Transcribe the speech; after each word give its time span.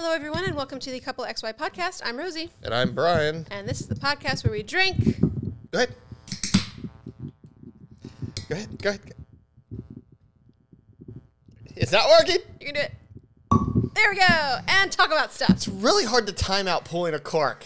Hello, 0.00 0.12
everyone, 0.12 0.44
and 0.44 0.54
welcome 0.54 0.78
to 0.78 0.90
the 0.92 1.00
Couple 1.00 1.24
XY 1.24 1.54
podcast. 1.54 2.02
I'm 2.04 2.16
Rosie, 2.16 2.50
And 2.62 2.72
I'm 2.72 2.94
Brian. 2.94 3.46
and 3.50 3.68
this 3.68 3.80
is 3.80 3.88
the 3.88 3.96
podcast 3.96 4.44
where 4.44 4.52
we 4.52 4.62
drink. 4.62 5.20
Go 5.72 5.78
ahead. 5.78 5.94
Go 8.48 8.54
ahead. 8.54 8.80
Go 8.80 8.90
ahead. 8.90 9.00
It's 11.74 11.90
not 11.90 12.08
working. 12.08 12.36
You 12.60 12.66
can 12.66 12.74
do 12.74 12.80
it. 12.80 12.92
There 13.94 14.10
we 14.10 14.16
go, 14.16 14.58
and 14.68 14.92
talk 14.92 15.08
about 15.08 15.32
stuff. 15.32 15.50
It's 15.50 15.66
really 15.66 16.04
hard 16.04 16.28
to 16.28 16.32
time 16.32 16.68
out 16.68 16.84
pulling 16.84 17.14
a 17.14 17.18
cork. 17.18 17.64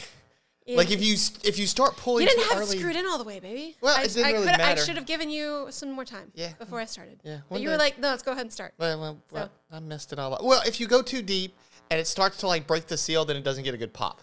Like 0.67 0.91
if 0.91 1.03
you 1.05 1.17
if 1.45 1.59
you 1.59 1.67
start 1.67 1.97
pulling 1.99 2.23
you 2.23 2.29
didn't 2.31 2.45
too 2.45 2.49
have 2.55 2.63
early, 2.63 2.77
it 2.77 2.81
screwed 2.81 2.97
in 2.97 3.05
all 3.05 3.19
the 3.19 3.25
way, 3.25 3.41
baby. 3.41 3.77
Well, 3.83 3.95
I, 3.95 4.05
it 4.05 4.15
didn't 4.15 4.25
I 4.25 4.33
really 4.33 4.47
coulda- 4.47 4.55
I 4.65 4.69
matter. 4.69 4.81
should 4.83 4.97
have 4.97 5.05
given 5.05 5.29
you 5.29 5.67
some 5.69 5.91
more 5.93 6.07
time. 6.07 6.31
Yeah. 6.35 6.53
Before 6.59 6.81
I 6.81 6.87
started. 6.87 7.21
Yeah, 7.25 7.39
But 7.49 7.57
one 7.57 7.63
you 7.63 7.69
were 7.69 7.75
day. 7.75 7.79
like, 7.83 7.99
no, 7.99 8.09
let's 8.09 8.23
go 8.23 8.31
ahead 8.33 8.43
and 8.43 8.53
start. 8.53 8.73
Well, 8.79 8.99
well, 8.99 9.19
well, 9.31 9.51
I 9.71 9.81
messed 9.81 10.15
it 10.15 10.19
all 10.19 10.33
up. 10.33 10.43
Well, 10.43 10.63
if 10.65 10.81
you 10.81 10.87
go 10.87 11.03
too 11.03 11.21
deep 11.21 11.55
and 11.93 12.01
it 12.01 12.07
starts 12.07 12.39
to 12.39 12.47
like 12.47 12.67
break 12.67 12.87
the 12.87 12.97
seal, 12.97 13.27
then 13.27 13.37
it 13.37 13.45
doesn't 13.45 13.65
get 13.65 13.75
a 13.75 13.77
good 13.77 13.93
pop. 13.93 14.23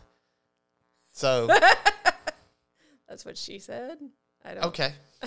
So 1.11 1.47
That's 3.07 3.23
what 3.25 3.37
she 3.37 3.59
said. 3.59 3.99
I 4.43 4.55
don't. 4.55 4.65
okay, 4.65 4.93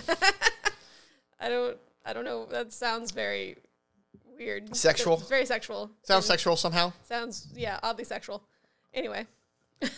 I 1.41 1.49
don't. 1.49 1.77
I 2.05 2.13
don't 2.13 2.25
know. 2.25 2.47
That 2.47 2.73
sounds 2.73 3.13
very 3.13 3.59
weird. 4.37 4.75
Sexual? 4.75 5.19
It's 5.21 5.29
very 5.29 5.47
sexual. 5.47 5.89
sounds 6.03 6.25
And 6.25 6.33
sexual 6.33 6.57
somehow. 6.57 6.93
Sounds 7.05 7.47
yeah, 7.55 7.79
oddly 7.83 8.05
sexual. 8.05 8.43
Anyway. 8.93 9.25
All 9.83 9.89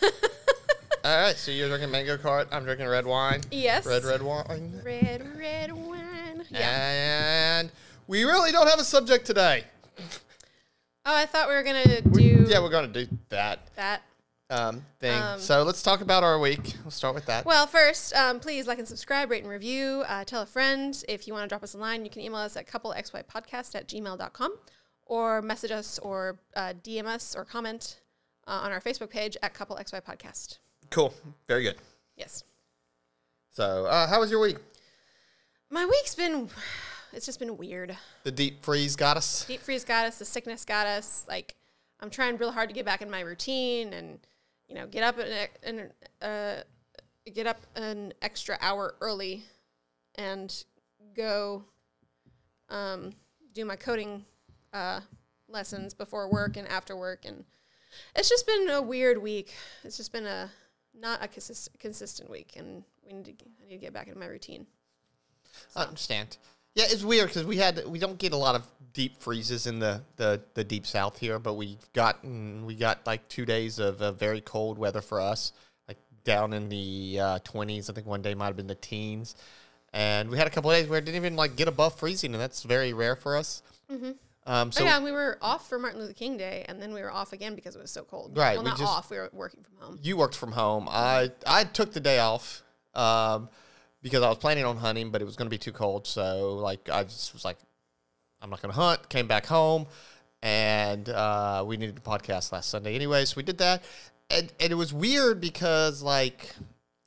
right, 1.04 1.36
so 1.36 1.50
you're 1.50 1.68
drinking 1.68 1.90
mango 1.90 2.18
cart. 2.18 2.48
I'm 2.52 2.64
drinking 2.64 2.88
red 2.88 3.06
wine. 3.06 3.40
Yes. 3.50 3.86
Red 3.86 4.04
red 4.04 4.22
wine. 4.22 4.82
Red, 4.84 5.38
red 5.38 5.72
wine. 5.72 6.44
Yeah. 6.50 7.60
And 7.60 7.70
we 8.06 8.24
really 8.24 8.52
don't 8.52 8.68
have 8.68 8.80
a 8.80 8.84
subject 8.84 9.24
today. 9.24 9.64
Oh, 11.06 11.14
I 11.14 11.26
thought 11.26 11.48
we 11.48 11.54
were 11.54 11.62
gonna 11.62 12.00
do 12.00 12.33
Yeah, 12.48 12.60
we're 12.60 12.70
going 12.70 12.92
to 12.92 13.04
do 13.04 13.18
that 13.30 13.60
that. 13.76 14.02
um, 14.50 14.84
thing. 15.00 15.20
Um, 15.20 15.38
so 15.40 15.62
let's 15.62 15.82
talk 15.82 16.00
about 16.00 16.22
our 16.22 16.38
week. 16.38 16.74
We'll 16.84 16.90
start 16.90 17.14
with 17.14 17.26
that. 17.26 17.44
Well, 17.44 17.66
first, 17.66 18.14
um, 18.14 18.40
please 18.40 18.66
like 18.66 18.78
and 18.78 18.86
subscribe, 18.88 19.30
rate 19.30 19.42
and 19.42 19.50
review. 19.50 20.04
Uh, 20.06 20.24
tell 20.24 20.42
a 20.42 20.46
friend. 20.46 21.02
If 21.08 21.26
you 21.26 21.32
want 21.32 21.44
to 21.44 21.48
drop 21.48 21.62
us 21.62 21.74
a 21.74 21.78
line, 21.78 22.04
you 22.04 22.10
can 22.10 22.22
email 22.22 22.40
us 22.40 22.56
at 22.56 22.66
couplexypodcast 22.66 23.74
at 23.74 23.88
gmail.com 23.88 24.54
or 25.06 25.42
message 25.42 25.70
us 25.70 25.98
or 26.00 26.38
uh, 26.56 26.72
DM 26.82 27.06
us 27.06 27.34
or 27.34 27.44
comment 27.44 28.00
uh, 28.46 28.60
on 28.64 28.72
our 28.72 28.80
Facebook 28.80 29.10
page 29.10 29.36
at 29.42 29.54
Couple 29.54 29.76
XY 29.76 30.02
Podcast. 30.02 30.58
cool. 30.90 31.14
Very 31.48 31.62
good. 31.62 31.76
Yes. 32.16 32.44
So, 33.50 33.86
uh, 33.86 34.06
how 34.06 34.20
was 34.20 34.30
your 34.30 34.40
week? 34.40 34.56
My 35.70 35.84
week's 35.86 36.14
been, 36.14 36.48
it's 37.12 37.26
just 37.26 37.38
been 37.38 37.56
weird. 37.56 37.96
The 38.22 38.30
deep 38.32 38.62
freeze 38.64 38.96
got 38.96 39.16
us. 39.16 39.44
Deep 39.46 39.60
freeze 39.60 39.84
got 39.84 40.06
us, 40.06 40.18
the 40.18 40.24
sickness 40.24 40.64
got 40.64 40.86
us. 40.86 41.24
Like, 41.28 41.54
I'm 42.04 42.10
trying 42.10 42.36
real 42.36 42.52
hard 42.52 42.68
to 42.68 42.74
get 42.74 42.84
back 42.84 43.00
in 43.00 43.10
my 43.10 43.20
routine 43.20 43.94
and, 43.94 44.18
you 44.68 44.74
know, 44.74 44.86
get 44.86 45.02
up 45.02 45.18
an, 45.18 45.48
an, 45.62 45.90
uh, 46.20 46.60
get 47.32 47.46
up 47.46 47.62
an 47.76 48.12
extra 48.20 48.58
hour 48.60 48.94
early 49.00 49.44
and 50.16 50.64
go 51.16 51.64
um, 52.68 53.14
do 53.54 53.64
my 53.64 53.74
coding 53.74 54.26
uh, 54.74 55.00
lessons 55.48 55.94
before 55.94 56.30
work 56.30 56.58
and 56.58 56.68
after 56.68 56.94
work. 56.94 57.24
And 57.24 57.46
it's 58.14 58.28
just 58.28 58.46
been 58.46 58.68
a 58.68 58.82
weird 58.82 59.22
week. 59.22 59.54
It's 59.82 59.96
just 59.96 60.12
been 60.12 60.26
a 60.26 60.50
not 60.94 61.24
a 61.24 61.28
consist- 61.28 61.70
consistent 61.78 62.28
week, 62.28 62.52
and 62.56 62.84
we 63.06 63.14
need 63.14 63.24
to 63.24 63.32
I 63.32 63.66
need 63.66 63.76
to 63.76 63.80
get 63.80 63.94
back 63.94 64.08
into 64.08 64.20
my 64.20 64.26
routine. 64.26 64.66
I 65.74 65.84
understand. 65.84 66.36
Yeah, 66.74 66.84
it's 66.88 67.04
weird 67.04 67.28
because 67.28 67.44
we 67.44 67.56
had 67.56 67.86
we 67.86 67.98
don't 67.98 68.18
get 68.18 68.32
a 68.32 68.36
lot 68.36 68.54
of 68.56 68.66
deep 68.92 69.20
freezes 69.20 69.66
in 69.66 69.78
the, 69.80 70.02
the, 70.16 70.40
the 70.54 70.62
deep 70.64 70.86
south 70.86 71.18
here, 71.18 71.38
but 71.38 71.54
we 71.54 71.78
got 71.92 72.24
we 72.24 72.74
got 72.74 73.06
like 73.06 73.28
two 73.28 73.44
days 73.44 73.78
of 73.78 74.00
uh, 74.02 74.12
very 74.12 74.40
cold 74.40 74.78
weather 74.78 75.00
for 75.00 75.20
us, 75.20 75.52
like 75.88 75.98
down 76.24 76.52
in 76.52 76.68
the 76.68 77.18
uh, 77.20 77.38
twenties. 77.44 77.88
I 77.88 77.92
think 77.92 78.06
one 78.06 78.22
day 78.22 78.34
might 78.34 78.46
have 78.46 78.56
been 78.56 78.66
the 78.66 78.74
teens, 78.74 79.36
and 79.92 80.28
we 80.30 80.36
had 80.36 80.46
a 80.48 80.50
couple 80.50 80.70
of 80.70 80.76
days 80.76 80.88
where 80.88 80.98
it 80.98 81.04
didn't 81.04 81.16
even 81.16 81.36
like 81.36 81.54
get 81.54 81.68
above 81.68 81.96
freezing, 81.98 82.32
and 82.32 82.40
that's 82.40 82.62
very 82.64 82.92
rare 82.92 83.14
for 83.14 83.36
us. 83.36 83.62
Mm-hmm. 83.92 84.12
Um, 84.46 84.72
so 84.72 84.82
oh 84.82 84.86
yeah, 84.86 85.00
we 85.02 85.12
were 85.12 85.38
off 85.40 85.68
for 85.68 85.78
Martin 85.78 86.00
Luther 86.00 86.12
King 86.12 86.36
Day, 86.36 86.64
and 86.68 86.82
then 86.82 86.92
we 86.92 87.00
were 87.02 87.10
off 87.12 87.32
again 87.32 87.54
because 87.54 87.76
it 87.76 87.80
was 87.80 87.90
so 87.92 88.02
cold. 88.02 88.36
Right, 88.36 88.54
Well, 88.56 88.64
we 88.64 88.70
not 88.70 88.78
just- 88.78 88.90
off. 88.90 89.10
We 89.10 89.16
were 89.16 89.30
working 89.32 89.62
from 89.62 89.76
home. 89.78 89.98
you 90.02 90.16
worked 90.16 90.36
from 90.36 90.52
home. 90.52 90.88
I 90.90 91.30
I 91.46 91.64
took 91.64 91.92
the 91.92 92.00
day 92.00 92.18
off 92.18 92.62
um, 92.94 93.48
because 94.04 94.22
I 94.22 94.28
was 94.28 94.36
planning 94.36 94.66
on 94.66 94.76
hunting, 94.76 95.10
but 95.10 95.22
it 95.22 95.24
was 95.24 95.34
going 95.34 95.46
to 95.46 95.50
be 95.50 95.58
too 95.58 95.72
cold. 95.72 96.06
So 96.06 96.56
like 96.56 96.88
I 96.90 97.04
just 97.04 97.32
was 97.32 97.44
like, 97.44 97.56
I'm 98.40 98.50
not 98.50 98.60
going 98.60 98.72
to 98.72 98.78
hunt. 98.78 99.08
Came 99.08 99.26
back 99.26 99.46
home, 99.46 99.86
and 100.42 101.08
uh, 101.08 101.64
we 101.66 101.78
needed 101.78 101.96
a 101.96 102.00
podcast 102.00 102.52
last 102.52 102.68
Sunday 102.68 102.94
anyway, 102.94 103.24
so 103.24 103.34
we 103.38 103.42
did 103.42 103.58
that. 103.58 103.82
And 104.30 104.52
and 104.60 104.70
it 104.70 104.76
was 104.76 104.92
weird 104.92 105.40
because 105.40 106.02
like 106.02 106.54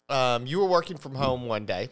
um, 0.09 0.47
you 0.47 0.59
were 0.59 0.66
working 0.66 0.97
from 0.97 1.13
home 1.13 1.46
one 1.46 1.68
day, 1.68 1.90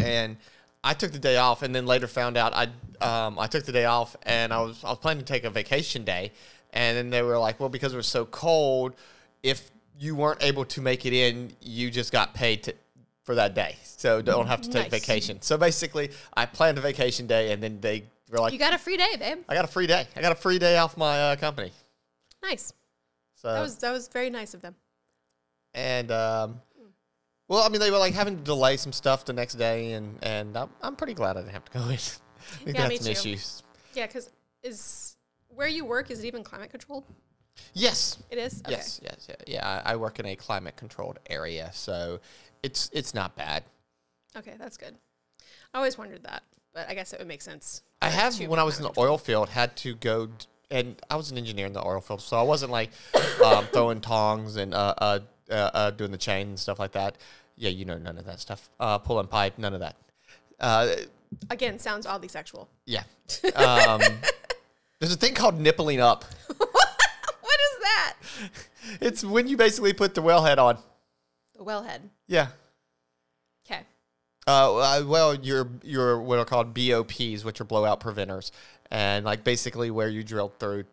and 0.00 0.36
I 0.84 0.94
took 0.94 1.10
the 1.10 1.18
day 1.18 1.36
off, 1.36 1.62
and 1.62 1.74
then 1.74 1.84
later 1.84 2.06
found 2.06 2.36
out 2.36 2.54
I 2.54 2.68
um, 3.04 3.36
I 3.36 3.48
took 3.48 3.64
the 3.64 3.72
day 3.72 3.84
off, 3.84 4.14
and 4.22 4.52
I 4.52 4.60
was 4.60 4.82
I 4.84 4.90
was 4.90 4.98
planning 4.98 5.24
to 5.24 5.32
take 5.32 5.42
a 5.42 5.50
vacation 5.50 6.04
day, 6.04 6.30
and 6.72 6.96
then 6.96 7.10
they 7.10 7.22
were 7.22 7.36
like, 7.36 7.58
well, 7.58 7.68
because 7.68 7.92
it 7.92 7.96
was 7.96 8.06
so 8.06 8.26
cold, 8.26 8.94
if 9.42 9.72
you 9.98 10.14
weren't 10.14 10.42
able 10.42 10.64
to 10.66 10.80
make 10.80 11.04
it 11.04 11.12
in, 11.12 11.52
you 11.60 11.90
just 11.90 12.12
got 12.12 12.34
paid 12.34 12.62
to, 12.64 12.74
for 13.24 13.34
that 13.34 13.54
day, 13.54 13.76
so 13.82 14.22
don't 14.22 14.46
have 14.46 14.60
to 14.62 14.70
take 14.70 14.90
Nice. 14.92 15.00
vacation. 15.00 15.40
So 15.42 15.56
basically, 15.56 16.10
I 16.36 16.46
planned 16.46 16.78
a 16.78 16.80
vacation 16.80 17.26
day, 17.26 17.52
and 17.52 17.62
then 17.62 17.80
they 17.80 18.04
were 18.30 18.38
like, 18.38 18.52
You 18.52 18.58
got 18.58 18.74
a 18.74 18.78
free 18.78 18.96
day, 18.96 19.16
babe. 19.18 19.38
I 19.48 19.54
got 19.54 19.64
a 19.64 19.68
free 19.68 19.86
day. 19.86 20.06
I 20.14 20.20
got 20.20 20.32
a 20.32 20.36
free 20.36 20.58
day 20.58 20.76
off 20.76 20.96
my 20.96 21.18
uh, 21.32 21.36
company. 21.36 21.72
Nice. 22.42 22.72
So 23.34 23.52
That 23.52 23.60
was 23.62 23.76
that 23.78 23.90
was 23.92 24.08
very 24.08 24.30
nice 24.30 24.54
of 24.54 24.60
them. 24.60 24.74
and 25.74 26.10
um, 26.12 26.60
well, 27.48 27.62
I 27.62 27.68
mean, 27.68 27.80
they 27.80 27.90
were 27.90 27.98
like 27.98 28.14
having 28.14 28.36
to 28.36 28.42
delay 28.42 28.76
some 28.76 28.92
stuff 28.92 29.24
the 29.24 29.32
next 29.32 29.54
day, 29.54 29.92
and 29.92 30.18
and 30.22 30.56
I'm, 30.56 30.70
I'm 30.82 30.96
pretty 30.96 31.14
glad 31.14 31.36
I 31.36 31.40
didn't 31.40 31.52
have 31.52 31.64
to 31.66 31.72
go 31.78 31.84
in. 31.88 31.92
I 31.94 31.96
think 31.96 32.66
Yeah, 32.66 32.72
they 32.72 32.78
me 32.88 32.94
had 32.96 33.02
some 33.04 33.06
too. 33.06 33.10
issues. 33.20 33.62
Yeah, 33.94 34.06
because 34.06 34.30
is 34.62 35.16
where 35.48 35.68
you 35.68 35.84
work 35.84 36.10
is 36.10 36.22
it 36.22 36.26
even 36.26 36.42
climate 36.44 36.70
controlled? 36.70 37.04
Yes, 37.72 38.18
It 38.30 38.38
is. 38.38 38.60
Okay. 38.66 38.72
yes, 38.76 39.00
yes, 39.02 39.26
yeah. 39.28 39.34
yeah 39.46 39.82
I, 39.84 39.92
I 39.92 39.96
work 39.96 40.18
in 40.18 40.26
a 40.26 40.34
climate 40.34 40.76
controlled 40.76 41.18
area, 41.30 41.70
so 41.72 42.18
it's 42.64 42.90
it's 42.92 43.14
not 43.14 43.36
bad. 43.36 43.62
Okay, 44.36 44.54
that's 44.58 44.76
good. 44.76 44.96
I 45.72 45.78
always 45.78 45.98
wondered 45.98 46.24
that, 46.24 46.42
but 46.72 46.88
I 46.88 46.94
guess 46.94 47.12
it 47.12 47.18
would 47.18 47.28
make 47.28 47.42
sense. 47.42 47.82
I 48.00 48.08
have 48.08 48.38
when 48.40 48.58
I 48.58 48.62
was 48.64 48.78
in 48.78 48.82
the 48.84 48.92
oil 48.98 49.18
field 49.18 49.50
had 49.50 49.76
to 49.78 49.94
go 49.94 50.26
d- 50.26 50.46
and 50.70 50.96
I 51.10 51.16
was 51.16 51.30
an 51.30 51.38
engineer 51.38 51.66
in 51.66 51.72
the 51.74 51.86
oil 51.86 52.00
field, 52.00 52.22
so 52.22 52.36
I 52.36 52.42
wasn't 52.42 52.72
like 52.72 52.90
um, 53.44 53.66
throwing 53.66 54.00
tongs 54.00 54.56
and 54.56 54.74
uh, 54.74 54.94
uh, 54.98 55.18
uh, 55.50 55.70
uh, 55.74 55.90
doing 55.90 56.10
the 56.10 56.18
chain 56.18 56.48
and 56.48 56.58
stuff 56.58 56.78
like 56.78 56.92
that. 56.92 57.16
Yeah, 57.56 57.70
you 57.70 57.84
know 57.84 57.98
none 57.98 58.18
of 58.18 58.24
that 58.24 58.40
stuff. 58.40 58.68
Uh, 58.80 58.98
pulling 58.98 59.26
pipe, 59.28 59.58
none 59.58 59.74
of 59.74 59.80
that. 59.80 59.96
Uh. 60.58 60.88
Again, 61.50 61.78
sounds 61.80 62.06
oddly 62.06 62.28
sexual. 62.28 62.68
yeah. 62.86 63.02
Um, 63.56 64.00
there's 65.00 65.12
a 65.12 65.16
thing 65.16 65.34
called 65.34 65.58
nippling 65.60 66.00
up. 66.00 66.24
what 66.56 66.68
is 66.70 67.82
that? 67.82 68.14
It's 69.00 69.24
when 69.24 69.48
you 69.48 69.56
basically 69.56 69.92
put 69.94 70.14
the 70.14 70.22
wellhead 70.22 70.58
on. 70.58 70.78
The 71.56 71.64
wellhead. 71.64 72.00
Yeah. 72.26 72.48
Okay. 73.66 73.82
Uh, 74.46 74.76
uh, 74.76 75.02
well, 75.06 75.34
your 75.34 75.68
your 75.82 76.20
what 76.20 76.38
are 76.38 76.44
called 76.44 76.74
BOPs, 76.74 77.44
which 77.44 77.60
are 77.60 77.64
blowout 77.64 78.00
preventers, 78.00 78.52
and 78.90 79.24
like 79.24 79.44
basically 79.44 79.90
where 79.90 80.08
you 80.08 80.22
drill 80.24 80.52
through, 80.58 80.84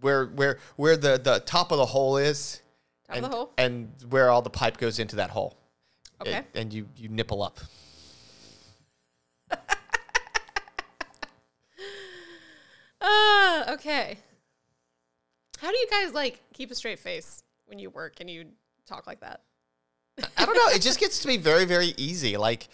where 0.00 0.26
where 0.26 0.58
where 0.76 0.96
the 0.96 1.18
the 1.18 1.40
top 1.46 1.72
of 1.72 1.78
the 1.78 1.86
hole 1.86 2.16
is, 2.16 2.60
Top 3.06 3.16
and, 3.16 3.24
of 3.24 3.30
the 3.30 3.36
hole. 3.36 3.52
and 3.56 3.92
where 4.10 4.28
all 4.30 4.42
the 4.42 4.50
pipe 4.50 4.76
goes 4.76 4.98
into 4.98 5.16
that 5.16 5.30
hole. 5.30 5.56
It- 5.56 6.28
Okay. 6.28 6.42
and 6.54 6.72
you 6.72 6.88
you 6.96 7.08
nipple 7.08 7.42
up. 7.42 7.58
Ah, 13.00 13.72
okay. 13.74 14.18
How 15.58 15.70
do 15.70 15.76
you 15.76 15.86
guys 15.90 16.12
like 16.12 16.40
keep 16.52 16.70
a 16.70 16.74
straight 16.74 16.98
face 16.98 17.42
when 17.66 17.78
you 17.78 17.90
work 17.90 18.14
and 18.20 18.28
you 18.30 18.46
talk 18.86 19.06
like 19.06 19.20
that? 19.20 19.40
I 20.36 20.46
don't 20.46 20.54
know. 20.54 20.68
It 20.68 20.82
just 20.82 21.00
gets 21.00 21.20
to 21.20 21.26
be 21.26 21.36
very, 21.36 21.64
very 21.64 21.92
easy. 21.96 22.36
Like 22.36 22.68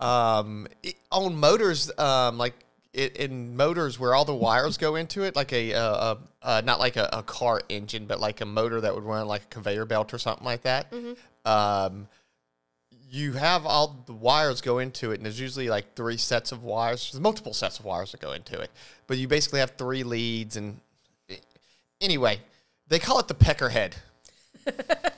um, 0.00 0.66
it, 0.82 0.96
on 1.12 1.36
motors, 1.36 1.90
um, 1.98 2.38
like 2.38 2.54
it, 2.92 3.16
in 3.16 3.56
motors 3.56 3.98
where 3.98 4.14
all 4.14 4.24
the 4.24 4.34
wires 4.34 4.78
go 4.78 4.96
into 4.96 5.22
it, 5.22 5.36
like 5.36 5.52
a, 5.52 5.74
uh, 5.74 6.16
uh, 6.42 6.62
not 6.64 6.80
like 6.80 6.96
a, 6.96 7.08
a 7.12 7.22
car 7.22 7.60
engine, 7.68 8.06
but 8.06 8.20
like 8.20 8.40
a 8.40 8.46
motor 8.46 8.80
that 8.80 8.94
would 8.94 9.04
run 9.04 9.26
like 9.26 9.42
a 9.42 9.46
conveyor 9.46 9.84
belt 9.84 10.14
or 10.14 10.18
something 10.18 10.44
like 10.44 10.62
that. 10.62 10.92
Um, 11.44 12.08
you 13.10 13.32
have 13.34 13.64
all 13.64 14.02
the 14.06 14.12
wires 14.12 14.60
go 14.60 14.78
into 14.78 15.12
it, 15.12 15.16
and 15.16 15.24
there's 15.24 15.40
usually 15.40 15.68
like 15.68 15.94
three 15.94 16.16
sets 16.16 16.52
of 16.52 16.64
wires. 16.64 17.10
There's 17.12 17.20
multiple 17.20 17.52
sets 17.52 17.78
of 17.78 17.84
wires 17.84 18.12
that 18.12 18.20
go 18.20 18.32
into 18.32 18.58
it, 18.60 18.70
but 19.06 19.18
you 19.18 19.28
basically 19.28 19.60
have 19.60 19.72
three 19.72 20.02
leads. 20.02 20.56
And 20.56 20.80
anyway, 22.00 22.40
they 22.88 22.98
call 22.98 23.18
it 23.20 23.28
the 23.28 23.34
pecker 23.34 23.68
head. 23.68 23.96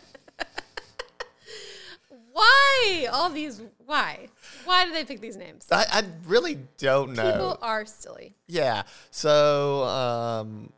Why 2.39 3.09
all 3.13 3.31
these? 3.31 3.61
Why? 3.85 4.29
Why 4.65 4.85
do 4.87 4.93
they 4.93 5.05
pick 5.05 5.21
these 5.21 5.37
names? 5.37 5.67
I, 5.73 5.85
I 5.91 6.03
really 6.29 6.59
don't 6.77 7.15
know. 7.15 7.33
People 7.33 7.59
are 7.63 7.85
silly. 7.85 8.37
Yeah. 8.47 8.85
So 9.11 9.83
um, 9.83 10.73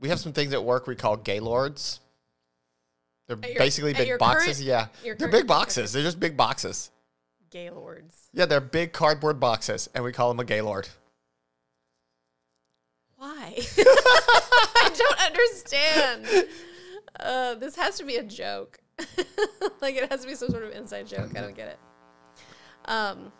we 0.00 0.08
have 0.08 0.18
some 0.18 0.32
things 0.32 0.52
at 0.52 0.64
work 0.64 0.88
we 0.88 0.96
call 0.96 1.16
gaylords. 1.16 2.00
They're 3.28 3.38
your- 3.48 3.56
basically 3.58 3.92
big 3.94 4.18
boxes. 4.18 4.56
current- 4.56 4.66
yeah, 4.66 4.86
they're 5.04 5.14
current- 5.14 5.30
big 5.32 5.46
boxes. 5.46 5.92
They're 5.92 6.02
just 6.02 6.18
big 6.18 6.36
boxes. 6.36 6.90
Gaylords. 7.50 8.28
Yeah, 8.32 8.46
they're 8.46 8.60
big 8.60 8.92
cardboard 8.92 9.38
boxes, 9.38 9.88
and 9.94 10.02
we 10.02 10.10
call 10.10 10.28
them 10.28 10.40
a 10.40 10.44
gaylord. 10.44 10.88
Why? 13.16 13.54
I 13.78 14.90
don't 14.96 15.20
understand. 16.26 16.48
Uh, 17.20 17.54
this 17.54 17.76
has 17.76 17.96
to 17.98 18.04
be 18.04 18.16
a 18.16 18.24
joke. 18.24 18.79
like 19.80 19.96
it 19.96 20.10
has 20.10 20.22
to 20.22 20.26
be 20.26 20.34
some 20.34 20.48
sort 20.50 20.62
of 20.64 20.72
inside 20.72 21.06
joke. 21.06 21.30
I 21.36 21.40
don't 21.40 21.56
get 21.56 21.68
it. 21.68 21.78
Um. 22.86 23.32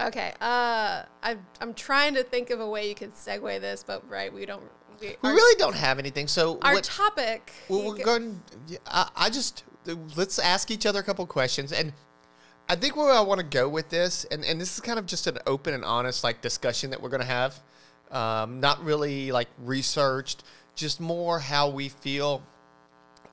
Okay. 0.00 0.32
Uh, 0.40 1.02
I 1.22 1.36
I'm 1.60 1.74
trying 1.74 2.14
to 2.14 2.22
think 2.22 2.50
of 2.50 2.60
a 2.60 2.68
way 2.68 2.88
you 2.88 2.94
could 2.94 3.14
segue 3.14 3.60
this, 3.60 3.84
but 3.86 4.08
right, 4.08 4.32
we 4.32 4.46
don't. 4.46 4.62
We, 5.00 5.08
We 5.22 5.28
our, 5.28 5.34
really 5.34 5.58
don't 5.58 5.76
have 5.76 5.98
anything. 5.98 6.26
So 6.26 6.58
our 6.62 6.74
what- 6.74 6.84
topic. 6.84 7.52
Well, 7.68 7.86
we're 7.86 8.04
going. 8.04 8.40
I, 8.86 9.08
I 9.16 9.30
just 9.30 9.64
let's 10.16 10.38
ask 10.38 10.70
each 10.70 10.86
other 10.86 11.00
a 11.00 11.02
couple 11.02 11.26
questions, 11.26 11.72
and 11.72 11.92
I 12.68 12.76
think 12.76 12.96
where 12.96 13.10
I 13.12 13.20
want 13.20 13.40
to 13.40 13.46
go 13.46 13.68
with 13.68 13.88
this, 13.88 14.24
and 14.30 14.44
and 14.44 14.60
this 14.60 14.74
is 14.74 14.80
kind 14.80 14.98
of 14.98 15.06
just 15.06 15.26
an 15.26 15.38
open 15.46 15.74
and 15.74 15.84
honest 15.84 16.22
like 16.24 16.40
discussion 16.40 16.90
that 16.90 17.00
we're 17.00 17.08
going 17.08 17.22
to 17.22 17.26
have, 17.26 17.60
um, 18.10 18.60
not 18.60 18.82
really 18.84 19.32
like 19.32 19.48
researched, 19.58 20.44
just 20.74 21.00
more 21.00 21.38
how 21.38 21.68
we 21.70 21.88
feel, 21.88 22.42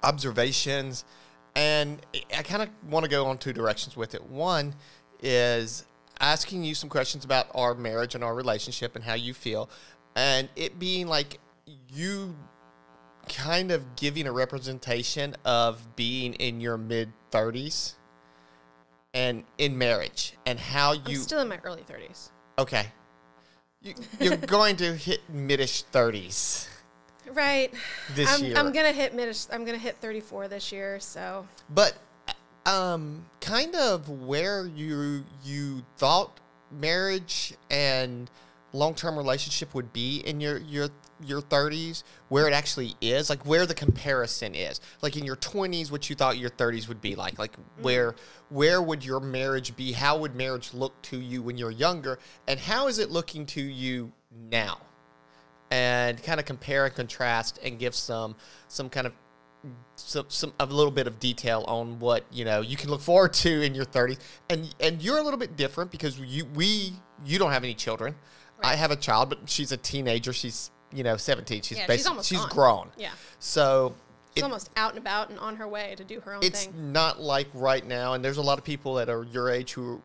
observations, 0.05 1.03
and 1.55 1.99
I 2.37 2.43
kind 2.43 2.61
of 2.61 2.69
want 2.89 3.03
to 3.05 3.09
go 3.09 3.25
on 3.25 3.37
two 3.37 3.53
directions 3.53 3.97
with 3.97 4.13
it. 4.13 4.23
One 4.29 4.75
is 5.21 5.85
asking 6.19 6.63
you 6.63 6.75
some 6.75 6.89
questions 6.89 7.25
about 7.25 7.47
our 7.55 7.73
marriage 7.73 8.15
and 8.15 8.23
our 8.23 8.35
relationship 8.35 8.95
and 8.95 9.03
how 9.03 9.15
you 9.15 9.33
feel, 9.33 9.69
and 10.15 10.49
it 10.55 10.79
being 10.79 11.07
like 11.07 11.39
you 11.93 12.35
kind 13.27 13.71
of 13.71 13.95
giving 13.95 14.27
a 14.27 14.31
representation 14.31 15.35
of 15.45 15.95
being 15.95 16.33
in 16.35 16.61
your 16.61 16.77
mid 16.77 17.11
30s 17.31 17.95
and 19.13 19.43
in 19.57 19.77
marriage 19.77 20.33
and 20.45 20.59
how 20.59 20.93
you 20.93 21.01
I'm 21.07 21.15
still 21.15 21.41
in 21.41 21.47
my 21.47 21.59
early 21.63 21.81
30s. 21.81 22.29
okay 22.59 22.87
you, 23.81 23.95
you're 24.19 24.37
going 24.55 24.75
to 24.77 24.95
hit 24.95 25.21
midish 25.33 25.83
30s 25.91 26.67
Right. 27.33 27.73
this 28.13 28.33
I'm, 28.33 28.45
year 28.45 28.57
I'm 28.57 28.71
gonna 28.71 28.91
hit 28.91 29.13
mid. 29.13 29.35
I'm 29.51 29.65
gonna 29.65 29.77
hit 29.77 29.97
34 29.97 30.47
this 30.47 30.71
year. 30.71 30.99
So 30.99 31.47
but 31.69 31.97
um 32.65 33.25
kind 33.41 33.75
of 33.75 34.09
where 34.09 34.65
you 34.65 35.23
you 35.43 35.83
thought 35.97 36.39
marriage 36.71 37.53
and 37.69 38.29
long-term 38.73 39.17
relationship 39.17 39.73
would 39.73 39.93
be 39.93 40.19
in 40.19 40.41
your 40.41 40.57
your 40.57 40.89
your 41.23 41.41
30s 41.41 42.03
where 42.27 42.45
it 42.45 42.53
actually 42.53 42.93
is 42.99 43.29
like 43.29 43.45
where 43.45 43.65
the 43.65 43.73
comparison 43.73 44.53
is 44.53 44.81
like 45.01 45.15
in 45.15 45.23
your 45.23 45.37
20s 45.37 45.89
what 45.89 46.09
you 46.09 46.15
thought 46.15 46.37
your 46.37 46.49
30s 46.49 46.89
would 46.89 46.99
be 46.99 47.15
like 47.15 47.39
like 47.39 47.55
where 47.81 48.15
where 48.49 48.81
would 48.81 49.05
your 49.05 49.21
marriage 49.21 49.75
be 49.77 49.93
how 49.93 50.17
would 50.17 50.35
marriage 50.35 50.73
look 50.73 50.99
to 51.01 51.17
you 51.17 51.41
when 51.41 51.57
you're 51.57 51.71
younger 51.71 52.19
and 52.47 52.59
how 52.59 52.87
is 52.87 52.99
it 52.99 53.09
looking 53.09 53.45
to 53.45 53.61
you 53.61 54.11
now 54.51 54.77
and 55.71 56.21
kind 56.23 56.39
of 56.39 56.45
compare 56.45 56.85
and 56.85 56.95
contrast 56.95 57.59
and 57.63 57.79
give 57.79 57.95
some 57.95 58.35
some 58.67 58.89
kind 58.89 59.07
of 59.07 59.13
some, 59.95 60.25
some 60.29 60.53
a 60.59 60.65
little 60.65 60.91
bit 60.91 61.07
of 61.07 61.19
detail 61.19 61.63
on 61.67 61.99
what 61.99 62.23
you 62.31 62.45
know 62.45 62.61
you 62.61 62.77
can 62.77 62.89
look 62.89 63.01
forward 63.01 63.33
to 63.33 63.61
in 63.63 63.73
your 63.73 63.85
30s 63.85 64.19
and 64.49 64.73
and 64.79 65.01
you're 65.01 65.17
a 65.17 65.21
little 65.23 65.39
bit 65.39 65.55
different 65.57 65.89
because 65.91 66.19
you 66.19 66.45
we 66.53 66.93
you 67.25 67.39
don't 67.39 67.51
have 67.51 67.63
any 67.63 67.73
children. 67.73 68.15
I 68.63 68.75
have 68.75 68.91
a 68.91 68.95
child 68.95 69.29
but 69.29 69.49
she's 69.49 69.71
a 69.71 69.77
teenager. 69.77 70.33
She's 70.33 70.71
you 70.93 71.03
know 71.03 71.17
17 71.17 71.61
she's 71.61 71.77
Yeah, 71.77 71.83
she's 71.83 71.87
basically 71.87 72.09
almost 72.09 72.29
she's 72.29 72.39
gone. 72.39 72.49
grown. 72.49 72.89
Yeah, 72.97 73.09
so 73.39 73.95
she's 74.33 74.41
it- 74.41 74.43
almost 74.43 74.69
out 74.77 74.91
and 74.91 74.99
about 74.99 75.29
and 75.29 75.39
on 75.39 75.55
her 75.55 75.67
way 75.67 75.95
to 75.97 76.03
do 76.03 76.19
her 76.21 76.35
own 76.35 76.43
it's 76.43 76.65
thing. 76.65 76.91
not 76.93 77.19
like 77.19 77.47
right 77.53 77.85
now 77.85 78.13
and 78.13 78.23
there's 78.23 78.37
a 78.37 78.41
lot 78.43 78.57
of 78.59 78.63
people 78.63 78.93
that 78.95 79.09
are 79.09 79.23
your 79.23 79.49
age 79.49 79.73
who 79.73 80.01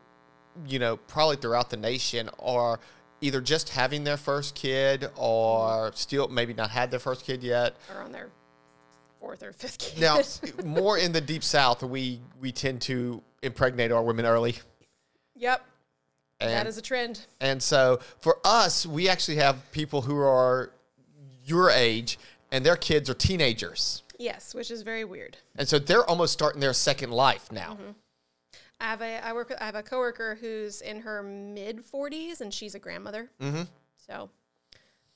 you 0.67 0.79
know 0.79 0.97
probably 0.97 1.35
throughout 1.37 1.69
the 1.69 1.77
nation 1.77 2.29
are 2.39 2.79
either 3.21 3.39
just 3.39 3.69
having 3.69 4.03
their 4.03 4.17
first 4.17 4.55
kid 4.55 5.09
or 5.15 5.87
mm-hmm. 5.87 5.95
still 5.95 6.27
maybe 6.27 6.53
not 6.53 6.71
had 6.71 6.91
their 6.91 6.99
first 6.99 7.23
kid 7.23 7.43
yet. 7.43 7.75
Or 7.95 8.01
on 8.01 8.11
their 8.11 8.29
fourth 9.19 9.43
or 9.43 9.53
fifth 9.53 9.77
kid. 9.77 10.01
now 10.01 10.19
more 10.65 10.97
in 10.97 11.11
the 11.11 11.21
deep 11.21 11.43
south 11.43 11.83
we 11.83 12.19
we 12.41 12.51
tend 12.51 12.81
to 12.81 13.21
impregnate 13.41 13.91
our 13.91 14.03
women 14.03 14.25
early. 14.25 14.55
Yep, 15.35 15.63
and, 16.39 16.49
that 16.49 16.67
is 16.67 16.77
a 16.77 16.81
trend. 16.81 17.25
and 17.39 17.61
so 17.61 17.99
for 18.19 18.39
us 18.43 18.85
we 18.85 19.07
actually 19.07 19.37
have 19.37 19.71
people 19.71 20.01
who 20.01 20.17
are 20.17 20.71
your 21.45 21.69
age 21.69 22.19
and 22.51 22.65
their 22.65 22.75
kids 22.75 23.09
are 23.09 23.13
teenagers. 23.13 24.03
Yes, 24.19 24.53
which 24.53 24.69
is 24.69 24.81
very 24.83 25.03
weird. 25.03 25.37
and 25.55 25.67
so 25.67 25.79
they're 25.79 26.07
almost 26.07 26.33
starting 26.33 26.59
their 26.61 26.73
second 26.73 27.11
life 27.11 27.51
now 27.51 27.73
mm-hmm. 27.73 27.91
I 28.81 28.85
have 28.85 29.01
a 29.01 29.25
I 29.25 29.33
work 29.33 29.49
with 29.49 29.61
I 29.61 29.65
have 29.65 29.75
a 29.75 29.83
coworker 29.83 30.37
who's 30.41 30.81
in 30.81 31.01
her 31.01 31.21
mid 31.21 31.79
40s 31.85 32.41
and 32.41 32.53
she's 32.53 32.73
a 32.75 32.79
grandmother. 32.79 33.29
mm-hmm. 33.39 33.63
So, 34.07 34.31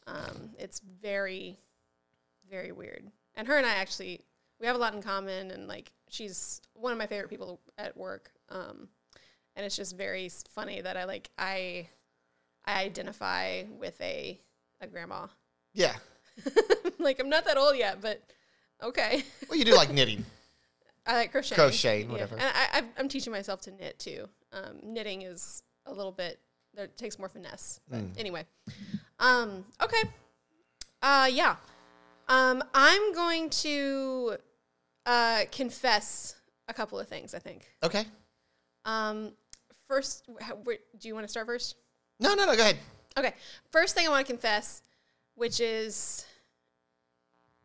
um, 0.05 0.51
it's 0.59 0.79
very, 0.79 1.57
very 2.49 2.71
weird. 2.71 3.11
And 3.35 3.47
her 3.47 3.57
and 3.57 3.65
I 3.65 3.73
actually 3.75 4.21
we 4.59 4.67
have 4.67 4.75
a 4.75 4.79
lot 4.79 4.93
in 4.93 5.01
common, 5.01 5.51
and 5.51 5.67
like 5.67 5.91
she's 6.07 6.61
one 6.73 6.91
of 6.91 6.97
my 6.97 7.07
favorite 7.07 7.29
people 7.29 7.59
at 7.77 7.97
work. 7.97 8.31
Um, 8.49 8.87
and 9.55 9.65
it's 9.65 9.75
just 9.75 9.97
very 9.97 10.29
funny 10.49 10.81
that 10.81 10.95
I 10.95 11.05
like 11.05 11.29
I 11.37 11.89
I 12.65 12.83
identify 12.83 13.63
with 13.79 13.99
a 13.99 14.39
a 14.79 14.87
grandma. 14.87 15.27
yeah 15.73 15.95
like 16.99 17.19
I'm 17.19 17.29
not 17.29 17.45
that 17.45 17.57
old 17.57 17.77
yet, 17.77 17.99
but 17.99 18.21
okay. 18.83 19.23
well 19.49 19.57
you 19.57 19.65
do 19.65 19.75
like 19.75 19.91
knitting 19.91 20.23
I 21.07 21.13
like 21.15 21.31
crocheting. 21.31 21.55
Crocheting, 21.55 22.05
Yeah. 22.07 22.11
whatever. 22.11 22.35
And 22.35 22.43
I, 22.43 22.83
I'm 22.97 23.07
teaching 23.07 23.31
myself 23.31 23.61
to 23.61 23.71
knit 23.71 23.99
too. 23.99 24.27
Um, 24.51 24.79
knitting 24.83 25.21
is 25.21 25.61
a 25.85 25.93
little 25.93 26.11
bit, 26.11 26.39
there 26.73 26.85
it 26.85 26.97
takes 26.97 27.19
more 27.19 27.29
finesse. 27.29 27.79
But 27.89 27.99
Mm. 27.99 28.19
anyway. 28.19 28.45
Um, 29.19 29.65
okay. 29.81 30.09
Uh, 31.01 31.29
yeah. 31.31 31.57
Um, 32.27 32.63
I'm 32.73 33.13
going 33.13 33.49
to 33.51 34.37
uh, 35.05 35.41
confess 35.51 36.35
a 36.67 36.73
couple 36.73 36.99
of 36.99 37.07
things, 37.07 37.35
I 37.35 37.39
think. 37.39 37.69
okay 37.83 38.05
Um, 38.85 39.33
first, 39.87 40.27
how, 40.41 40.55
where, 40.55 40.77
do 40.97 41.07
you 41.07 41.13
want 41.13 41.25
to 41.25 41.29
start 41.31 41.45
first? 41.45 41.75
no 42.19 42.33
no 42.33 42.45
no 42.45 42.55
go 42.55 42.61
ahead 42.63 42.77
Okay. 43.17 43.33
First 43.71 43.95
thing 43.95 44.05
I 44.07 44.09
want 44.09 44.25
to 44.25 44.33
confess, 44.33 44.81
which 45.35 45.59
is, 45.61 46.25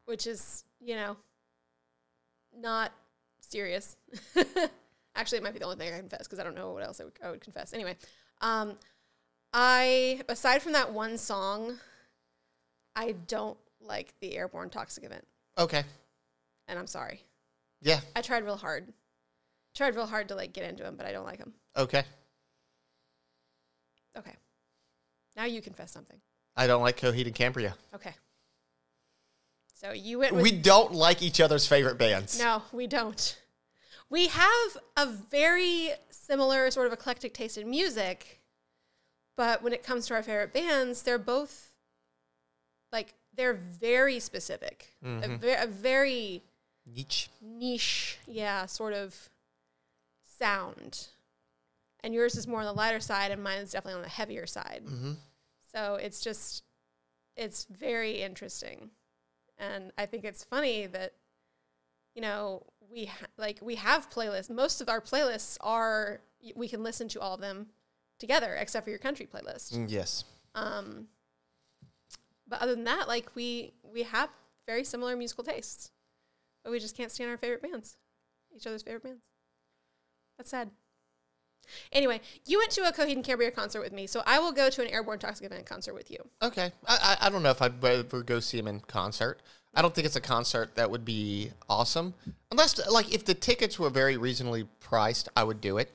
which 0.05 0.27
is, 0.29 0.63
you 0.81 0.95
know, 0.95 1.17
not 2.57 2.93
serious. 3.51 3.97
Actually, 5.17 5.39
it 5.39 5.45
might 5.45 5.53
be 5.53 5.59
the 5.59 5.65
only 5.65 5.77
thing 5.77 5.93
I 5.93 5.99
confess 5.99 6.27
because 6.27 6.39
I 6.39 6.45
don't 6.45 6.55
know 6.55 6.71
what 6.73 6.85
else 6.85 7.01
I 7.01 7.05
would, 7.05 7.13
I 7.23 7.31
would 7.31 7.41
confess. 7.41 7.73
Anyway, 7.75 7.97
um, 8.41 8.75
I 9.53 10.21
aside 10.29 10.63
from 10.63 10.73
that 10.73 10.93
one 10.93 11.19
song, 11.19 11.79
I 12.95 13.13
don't 13.27 13.59
like 13.81 14.15
the 14.21 14.37
airborne 14.37 14.71
toxic 14.71 15.05
event, 15.05 15.27
okay 15.59 15.83
and 16.69 16.79
I'm 16.79 16.87
sorry. 16.87 17.25
yeah 17.83 18.01
I 18.15 18.21
tried 18.21 18.45
real 18.45 18.57
hard, 18.57 18.93
tried 19.75 19.97
real 19.97 20.07
hard 20.07 20.29
to 20.29 20.35
like 20.37 20.53
get 20.53 20.65
into 20.69 20.83
them, 20.85 20.95
but 20.97 21.07
I 21.07 21.13
don't 21.13 21.25
like 21.27 21.39
them. 21.39 21.55
okay 21.77 22.05
Okay, 24.17 24.35
now 25.37 25.45
you 25.45 25.61
confess 25.63 25.91
something. 25.93 26.19
i 26.57 26.67
don't 26.67 26.83
like 26.83 27.01
coheed 27.01 27.27
and 27.27 27.35
cambria 27.35 27.75
Okay. 27.95 28.15
So 29.81 29.93
you 29.93 30.19
went 30.19 30.35
we 30.35 30.53
don't 30.53 30.93
like 30.93 31.23
each 31.23 31.41
other's 31.41 31.67
favorite 31.67 31.97
bands 31.97 32.39
No, 32.39 32.63
we 32.71 32.87
don't. 32.87 33.39
We 34.11 34.27
have 34.29 34.77
a 34.97 35.07
very 35.07 35.91
similar 36.11 36.71
sort 36.71 36.87
of 36.87 36.93
eclectic 36.93 37.33
taste 37.33 37.57
in 37.57 37.71
music, 37.71 38.41
but 39.37 39.63
when 39.63 39.73
it 39.73 39.83
comes 39.83 40.07
to 40.09 40.15
our 40.15 40.23
favorite 40.23 40.53
bands, 40.53 41.03
they're 41.03 41.19
both 41.19 41.71
like 42.93 43.15
they're 43.35 43.55
very 43.55 44.19
specific, 44.21 44.97
a, 45.03 45.07
Mhm. 45.07 45.39
ve- 45.39 45.55
a 45.55 45.67
very 45.67 46.43
Nietzsche. 46.85 47.31
niche, 47.41 48.19
yeah, 48.27 48.67
sort 48.67 48.93
of 48.93 49.31
sound. 50.39 51.07
And 52.03 52.13
yours 52.13 52.35
is 52.35 52.47
more 52.47 52.61
on 52.61 52.67
the 52.67 52.73
lighter 52.73 53.01
side, 53.01 53.31
and 53.31 53.43
mine 53.43 53.59
is 53.59 53.71
definitely 53.71 53.97
on 53.99 54.03
the 54.03 54.09
heavier 54.09 54.47
side. 54.47 54.83
Mm-hmm. 54.85 55.13
So 55.73 55.95
it's 55.95 56.21
just, 56.21 56.65
it's 57.37 57.65
very 57.65 58.21
interesting. 58.23 58.91
And 59.61 59.93
I 59.99 60.07
think 60.07 60.25
it's 60.25 60.43
funny 60.43 60.87
that, 60.87 61.13
you 62.15 62.23
know, 62.23 62.65
we 62.91 63.05
ha- 63.07 63.27
like 63.37 63.59
we 63.63 63.75
have 63.77 64.11
playlists. 64.11 64.49
Most 64.51 64.81
of 64.81 64.89
our 64.89 65.01
playlists 65.01 65.59
are 65.61 66.23
we 66.57 66.67
can 66.67 66.83
listen 66.83 67.07
to 67.09 67.21
all 67.21 67.35
of 67.35 67.41
them 67.41 67.67
together, 68.19 68.55
except 68.55 68.85
for 68.85 68.91
your 68.91 68.99
country 68.99 69.29
playlist. 69.33 69.75
Mm, 69.75 69.91
Yes. 69.91 70.25
Um, 70.55 71.09
but 72.49 72.61
other 72.63 72.75
than 72.75 72.85
that, 72.85 73.07
like 73.07 73.37
we 73.37 73.75
we 73.83 74.03
have 74.03 74.31
very 74.67 74.83
similar 74.83 75.15
musical 75.15 75.45
tastes, 75.45 75.91
but 76.65 76.71
we 76.73 76.81
just 76.81 76.97
can't 76.97 77.13
stand 77.13 77.31
our 77.31 77.37
favorite 77.37 77.63
bands, 77.63 77.97
each 78.57 78.67
other's 78.67 78.83
favorite 78.83 79.05
bands. 79.05 79.23
That's 80.39 80.51
sad. 80.51 80.71
Anyway, 81.93 82.21
you 82.47 82.59
went 82.59 82.71
to 82.73 82.83
a 82.83 82.93
Coheed 82.93 83.13
and 83.13 83.25
Cambria 83.25 83.51
concert 83.51 83.81
with 83.81 83.93
me, 83.93 84.07
so 84.07 84.23
I 84.27 84.39
will 84.39 84.53
go 84.53 84.71
to 84.71 84.83
an 84.83 84.89
Airborne 84.89 85.19
Toxic 85.19 85.47
Event 85.47 85.67
concert 85.67 85.95
with 85.95 86.11
you. 86.11 86.19
Okay. 86.43 86.73
I, 86.87 87.17
I, 87.21 87.27
I 87.27 87.31
don't 87.31 87.43
know 87.43 87.51
if 87.51 87.63
I'd 87.63 87.85
ever 87.85 88.23
go 88.23 88.41
see 88.41 88.59
him 88.59 88.69
in 88.69 88.81
concert. 88.81 89.41
I 89.75 89.83
don't 89.83 89.95
think 89.95 90.07
it's 90.07 90.17
a 90.17 90.21
concert 90.21 90.75
that 90.75 90.91
would 90.91 91.05
be 91.05 91.53
awesome. 91.69 92.15
Unless, 92.51 92.89
like, 92.89 93.15
if 93.15 93.25
the 93.25 93.35
tickets 93.35 93.79
were 93.79 93.91
very 93.91 94.17
reasonably 94.17 94.67
priced, 94.81 95.29
I 95.37 95.45
would 95.45 95.61
do 95.61 95.79
it. 95.79 95.91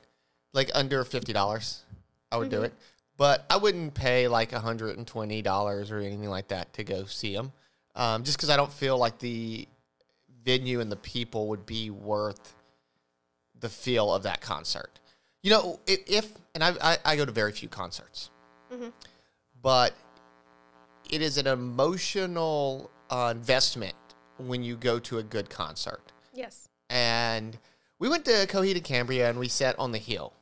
Like, 0.54 0.72
under 0.74 1.04
$50, 1.04 1.80
I 2.32 2.38
would 2.38 2.50
do 2.50 2.62
it. 2.62 2.74
But 3.18 3.46
I 3.50 3.58
wouldn't 3.58 3.94
pay 3.94 4.28
like 4.28 4.52
$120 4.52 5.92
or 5.92 6.00
anything 6.00 6.30
like 6.30 6.50
that 6.50 6.74
to 6.74 6.84
go 6.84 7.06
see 7.06 7.34
him. 7.34 7.52
Um, 7.96 8.24
just 8.24 8.38
because 8.38 8.50
I 8.50 8.58
don't 8.58 8.72
feel 8.72 8.98
like 8.98 9.20
the 9.20 9.68
venue 10.44 10.80
and 10.82 10.92
the 10.92 10.98
people 10.98 11.48
would 11.48 11.66
be 11.66 11.90
worth 11.90 12.54
the 13.60 13.70
feel 13.70 14.14
of 14.14 14.24
that 14.24 14.42
concert. 14.42 15.00
You 15.46 15.52
know, 15.52 15.80
if, 15.86 16.00
if 16.08 16.34
and 16.56 16.64
I, 16.64 16.74
I, 16.82 16.98
I 17.06 17.16
go 17.16 17.24
to 17.24 17.32
very 17.32 17.52
few 17.52 17.70
concerts, 17.70 18.32
but 19.62 19.94
it 21.08 21.22
is 21.22 21.38
an 21.38 21.46
emotional 21.46 22.90
uh, 23.12 23.32
investment 23.36 23.94
when 24.40 24.64
you 24.64 24.76
go 24.76 24.98
to 24.98 25.20
a 25.20 25.24
good 25.24 25.52
concert. 25.52 26.02
Yes. 26.34 26.68
And 26.90 27.60
we 28.00 28.10
went 28.10 28.26
to 28.26 28.32
Coheed 28.48 28.74
and 28.74 28.84
Cambria 28.84 29.30
and 29.30 29.38
we 29.38 29.48
sat 29.48 29.78
on 29.78 29.92
the 29.92 30.00
hill. 30.00 30.34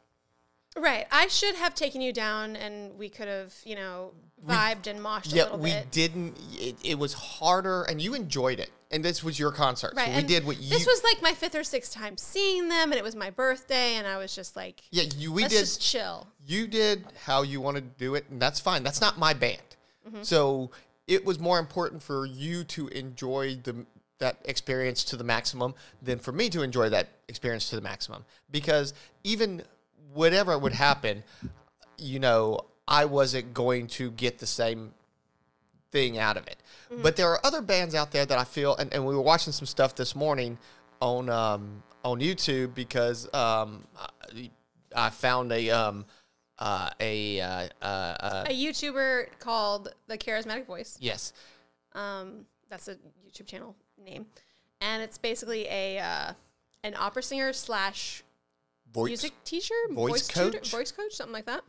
Right. 0.75 1.06
I 1.12 1.27
should 1.27 1.56
have 1.56 1.75
taken 1.75 2.01
you 2.01 2.12
down 2.13 2.56
and 2.56 2.98
we 2.98 3.10
could 3.10 3.27
have, 3.27 3.53
you 3.63 3.75
know, 3.75 4.12
vibed 4.46 4.88
and 4.88 5.00
moshed 5.00 5.32
a 5.34 5.36
Yeah, 5.36 5.56
we 5.56 5.72
bit. 5.72 5.92
didn't. 5.92 6.38
It, 6.53 6.75
it 6.84 7.00
was 7.00 7.13
harder, 7.13 7.84
and 7.84 8.01
you 8.01 8.13
enjoyed 8.13 8.60
it. 8.60 8.72
And 8.92 9.03
this 9.03 9.24
was 9.24 9.39
your 9.39 9.51
concert, 9.51 9.94
Right. 9.96 10.06
so 10.06 10.12
we 10.12 10.18
and 10.20 10.27
did 10.27 10.46
what 10.46 10.60
you. 10.62 10.70
This 10.70 10.86
was 10.86 11.03
like 11.03 11.22
my 11.22 11.34
fifth 11.34 11.56
or 11.56 11.63
sixth 11.63 11.94
time 11.94 12.18
seeing 12.18 12.68
them, 12.70 12.92
and 12.92 12.96
it 13.00 13.03
was 13.03 13.15
my 13.15 13.30
birthday, 13.30 13.96
and 13.96 14.06
I 14.06 14.18
was 14.18 14.36
just 14.36 14.56
like, 14.56 14.82
yeah, 14.92 15.03
you. 15.18 15.32
We 15.32 15.44
did. 15.44 15.51
just 15.51 15.82
chill. 15.82 16.27
you 16.46 16.68
did 16.68 17.06
how 17.25 17.42
you 17.42 17.60
wanted 17.62 17.82
to 17.98 18.03
do 18.03 18.15
it, 18.15 18.25
and 18.30 18.42
that's 18.42 18.60
fine. 18.60 18.84
That's 18.84 19.01
not 19.01 19.18
my 19.18 19.34
band. 19.34 19.62
Mm-hmm. 20.08 20.24
So 20.24 20.72
it 21.08 21.25
was 21.25 21.39
more 21.39 21.58
important 21.60 22.03
for 22.03 22.25
you 22.25 22.63
to 22.65 22.88
enjoy 22.89 23.56
the 23.63 23.86
that 24.20 24.38
experience 24.46 25.03
to 25.06 25.18
the 25.18 25.24
maximum 25.24 25.74
than 26.01 26.20
for 26.20 26.32
me 26.32 26.50
to 26.50 26.62
enjoy 26.62 26.88
that 26.89 27.10
experience 27.27 27.70
to 27.70 27.75
the 27.75 27.82
maximum. 27.82 28.24
Because 28.51 28.94
even 29.24 29.63
whatever 30.13 30.58
would 30.58 30.74
happen, 30.74 31.24
you 31.98 32.20
know, 32.20 32.60
I 32.88 33.05
wasn't 33.05 33.53
going 33.53 33.88
to 33.88 34.12
get 34.12 34.39
the 34.39 34.46
same 34.48 34.93
thing 35.91 36.17
out 36.17 36.38
of 36.38 36.48
it. 36.48 36.58
But 37.01 37.15
there 37.15 37.27
are 37.29 37.39
other 37.43 37.62
bands 37.62 37.96
out 37.96 38.12
there 38.12 38.25
that 38.25 38.38
I 38.38 38.43
feel, 38.43 38.75
and, 38.75 38.93
and 38.93 39.03
we 39.05 39.15
were 39.15 39.22
watching 39.22 39.51
some 39.51 39.65
stuff 39.65 39.96
this 39.96 40.15
morning 40.15 40.60
on 41.00 41.27
um, 41.27 41.82
on 42.03 42.20
YouTube 42.20 42.75
because 42.75 43.25
um, 43.34 43.84
I, 43.98 44.51
I 44.96 45.10
found 45.10 45.51
a 45.51 45.72
um, 45.72 46.05
uh, 46.60 46.91
a 47.00 47.41
uh, 47.41 47.67
uh, 47.82 47.86
uh, 47.86 48.43
A 48.48 48.53
YouTuber 48.53 49.27
called 49.39 49.93
The 50.08 50.20
Charismatic 50.20 50.67
Voice. 50.67 50.98
yes, 51.00 51.34
Um, 51.93 52.46
that's 52.70 52.88
a 52.88 52.96
YouTube 53.27 53.48
channel 53.48 53.75
name, 54.03 54.27
and 54.82 55.01
it's 55.01 55.17
basically 55.17 55.65
a 55.67 55.98
uh, 55.98 56.34
an 56.84 56.93
opera 56.96 57.24
singer 57.24 57.53
slash 57.53 58.24
voice. 58.94 59.10
music 59.10 59.34
teacher, 59.44 59.74
voice 59.92 60.28
tutor- 60.28 60.60
coach? 60.60 60.72
voice 60.72 60.92
coach, 60.92 61.14
something 61.14 61.34
like 61.34 61.46
that, 61.46 61.64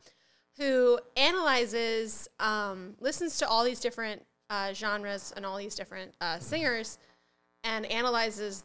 who 0.58 0.98
analyzes, 1.16 2.28
um, 2.40 2.94
listens 3.00 3.38
to 3.38 3.48
all 3.48 3.64
these 3.64 3.80
different 3.80 4.22
uh, 4.50 4.72
genres 4.72 5.32
and 5.36 5.44
all 5.46 5.56
these 5.56 5.74
different 5.74 6.14
uh, 6.20 6.38
singers, 6.38 6.98
and 7.62 7.86
analyzes 7.86 8.64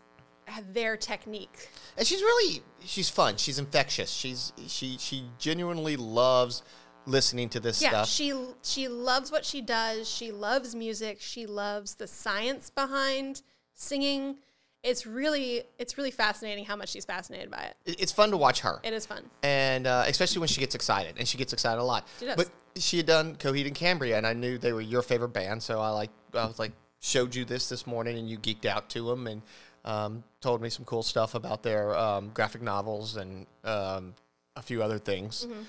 their 0.73 0.97
technique. 0.97 1.69
and 1.97 2.05
she's 2.07 2.21
really 2.21 2.61
she's 2.83 3.09
fun. 3.09 3.37
She's 3.37 3.59
infectious. 3.59 4.09
She's 4.11 4.51
she 4.67 4.97
she 4.99 5.25
genuinely 5.37 5.95
loves 5.95 6.63
listening 7.05 7.49
to 7.49 7.59
this 7.59 7.81
Yeah, 7.81 7.89
stuff. 7.89 8.09
she 8.09 8.33
she 8.63 8.87
loves 8.87 9.31
what 9.31 9.45
she 9.45 9.61
does. 9.61 10.09
She 10.09 10.31
loves 10.31 10.73
music. 10.75 11.17
She 11.21 11.45
loves 11.45 11.95
the 11.95 12.07
science 12.07 12.69
behind 12.71 13.41
singing. 13.75 14.37
It's 14.83 15.05
really 15.05 15.63
it's 15.77 15.97
really 15.97 16.11
fascinating 16.11 16.63
how 16.65 16.75
much 16.75 16.89
she's 16.89 17.05
fascinated 17.05 17.51
by 17.51 17.63
it. 17.63 17.75
It- 17.85 18.01
it's 18.01 18.11
fun 18.11 18.31
to 18.31 18.37
watch 18.37 18.61
her. 18.61 18.79
It 18.83 18.93
is 18.93 19.05
fun. 19.05 19.29
and 19.43 19.85
uh, 19.87 20.05
especially 20.07 20.39
when 20.39 20.47
she 20.47 20.59
gets 20.61 20.75
excited, 20.75 21.15
and 21.17 21.27
she 21.27 21.37
gets 21.37 21.51
excited 21.53 21.81
a 21.81 21.83
lot. 21.83 22.07
She 22.19 22.25
does. 22.25 22.35
But 22.37 22.49
she 22.75 22.97
had 22.97 23.05
done 23.05 23.35
Coheed 23.35 23.65
and 23.67 23.75
Cambria, 23.75 24.17
and 24.17 24.25
I 24.25 24.33
knew 24.33 24.57
they 24.57 24.71
were 24.73 24.79
your 24.81 25.01
favorite 25.01 25.33
band, 25.33 25.61
so 25.63 25.81
I 25.81 25.89
like 25.89 26.11
I 26.33 26.45
was 26.45 26.59
like 26.59 26.71
showed 27.01 27.35
you 27.35 27.43
this 27.45 27.67
this 27.69 27.85
morning, 27.87 28.17
and 28.17 28.29
you 28.29 28.37
geeked 28.37 28.65
out 28.65 28.89
to 28.91 29.05
them 29.05 29.27
and 29.27 29.41
um, 29.85 30.23
told 30.41 30.61
me 30.61 30.69
some 30.69 30.85
cool 30.85 31.03
stuff 31.03 31.35
about 31.35 31.63
their 31.63 31.97
um, 31.97 32.29
graphic 32.33 32.61
novels 32.61 33.15
and 33.17 33.47
um, 33.65 34.13
a 34.55 34.61
few 34.61 34.81
other 34.83 34.99
things, 34.99 35.45
Mm-hmm. 35.45 35.61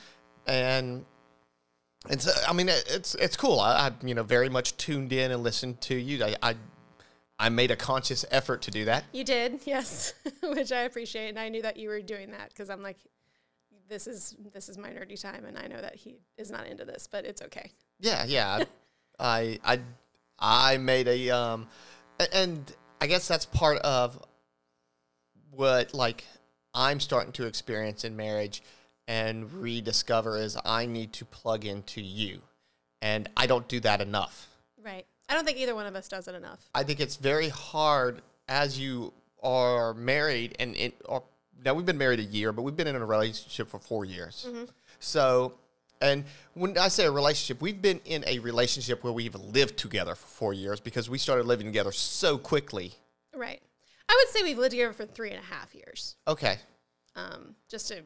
and. 0.46 1.04
And 2.08 2.20
so, 2.22 2.30
I 2.48 2.54
mean, 2.54 2.70
it- 2.70 2.84
it's 2.88 3.14
it's 3.16 3.36
cool. 3.36 3.60
I, 3.60 3.88
I 3.88 3.92
you 4.06 4.14
know 4.14 4.22
very 4.22 4.48
much 4.48 4.74
tuned 4.78 5.12
in 5.12 5.30
and 5.32 5.42
listened 5.42 5.82
to 5.82 5.94
you. 5.94 6.24
I, 6.24 6.34
I 6.42 6.54
I 7.40 7.49
made 7.49 7.70
a 7.70 7.76
conscious 7.76 8.26
effort 8.30 8.61
to 8.62 8.70
do 8.70 8.85
that. 8.85 9.04
You 9.12 9.25
did, 9.25 9.61
yes, 9.64 10.12
which 10.42 10.70
I 10.70 10.82
appreciate, 10.82 11.30
and 11.30 11.38
I 11.38 11.49
knew 11.49 11.62
that 11.62 11.78
you 11.78 11.88
were 11.88 12.02
doing 12.02 12.30
that 12.32 12.50
because 12.50 12.68
I'm 12.68 12.82
like, 12.82 12.99
this 13.88 14.06
is 14.06 14.37
this 14.52 14.68
is 14.68 14.76
my 14.76 14.90
nerdy 14.90 15.20
time, 15.20 15.47
and 15.47 15.59
I 15.59 15.66
know 15.66 15.80
that 15.80 15.97
he 15.97 16.20
is 16.37 16.50
not 16.50 16.66
into 16.66 16.85
this, 16.85 17.09
but 17.11 17.25
it's 17.25 17.42
okay. 17.42 17.73
Yeah, 17.99 18.25
yeah. 18.26 18.64
I, 19.18 19.59
I, 19.64 19.80
I 20.38 20.76
made 20.76 21.09
a, 21.09 21.30
um, 21.30 21.66
and 22.32 22.70
I 23.00 23.06
guess 23.06 23.26
that's 23.26 23.47
part 23.47 23.78
of 23.78 24.23
what 25.50 25.94
like 25.94 26.25
I'm 26.75 27.00
starting 27.00 27.32
to 27.32 27.47
experience 27.47 28.04
in 28.04 28.16
marriage 28.16 28.62
and 29.09 29.52
rediscover 29.52 30.37
is 30.38 30.56
I 30.64 30.87
need 30.87 31.14
to 31.14 31.25
plug 31.25 31.64
into 31.64 32.02
you, 32.02 32.42
and 33.00 33.30
I 33.35 33.47
don't 33.47 33.66
do 33.66 33.80
that 33.80 34.02
enough. 34.02 34.50
I 35.30 35.34
don't 35.34 35.44
think 35.44 35.58
either 35.58 35.75
one 35.76 35.87
of 35.87 35.94
us 35.94 36.08
does 36.08 36.26
it 36.26 36.34
enough. 36.34 36.68
I 36.75 36.82
think 36.82 36.99
it's 37.00 37.16
very 37.16 37.49
hard 37.49 38.20
as 38.49 38.78
you 38.78 39.12
are 39.42 39.94
married 39.94 40.56
and 40.58 40.76
it 40.76 41.00
or 41.06 41.22
now 41.64 41.72
we've 41.75 41.87
been 41.87 41.99
married 41.99 42.18
a 42.18 42.25
year, 42.25 42.52
but 42.52 42.62
we've 42.62 42.76
been 42.76 42.88
in 42.88 42.96
a 42.96 43.04
relationship 43.06 43.68
for 43.68 43.78
four 43.78 44.04
years. 44.04 44.49
So, 44.99 45.54
and 46.00 46.25
when 46.54 46.76
I 46.78 46.88
say 46.88 47.04
a 47.04 47.10
relationship, 47.10 47.60
we've 47.62 47.80
been 47.80 48.00
in 48.06 48.25
a 48.26 48.38
relationship 48.40 49.04
where 49.04 49.12
we've 49.12 49.34
lived 49.34 49.76
together 49.76 50.14
for 50.14 50.26
four 50.26 50.52
years 50.54 50.80
because 50.80 51.08
we 51.08 51.18
started 51.18 51.46
living 51.46 51.66
together 51.66 51.92
so 51.92 52.38
quickly. 52.38 52.94
Right. 53.34 53.60
I 54.08 54.16
would 54.18 54.32
say 54.34 54.42
we've 54.42 54.58
lived 54.58 54.72
together 54.72 54.92
for 54.92 55.06
three 55.06 55.30
and 55.30 55.38
a 55.38 55.54
half 55.54 55.75
years. 55.75 56.16
Okay, 56.26 56.56
Um, 57.14 57.54
just 57.68 57.88
to 57.88 58.02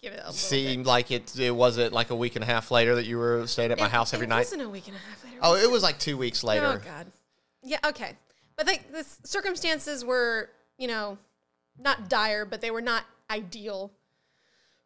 give 0.00 0.12
it 0.12 0.16
a 0.16 0.18
little 0.18 0.32
seemed 0.32 0.84
bit. 0.84 0.88
like 0.90 1.10
it. 1.10 1.38
It 1.38 1.50
wasn't 1.54 1.92
like 1.92 2.10
a 2.10 2.16
week 2.16 2.36
and 2.36 2.42
a 2.42 2.46
half 2.46 2.70
later 2.70 2.94
that 2.96 3.06
you 3.06 3.18
were 3.18 3.46
staying 3.46 3.72
at 3.72 3.78
my 3.78 3.86
It- 3.86 3.90
house 3.92 4.14
every 4.14 4.26
it 4.26 4.30
night. 4.30 4.36
It 4.40 4.46
wasn't 4.46 4.62
a 4.62 4.68
week 4.68 4.86
and 4.88 4.96
a 4.96 5.00
half 5.00 5.24
later. 5.24 5.36
Oh, 5.42 5.52
was 5.52 5.62
it 5.64 5.70
was 5.70 5.82
like 5.82 5.98
two 5.98 6.16
weeks 6.16 6.42
later. 6.44 6.66
Oh 6.66 6.84
God. 6.84 7.06
Yeah. 7.62 7.78
Okay. 7.84 8.16
But 8.56 8.66
like 8.66 8.90
the 8.92 9.04
circumstances 9.24 10.04
were, 10.04 10.50
you 10.78 10.88
know, 10.88 11.18
not 11.78 12.08
dire, 12.08 12.44
but 12.44 12.60
they 12.60 12.70
were 12.70 12.82
not 12.82 13.04
ideal 13.30 13.92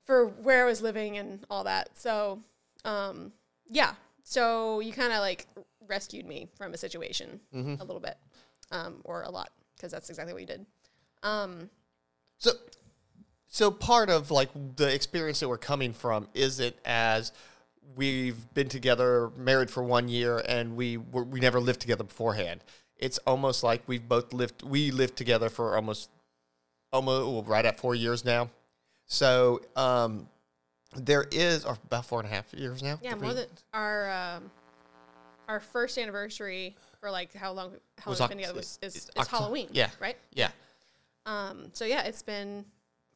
for 0.04 0.26
where 0.26 0.64
I 0.64 0.66
was 0.66 0.82
living 0.82 1.16
and 1.16 1.44
all 1.48 1.64
that. 1.64 1.90
So, 1.98 2.40
um, 2.84 3.32
yeah. 3.68 3.94
So 4.24 4.80
you 4.80 4.92
kind 4.92 5.12
of 5.12 5.20
like 5.20 5.46
rescued 5.86 6.26
me 6.26 6.48
from 6.56 6.74
a 6.74 6.76
situation 6.76 7.40
Mm-hmm. 7.54 7.80
a 7.80 7.84
little 7.84 8.00
bit, 8.00 8.16
um, 8.70 9.00
or 9.04 9.22
a 9.22 9.30
lot, 9.30 9.50
because 9.76 9.90
that's 9.92 10.10
exactly 10.10 10.32
what 10.32 10.40
you 10.42 10.46
did. 10.46 10.66
Um, 11.22 11.70
So, 12.38 12.52
so 13.52 13.70
part 13.70 14.08
of 14.08 14.30
like 14.30 14.48
the 14.76 14.92
experience 14.92 15.40
that 15.40 15.48
we're 15.48 15.58
coming 15.58 15.92
from 15.92 16.26
isn't 16.32 16.74
as 16.86 17.32
we've 17.94 18.52
been 18.54 18.70
together, 18.70 19.30
married 19.36 19.70
for 19.70 19.82
one 19.82 20.08
year, 20.08 20.42
and 20.48 20.74
we 20.74 20.96
were, 20.96 21.22
we 21.22 21.38
never 21.38 21.60
lived 21.60 21.78
together 21.82 22.02
beforehand. 22.02 22.64
It's 22.96 23.18
almost 23.26 23.62
like 23.62 23.82
we've 23.86 24.08
both 24.08 24.32
lived. 24.32 24.62
We 24.62 24.90
lived 24.90 25.16
together 25.16 25.50
for 25.50 25.76
almost, 25.76 26.08
almost 26.94 27.30
well, 27.30 27.42
right 27.42 27.66
at 27.66 27.78
four 27.78 27.94
years 27.94 28.24
now. 28.24 28.48
So 29.04 29.60
um, 29.76 30.28
there 30.96 31.26
is, 31.30 31.66
or 31.66 31.76
about 31.84 32.06
four 32.06 32.20
and 32.20 32.28
a 32.30 32.32
half 32.32 32.54
years 32.54 32.82
now. 32.82 32.98
yeah, 33.02 33.14
more 33.16 33.34
than 33.34 33.48
our 33.74 34.10
um, 34.10 34.50
our 35.46 35.60
first 35.60 35.98
anniversary 35.98 36.74
for 37.00 37.10
like 37.10 37.34
how 37.34 37.52
long 37.52 37.72
how 37.98 38.12
long 38.12 38.18
we've 38.18 38.28
been 38.30 38.38
together 38.38 38.54
was 38.54 38.78
is, 38.80 39.10
is 39.14 39.28
Halloween. 39.28 39.68
yeah. 39.72 39.90
Right. 40.00 40.16
yeah, 40.32 40.52
Um. 41.26 41.68
So 41.74 41.84
yeah, 41.84 42.04
it's 42.04 42.22
been 42.22 42.64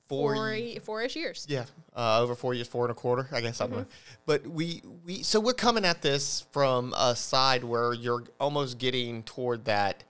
four. 0.09 0.35
four 0.35 0.55
ye- 0.55 0.79
four-ish 0.79 1.17
years. 1.17 1.47
Yeah, 1.49 1.65
uh, 1.95 2.21
over 2.21 2.35
four 2.35 2.55
years, 2.55 2.69
four 2.69 2.85
and 2.85 2.93
a 2.93 2.95
quarter, 2.95 3.29
I 3.33 3.41
guess. 3.41 3.59
Mm-hmm. 3.61 3.83
But 4.25 4.47
we 4.47 4.83
we 5.05 5.23
so 5.23 5.41
we're 5.41 5.53
coming 5.55 5.85
at 5.85 6.03
this 6.03 6.47
from 6.53 6.93
a 6.97 7.15
side 7.17 7.65
where 7.65 7.93
you're 7.93 8.25
almost 8.41 8.79
getting 8.79 9.23
toward 9.23 9.65
that 9.67 10.05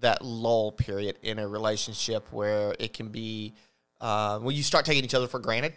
that 0.00 0.24
lull 0.24 0.72
period 0.72 1.18
in 1.22 1.38
a 1.38 1.46
relationship 1.46 2.32
where 2.32 2.74
it 2.78 2.92
can 2.94 3.08
be 3.08 3.52
uh, 4.00 4.38
when 4.38 4.56
you 4.56 4.62
start 4.62 4.84
taking 4.84 5.04
each 5.04 5.14
other 5.14 5.26
for 5.28 5.38
granted 5.38 5.74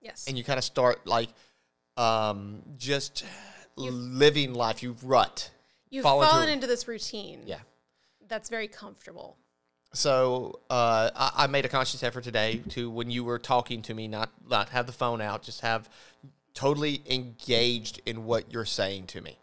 Yes. 0.00 0.26
and 0.26 0.36
you 0.36 0.42
kind 0.42 0.58
of 0.58 0.64
start 0.64 1.06
like 1.06 1.28
um, 1.96 2.62
just 2.76 3.24
living 3.76 4.54
life. 4.54 4.82
You 4.82 4.96
rut. 5.02 5.50
You've 5.90 6.02
fall 6.02 6.20
into 6.20 6.30
fallen 6.32 6.48
into 6.48 6.66
this 6.66 6.88
routine. 6.88 7.42
Yeah. 7.46 7.58
That's 8.28 8.48
very 8.48 8.68
comfortable. 8.68 9.36
So 9.92 10.60
uh, 10.70 11.10
I, 11.14 11.44
I 11.44 11.46
made 11.46 11.64
a 11.64 11.68
conscious 11.68 12.02
effort 12.02 12.24
today 12.24 12.62
to 12.70 12.90
when 12.90 13.10
you 13.10 13.24
were 13.24 13.38
talking 13.38 13.82
to 13.82 13.94
me, 13.94 14.08
not 14.08 14.30
not 14.48 14.70
have 14.70 14.86
the 14.86 14.92
phone 14.92 15.20
out, 15.20 15.42
just 15.42 15.60
have 15.60 15.88
totally 16.54 17.02
engaged 17.08 18.00
in 18.06 18.24
what 18.24 18.52
you're 18.52 18.64
saying 18.64 19.06
to 19.08 19.20
me, 19.20 19.38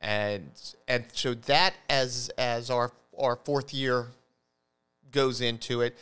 and 0.00 0.50
and 0.88 1.04
so 1.12 1.34
that 1.34 1.74
as 1.90 2.30
as 2.38 2.70
our 2.70 2.92
our 3.18 3.36
fourth 3.36 3.72
year 3.74 4.08
goes 5.10 5.40
into 5.40 5.80
it 5.80 5.96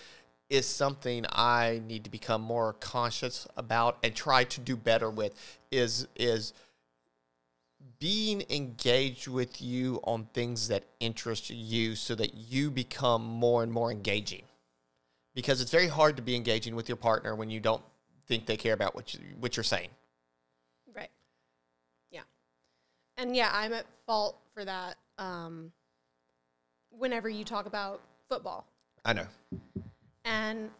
is 0.48 0.66
something 0.66 1.24
I 1.30 1.80
need 1.86 2.04
to 2.04 2.10
become 2.10 2.42
more 2.42 2.74
conscious 2.74 3.46
about 3.56 3.98
and 4.02 4.14
try 4.14 4.44
to 4.44 4.60
do 4.60 4.76
better 4.76 5.10
with 5.10 5.34
is 5.70 6.06
is 6.14 6.52
being 8.02 8.42
engaged 8.50 9.28
with 9.28 9.62
you 9.62 10.00
on 10.02 10.26
things 10.34 10.66
that 10.66 10.82
interest 10.98 11.50
you 11.50 11.94
so 11.94 12.16
that 12.16 12.34
you 12.34 12.68
become 12.68 13.22
more 13.22 13.62
and 13.62 13.70
more 13.70 13.92
engaging 13.92 14.42
because 15.36 15.60
it's 15.60 15.70
very 15.70 15.86
hard 15.86 16.16
to 16.16 16.22
be 16.22 16.34
engaging 16.34 16.74
with 16.74 16.88
your 16.88 16.96
partner 16.96 17.36
when 17.36 17.48
you 17.48 17.60
don't 17.60 17.82
think 18.26 18.44
they 18.44 18.56
care 18.56 18.74
about 18.74 18.92
what 18.96 19.14
you, 19.14 19.20
what 19.38 19.56
you're 19.56 19.62
saying 19.62 19.88
Right. 20.92 21.10
Yeah. 22.10 22.22
And 23.16 23.36
yeah, 23.36 23.50
I'm 23.54 23.72
at 23.72 23.86
fault 24.04 24.36
for 24.52 24.64
that. 24.64 24.96
Um, 25.18 25.70
whenever 26.90 27.28
you 27.28 27.44
talk 27.44 27.66
about 27.66 28.00
football, 28.28 28.66
i 29.04 29.12
know 29.12 29.26
and 30.24 30.70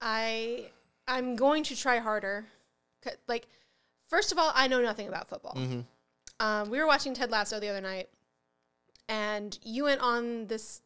I 0.00 0.70
I'm 1.06 1.36
going 1.36 1.62
to 1.64 1.76
try 1.76 1.98
harder. 1.98 2.46
Like, 3.28 3.48
first 4.14 4.30
of 4.30 4.38
all, 4.38 4.52
I 4.54 4.68
know 4.68 4.80
nothing 4.80 5.08
about 5.08 5.26
football. 5.28 5.58
Um, 6.38 6.70
we 6.70 6.78
were 6.78 6.86
watching 6.86 7.14
Ted 7.14 7.32
Lasso 7.32 7.58
the 7.58 7.68
other 7.68 7.80
night, 7.80 8.08
and 9.08 9.58
you 9.64 9.84
went 9.84 10.00
on 10.00 10.46
this 10.46 10.82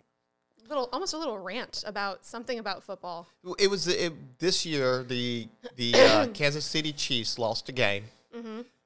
little, 0.66 0.88
almost 0.94 1.12
a 1.12 1.18
little 1.18 1.38
rant 1.38 1.84
about 1.86 2.24
something 2.24 2.58
about 2.58 2.82
football. 2.82 3.28
it 3.58 3.68
was 3.68 3.86
it, 3.86 4.38
this 4.38 4.64
year 4.64 5.02
the 5.02 5.46
the 5.76 5.94
uh, 5.94 6.26
kansas 6.34 6.64
city 6.64 6.92
chiefs 6.92 7.38
lost 7.38 7.68
a 7.68 7.72
game 7.72 8.04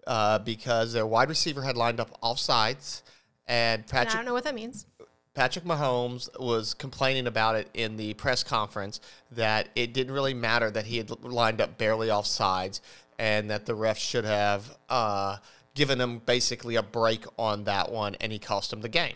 uh, 0.06 0.38
because 0.40 0.92
their 0.92 1.06
wide 1.06 1.28
receiver 1.28 1.62
had 1.62 1.76
lined 1.76 2.00
up 2.00 2.10
off 2.22 2.38
sides 2.38 3.02
and 3.46 3.86
And 3.92 4.08
I 4.08 4.14
don't 4.16 4.24
know 4.24 4.34
what 4.34 4.44
that 4.44 4.54
means. 4.54 4.86
Patrick 5.34 5.64
Mahomes 5.64 6.28
was 6.38 6.74
complaining 6.74 7.26
about 7.26 7.56
it 7.56 7.68
in 7.72 7.96
the 7.96 8.12
press 8.14 8.42
conference 8.42 9.00
that 9.30 9.68
it 9.74 9.94
didn't 9.94 10.12
really 10.12 10.34
matter 10.34 10.70
that 10.70 10.84
he 10.84 10.98
had 10.98 11.10
lined 11.24 11.60
up 11.60 11.78
barely 11.78 12.10
off 12.10 12.26
sides 12.26 12.82
and 13.22 13.50
that 13.50 13.66
the 13.66 13.72
refs 13.72 13.98
should 13.98 14.24
have 14.24 14.76
uh, 14.88 15.36
given 15.76 16.00
him 16.00 16.18
basically 16.18 16.74
a 16.74 16.82
break 16.82 17.24
on 17.38 17.62
that 17.62 17.92
one 17.92 18.16
and 18.16 18.32
he 18.32 18.38
cost 18.40 18.72
him 18.72 18.80
the 18.80 18.88
game. 18.88 19.14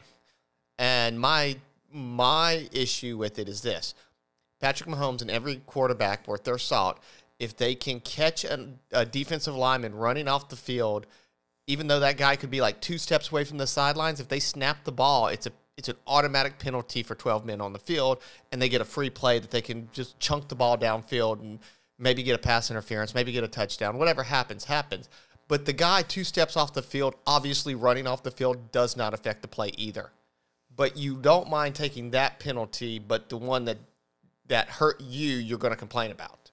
And 0.78 1.18
my 1.18 1.56
my 1.90 2.68
issue 2.70 3.16
with 3.16 3.40
it 3.40 3.48
is 3.48 3.62
this. 3.62 3.94
Patrick 4.60 4.88
Mahomes 4.88 5.22
and 5.22 5.30
every 5.30 5.56
quarterback 5.66 6.28
worth 6.28 6.44
their 6.44 6.56
salt, 6.56 7.00
if 7.40 7.56
they 7.56 7.74
can 7.74 7.98
catch 7.98 8.44
a, 8.44 8.68
a 8.92 9.04
defensive 9.04 9.56
lineman 9.56 9.94
running 9.94 10.28
off 10.28 10.50
the 10.50 10.56
field, 10.56 11.06
even 11.66 11.88
though 11.88 12.00
that 12.00 12.16
guy 12.16 12.36
could 12.36 12.50
be 12.50 12.60
like 12.60 12.80
two 12.80 12.98
steps 12.98 13.32
away 13.32 13.42
from 13.42 13.58
the 13.58 13.66
sidelines, 13.66 14.20
if 14.20 14.28
they 14.28 14.38
snap 14.38 14.84
the 14.84 14.92
ball, 14.92 15.26
it's 15.26 15.48
a 15.48 15.52
it's 15.76 15.88
an 15.88 15.96
automatic 16.06 16.60
penalty 16.60 17.02
for 17.02 17.16
12 17.16 17.44
men 17.44 17.60
on 17.60 17.72
the 17.72 17.78
field, 17.80 18.22
and 18.52 18.62
they 18.62 18.68
get 18.68 18.80
a 18.80 18.84
free 18.84 19.10
play 19.10 19.40
that 19.40 19.50
they 19.50 19.60
can 19.60 19.88
just 19.92 20.18
chunk 20.20 20.46
the 20.46 20.54
ball 20.54 20.78
downfield 20.78 21.40
and 21.40 21.58
maybe 21.98 22.22
get 22.22 22.34
a 22.34 22.38
pass 22.38 22.70
interference, 22.70 23.14
maybe 23.14 23.32
get 23.32 23.44
a 23.44 23.48
touchdown. 23.48 23.98
Whatever 23.98 24.22
happens, 24.22 24.64
happens. 24.64 25.08
But 25.48 25.64
the 25.64 25.72
guy 25.72 26.02
two 26.02 26.24
steps 26.24 26.56
off 26.56 26.74
the 26.74 26.82
field, 26.82 27.14
obviously 27.26 27.74
running 27.74 28.06
off 28.06 28.22
the 28.22 28.30
field, 28.30 28.72
does 28.72 28.96
not 28.96 29.14
affect 29.14 29.42
the 29.42 29.48
play 29.48 29.70
either. 29.76 30.10
But 30.74 30.96
you 30.96 31.16
don't 31.16 31.48
mind 31.48 31.74
taking 31.74 32.10
that 32.10 32.40
penalty, 32.40 32.98
but 32.98 33.28
the 33.28 33.36
one 33.36 33.64
that 33.66 33.78
that 34.48 34.68
hurt 34.68 35.00
you, 35.00 35.36
you're 35.36 35.58
going 35.58 35.72
to 35.72 35.78
complain 35.78 36.10
about. 36.10 36.50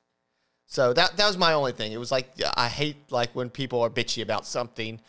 So 0.66 0.94
that 0.94 1.18
that 1.18 1.28
was 1.28 1.38
my 1.38 1.54
only 1.54 1.72
thing. 1.72 1.92
It 1.92 1.98
was 1.98 2.12
like 2.12 2.30
I 2.56 2.68
hate 2.68 3.12
like 3.12 3.36
when 3.36 3.50
people 3.50 3.82
are 3.82 3.90
bitchy 3.90 4.24
about 4.24 4.46
something, 4.46 5.00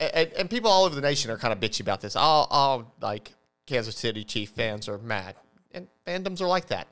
and, 0.00 0.32
and 0.32 0.50
people 0.50 0.70
all 0.70 0.84
over 0.84 0.94
the 0.94 1.00
nation 1.00 1.30
are 1.30 1.38
kind 1.38 1.52
of 1.52 1.60
bitchy 1.60 1.80
about 1.80 2.00
this. 2.00 2.16
All 2.16 2.48
all 2.50 2.94
like 3.00 3.34
Kansas 3.66 3.96
City 3.96 4.24
Chief 4.24 4.50
fans 4.50 4.88
are 4.88 4.98
mad, 4.98 5.36
and 5.72 5.88
fandoms 6.06 6.40
are 6.40 6.46
like 6.46 6.66
that. 6.66 6.88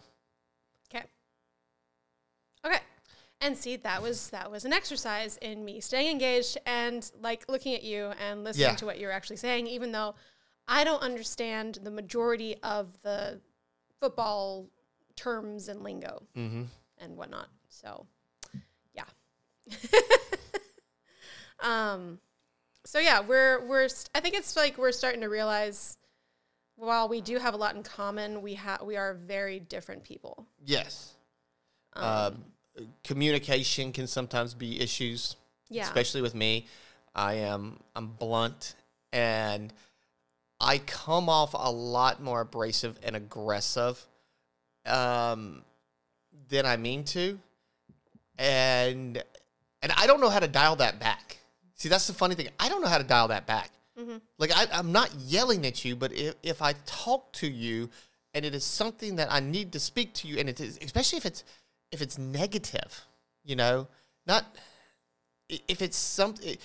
Okay. 2.64 2.79
And 3.40 3.57
see, 3.57 3.77
that 3.77 4.01
was 4.03 4.31
that 4.31 4.51
was 4.51 4.64
an 4.64 4.72
exercise 4.72 5.37
in 5.38 5.64
me 5.64 5.81
staying 5.81 6.09
engaged 6.11 6.59
and 6.64 7.11
like 7.20 7.44
looking 7.48 7.75
at 7.75 7.83
you 7.83 8.12
and 8.25 8.44
listening 8.44 8.68
Yeah. 8.68 8.77
to 8.77 8.87
what 8.87 8.98
you're 9.01 9.11
actually 9.12 9.37
saying, 9.38 9.66
even 9.66 9.90
though 9.92 10.14
I 10.68 10.85
don't 10.85 11.03
understand 11.03 11.79
the 11.83 11.90
majority 11.90 12.57
of 12.62 12.96
the 13.03 13.40
football 14.01 14.68
terms 15.16 15.68
and 15.68 15.83
lingo 15.83 16.22
Mm-hmm. 16.37 16.62
and 16.98 17.16
whatnot. 17.16 17.48
So, 17.68 18.07
yeah. 18.94 19.05
um, 21.61 22.18
so 22.85 22.98
yeah, 22.98 23.20
we're 23.20 23.64
we're 23.66 23.88
st- 23.88 24.11
I 24.14 24.20
think 24.20 24.35
it's 24.37 24.57
like 24.57 24.79
we're 24.79 24.92
starting 24.92 25.20
to 25.22 25.29
realize 25.29 25.96
while 26.77 27.09
we 27.09 27.20
do 27.20 27.38
have 27.38 27.55
a 27.55 27.57
lot 27.57 27.75
in 27.77 27.83
common, 27.83 28.42
we 28.42 28.55
have 28.55 28.83
we 28.83 28.96
are 28.96 29.14
very 29.14 29.61
different 29.61 30.05
people. 30.05 30.46
Yes. 30.64 31.14
Um, 31.94 32.44
communication 33.05 33.92
can 33.92 34.07
sometimes 34.07 34.55
be 34.55 34.81
issues. 34.81 35.37
yeah. 35.68 35.85
especially 35.85 36.22
with 36.22 36.35
me. 36.35 36.66
I 37.14 37.35
am 37.35 37.78
I'm 37.94 38.09
blunt 38.09 38.74
and 39.12 39.72
I 40.61 40.78
come 40.78 41.28
off 41.28 41.55
a 41.55 41.70
lot 41.70 42.22
more 42.22 42.40
abrasive 42.40 42.98
and 43.02 43.16
aggressive 43.16 44.02
um, 44.87 45.62
than 46.48 46.64
I 46.64 46.76
mean 46.76 47.05
to, 47.07 47.38
and 48.38 49.22
and 49.83 49.92
I 49.96 50.07
don't 50.07 50.20
know 50.20 50.31
how 50.31 50.38
to 50.38 50.48
dial 50.48 50.76
that 50.76 51.00
back. 51.00 51.38
See, 51.74 51.88
that's 51.88 52.07
the 52.07 52.14
funny 52.14 52.37
thing. 52.37 52.48
I 52.61 52.68
don't 52.68 52.81
know 52.81 52.88
how 52.88 52.98
to 52.98 53.05
dial 53.05 53.28
that 53.28 53.46
back. 53.46 53.70
Like 54.38 54.52
I, 54.55 54.66
I'm 54.72 54.92
not 54.92 55.12
yelling 55.26 55.66
at 55.66 55.85
you, 55.85 55.96
but 55.96 56.12
if, 56.12 56.35
if 56.42 56.62
I 56.62 56.74
talk 56.87 57.33
to 57.35 57.48
you 57.48 57.90
and 58.33 58.44
it 58.44 58.55
is 58.55 58.64
something 58.64 59.16
that 59.16 59.31
I 59.31 59.40
need 59.40 59.72
to 59.72 59.81
speak 59.81 60.14
to 60.14 60.28
you, 60.28 60.38
and 60.38 60.48
it 60.48 60.61
is 60.61 60.78
especially 60.81 61.18
if 61.18 61.26
it's 61.26 61.44
if 61.92 62.02
it's 62.02 62.18
negative, 62.18 63.02
you 63.44 63.55
know, 63.55 63.87
not 64.26 64.46
if 65.48 65.83
it's 65.83 65.96
something 65.96 66.48
it, 66.48 66.61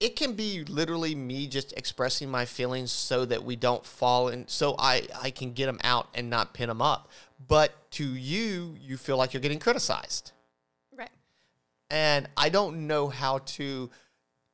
it 0.00 0.16
can 0.16 0.32
be 0.32 0.64
literally 0.64 1.14
me 1.14 1.46
just 1.46 1.72
expressing 1.76 2.28
my 2.28 2.44
feelings 2.44 2.90
so 2.90 3.24
that 3.24 3.44
we 3.44 3.54
don't 3.54 3.84
fall 3.84 4.28
in 4.28 4.46
so 4.48 4.74
i 4.78 5.06
i 5.22 5.30
can 5.30 5.52
get 5.52 5.66
them 5.66 5.78
out 5.84 6.08
and 6.14 6.28
not 6.28 6.52
pin 6.52 6.68
them 6.68 6.82
up 6.82 7.08
but 7.46 7.90
to 7.90 8.04
you 8.04 8.74
you 8.80 8.96
feel 8.96 9.16
like 9.16 9.32
you're 9.32 9.40
getting 9.40 9.60
criticized 9.60 10.32
right. 10.96 11.10
and 11.90 12.28
i 12.36 12.48
don't 12.48 12.86
know 12.86 13.08
how 13.08 13.38
to 13.38 13.88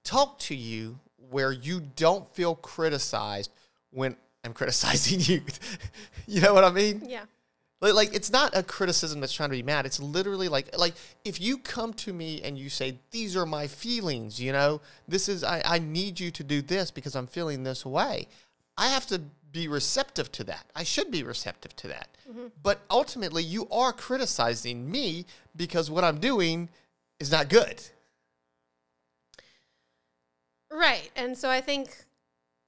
talk 0.05 0.39
to 0.39 0.55
you 0.55 0.99
where 1.31 1.53
you 1.53 1.81
don't 1.97 2.35
feel 2.35 2.55
criticized 2.55 3.51
when 3.91 4.15
i'm 4.45 4.53
criticizing 4.61 5.21
you 5.21 5.43
you 6.27 6.41
know 6.43 6.53
what 6.53 6.65
i 6.65 6.71
mean 6.71 7.03
Yeah. 7.07 7.25
Like, 7.81 8.15
it's 8.15 8.31
not 8.31 8.57
a 8.57 8.63
criticism 8.63 9.21
that's 9.21 9.33
trying 9.33 9.51
to 9.51 9.57
be 9.57 9.63
mad. 9.63 9.87
It's 9.87 10.01
literally 10.01 10.49
like 10.49 10.77
like 10.77 10.95
if 11.25 11.41
you 11.41 11.59
come 11.59 11.93
to 11.95 12.13
me 12.13 12.41
and 12.43 12.59
you 12.59 12.69
say 12.69 12.99
these 13.11 13.37
are 13.37 13.47
my 13.47 13.67
feelings, 13.67 14.41
you 14.41 14.53
know, 14.53 14.81
this 15.07 15.29
is 15.29 15.45
I, 15.45 15.63
I 15.65 15.79
need 15.79 16.19
you 16.19 16.31
to 16.33 16.45
do 16.45 16.61
this 16.61 16.91
because 16.91 17.15
I'm 17.15 17.27
feeling 17.27 17.63
this 17.63 17.87
way. 17.87 18.27
I 18.77 18.89
have 18.89 19.07
to 19.09 19.23
be 19.53 19.69
receptive 19.69 20.31
to 20.33 20.45
that. 20.45 20.65
I 20.75 20.83
should 20.83 21.11
be 21.11 21.23
receptive 21.23 21.75
to 21.77 21.89
that. 21.89 22.09
Mm-hmm. 22.29 22.47
But 22.63 22.81
ultimately, 22.91 23.43
you 23.43 23.69
are 23.71 23.93
criticizing 23.93 24.91
me 24.91 25.27
because 25.57 25.91
what 25.91 26.05
I'm 26.05 26.19
doing 26.19 26.69
is 27.19 27.31
not 27.31 27.49
good. 27.49 27.83
Right. 30.71 31.11
And 31.17 31.37
so 31.37 31.49
I 31.49 31.61
think 31.61 31.97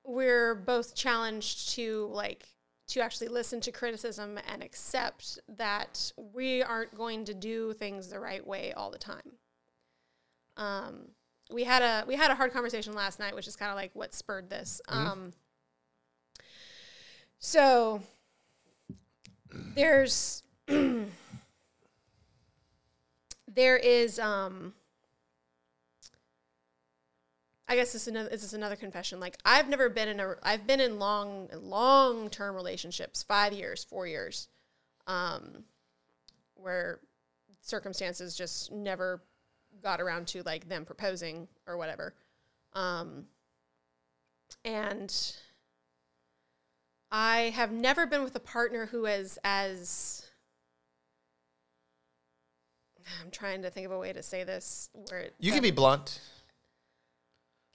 we're 0.04 0.54
both 0.54 0.94
challenged 0.94 1.74
to 1.74 2.10
like 2.12 2.48
to 2.90 3.00
actually 3.00 3.28
listen 3.28 3.60
to 3.60 3.72
criticism 3.72 4.38
and 4.50 4.62
accept 4.62 5.38
that 5.56 6.12
we 6.34 6.62
aren't 6.62 6.94
going 6.94 7.24
to 7.24 7.34
do 7.34 7.72
things 7.72 8.08
the 8.08 8.20
right 8.20 8.46
way 8.46 8.72
all 8.72 8.90
the 8.90 8.98
time. 8.98 9.38
Um, 10.56 11.08
we 11.52 11.64
had 11.64 11.82
a 11.82 12.04
we 12.06 12.16
had 12.16 12.30
a 12.30 12.34
hard 12.34 12.52
conversation 12.52 12.94
last 12.94 13.18
night, 13.18 13.34
which 13.34 13.48
is 13.48 13.56
kind 13.56 13.70
of 13.70 13.76
like 13.76 13.90
what 13.94 14.14
spurred 14.14 14.50
this. 14.50 14.80
Um, 14.88 15.32
so 17.38 18.02
there's 19.74 20.42
there 23.48 23.76
is 23.76 24.18
um 24.18 24.74
I 27.70 27.76
guess 27.76 27.92
this 27.92 28.02
is 28.02 28.08
another 28.08 28.28
this 28.28 28.42
is 28.42 28.52
another 28.52 28.74
confession. 28.74 29.20
Like 29.20 29.36
I've 29.44 29.68
never 29.68 29.88
been 29.88 30.08
in 30.08 30.18
a 30.18 30.34
I've 30.42 30.66
been 30.66 30.80
in 30.80 30.98
long 30.98 31.48
long 31.54 32.28
term 32.28 32.56
relationships, 32.56 33.22
five 33.22 33.52
years, 33.52 33.84
four 33.84 34.08
years, 34.08 34.48
um, 35.06 35.62
where 36.56 36.98
circumstances 37.60 38.34
just 38.34 38.72
never 38.72 39.22
got 39.84 40.00
around 40.00 40.26
to 40.28 40.42
like 40.42 40.68
them 40.68 40.84
proposing 40.84 41.46
or 41.68 41.76
whatever. 41.76 42.12
Um, 42.72 43.26
and 44.64 45.14
I 47.12 47.52
have 47.54 47.70
never 47.70 48.04
been 48.04 48.24
with 48.24 48.34
a 48.34 48.40
partner 48.40 48.86
who 48.86 49.06
is 49.06 49.38
as 49.44 50.28
I'm 53.22 53.30
trying 53.30 53.62
to 53.62 53.70
think 53.70 53.86
of 53.86 53.92
a 53.92 53.98
way 53.98 54.12
to 54.12 54.24
say 54.24 54.42
this 54.42 54.90
where 55.08 55.20
it, 55.20 55.34
You 55.38 55.52
can 55.52 55.62
be 55.62 55.70
blunt. 55.70 56.20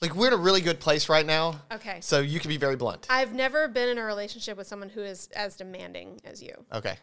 Like 0.01 0.15
we're 0.15 0.27
in 0.27 0.33
a 0.33 0.37
really 0.37 0.61
good 0.61 0.79
place 0.79 1.07
right 1.07 1.25
now, 1.25 1.61
okay. 1.71 1.99
so 2.01 2.19
you 2.19 2.39
can 2.39 2.49
be 2.49 2.57
very 2.57 2.75
blunt. 2.75 3.07
I've 3.09 3.33
never 3.33 3.67
been 3.67 3.89
in 3.89 3.97
a 3.97 4.03
relationship 4.03 4.57
with 4.57 4.67
someone 4.67 4.89
who 4.89 5.01
is 5.01 5.29
as 5.35 5.55
demanding 5.55 6.19
as 6.25 6.43
you. 6.43 6.53
Okay. 6.73 6.97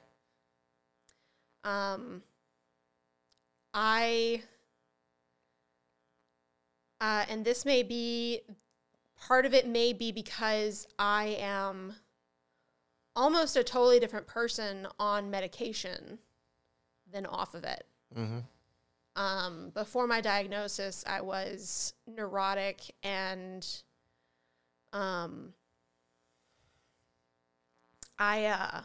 Um, 1.65 2.23
I, 3.73 4.43
uh, 7.01 7.25
and 7.29 7.45
this 7.45 7.65
may 7.65 7.83
be 7.83 8.41
part 9.19 9.47
of 9.47 9.55
it, 9.55 9.67
may 9.67 9.93
be 9.93 10.13
because 10.13 10.87
I 10.99 11.37
am 11.41 11.95
almost 13.17 13.57
a 13.57 13.65
totally 13.65 14.01
different 14.01 14.27
person 14.27 14.87
on 14.99 15.31
medication 15.31 16.19
than 17.11 17.27
off 17.27 17.55
of 17.55 17.65
it. 17.65 17.87
Mm-hmm. 18.17 18.39
Um, 19.15 19.71
before 19.75 20.07
my 20.07 20.21
diagnosis, 20.21 21.05
I 21.07 21.21
was 21.21 21.95
neurotic 22.07 22.95
and 23.03 23.67
um, 24.93 25.53
I 28.19 28.47
uh, 28.47 28.81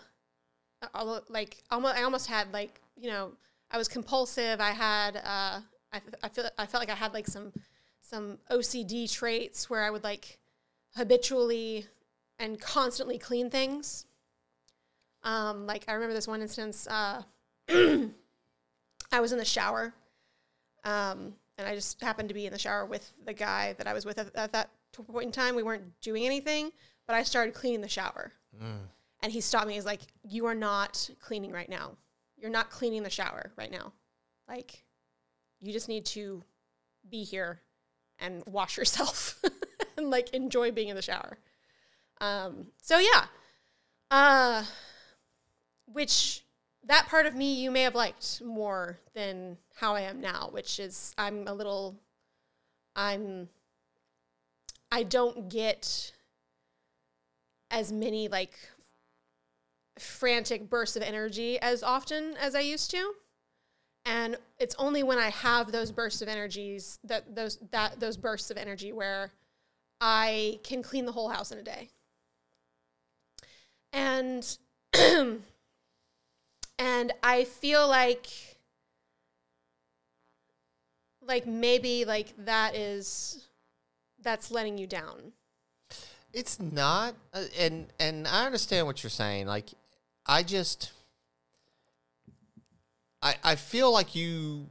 like 1.30 1.64
almost 1.72 1.96
I 1.96 2.04
almost 2.04 2.28
had 2.28 2.52
like 2.54 2.82
you 2.96 3.10
know 3.10 3.32
I 3.72 3.78
was 3.78 3.88
compulsive. 3.88 4.60
I 4.60 4.72
had 4.72 5.18
uh, 5.18 5.62
I, 5.94 6.02
I 6.24 6.30
feel 6.30 6.50
I 6.58 6.66
felt 6.66 6.82
like 6.82 6.90
I 6.90 6.96
had 6.96 7.14
like 7.14 7.28
some 7.28 7.54
some 8.02 8.38
OCD 8.52 9.12
traits 9.12 9.70
where 9.70 9.84
I 9.84 9.90
would 9.90 10.04
like 10.04 10.40
habitually 10.96 11.86
and 12.40 12.60
constantly 12.60 13.18
clean 13.18 13.50
things. 13.50 14.06
Um, 15.24 15.68
like 15.68 15.86
I 15.88 15.94
remember 15.94 16.14
this 16.14 16.28
one 16.28 16.42
instance. 16.42 16.88
Uh, 16.88 17.24
I 17.70 19.20
was 19.20 19.32
in 19.32 19.38
the 19.38 19.46
shower, 19.46 19.94
um, 20.84 21.34
and 21.58 21.68
I 21.68 21.76
just 21.76 22.00
happened 22.02 22.30
to 22.30 22.36
be 22.36 22.46
in 22.46 22.54
the 22.54 22.60
shower 22.60 22.86
with 22.86 23.12
the 23.26 23.34
guy 23.34 23.74
that 23.78 23.88
I 23.88 23.94
was 23.94 24.06
with 24.06 24.18
at, 24.20 24.36
at 24.36 24.52
that 24.54 24.70
point 24.94 25.26
in 25.26 25.32
time. 25.32 25.56
We 25.56 25.64
weren't 25.64 26.00
doing 26.02 26.26
anything, 26.26 26.72
but 27.08 27.16
I 27.16 27.24
started 27.24 27.54
cleaning 27.54 27.82
the 27.82 27.88
shower, 27.90 28.32
and 29.22 29.32
he 29.32 29.42
stopped 29.42 29.68
me. 29.68 29.74
He's 29.74 29.86
like, 29.86 30.02
"You 30.24 30.46
are 30.46 30.56
not 30.56 31.10
cleaning 31.20 31.52
right 31.52 31.70
now. 31.70 31.98
You're 32.38 32.52
not 32.52 32.70
cleaning 32.70 33.04
the 33.04 33.10
shower 33.10 33.52
right 33.58 33.72
now. 33.72 33.94
Like, 34.48 34.84
you 35.60 35.74
just 35.74 35.90
need 35.90 36.06
to 36.08 36.44
be 37.10 37.24
here 37.24 37.62
and 38.20 38.44
wash 38.46 38.78
yourself 38.78 39.42
and 39.98 40.10
like 40.10 40.30
enjoy 40.32 40.72
being 40.72 40.90
in 40.90 40.96
the 40.96 41.02
shower." 41.02 41.38
Um, 42.20 42.68
so 42.82 43.00
yeah, 43.00 43.26
uh, 44.12 44.64
which 45.86 46.44
that 46.88 47.08
part 47.08 47.26
of 47.26 47.36
me 47.36 47.54
you 47.54 47.70
may 47.72 47.84
have 47.84 47.96
liked 47.96 48.42
more 48.44 49.00
than 49.14 49.58
how 49.76 49.96
I 49.96 50.02
am 50.02 50.20
now, 50.20 50.50
which 50.52 50.80
is 50.80 51.14
I'm 51.18 51.48
a 51.48 51.54
little 51.54 51.96
I'm 52.96 53.50
I 54.92 55.04
don't 55.04 55.50
get 55.50 56.14
as 57.70 57.92
many 57.92 58.28
like 58.28 58.54
frantic 60.00 60.70
bursts 60.70 60.96
of 60.96 61.04
energy 61.04 61.60
as 61.60 61.84
often 61.84 62.36
as 62.40 62.56
I 62.56 62.62
used 62.62 62.92
to. 62.92 63.14
And 64.06 64.38
it's 64.58 64.76
only 64.80 65.04
when 65.04 65.18
I 65.18 65.30
have 65.30 65.72
those 65.74 65.92
bursts 65.92 66.22
of 66.22 66.30
energies 66.30 67.00
that 67.04 67.36
those 67.36 67.58
that 67.72 68.00
those 68.00 68.16
bursts 68.16 68.50
of 68.50 68.58
energy 68.58 68.94
where 68.94 69.34
I 70.00 70.60
can 70.64 70.82
clean 70.82 71.06
the 71.06 71.12
whole 71.12 71.30
house 71.30 71.52
in 71.52 71.58
a 71.58 71.64
day. 71.64 71.90
And 73.92 74.58
and 76.80 77.12
I 77.24 77.44
feel 77.44 77.88
like 77.88 78.28
like 81.22 81.46
maybe 81.46 82.06
like 82.06 82.34
that 82.46 82.76
is 82.76 83.48
that's 84.22 84.52
letting 84.52 84.78
you 84.78 84.88
down. 84.88 85.34
It's 86.34 86.60
not, 86.60 87.16
uh, 87.34 87.46
and 87.58 87.88
and 88.00 88.28
I 88.28 88.46
understand 88.46 88.86
what 88.86 89.02
you're 89.02 89.10
saying. 89.10 89.48
Like, 89.48 89.70
I 90.26 90.44
just, 90.44 90.92
I 93.22 93.36
I 93.44 93.56
feel 93.56 93.92
like 93.92 94.16
you 94.16 94.68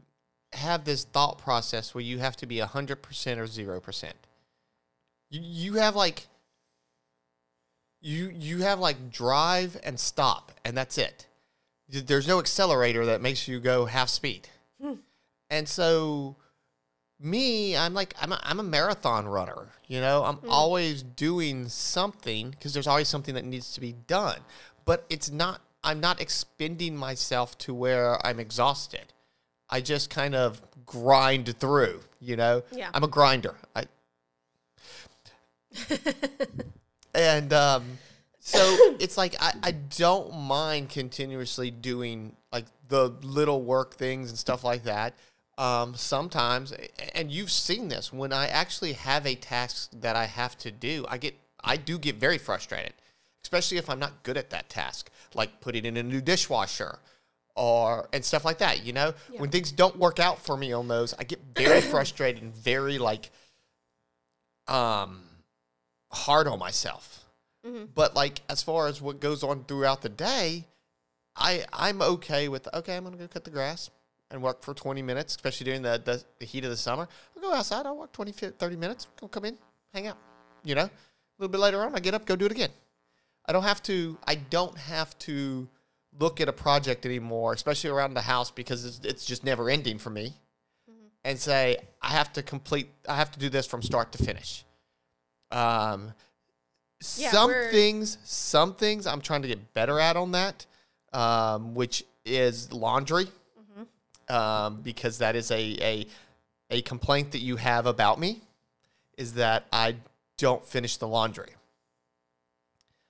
have 0.52 0.84
this 0.84 1.04
thought 1.04 1.38
process 1.38 1.94
where 1.94 2.04
you 2.04 2.18
have 2.18 2.36
to 2.36 2.46
be 2.46 2.58
hundred 2.60 3.02
percent 3.02 3.40
or 3.40 3.46
zero 3.46 3.80
percent. 3.80 4.16
You 5.30 5.40
you 5.42 5.74
have 5.74 5.96
like. 5.96 6.26
You 8.02 8.30
you 8.32 8.58
have 8.58 8.78
like 8.78 9.10
drive 9.10 9.80
and 9.82 9.98
stop, 9.98 10.52
and 10.64 10.76
that's 10.76 10.96
it. 10.96 11.26
There's 11.88 12.26
no 12.26 12.38
accelerator 12.38 13.06
that 13.06 13.20
makes 13.20 13.46
you 13.46 13.60
go 13.60 13.86
half 13.86 14.08
speed. 14.08 14.48
And 15.48 15.68
so 15.68 16.34
me, 17.20 17.76
I'm 17.76 17.94
like 17.94 18.14
I'm 18.20 18.32
a, 18.32 18.40
I'm 18.42 18.58
a 18.58 18.64
marathon 18.64 19.28
runner. 19.28 19.68
You 19.86 20.00
know, 20.00 20.24
I'm 20.24 20.38
always 20.48 21.02
doing 21.04 21.68
something 21.68 22.50
because 22.50 22.74
there's 22.74 22.88
always 22.88 23.06
something 23.08 23.34
that 23.36 23.44
needs 23.44 23.72
to 23.74 23.80
be 23.80 23.92
done. 23.92 24.40
But 24.84 25.04
it's 25.08 25.30
not. 25.30 25.60
I'm 25.84 26.00
not 26.00 26.20
expending 26.20 26.96
myself 26.96 27.56
to 27.58 27.72
where 27.72 28.18
I'm 28.26 28.40
exhausted. 28.40 29.12
I 29.70 29.80
just 29.80 30.10
kind 30.10 30.34
of 30.34 30.60
grind 30.84 31.56
through. 31.60 32.00
You 32.20 32.34
know, 32.36 32.62
Yeah. 32.72 32.90
I'm 32.92 33.04
a 33.04 33.08
grinder. 33.08 33.54
I, 33.76 33.84
and 37.14 37.52
um, 37.52 37.98
so 38.46 38.58
it's 39.00 39.16
like 39.16 39.34
I, 39.40 39.52
I 39.62 39.70
don't 39.72 40.32
mind 40.34 40.88
continuously 40.90 41.70
doing 41.72 42.36
like 42.52 42.66
the 42.88 43.08
little 43.22 43.62
work 43.62 43.94
things 43.96 44.30
and 44.30 44.38
stuff 44.38 44.62
like 44.62 44.84
that. 44.84 45.14
Um, 45.58 45.94
sometimes, 45.96 46.72
and 47.14 47.30
you've 47.30 47.50
seen 47.50 47.88
this 47.88 48.12
when 48.12 48.32
I 48.32 48.46
actually 48.46 48.92
have 48.92 49.26
a 49.26 49.34
task 49.34 49.90
that 50.00 50.14
I 50.14 50.26
have 50.26 50.56
to 50.58 50.70
do, 50.70 51.04
I 51.08 51.18
get 51.18 51.34
I 51.64 51.76
do 51.76 51.98
get 51.98 52.14
very 52.16 52.38
frustrated, 52.38 52.92
especially 53.42 53.78
if 53.78 53.90
I'm 53.90 53.98
not 53.98 54.22
good 54.22 54.36
at 54.36 54.50
that 54.50 54.68
task, 54.68 55.10
like 55.34 55.60
putting 55.60 55.84
in 55.84 55.96
a 55.96 56.02
new 56.04 56.20
dishwasher 56.20 57.00
or 57.56 58.08
and 58.12 58.24
stuff 58.24 58.44
like 58.44 58.58
that. 58.58 58.84
You 58.86 58.92
know, 58.92 59.14
Yeah. 59.32 59.40
when 59.40 59.50
things 59.50 59.72
don't 59.72 59.96
work 59.96 60.20
out 60.20 60.38
for 60.38 60.56
me 60.56 60.72
on 60.72 60.86
those, 60.88 61.14
I 61.18 61.24
get 61.24 61.40
very 61.56 61.80
frustrated 61.92 62.42
and 62.42 62.54
very 62.54 62.98
like 62.98 63.30
um 64.68 65.22
hard 66.12 66.46
on 66.46 66.58
myself. 66.60 67.24
But 67.94 68.14
like 68.14 68.42
as 68.48 68.62
far 68.62 68.86
as 68.86 69.00
what 69.00 69.20
goes 69.20 69.42
on 69.42 69.64
throughout 69.64 70.02
the 70.02 70.08
day, 70.08 70.66
I 71.36 71.64
I'm 71.72 72.02
okay 72.02 72.48
with 72.48 72.68
okay, 72.72 72.96
I'm 72.96 73.04
gonna 73.04 73.16
go 73.16 73.28
cut 73.28 73.44
the 73.44 73.50
grass 73.50 73.90
and 74.30 74.42
work 74.42 74.62
for 74.62 74.74
20 74.74 75.02
minutes, 75.02 75.34
especially 75.34 75.64
during 75.64 75.82
the, 75.82 76.00
the, 76.04 76.22
the 76.40 76.46
heat 76.46 76.64
of 76.64 76.70
the 76.70 76.76
summer. 76.76 77.08
I'll 77.36 77.42
go 77.42 77.54
outside, 77.54 77.86
I'll 77.86 77.96
work 77.96 78.12
20, 78.12 78.32
30 78.32 78.76
minutes, 78.76 79.06
I'll 79.22 79.28
come 79.28 79.44
in, 79.44 79.56
hang 79.94 80.08
out. 80.08 80.18
You 80.64 80.74
know? 80.74 80.82
A 80.82 80.90
little 81.38 81.52
bit 81.52 81.60
later 81.60 81.82
on, 81.82 81.94
I 81.94 82.00
get 82.00 82.14
up, 82.14 82.26
go 82.26 82.34
do 82.34 82.46
it 82.46 82.52
again. 82.52 82.70
I 83.46 83.52
don't 83.52 83.62
have 83.62 83.82
to 83.84 84.18
I 84.26 84.34
don't 84.34 84.76
have 84.76 85.16
to 85.20 85.68
look 86.18 86.40
at 86.40 86.48
a 86.48 86.52
project 86.52 87.06
anymore, 87.06 87.52
especially 87.52 87.90
around 87.90 88.14
the 88.14 88.22
house, 88.22 88.50
because 88.50 88.84
it's, 88.84 89.00
it's 89.04 89.24
just 89.24 89.44
never 89.44 89.70
ending 89.70 89.98
for 89.98 90.10
me. 90.10 90.34
And 91.24 91.38
say, 91.38 91.78
I 92.00 92.08
have 92.08 92.32
to 92.34 92.42
complete 92.42 92.88
I 93.08 93.16
have 93.16 93.30
to 93.32 93.38
do 93.38 93.48
this 93.48 93.66
from 93.66 93.82
start 93.82 94.12
to 94.12 94.18
finish. 94.18 94.64
Um 95.50 96.14
Yeah, 97.16 97.30
some 97.30 97.50
we're- 97.50 97.70
things, 97.70 98.18
some 98.24 98.74
things 98.74 99.06
I'm 99.06 99.20
trying 99.20 99.42
to 99.42 99.48
get 99.48 99.74
better 99.74 100.00
at 100.00 100.16
on 100.16 100.32
that, 100.32 100.66
um, 101.12 101.74
which 101.74 102.04
is 102.24 102.72
laundry, 102.72 103.28
um, 104.28 104.80
because 104.82 105.18
that 105.18 105.36
is 105.36 105.50
a, 105.50 105.76
a 105.80 106.06
a 106.70 106.82
complaint 106.82 107.30
that 107.32 107.38
you 107.38 107.56
have 107.56 107.86
about 107.86 108.18
me, 108.18 108.40
is 109.16 109.34
that 109.34 109.66
I 109.72 109.96
don't 110.36 110.64
finish 110.64 110.96
the 110.96 111.06
laundry. 111.06 111.50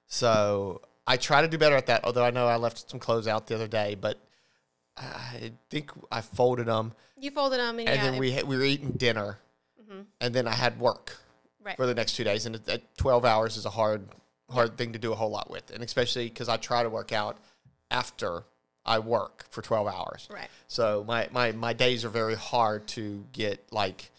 So 0.07 0.83
I 1.07 1.17
try 1.17 1.41
to 1.43 1.49
do 1.49 1.57
better 1.59 1.77
at 1.77 1.87
that. 1.87 2.05
Although 2.05 2.25
I 2.25 2.31
know 2.31 2.47
I 2.47 2.57
left 2.57 2.91
some 2.91 3.01
clothes 3.01 3.27
out 3.27 3.47
the 3.47 3.55
other 3.55 3.67
day, 3.67 3.95
but 3.99 4.19
I 4.97 5.53
think 5.71 5.91
I 6.11 6.21
folded 6.21 6.67
them, 6.67 6.93
You 7.19 7.31
folded 7.31 7.61
them 7.61 7.79
and, 7.79 7.89
and 7.89 7.97
yeah, 7.97 8.11
then 8.11 8.19
we 8.21 8.33
had, 8.33 8.45
we 8.45 8.57
were 8.57 8.65
eating 8.65 8.93
dinner, 8.93 9.39
and 10.21 10.35
then 10.35 10.47
I 10.47 10.55
had 10.55 10.79
work 10.79 11.19
right. 11.67 11.77
for 11.77 11.87
the 11.87 11.95
next 11.95 12.17
two 12.17 12.25
days, 12.25 12.47
and 12.47 12.61
at 12.69 12.97
12 12.97 13.25
hours 13.25 13.57
is 13.57 13.67
a 13.67 13.71
hard 13.71 14.09
hard 14.49 14.79
thing 14.79 14.93
to 14.93 14.99
do 14.99 15.13
a 15.13 15.17
whole 15.17 15.31
lot 15.31 15.51
with, 15.51 15.71
and 15.71 15.83
especially 15.83 16.29
because 16.29 16.49
I 16.49 16.57
try 16.57 16.83
to 16.83 16.89
work 16.89 17.13
out 17.13 17.37
after 17.91 18.45
I 18.87 19.01
work 19.01 19.45
for 19.51 19.61
12 19.61 19.89
hours. 19.89 20.29
Right. 20.31 20.49
So 20.69 21.05
my, 21.07 21.29
my 21.33 21.53
my 21.53 21.73
days 21.73 22.05
are 22.05 22.09
very 22.09 22.37
hard 22.37 22.87
to 22.89 23.25
get 23.33 23.67
like 23.73 24.11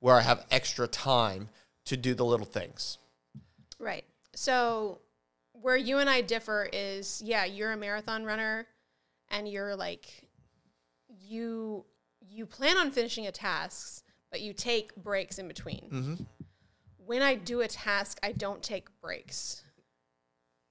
where 0.00 0.16
I 0.16 0.22
have 0.22 0.44
extra 0.50 0.86
time 0.88 1.48
to 1.86 1.96
do 1.96 2.14
the 2.14 2.24
little 2.24 2.46
things. 2.46 2.98
Right. 3.78 4.04
So 4.34 4.98
where 5.52 5.76
you 5.76 5.98
and 5.98 6.10
I 6.10 6.20
differ 6.20 6.68
is 6.72 7.22
yeah, 7.24 7.44
you're 7.44 7.72
a 7.72 7.76
marathon 7.76 8.24
runner 8.24 8.66
and 9.30 9.48
you're 9.48 9.76
like 9.76 10.28
you 11.28 11.84
you 12.28 12.46
plan 12.46 12.76
on 12.76 12.90
finishing 12.90 13.26
a 13.26 13.32
task, 13.32 14.04
but 14.30 14.40
you 14.40 14.52
take 14.52 14.94
breaks 14.96 15.38
in 15.38 15.46
between. 15.48 15.88
Mm-hmm. 15.92 16.24
When 17.06 17.22
I 17.22 17.36
do 17.36 17.60
a 17.60 17.68
task, 17.68 18.18
I 18.22 18.32
don't 18.32 18.62
take 18.62 18.88
breaks. 19.00 19.62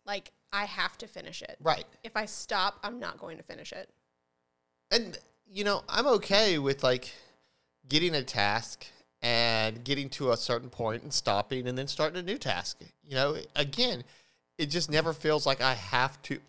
Like 0.05 0.31
I 0.51 0.65
have 0.65 0.97
to 0.99 1.07
finish 1.07 1.41
it. 1.41 1.57
Right. 1.61 1.85
If 2.03 2.15
I 2.15 2.25
stop, 2.25 2.79
I'm 2.83 2.99
not 2.99 3.17
going 3.17 3.37
to 3.37 3.43
finish 3.43 3.71
it. 3.71 3.89
And 4.91 5.17
you 5.49 5.63
know, 5.63 5.83
I'm 5.89 6.07
okay 6.07 6.57
with 6.59 6.83
like 6.83 7.13
getting 7.87 8.15
a 8.15 8.23
task 8.23 8.85
and 9.21 9.83
getting 9.83 10.09
to 10.09 10.31
a 10.31 10.37
certain 10.37 10.69
point 10.69 11.03
and 11.03 11.13
stopping 11.13 11.67
and 11.67 11.77
then 11.77 11.87
starting 11.87 12.19
a 12.19 12.23
new 12.23 12.37
task. 12.37 12.79
You 13.03 13.15
know, 13.15 13.37
again, 13.55 14.03
it 14.57 14.67
just 14.67 14.91
never 14.91 15.13
feels 15.13 15.45
like 15.45 15.61
I 15.61 15.73
have 15.73 16.21
to. 16.23 16.39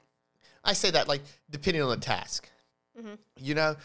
I 0.64 0.72
say 0.72 0.90
that 0.90 1.09
like 1.09 1.22
depending 1.51 1.83
on 1.83 1.90
the 1.90 1.96
task. 1.96 2.49
You 3.38 3.55
know, 3.55 3.77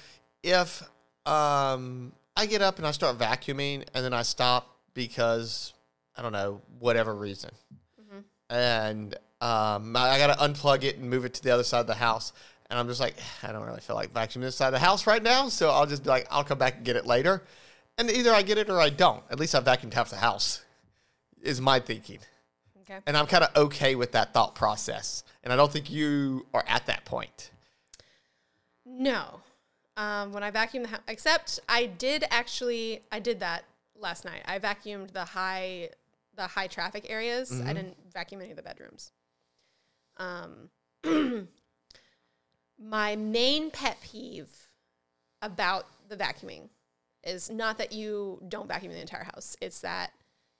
if 0.41 0.81
um, 1.25 2.13
I 2.35 2.45
get 2.45 2.61
up 2.61 2.77
and 2.77 2.87
I 2.87 2.91
start 2.91 3.17
vacuuming 3.17 3.85
and 3.93 4.05
then 4.05 4.13
I 4.13 4.21
stop 4.21 4.77
because 4.93 5.73
I 6.17 6.21
don't 6.21 6.33
know 6.33 6.61
whatever 6.79 7.15
reason, 7.15 7.51
and 8.49 9.13
um, 9.39 9.95
I, 9.95 10.11
I 10.11 10.17
got 10.17 10.37
to 10.37 10.43
unplug 10.45 10.83
it 10.83 10.97
and 10.97 11.09
move 11.09 11.25
it 11.25 11.33
to 11.35 11.43
the 11.43 11.51
other 11.51 11.63
side 11.63 11.79
of 11.79 11.87
the 11.87 11.95
house. 11.95 12.33
And 12.69 12.79
I'm 12.79 12.87
just 12.87 13.01
like, 13.01 13.15
I 13.43 13.51
don't 13.51 13.65
really 13.65 13.81
feel 13.81 13.97
like 13.97 14.13
vacuuming 14.13 14.41
this 14.43 14.55
side 14.55 14.67
of 14.67 14.73
the 14.73 14.79
house 14.79 15.05
right 15.05 15.21
now, 15.21 15.49
so 15.49 15.71
I'll 15.71 15.85
just 15.85 16.03
be 16.03 16.09
like, 16.09 16.25
I'll 16.31 16.45
come 16.45 16.57
back 16.57 16.77
and 16.77 16.85
get 16.85 16.95
it 16.95 17.05
later. 17.05 17.43
And 17.97 18.09
either 18.09 18.31
I 18.31 18.43
get 18.43 18.57
it 18.57 18.69
or 18.69 18.79
I 18.79 18.89
don't. 18.89 19.23
At 19.29 19.39
least 19.39 19.53
I 19.53 19.59
vacuumed 19.59 19.93
half 19.93 20.09
the 20.09 20.15
house, 20.15 20.63
is 21.41 21.59
my 21.59 21.81
thinking. 21.81 22.19
Okay. 22.81 22.99
And 23.05 23.17
I'm 23.17 23.27
kind 23.27 23.43
of 23.43 23.55
okay 23.55 23.95
with 23.95 24.13
that 24.13 24.33
thought 24.33 24.55
process. 24.55 25.23
And 25.43 25.51
I 25.51 25.57
don't 25.57 25.71
think 25.71 25.91
you 25.91 26.45
are 26.53 26.63
at 26.65 26.85
that 26.85 27.03
point. 27.03 27.51
No. 28.85 29.41
Um, 29.97 30.31
when 30.31 30.43
I 30.43 30.51
vacuumed 30.51 30.83
the 30.83 30.89
house, 30.89 31.01
except 31.09 31.59
I 31.67 31.87
did 31.87 32.23
actually, 32.31 33.01
I 33.11 33.19
did 33.19 33.41
that 33.41 33.65
last 33.99 34.23
night. 34.23 34.43
I 34.45 34.59
vacuumed 34.59 35.11
the 35.11 35.25
high, 35.25 35.89
the 36.35 36.47
high 36.47 36.67
traffic 36.67 37.05
areas. 37.09 37.61
I 37.61 37.73
didn't 37.73 37.97
vacuum 38.13 38.41
any 38.41 38.51
of 38.51 38.57
the 38.57 38.63
bedrooms. 38.63 39.11
Um, 40.17 40.69
my 42.79 43.15
main 43.15 43.71
pet 43.71 43.97
peeve 44.01 44.49
about 45.41 45.87
the 46.09 46.15
vacuuming 46.15 46.69
is 47.23 47.49
not 47.49 47.77
that 47.77 47.91
you 47.91 48.41
don't 48.47 48.67
vacuum 48.67 48.93
the 48.93 49.01
entire 49.01 49.23
house. 49.23 49.55
It's 49.61 49.81
that 49.81 50.11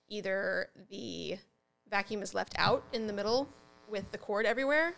either 0.07 0.69
the 0.89 1.37
vacuum 1.89 2.21
is 2.21 2.33
left 2.33 2.53
out 2.57 2.83
in 2.93 3.07
the 3.07 3.13
middle 3.13 3.47
with 3.89 4.11
the 4.11 4.17
cord 4.17 4.45
everywhere, 4.45 4.93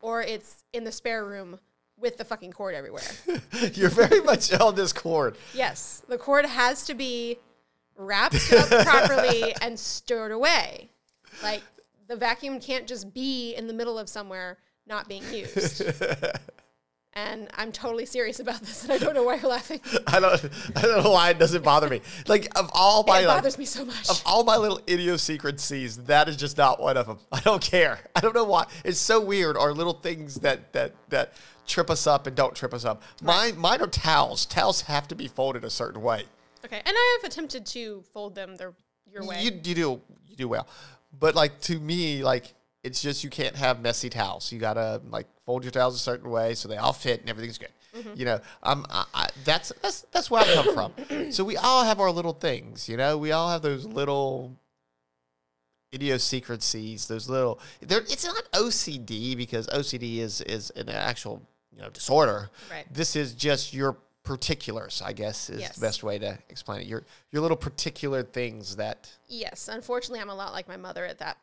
or 0.00 0.22
it's 0.22 0.64
in 0.72 0.84
the 0.84 0.92
spare 0.92 1.24
room 1.24 1.58
with 1.98 2.16
the 2.16 2.24
fucking 2.24 2.52
cord 2.52 2.74
everywhere. 2.74 3.02
You're 3.74 3.90
very 3.90 4.20
much 4.20 4.52
on 4.52 4.74
this 4.74 4.92
cord. 4.92 5.36
yes, 5.54 6.02
the 6.08 6.18
cord 6.18 6.46
has 6.46 6.84
to 6.86 6.94
be 6.94 7.38
wrapped 7.96 8.52
up 8.52 8.68
properly 8.84 9.54
and 9.60 9.78
stored 9.78 10.32
away. 10.32 10.90
Like 11.42 11.62
the 12.08 12.16
vacuum 12.16 12.60
can't 12.60 12.86
just 12.86 13.12
be 13.14 13.54
in 13.54 13.66
the 13.66 13.72
middle 13.72 13.98
of 13.98 14.08
somewhere 14.08 14.58
not 14.86 15.08
being 15.08 15.22
used. 15.32 15.82
and 17.14 17.48
I'm 17.54 17.72
totally 17.72 18.06
serious 18.06 18.40
about 18.40 18.60
this, 18.60 18.84
and 18.84 18.92
I 18.92 18.98
don't 18.98 19.14
know 19.14 19.22
why 19.22 19.36
you're 19.36 19.50
laughing. 19.50 19.80
I 20.06 20.18
don't, 20.18 20.50
I 20.76 20.82
don't 20.82 21.04
know 21.04 21.10
why 21.10 21.30
it 21.30 21.38
doesn't 21.38 21.62
bother 21.62 21.88
me. 21.88 22.00
Like 22.26 22.48
of 22.58 22.70
all 22.72 23.04
my 23.04 23.20
it 23.20 23.26
like, 23.26 23.36
bothers 23.38 23.58
me 23.58 23.64
so 23.64 23.84
much. 23.84 24.08
of 24.08 24.22
all 24.24 24.44
my 24.44 24.56
little 24.56 24.80
idiosyncrasies, 24.88 25.98
that 26.04 26.28
is 26.28 26.36
just 26.36 26.56
not 26.56 26.80
one 26.80 26.96
of 26.96 27.06
them. 27.06 27.18
I 27.30 27.40
don't 27.40 27.62
care. 27.62 28.00
I 28.16 28.20
don't 28.20 28.34
know 28.34 28.44
why. 28.44 28.66
It's 28.84 28.98
so 28.98 29.20
weird. 29.20 29.56
Or 29.56 29.72
little 29.72 29.94
things 29.94 30.36
that 30.36 30.72
that 30.72 30.94
that 31.10 31.34
trip 31.66 31.90
us 31.90 32.06
up 32.06 32.26
and 32.26 32.34
don't 32.34 32.54
trip 32.54 32.74
us 32.74 32.84
up. 32.84 33.02
Mine 33.22 33.58
mine 33.58 33.80
are 33.80 33.86
towels. 33.86 34.46
Towels 34.46 34.82
have 34.82 35.06
to 35.08 35.14
be 35.14 35.28
folded 35.28 35.64
a 35.64 35.70
certain 35.70 36.02
way. 36.02 36.24
Okay, 36.64 36.80
and 36.84 36.94
I 36.96 37.18
have 37.20 37.30
attempted 37.30 37.66
to 37.66 38.02
fold 38.12 38.34
them 38.34 38.56
their 38.56 38.72
your 39.10 39.24
way. 39.24 39.42
You 39.42 39.50
you 39.64 39.74
do 39.74 40.00
you 40.26 40.36
do 40.36 40.48
well, 40.48 40.66
but 41.18 41.34
like 41.34 41.60
to 41.62 41.78
me, 41.78 42.22
like 42.22 42.54
it's 42.82 43.00
just 43.02 43.22
you 43.24 43.30
can't 43.30 43.56
have 43.56 43.80
messy 43.80 44.10
towels. 44.10 44.50
You 44.52 44.58
gotta 44.58 45.00
like 45.08 45.26
fold 45.44 45.64
your 45.64 45.70
towels 45.70 45.94
a 45.94 45.98
certain 45.98 46.30
way 46.30 46.54
so 46.54 46.68
they 46.68 46.76
all 46.76 46.92
fit 46.92 47.20
and 47.20 47.30
everything's 47.30 47.58
good. 47.58 47.68
You 48.14 48.24
know, 48.24 48.40
um, 48.62 48.86
I, 48.88 49.04
I, 49.12 49.28
that's 49.44 49.70
that's 49.82 50.02
that's 50.12 50.30
where 50.30 50.42
I 50.42 50.54
come 50.54 50.74
from. 50.74 50.92
So 51.32 51.44
we 51.44 51.58
all 51.58 51.84
have 51.84 52.00
our 52.00 52.10
little 52.10 52.32
things. 52.32 52.88
You 52.88 52.96
know, 52.96 53.18
we 53.18 53.32
all 53.32 53.50
have 53.50 53.60
those 53.60 53.84
little 53.84 54.56
idiosyncrasies. 55.94 57.06
Those 57.06 57.28
little. 57.28 57.60
They're, 57.80 58.00
it's 58.00 58.24
not 58.24 58.50
OCD 58.52 59.36
because 59.36 59.66
OCD 59.66 60.18
is 60.18 60.40
is 60.40 60.70
an 60.70 60.88
actual 60.88 61.42
you 61.70 61.82
know 61.82 61.90
disorder. 61.90 62.48
Right. 62.70 62.86
This 62.90 63.14
is 63.14 63.34
just 63.34 63.74
your 63.74 63.98
particulars. 64.24 65.02
I 65.04 65.12
guess 65.12 65.50
is 65.50 65.60
Yes. 65.60 65.74
the 65.74 65.80
best 65.80 66.02
way 66.02 66.18
to 66.18 66.38
explain 66.48 66.80
it. 66.80 66.86
Your 66.86 67.04
your 67.30 67.42
little 67.42 67.56
particular 67.56 68.22
things 68.22 68.76
that. 68.76 69.10
yes, 69.26 69.68
unfortunately, 69.68 70.20
I'm 70.20 70.30
a 70.30 70.34
lot 70.34 70.52
like 70.52 70.68
my 70.68 70.76
mother 70.76 71.04
at 71.04 71.18
that 71.18 71.38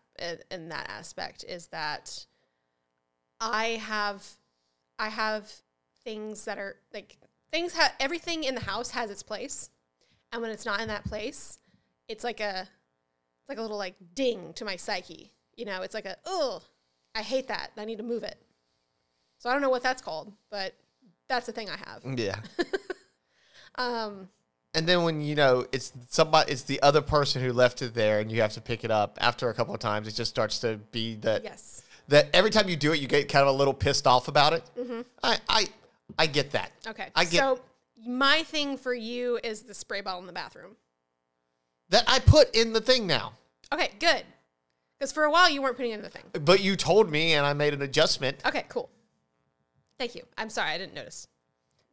in- 0.50 0.70
that 0.70 0.90
aspect. 0.90 1.44
Is 1.48 1.68
that 1.68 2.26
I 3.40 3.66
have 3.82 4.26
I 4.98 5.10
have 5.10 5.52
things 6.04 6.46
that 6.46 6.58
are 6.58 6.76
like 6.94 7.18
things 7.52 7.74
have 7.74 7.94
everything 8.00 8.44
in 8.44 8.56
the 8.56 8.62
house 8.62 8.92
has 8.92 9.10
its 9.10 9.24
place, 9.24 9.70
and 10.32 10.42
when 10.42 10.52
it's 10.52 10.66
not 10.66 10.82
in 10.82 10.88
that 10.90 11.06
place, 11.06 11.60
it's 12.08 12.24
like 12.24 12.40
a 12.40 12.62
it's 13.42 13.50
like 13.50 13.58
a 13.58 13.62
little 13.62 13.78
like 13.78 13.96
ding 14.14 14.54
to 14.54 14.66
my 14.66 14.76
psyche. 14.76 15.32
You 15.56 15.66
know, 15.66 15.82
it's 15.82 15.94
like 15.94 16.06
a 16.06 16.18
oh, 16.26 16.62
I 17.16 17.22
hate 17.24 17.48
that. 17.48 17.72
I 17.78 17.86
need 17.86 17.98
to 17.98 18.04
move 18.04 18.24
it. 18.24 18.38
So 19.40 19.50
I 19.50 19.54
don't 19.54 19.62
know 19.62 19.70
what 19.70 19.84
that's 19.84 20.02
called, 20.02 20.34
but 20.52 20.76
that's 21.30 21.46
the 21.46 21.54
thing 21.54 21.70
I 21.70 21.78
have. 21.90 22.20
Yeah. 22.20 22.40
Um, 23.76 24.28
And 24.74 24.86
then 24.88 25.04
when 25.04 25.22
you 25.22 25.36
know 25.36 25.66
it's 25.72 25.94
somebody, 26.10 26.52
it's 26.52 26.64
the 26.64 26.82
other 26.82 27.02
person 27.02 27.42
who 27.42 27.54
left 27.54 27.82
it 27.82 27.94
there, 27.94 28.20
and 28.20 28.30
you 28.32 28.42
have 28.42 28.52
to 28.54 28.62
pick 28.62 28.84
it 28.84 28.92
up 28.92 29.18
after 29.22 29.50
a 29.50 29.54
couple 29.54 29.74
of 29.74 29.80
times. 29.80 30.08
It 30.08 30.16
just 30.16 30.30
starts 30.30 30.60
to 30.60 30.78
be 30.92 31.16
that 31.22 31.44
yes. 31.46 31.82
that 32.10 32.28
every 32.34 32.50
time 32.52 32.68
you 32.68 32.76
do 32.76 32.92
it, 32.92 33.00
you 33.00 33.08
get 33.08 33.30
kind 33.30 33.48
of 33.48 33.56
a 33.56 33.58
little 33.58 33.74
pissed 33.74 34.06
off 34.06 34.28
about 34.28 34.52
it. 34.54 34.64
mm-hmm. 34.78 35.02
I, 35.24 35.38
I 35.48 35.68
I 36.18 36.26
get 36.28 36.52
that. 36.52 36.72
Okay. 36.88 37.08
I 37.16 37.24
get 37.24 37.40
so 37.40 37.60
my 38.06 38.44
thing 38.44 38.78
for 38.78 38.94
you 38.94 39.40
is 39.44 39.62
the 39.62 39.74
spray 39.74 40.02
bottle 40.02 40.20
in 40.22 40.28
the 40.28 40.34
bathroom. 40.34 40.76
that. 41.90 42.04
I 42.08 42.20
put 42.20 42.54
in 42.56 42.74
the 42.74 42.82
thing 42.82 43.08
now, 43.08 43.34
Okay, 43.74 43.92
good. 44.00 44.24
Because 44.98 45.12
for 45.14 45.24
a 45.24 45.32
while 45.32 45.50
you 45.50 45.62
weren't 45.62 45.78
putting 45.78 45.92
it 45.94 45.96
in 45.96 46.02
the 46.02 46.10
thing. 46.10 46.24
but 46.34 46.60
you 46.60 46.76
told 46.76 47.10
me, 47.10 47.34
and 47.34 47.46
I 47.46 47.54
made 47.54 47.74
an 47.74 47.82
adjustment. 47.82 48.38
Okay, 48.46 48.66
cool. 48.68 48.90
Thank 50.00 50.16
you. 50.16 50.24
I'm 50.38 50.50
sorry, 50.50 50.72
I 50.72 50.78
didn't 50.78 50.96
notice. 50.96 51.28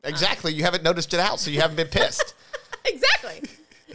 Exactly. 0.05 0.55
You 0.55 0.63
haven't 0.63 0.85
noticed 0.85 1.13
it 1.13 1.21
out, 1.21 1.41
so 1.41 1.51
you 1.51 1.61
haven't 1.61 1.77
been 1.77 1.89
pissed. 1.89 2.35
exactly. 2.87 3.43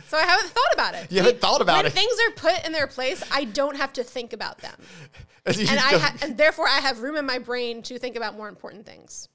So 0.07 0.17
I 0.17 0.23
haven't 0.23 0.49
thought 0.49 0.73
about 0.73 0.95
it. 0.95 1.11
You 1.11 1.19
haven't 1.19 1.39
thought 1.39 1.61
about 1.61 1.77
when 1.77 1.85
it. 1.85 1.93
things 1.93 2.13
are 2.27 2.31
put 2.31 2.65
in 2.65 2.73
their 2.73 2.87
place, 2.87 3.23
I 3.31 3.45
don't 3.45 3.77
have 3.77 3.93
to 3.93 4.03
think 4.03 4.33
about 4.33 4.59
them, 4.59 4.75
and 5.45 5.57
and 5.57 5.79
I 5.79 5.97
ha- 5.97 6.15
and 6.21 6.37
therefore 6.37 6.67
I 6.67 6.79
have 6.79 6.99
room 6.99 7.15
in 7.15 7.25
my 7.25 7.39
brain 7.39 7.81
to 7.83 7.97
think 7.97 8.15
about 8.15 8.35
more 8.35 8.49
important 8.49 8.85
things. 8.85 9.29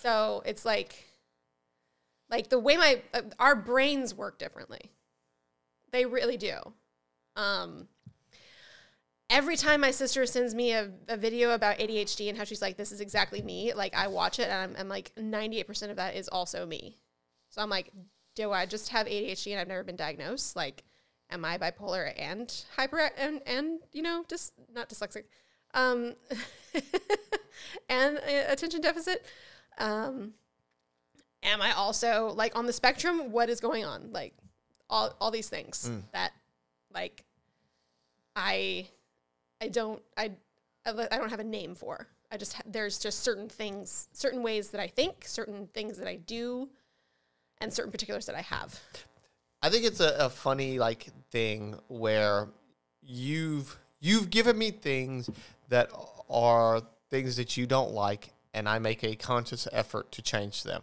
So 0.00 0.42
it's 0.46 0.64
like, 0.64 1.04
like 2.30 2.48
the 2.48 2.58
way 2.58 2.76
my 2.76 3.02
uh, 3.14 3.22
our 3.38 3.54
brains 3.54 4.14
work 4.14 4.38
differently. 4.38 4.90
They 5.90 6.04
really 6.04 6.36
do. 6.36 6.56
Um, 7.34 7.88
every 9.30 9.56
time 9.56 9.80
my 9.80 9.90
sister 9.90 10.24
sends 10.26 10.54
me 10.54 10.72
a, 10.72 10.90
a 11.08 11.16
video 11.16 11.50
about 11.50 11.78
ADHD 11.78 12.28
and 12.28 12.38
how 12.38 12.44
she's 12.44 12.62
like, 12.62 12.76
this 12.76 12.92
is 12.92 13.00
exactly 13.00 13.42
me, 13.42 13.72
like 13.74 13.94
I 13.94 14.08
watch 14.08 14.38
it 14.38 14.48
and 14.48 14.52
I'm, 14.54 14.76
I'm 14.78 14.88
like, 14.88 15.12
98% 15.16 15.90
of 15.90 15.96
that 15.96 16.16
is 16.16 16.28
also 16.28 16.64
me. 16.66 16.96
So 17.50 17.62
I'm 17.62 17.70
like, 17.70 17.90
do 18.34 18.52
I 18.52 18.66
just 18.66 18.90
have 18.90 19.06
ADHD 19.06 19.52
and 19.52 19.60
I've 19.60 19.68
never 19.68 19.84
been 19.84 19.96
diagnosed? 19.96 20.56
Like, 20.56 20.84
am 21.30 21.44
I 21.44 21.58
bipolar 21.58 22.12
and 22.18 22.52
hyper 22.76 23.10
and, 23.18 23.40
and 23.46 23.80
you 23.92 24.02
know, 24.02 24.24
just 24.28 24.52
not 24.72 24.88
dyslexic, 24.88 25.24
um, 25.74 26.14
and 27.88 28.18
uh, 28.18 28.44
attention 28.48 28.80
deficit? 28.80 29.26
Um, 29.78 30.32
am 31.42 31.60
I 31.60 31.72
also 31.72 32.32
like 32.34 32.56
on 32.56 32.66
the 32.66 32.72
spectrum? 32.72 33.30
What 33.32 33.50
is 33.50 33.60
going 33.60 33.84
on? 33.84 34.10
Like 34.12 34.34
all, 34.88 35.14
all 35.20 35.30
these 35.30 35.48
things 35.48 35.90
that 36.12 36.32
like 36.94 37.24
I 38.34 38.88
I 39.60 39.68
don't 39.68 40.02
I 40.16 40.32
I 40.86 41.18
don't 41.18 41.30
have 41.30 41.40
a 41.40 41.44
name 41.44 41.74
for. 41.74 42.06
I 42.30 42.36
just 42.36 42.54
ha- 42.54 42.62
there's 42.66 42.98
just 42.98 43.20
certain 43.20 43.48
things, 43.48 44.08
certain 44.12 44.42
ways 44.42 44.70
that 44.70 44.80
I 44.80 44.86
think, 44.86 45.24
certain 45.26 45.66
things 45.72 45.98
that 45.98 46.06
I 46.06 46.16
do, 46.16 46.68
and 47.60 47.72
certain 47.72 47.90
particulars 47.90 48.26
that 48.26 48.36
I 48.36 48.42
have. 48.42 48.80
I 49.62 49.70
think 49.70 49.84
it's 49.84 50.00
a, 50.00 50.14
a 50.18 50.30
funny 50.30 50.78
like 50.78 51.08
thing 51.30 51.78
where 51.88 52.48
you've 53.02 53.78
you've 54.00 54.30
given 54.30 54.56
me 54.56 54.70
things 54.70 55.30
that 55.68 55.90
are 56.30 56.82
things 57.10 57.36
that 57.36 57.56
you 57.56 57.66
don't 57.66 57.92
like, 57.92 58.32
and 58.54 58.68
I 58.68 58.78
make 58.78 59.02
a 59.02 59.16
conscious 59.16 59.66
effort 59.72 60.12
to 60.12 60.22
change 60.22 60.62
them. 60.62 60.82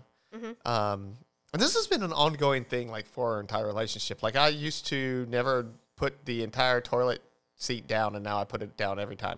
Um, 0.65 1.17
and 1.53 1.61
this 1.61 1.75
has 1.75 1.87
been 1.87 2.03
an 2.03 2.11
ongoing 2.11 2.65
thing, 2.65 2.89
like 2.89 3.05
for 3.07 3.35
our 3.35 3.39
entire 3.39 3.65
relationship. 3.65 4.21
Like 4.21 4.35
I 4.35 4.49
used 4.49 4.87
to 4.87 5.25
never 5.29 5.67
put 5.95 6.25
the 6.25 6.43
entire 6.43 6.81
toilet 6.81 7.21
seat 7.55 7.87
down, 7.87 8.15
and 8.15 8.23
now 8.23 8.39
I 8.39 8.43
put 8.43 8.61
it 8.61 8.75
down 8.77 8.99
every 8.99 9.15
time. 9.15 9.37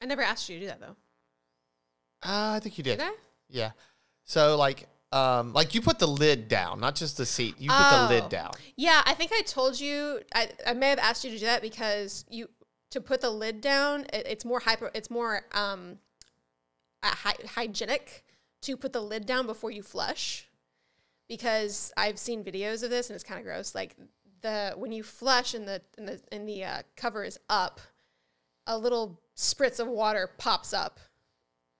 I 0.00 0.06
never 0.06 0.22
asked 0.22 0.48
you 0.48 0.56
to 0.56 0.60
do 0.60 0.66
that 0.68 0.80
though. 0.80 0.96
Uh, 2.24 2.54
I 2.56 2.60
think 2.60 2.78
you 2.78 2.84
did. 2.84 2.98
Did 2.98 3.08
I? 3.08 3.14
Yeah. 3.48 3.70
So 4.24 4.56
like, 4.56 4.86
um, 5.12 5.52
like 5.52 5.74
you 5.74 5.80
put 5.82 5.98
the 5.98 6.06
lid 6.06 6.48
down, 6.48 6.80
not 6.80 6.94
just 6.94 7.16
the 7.16 7.26
seat. 7.26 7.56
You 7.58 7.68
put 7.68 7.76
Oh. 7.80 8.06
the 8.08 8.14
lid 8.14 8.28
down. 8.30 8.52
Yeah, 8.76 9.02
I 9.04 9.14
think 9.14 9.30
I 9.34 9.42
told 9.42 9.78
you. 9.80 10.20
I, 10.34 10.50
I 10.66 10.72
may 10.72 10.88
have 10.90 10.98
asked 10.98 11.24
you 11.24 11.30
to 11.30 11.38
do 11.38 11.46
that 11.46 11.62
because 11.62 12.24
you 12.30 12.48
to 12.90 13.00
put 13.00 13.20
the 13.20 13.30
lid 13.30 13.60
down, 13.60 14.02
it, 14.12 14.26
it's 14.26 14.44
more 14.44 14.60
hyper. 14.60 14.90
It's 14.94 15.10
more 15.10 15.42
um, 15.52 15.98
uh, 17.02 17.08
hy- 17.08 17.36
hygienic 17.54 18.22
to 18.62 18.76
put 18.76 18.92
the 18.92 19.00
lid 19.02 19.26
down 19.26 19.46
before 19.46 19.70
you 19.70 19.82
flush, 19.82 20.46
because 21.28 21.92
I've 21.96 22.18
seen 22.18 22.44
videos 22.44 22.82
of 22.84 22.90
this 22.90 23.08
and 23.08 23.14
it's 23.14 23.24
kind 23.24 23.40
of 23.40 23.44
gross. 23.44 23.74
Like 23.74 23.96
the 24.42 24.74
when 24.76 24.92
you 24.92 25.02
flush 25.02 25.54
and 25.54 25.66
the 25.66 25.80
and 25.96 26.08
the 26.08 26.20
and 26.30 26.48
the 26.48 26.64
uh, 26.64 26.82
cover 26.96 27.24
is 27.24 27.38
up, 27.48 27.80
a 28.66 28.76
little 28.76 29.20
spritz 29.36 29.80
of 29.80 29.88
water 29.88 30.30
pops 30.38 30.72
up, 30.72 31.00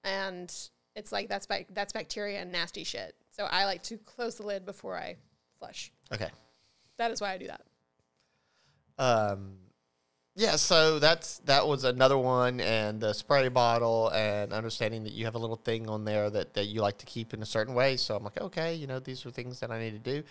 and 0.03 0.53
it's 0.95 1.11
like 1.11 1.29
that's 1.29 1.47
that's 1.71 1.93
bacteria 1.93 2.39
and 2.41 2.51
nasty 2.51 2.83
shit. 2.83 3.15
So 3.31 3.47
I 3.49 3.65
like 3.65 3.83
to 3.83 3.97
close 3.97 4.35
the 4.35 4.43
lid 4.43 4.65
before 4.65 4.97
I 4.97 5.15
flush. 5.59 5.91
Okay. 6.11 6.29
That 6.97 7.11
is 7.11 7.19
why 7.19 7.33
I 7.33 7.37
do 7.37 7.47
that. 7.47 7.61
Um, 8.97 9.53
yeah, 10.35 10.55
so 10.55 10.99
that's 10.99 11.39
that 11.39 11.67
was 11.67 11.83
another 11.83 12.17
one, 12.17 12.59
and 12.59 12.99
the 12.99 13.13
spray 13.13 13.47
bottle, 13.49 14.09
and 14.09 14.51
understanding 14.51 15.03
that 15.03 15.13
you 15.13 15.25
have 15.25 15.35
a 15.35 15.39
little 15.39 15.55
thing 15.55 15.89
on 15.89 16.05
there 16.05 16.29
that, 16.29 16.55
that 16.55 16.65
you 16.65 16.81
like 16.81 16.97
to 16.99 17.05
keep 17.05 17.33
in 17.33 17.41
a 17.41 17.45
certain 17.45 17.75
way. 17.75 17.97
So 17.97 18.15
I'm 18.15 18.23
like, 18.23 18.39
okay, 18.39 18.73
you 18.73 18.87
know, 18.87 18.99
these 18.99 19.25
are 19.25 19.31
things 19.31 19.59
that 19.59 19.71
I 19.71 19.79
need 19.79 19.91
to 19.91 19.99
do, 19.99 20.23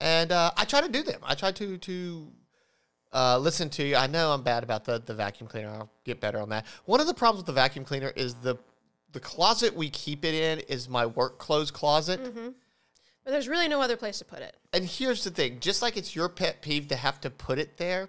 and 0.00 0.32
uh, 0.32 0.50
I 0.56 0.64
try 0.64 0.80
to 0.80 0.88
do 0.88 1.02
them. 1.02 1.20
I 1.22 1.34
try 1.34 1.52
to 1.52 1.78
to 1.78 2.28
uh, 3.12 3.38
listen 3.38 3.68
to. 3.70 3.84
You. 3.84 3.96
I 3.96 4.06
know 4.06 4.32
I'm 4.32 4.42
bad 4.42 4.62
about 4.62 4.84
the 4.84 4.98
the 4.98 5.14
vacuum 5.14 5.48
cleaner. 5.48 5.70
I'll 5.70 5.90
get 6.04 6.20
better 6.20 6.40
on 6.40 6.48
that. 6.50 6.66
One 6.84 7.00
of 7.00 7.06
the 7.06 7.14
problems 7.14 7.40
with 7.40 7.46
the 7.46 7.60
vacuum 7.60 7.84
cleaner 7.84 8.12
is 8.14 8.34
the 8.34 8.56
the 9.12 9.20
closet 9.20 9.74
we 9.74 9.90
keep 9.90 10.24
it 10.24 10.34
in 10.34 10.60
is 10.60 10.88
my 10.88 11.06
work 11.06 11.38
clothes 11.38 11.70
closet. 11.70 12.20
But 13.24 13.32
there's 13.32 13.48
really 13.48 13.68
no 13.68 13.82
other 13.82 13.96
place 13.96 14.18
to 14.18 14.24
put 14.24 14.40
it. 14.40 14.56
And 14.72 14.84
here's 14.84 15.24
the 15.24 15.30
thing 15.30 15.60
just 15.60 15.82
like 15.82 15.96
it's 15.96 16.14
your 16.14 16.28
pet 16.28 16.62
peeve 16.62 16.88
to 16.88 16.96
have 16.96 17.20
to 17.22 17.30
put 17.30 17.58
it 17.58 17.76
there, 17.76 18.08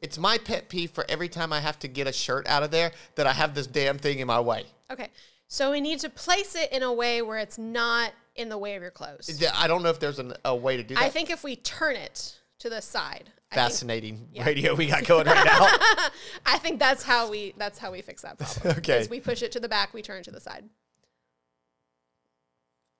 it's 0.00 0.18
my 0.18 0.38
pet 0.38 0.68
peeve 0.68 0.90
for 0.90 1.04
every 1.08 1.28
time 1.28 1.52
I 1.52 1.60
have 1.60 1.78
to 1.80 1.88
get 1.88 2.06
a 2.06 2.12
shirt 2.12 2.46
out 2.46 2.62
of 2.62 2.70
there 2.70 2.92
that 3.16 3.26
I 3.26 3.32
have 3.32 3.54
this 3.54 3.66
damn 3.66 3.98
thing 3.98 4.18
in 4.18 4.26
my 4.26 4.40
way. 4.40 4.64
Okay. 4.90 5.08
So 5.48 5.70
we 5.70 5.80
need 5.80 6.00
to 6.00 6.10
place 6.10 6.54
it 6.54 6.72
in 6.72 6.82
a 6.82 6.92
way 6.92 7.22
where 7.22 7.38
it's 7.38 7.58
not 7.58 8.12
in 8.36 8.48
the 8.48 8.58
way 8.58 8.74
of 8.74 8.82
your 8.82 8.90
clothes. 8.90 9.42
I 9.54 9.66
don't 9.66 9.82
know 9.82 9.90
if 9.90 10.00
there's 10.00 10.18
an, 10.18 10.34
a 10.44 10.54
way 10.54 10.76
to 10.76 10.82
do 10.82 10.94
that. 10.94 11.02
I 11.02 11.08
think 11.08 11.30
if 11.30 11.44
we 11.44 11.56
turn 11.56 11.96
it 11.96 12.38
to 12.60 12.70
the 12.70 12.80
side, 12.80 13.30
I 13.50 13.54
think, 13.54 13.66
Fascinating 13.70 14.28
radio 14.44 14.74
we 14.74 14.86
got 14.86 15.04
going 15.04 15.26
right 15.26 15.44
now. 15.44 15.66
I 16.46 16.58
think 16.58 16.78
that's 16.78 17.02
how 17.02 17.30
we 17.30 17.54
that's 17.56 17.78
how 17.78 17.92
we 17.92 18.02
fix 18.02 18.22
that 18.22 18.38
problem. 18.38 18.76
Okay. 18.78 19.00
Is 19.00 19.10
we 19.10 19.20
push 19.20 19.42
it 19.42 19.52
to 19.52 19.60
the 19.60 19.68
back, 19.68 19.94
we 19.94 20.02
turn 20.02 20.18
it 20.18 20.24
to 20.24 20.30
the 20.30 20.40
side. 20.40 20.64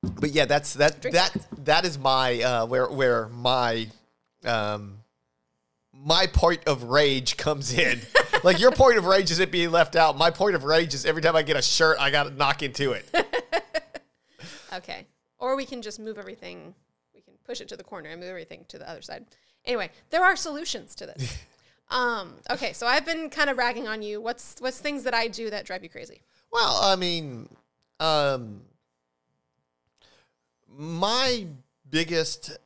but 0.02 0.30
yeah, 0.30 0.44
that's 0.44 0.74
that 0.74 1.00
Drink 1.00 1.14
that 1.14 1.36
that 1.64 1.84
is 1.84 1.98
my 1.98 2.40
uh, 2.42 2.66
where 2.66 2.88
where 2.88 3.28
my 3.28 3.88
um 4.44 4.98
my 5.92 6.26
point 6.26 6.64
of 6.66 6.84
rage 6.84 7.36
comes 7.36 7.72
in. 7.72 8.00
like 8.44 8.60
your 8.60 8.72
point 8.72 8.98
of 8.98 9.06
rage 9.06 9.30
is 9.30 9.38
it 9.38 9.50
being 9.50 9.70
left 9.70 9.96
out. 9.96 10.18
My 10.18 10.30
point 10.30 10.54
of 10.54 10.64
rage 10.64 10.92
is 10.92 11.06
every 11.06 11.22
time 11.22 11.34
I 11.34 11.42
get 11.42 11.56
a 11.56 11.62
shirt, 11.62 11.96
I 11.98 12.10
got 12.10 12.24
to 12.24 12.30
knock 12.30 12.62
into 12.62 12.92
it. 12.92 13.08
Okay. 14.72 15.06
Or 15.44 15.56
we 15.56 15.66
can 15.66 15.82
just 15.82 16.00
move 16.00 16.16
everything. 16.16 16.74
We 17.14 17.20
can 17.20 17.34
push 17.44 17.60
it 17.60 17.68
to 17.68 17.76
the 17.76 17.84
corner 17.84 18.08
and 18.08 18.18
move 18.18 18.30
everything 18.30 18.64
to 18.68 18.78
the 18.78 18.88
other 18.88 19.02
side. 19.02 19.26
Anyway, 19.66 19.90
there 20.08 20.24
are 20.24 20.36
solutions 20.36 20.94
to 20.94 21.04
this. 21.04 21.36
um, 21.90 22.36
okay, 22.50 22.72
so 22.72 22.86
I've 22.86 23.04
been 23.04 23.28
kind 23.28 23.50
of 23.50 23.58
ragging 23.58 23.86
on 23.86 24.00
you. 24.00 24.22
What's 24.22 24.56
what's 24.60 24.78
things 24.78 25.02
that 25.02 25.12
I 25.12 25.28
do 25.28 25.50
that 25.50 25.66
drive 25.66 25.82
you 25.82 25.90
crazy? 25.90 26.22
Well, 26.50 26.78
I 26.82 26.96
mean, 26.96 27.50
um, 28.00 28.62
my 30.66 31.46
biggest 31.90 32.56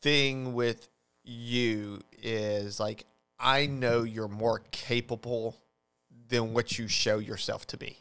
thing 0.00 0.54
with 0.54 0.88
you 1.24 2.00
is 2.22 2.80
like 2.80 3.04
I 3.38 3.66
know 3.66 4.04
you're 4.04 4.26
more 4.26 4.62
capable 4.70 5.60
than 6.30 6.54
what 6.54 6.78
you 6.78 6.88
show 6.88 7.18
yourself 7.18 7.66
to 7.66 7.76
be. 7.76 7.98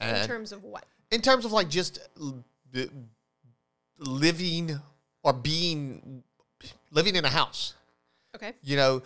In 0.00 0.26
terms 0.26 0.52
of 0.52 0.64
what? 0.64 0.86
In 1.16 1.22
terms 1.22 1.44
of 1.44 1.50
like 1.52 1.68
just 1.68 1.98
living 3.98 4.78
or 5.22 5.32
being 5.32 6.22
living 6.90 7.16
in 7.16 7.24
a 7.24 7.28
house 7.30 7.74
Okay. 8.34 8.52
you 8.62 8.76
know, 8.76 9.02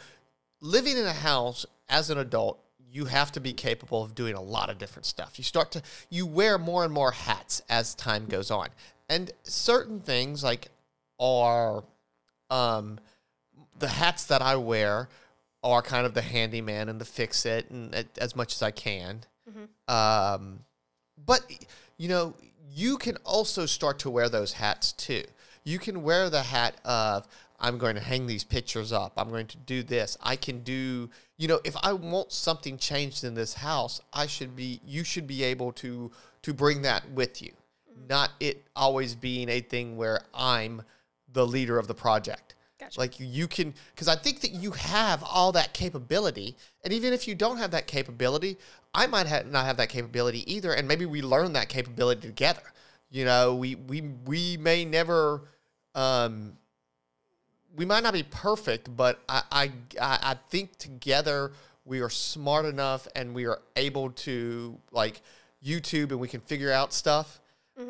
living 0.61 0.97
in 0.97 1.07
a 1.07 1.13
house 1.13 1.65
as 1.89 2.11
an 2.11 2.19
adult, 2.19 2.59
you 2.93 3.05
have 3.05 3.31
to 3.33 3.41
be 3.41 3.53
capable 3.53 4.03
of 4.03 4.13
doing 4.17 4.35
a 4.35 4.41
lot 4.41 4.69
of 4.71 4.77
different 4.79 5.07
stuff. 5.07 5.39
You 5.39 5.45
start 5.45 5.71
to 5.73 5.83
you 6.09 6.27
wear 6.27 6.59
more 6.59 6.83
and 6.85 6.93
more 6.93 7.13
hats 7.13 7.63
as 7.69 7.95
time 7.95 8.27
goes 8.27 8.51
on. 8.51 8.71
And 9.09 9.31
certain 9.45 10.01
things 10.01 10.43
like 10.43 10.67
are 11.21 11.85
um 12.51 12.99
the 13.79 13.87
hats 13.89 14.25
that 14.25 14.43
I 14.43 14.57
wear 14.57 15.09
are 15.63 15.81
kind 15.81 16.05
of 16.07 16.15
the 16.15 16.23
handyman 16.23 16.89
and 16.89 17.01
the 17.01 17.05
fix 17.05 17.47
it 17.47 17.71
and 17.71 17.95
as 18.19 18.35
much 18.35 18.55
as 18.55 18.63
I 18.63 18.73
can. 18.73 19.21
Um 19.87 20.65
but 21.25 21.43
you 22.01 22.09
know, 22.09 22.35
you 22.73 22.97
can 22.97 23.19
also 23.27 23.67
start 23.67 23.99
to 23.99 24.09
wear 24.09 24.31
those 24.31 24.55
hats 24.55 24.93
too. 24.93 25.23
You 25.65 25.79
can 25.79 26.03
wear 26.03 26.31
the 26.31 26.41
hat 26.41 26.77
of 26.83 27.29
I'm 27.61 27.77
going 27.77 27.95
to 27.95 28.01
hang 28.01 28.27
these 28.27 28.43
pictures 28.43 28.91
up. 28.91 29.13
I'm 29.19 29.29
going 29.29 29.49
to 29.49 29.59
do 29.59 29.83
this. 29.83 30.17
I 30.23 30.37
can 30.37 30.61
do, 30.61 31.11
you 31.37 31.47
know, 31.47 31.61
if 31.63 31.77
I 31.83 31.93
want 31.93 32.33
something 32.33 32.79
changed 32.79 33.23
in 33.23 33.35
this 33.35 33.53
house, 33.53 34.01
I 34.15 34.27
should 34.27 34.57
be 34.57 34.81
you 34.87 35.05
should 35.05 35.27
be 35.27 35.43
able 35.43 35.73
to 35.73 36.11
to 36.41 36.55
bring 36.55 36.81
that 36.83 37.11
with 37.11 37.43
you. 37.43 37.51
Mm-hmm. 37.51 38.07
Not 38.07 38.31
it 38.41 38.65
always 38.75 39.15
being 39.15 39.51
a 39.51 39.61
thing 39.61 39.99
where 39.99 40.23
I'm 40.33 40.81
the 41.31 41.47
leader 41.47 41.79
of 41.79 41.87
the 41.87 41.95
project. 41.95 42.55
Gotcha. 42.81 42.99
Like 42.99 43.21
you 43.21 43.47
can, 43.47 43.75
because 43.95 44.09
I 44.09 44.17
think 44.17 44.41
that 44.41 44.53
you 44.53 44.71
have 44.71 45.23
all 45.23 45.53
that 45.53 45.75
capability, 45.75 46.57
and 46.83 46.95
even 46.95 47.13
if 47.13 47.29
you 47.29 47.35
don't 47.35 47.59
have 47.59 47.73
that 47.73 47.87
capability, 47.87 48.57
I 48.95 49.07
might 49.07 49.27
have 49.27 49.47
not 49.47 49.67
have 49.67 49.77
that 49.77 49.91
capability 49.91 50.51
either, 50.51 50.73
and 50.73 50.89
maybe 50.89 51.05
we 51.05 51.21
learn 51.21 51.53
that 51.53 51.69
capability 51.69 52.27
together. 52.27 52.63
You 53.11 53.27
know, 53.27 53.55
we 53.55 53.75
we 53.75 54.01
we 54.25 54.57
may 54.57 54.87
never, 54.87 55.43
um, 55.95 56.57
we 57.77 57.85
might 57.85 58.03
not 58.03 58.15
be 58.15 58.23
perfect, 58.23 58.97
but 58.97 59.21
I 59.29 59.43
I 59.53 59.65
I 60.01 60.19
I 60.23 60.37
think 60.49 60.79
together 60.79 61.53
we 61.85 62.01
are 62.01 62.11
smart 62.11 62.65
enough 62.65 63.07
and 63.15 63.35
we 63.35 63.45
are 63.45 63.61
able 63.77 64.11
to 64.11 64.79
like 64.91 65.21
YouTube 65.63 66.13
and 66.13 66.19
we 66.21 66.29
can 66.29 66.41
figure 66.41 66.73
out 66.73 66.95
stuff 66.95 67.41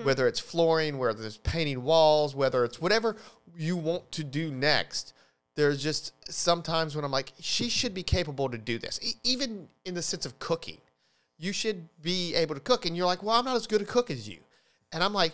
whether 0.02 0.28
it's 0.28 0.40
flooring, 0.40 0.98
whether 0.98 1.24
it's 1.24 1.38
painting 1.38 1.82
walls, 1.82 2.34
whether 2.34 2.64
it's 2.64 2.80
whatever 2.80 3.16
you 3.56 3.76
want 3.76 4.10
to 4.12 4.24
do 4.24 4.50
next. 4.50 5.12
There's 5.56 5.82
just 5.82 6.12
sometimes 6.32 6.94
when 6.96 7.04
I'm 7.04 7.10
like, 7.10 7.32
she 7.40 7.68
should 7.68 7.92
be 7.92 8.02
capable 8.02 8.48
to 8.48 8.58
do 8.58 8.78
this, 8.78 8.98
E- 9.02 9.14
even 9.24 9.68
in 9.84 9.94
the 9.94 10.02
sense 10.02 10.24
of 10.24 10.38
cooking. 10.38 10.78
You 11.38 11.52
should 11.52 11.88
be 12.02 12.34
able 12.34 12.54
to 12.54 12.60
cook, 12.60 12.86
and 12.86 12.96
you're 12.96 13.06
like, 13.06 13.22
well, 13.22 13.36
I'm 13.36 13.44
not 13.44 13.56
as 13.56 13.66
good 13.66 13.80
a 13.80 13.84
cook 13.84 14.10
as 14.10 14.28
you, 14.28 14.38
and 14.92 15.02
I'm 15.02 15.12
like, 15.12 15.32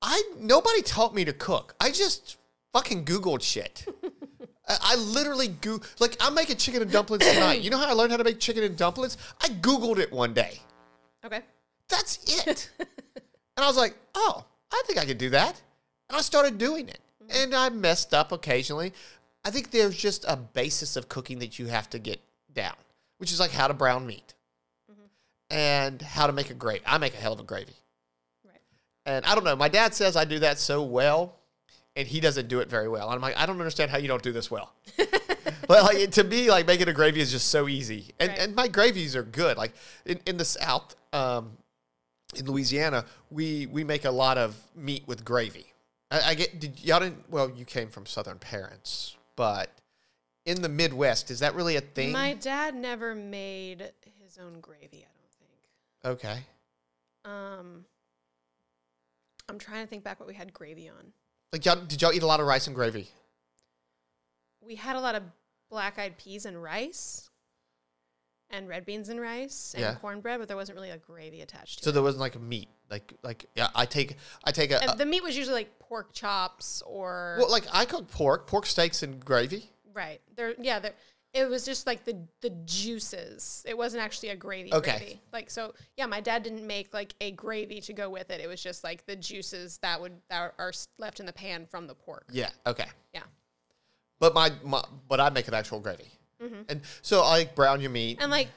I 0.00 0.22
nobody 0.38 0.82
taught 0.82 1.14
me 1.14 1.24
to 1.24 1.32
cook. 1.32 1.74
I 1.80 1.90
just 1.90 2.36
fucking 2.72 3.04
googled 3.04 3.42
shit. 3.42 3.86
I, 4.68 4.78
I 4.80 4.96
literally 4.96 5.48
go 5.48 5.80
like 5.98 6.16
I'm 6.20 6.34
making 6.34 6.56
chicken 6.56 6.82
and 6.82 6.90
dumplings 6.90 7.26
tonight. 7.26 7.60
You 7.60 7.70
know 7.70 7.78
how 7.78 7.88
I 7.88 7.92
learned 7.92 8.12
how 8.12 8.18
to 8.18 8.24
make 8.24 8.38
chicken 8.38 8.62
and 8.62 8.76
dumplings? 8.76 9.16
I 9.40 9.48
googled 9.48 9.98
it 9.98 10.12
one 10.12 10.34
day. 10.34 10.60
Okay. 11.24 11.40
That's 11.88 12.46
it. 12.46 12.70
and 12.78 12.88
I 13.56 13.66
was 13.66 13.76
like, 13.76 13.96
oh, 14.14 14.44
I 14.72 14.82
think 14.86 14.98
I 14.98 15.06
could 15.06 15.18
do 15.18 15.30
that. 15.30 15.60
And 16.08 16.16
I 16.16 16.20
started 16.20 16.58
doing 16.58 16.88
it. 16.88 17.00
And 17.30 17.54
I 17.54 17.68
messed 17.68 18.14
up 18.14 18.32
occasionally. 18.32 18.92
I 19.44 19.50
think 19.50 19.70
there's 19.70 19.96
just 19.96 20.24
a 20.28 20.36
basis 20.36 20.96
of 20.96 21.08
cooking 21.08 21.38
that 21.40 21.58
you 21.58 21.66
have 21.66 21.88
to 21.90 21.98
get 21.98 22.20
down, 22.52 22.74
which 23.18 23.32
is 23.32 23.40
like 23.40 23.50
how 23.50 23.68
to 23.68 23.74
brown 23.74 24.06
meat 24.06 24.34
and 25.50 26.02
how 26.02 26.26
to 26.26 26.32
make 26.32 26.50
a 26.50 26.54
gravy. 26.54 26.82
I 26.86 26.98
make 26.98 27.14
a 27.14 27.18
hell 27.18 27.32
of 27.32 27.40
a 27.40 27.44
gravy. 27.44 27.72
Right. 28.44 28.60
And 29.06 29.24
I 29.24 29.34
don't 29.34 29.44
know. 29.44 29.56
My 29.56 29.68
dad 29.68 29.94
says 29.94 30.16
I 30.16 30.24
do 30.24 30.38
that 30.40 30.58
so 30.58 30.82
well, 30.82 31.36
and 31.96 32.06
he 32.06 32.20
doesn't 32.20 32.48
do 32.48 32.60
it 32.60 32.68
very 32.68 32.88
well. 32.88 33.06
And 33.08 33.14
I'm 33.14 33.22
like, 33.22 33.36
I 33.36 33.46
don't 33.46 33.58
understand 33.58 33.90
how 33.90 33.98
you 33.98 34.08
don't 34.08 34.22
do 34.22 34.32
this 34.32 34.50
well. 34.50 34.72
but 35.66 35.82
like 35.82 36.10
to 36.12 36.24
me, 36.24 36.50
like 36.50 36.66
making 36.66 36.88
a 36.88 36.92
gravy 36.92 37.20
is 37.20 37.30
just 37.30 37.48
so 37.48 37.68
easy. 37.68 38.08
And 38.18 38.30
Right. 38.30 38.38
and 38.40 38.54
my 38.54 38.68
gravies 38.68 39.16
are 39.16 39.22
good. 39.22 39.56
Like 39.56 39.72
in, 40.04 40.20
in 40.26 40.36
the 40.36 40.44
South, 40.44 40.94
um, 41.12 41.56
in 42.36 42.44
Louisiana, 42.46 43.06
we 43.30 43.66
we 43.66 43.84
make 43.84 44.04
a 44.04 44.10
lot 44.10 44.36
of 44.36 44.54
meat 44.74 45.04
with 45.06 45.24
gravy. 45.24 45.72
I, 46.10 46.20
I 46.30 46.34
get 46.34 46.58
did 46.60 46.82
y'all 46.82 47.00
didn't 47.00 47.30
well, 47.30 47.50
you 47.50 47.64
came 47.64 47.88
from 47.90 48.06
Southern 48.06 48.38
parents, 48.38 49.16
but 49.36 49.70
in 50.46 50.62
the 50.62 50.68
Midwest, 50.68 51.30
is 51.30 51.40
that 51.40 51.54
really 51.54 51.76
a 51.76 51.80
thing? 51.80 52.12
My 52.12 52.34
dad 52.34 52.74
never 52.74 53.14
made 53.14 53.92
his 54.22 54.38
own 54.38 54.60
gravy, 54.60 55.04
I 55.04 56.06
don't 56.06 56.22
think. 56.22 56.22
okay. 56.24 56.42
Um 57.24 57.84
I'm 59.48 59.58
trying 59.58 59.82
to 59.84 59.88
think 59.88 60.04
back 60.04 60.20
what 60.20 60.28
we 60.28 60.34
had 60.34 60.52
gravy 60.52 60.88
on. 60.88 61.12
Like 61.52 61.64
y'all 61.64 61.76
did 61.76 62.00
y'all 62.02 62.12
eat 62.12 62.22
a 62.22 62.26
lot 62.26 62.40
of 62.40 62.46
rice 62.46 62.66
and 62.66 62.76
gravy? 62.76 63.08
We 64.60 64.74
had 64.74 64.96
a 64.96 65.00
lot 65.00 65.14
of 65.14 65.22
black 65.70 65.98
eyed 65.98 66.16
peas 66.18 66.44
and 66.46 66.62
rice 66.62 67.28
and 68.50 68.66
red 68.68 68.86
beans 68.86 69.08
and 69.10 69.20
rice 69.20 69.72
and 69.74 69.82
Yeah. 69.82 69.94
cornbread, 69.94 70.38
but 70.38 70.48
there 70.48 70.56
wasn't 70.56 70.76
really 70.76 70.90
a 70.90 70.96
gravy 70.98 71.42
attached 71.42 71.78
to 71.78 71.84
So 71.84 71.90
it. 71.90 71.92
there 71.92 72.02
wasn't 72.02 72.20
like 72.20 72.34
a 72.34 72.38
meat. 72.38 72.68
Like 72.90 73.12
like 73.22 73.46
yeah, 73.54 73.68
I 73.74 73.84
take 73.86 74.16
I 74.44 74.50
take 74.52 74.70
a, 74.70 74.82
And 74.82 74.98
the 74.98 75.06
meat 75.06 75.22
was 75.22 75.36
usually 75.36 75.54
like 75.54 75.78
pork 75.78 76.12
chops 76.12 76.82
or 76.86 77.36
well 77.38 77.50
like 77.50 77.64
I 77.72 77.84
cook 77.84 78.10
pork, 78.10 78.46
pork 78.46 78.66
steaks 78.66 79.02
and 79.02 79.22
gravy. 79.24 79.70
right. 79.94 80.20
There 80.36 80.54
yeah, 80.58 80.78
there 80.78 80.92
It 81.34 81.48
was 81.50 81.64
just 81.66 81.86
like 81.86 82.04
the 82.04 82.16
the 82.40 82.50
juices. 82.64 83.62
It 83.68 83.76
wasn't 83.76 84.02
actually 84.02 84.30
a 84.30 84.36
gravy 84.36 84.72
Okay. 84.72 84.96
gravy. 84.98 85.20
Like 85.32 85.50
so, 85.50 85.74
yeah. 85.98 86.06
My 86.06 86.20
dad 86.20 86.42
didn't 86.42 86.66
make 86.66 86.94
like 86.94 87.14
a 87.20 87.32
gravy 87.32 87.80
to 87.82 87.92
go 87.92 88.08
with 88.08 88.30
it. 88.30 88.40
It 88.40 88.48
was 88.48 88.62
just 88.62 88.82
like 88.82 89.04
the 89.04 89.16
juices 89.16 89.78
that 89.82 90.00
would 90.00 90.14
that 90.30 90.54
are 90.58 90.72
left 90.98 91.20
in 91.20 91.26
the 91.26 91.32
pan 91.32 91.66
from 91.70 91.86
the 91.86 91.94
pork. 91.94 92.24
Yeah. 92.32 92.48
Okay. 92.66 92.86
Yeah. 93.12 93.24
But 94.18 94.34
my, 94.34 94.50
my 94.64 94.82
but 95.08 95.20
I 95.20 95.28
make 95.30 95.46
an 95.46 95.54
actual 95.54 95.80
gravy. 95.80 96.10
Mm-hmm. 96.42 96.62
And 96.70 96.80
so 97.02 97.20
I 97.20 97.38
like 97.38 97.54
brown 97.54 97.80
your 97.80 97.90
meat. 97.90 98.18
And 98.20 98.30
like, 98.30 98.48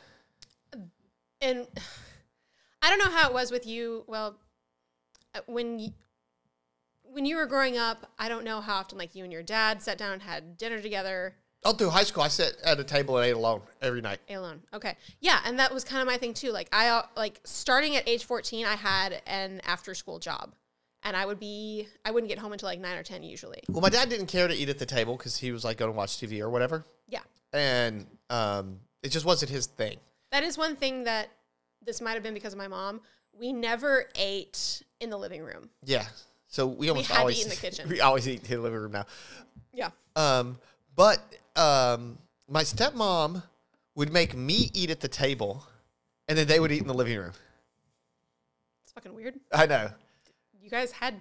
and 1.42 1.68
I 2.82 2.90
don't 2.90 3.00
know 3.00 3.12
how 3.16 3.28
it 3.28 3.34
was 3.34 3.52
with 3.52 3.66
you. 3.66 4.04
Well, 4.08 4.38
uh, 5.36 5.40
when 5.46 5.80
you, 5.80 5.90
when 7.04 7.26
you 7.26 7.36
were 7.38 7.46
growing 7.46 7.78
up, 7.78 8.12
I 8.18 8.30
don't 8.30 8.44
know 8.44 8.62
how 8.62 8.76
often 8.78 8.98
like 8.98 9.16
you 9.16 9.24
and 9.24 9.32
your 9.34 9.44
dad 9.44 9.82
sat 9.82 9.98
down 9.98 10.14
and 10.14 10.22
had 10.22 10.58
dinner 10.58 10.82
together. 10.82 11.36
All 11.64 11.74
through 11.74 11.92
high 11.92 12.04
school, 12.04 12.24
I 12.24 12.28
sat 12.28 12.54
at 12.66 12.80
a 12.80 12.84
table 12.84 13.18
and 13.18 13.26
ate 13.28 13.36
alone 13.36 13.62
every 13.84 14.02
night. 14.02 14.20
alone. 14.30 14.62
Okay. 14.74 14.98
Yeah, 15.20 15.40
and 15.46 15.60
that 15.60 15.72
was 15.72 15.84
kind 15.84 16.02
of 16.02 16.08
my 16.08 16.18
thing 16.18 16.34
too. 16.34 16.52
Like 16.52 16.68
I 16.74 16.88
uh, 16.88 17.04
like 17.16 17.40
starting 17.44 17.96
at 17.96 18.08
age 18.10 18.26
14, 18.26 18.66
I 18.66 18.76
had 18.76 19.22
an 19.28 19.62
after 19.66 19.94
school 19.94 20.18
job. 20.20 20.54
And 21.04 21.16
I 21.18 21.26
would 21.26 21.40
be 21.40 21.88
I 22.06 22.12
wouldn't 22.12 22.30
get 22.30 22.38
home 22.38 22.52
until 22.54 22.70
like 22.70 22.80
9 22.80 22.98
or 22.98 23.02
10 23.02 23.24
usually. 23.24 23.60
Well, 23.70 23.82
my 23.82 23.90
dad 23.90 24.10
didn't 24.10 24.28
care 24.28 24.48
to 24.48 24.54
eat 24.54 24.70
at 24.70 24.78
the 24.78 24.86
table 24.86 25.18
because 25.18 25.36
he 25.38 25.52
was 25.52 25.64
like 25.64 25.78
going 25.78 25.92
to 25.92 25.98
watch 25.98 26.12
TV 26.18 26.40
or 26.42 26.50
whatever, 26.52 26.86
Yeah. 27.10 27.22
and 27.54 28.06
um, 28.30 28.80
it 29.02 29.10
just 29.10 29.26
wasn't 29.26 29.50
his 29.50 29.66
thing. 29.66 29.98
That 30.32 30.44
is 30.44 30.60
one 30.60 30.76
thing 30.76 31.06
that 31.06 31.30
this 31.86 32.02
might 32.02 32.14
have 32.14 32.24
been 32.24 32.34
because 32.34 32.54
of 32.54 32.60
my 32.60 32.68
mom. 32.68 33.02
We 33.38 33.54
never 33.54 34.06
ate 34.16 34.84
in 35.00 35.10
the 35.10 35.18
living 35.18 35.42
room. 35.44 35.70
Yeah. 35.84 36.06
So 36.48 36.68
we 36.68 36.90
almost 36.90 37.08
had 37.08 37.16
to 37.16 37.20
always 37.22 37.40
eat 37.40 37.44
in 37.44 37.50
the 37.50 37.56
kitchen. 37.68 37.90
We 37.90 38.02
always 38.02 38.28
eat 38.28 38.44
in 38.44 38.58
the 38.58 38.62
living 38.62 38.80
room 38.80 38.92
now. 38.92 39.06
Yeah. 39.74 39.90
Um, 40.16 40.58
but 40.96 41.20
um, 41.56 42.18
my 42.50 42.64
stepmom 42.64 43.44
would 43.96 44.12
make 44.12 44.36
me 44.36 44.70
eat 44.74 44.90
at 44.90 45.00
the 45.00 45.08
table, 45.08 45.66
and 46.28 46.38
then 46.38 46.48
they 46.48 46.60
would 46.60 46.72
eat 46.72 46.82
in 46.82 46.88
the 46.88 46.94
living 46.94 47.18
room. 47.18 47.32
It's 48.84 48.92
fucking 48.94 49.14
weird. 49.14 49.36
I 49.54 49.66
know. 49.66 49.92
You 50.62 50.70
guys 50.70 50.92
had 50.92 51.16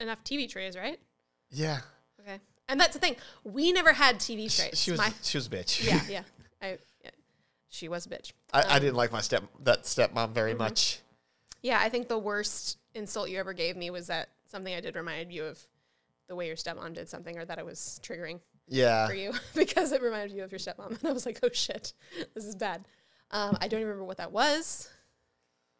enough 0.00 0.22
TV 0.24 0.48
trays, 0.48 0.76
right? 0.76 0.98
Yeah. 1.50 1.78
Okay. 2.20 2.38
And 2.68 2.80
that's 2.80 2.94
the 2.94 2.98
thing. 3.00 3.16
We 3.44 3.72
never 3.72 3.92
had 3.92 4.18
TV 4.18 4.54
trays. 4.54 4.80
She 4.80 4.90
was 4.90 4.98
My, 4.98 5.12
she 5.22 5.38
was 5.38 5.46
a 5.46 5.50
bitch. 5.50 5.86
yeah, 5.86 6.00
yeah. 6.08 6.22
I, 6.60 6.68
yeah. 6.68 6.76
She 7.72 7.88
was 7.88 8.04
a 8.04 8.10
bitch. 8.10 8.32
I, 8.52 8.76
I 8.76 8.78
didn't 8.78 8.96
like 8.96 9.12
my 9.12 9.22
step 9.22 9.44
that 9.64 9.84
stepmom 9.84 10.32
very 10.32 10.50
Mm-hmm. 10.50 10.58
much. 10.58 11.00
Yeah, 11.62 11.78
I 11.80 11.88
think 11.88 12.08
the 12.08 12.18
worst 12.18 12.76
insult 12.94 13.30
you 13.30 13.38
ever 13.38 13.52
gave 13.54 13.76
me 13.76 13.88
was 13.90 14.08
that 14.08 14.28
something 14.50 14.74
I 14.74 14.80
did 14.80 14.94
reminded 14.94 15.32
you 15.32 15.44
of 15.44 15.58
the 16.28 16.34
way 16.36 16.46
your 16.48 16.56
stepmom 16.56 16.92
did 16.92 17.08
something 17.08 17.38
or 17.38 17.44
that 17.46 17.58
it 17.58 17.64
was 17.64 17.98
triggering 18.02 18.40
Yeah. 18.68 19.06
for 19.06 19.14
you 19.14 19.32
because 19.54 19.92
it 19.92 20.02
reminded 20.02 20.36
you 20.36 20.44
of 20.44 20.52
your 20.52 20.58
stepmom. 20.58 20.88
And 21.00 21.04
I 21.08 21.12
was 21.12 21.24
like, 21.24 21.38
oh 21.42 21.48
shit, 21.52 21.94
this 22.34 22.44
is 22.44 22.54
bad. 22.56 22.84
Um, 23.30 23.56
I 23.60 23.68
don't 23.68 23.80
even 23.80 23.88
remember 23.88 24.04
what 24.04 24.18
that 24.18 24.32
was 24.32 24.90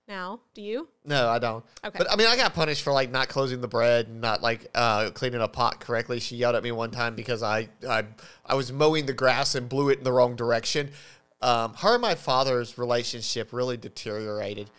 now. 0.08 0.40
Do 0.54 0.62
you? 0.62 0.88
No, 1.04 1.28
I 1.28 1.38
don't. 1.38 1.62
Okay. 1.84 1.98
But 1.98 2.10
I 2.10 2.16
mean, 2.16 2.26
I 2.28 2.36
got 2.36 2.54
punished 2.54 2.82
for 2.82 2.92
like 2.94 3.10
not 3.10 3.28
closing 3.28 3.60
the 3.60 3.68
bread 3.68 4.06
and 4.08 4.22
not 4.22 4.40
like 4.40 4.66
uh, 4.74 5.10
cleaning 5.10 5.42
a 5.42 5.48
pot 5.48 5.78
correctly. 5.80 6.20
She 6.20 6.36
yelled 6.36 6.54
at 6.54 6.62
me 6.62 6.72
one 6.72 6.90
time 6.90 7.14
because 7.14 7.42
I 7.42 7.68
I, 7.86 8.04
I 8.46 8.54
was 8.54 8.72
mowing 8.72 9.04
the 9.04 9.12
grass 9.12 9.54
and 9.54 9.68
blew 9.68 9.90
it 9.90 9.98
in 9.98 10.04
the 10.04 10.12
wrong 10.12 10.34
direction. 10.36 10.90
Um, 11.42 11.74
her 11.74 11.94
and 11.94 12.02
my 12.02 12.14
father's 12.14 12.78
relationship 12.78 13.52
really 13.52 13.76
deteriorated. 13.76 14.70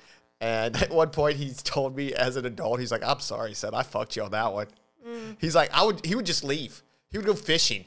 And 0.41 0.75
at 0.81 0.89
one 0.91 1.09
point, 1.09 1.37
he's 1.37 1.61
told 1.63 1.95
me 1.95 2.13
as 2.13 2.35
an 2.35 2.45
adult, 2.45 2.79
he's 2.79 2.91
like, 2.91 3.03
"I'm 3.03 3.19
sorry, 3.19 3.53
son, 3.53 3.73
I 3.73 3.83
fucked 3.83 4.15
you 4.15 4.23
on 4.23 4.31
that 4.31 4.51
one." 4.53 4.67
Mm. 5.07 5.37
He's 5.39 5.55
like, 5.55 5.69
"I 5.73 5.83
would." 5.85 6.05
He 6.05 6.15
would 6.15 6.25
just 6.25 6.43
leave. 6.43 6.81
He 7.11 7.17
would 7.17 7.25
go 7.27 7.33
fishing 7.33 7.85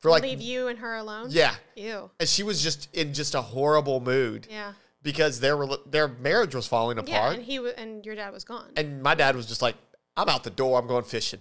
for 0.00 0.10
like 0.10 0.22
Leave 0.22 0.40
you 0.40 0.68
and 0.68 0.78
her 0.78 0.94
alone? 0.96 1.26
yeah. 1.30 1.54
Ew. 1.76 2.10
And 2.20 2.28
she 2.28 2.42
was 2.42 2.62
just 2.62 2.88
in 2.94 3.12
just 3.14 3.34
a 3.34 3.40
horrible 3.42 4.00
mood 4.00 4.46
Yeah. 4.50 4.72
because 5.02 5.40
their 5.40 5.56
their 5.86 6.08
marriage 6.08 6.54
was 6.54 6.66
falling 6.66 6.98
apart. 6.98 7.08
Yeah, 7.08 7.32
and 7.32 7.42
he 7.44 7.56
w- 7.56 7.74
and 7.76 8.04
your 8.04 8.14
dad 8.14 8.32
was 8.32 8.44
gone. 8.44 8.70
And 8.76 9.02
my 9.02 9.14
dad 9.14 9.34
was 9.36 9.46
just 9.46 9.62
like, 9.62 9.76
I'm 10.16 10.28
out 10.28 10.44
the 10.44 10.50
door. 10.50 10.78
I'm 10.78 10.86
going 10.86 11.04
fishing. 11.04 11.40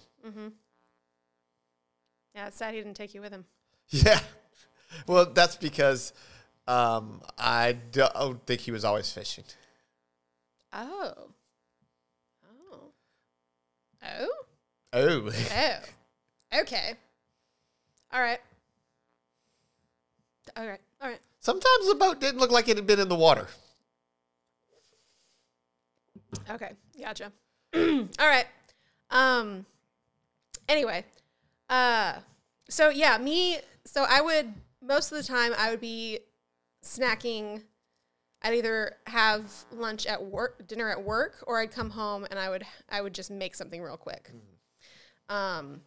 yeah, 2.36 2.48
it's 2.48 2.58
sad 2.58 2.74
he 2.74 2.80
didn't 2.82 2.96
take 2.96 3.14
you 3.14 3.22
with 3.22 3.32
him. 3.32 3.46
Yeah. 3.90 4.20
Well, 5.08 5.26
that's 5.26 5.56
because 5.56 6.14
um, 6.68 7.22
I 7.38 7.78
don't 7.92 8.46
think 8.46 8.62
he 8.62 8.72
was 8.72 8.86
always 8.86 9.12
fishing. 9.12 9.44
Oh. 10.72 11.14
Oh. 12.72 12.92
Oh? 14.04 14.28
Oh. 14.94 15.32
Oh. 15.32 15.80
Okay. 16.62 16.94
All 18.12 18.22
right. 18.22 18.40
All 20.56 20.68
right. 20.68 20.80
All 21.02 21.10
right. 21.10 21.20
Sometimes 21.40 21.88
the 21.88 21.96
boat 21.96 22.22
didn't 22.22 22.40
look 22.40 22.52
like 22.52 22.70
it 22.70 22.78
had 22.78 22.86
been 22.86 23.00
in 23.00 23.10
the 23.10 23.16
water. 23.16 23.48
Okay. 26.50 26.74
Gotcha. 27.02 27.32
All 27.76 28.06
right. 28.20 28.46
Um 29.10 29.66
anyway. 30.70 31.06
Uh 31.70 32.20
so 32.70 32.90
yeah, 32.90 33.18
me 33.18 33.58
so 33.86 34.06
I 34.08 34.22
would 34.22 34.54
most 34.84 35.12
of 35.12 35.18
the 35.18 35.24
time 35.24 35.54
I 35.58 35.72
would 35.72 35.82
be 35.82 36.20
snacking. 36.84 37.64
I'd 38.42 38.56
either 38.56 38.98
have 39.08 39.50
lunch 39.72 40.06
at 40.06 40.26
work, 40.26 40.68
dinner 40.68 40.90
at 40.90 41.02
work, 41.02 41.44
or 41.48 41.62
I'd 41.62 41.72
come 41.72 41.92
home 41.92 42.28
and 42.30 42.38
I 42.38 42.50
would 42.50 42.66
I 42.90 43.02
would 43.02 43.14
just 43.14 43.32
make 43.32 43.56
something 43.56 43.82
real 43.82 43.98
quick. 43.98 44.32
Um, 45.30 45.82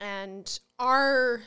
and 0.00 0.58
our 0.78 1.42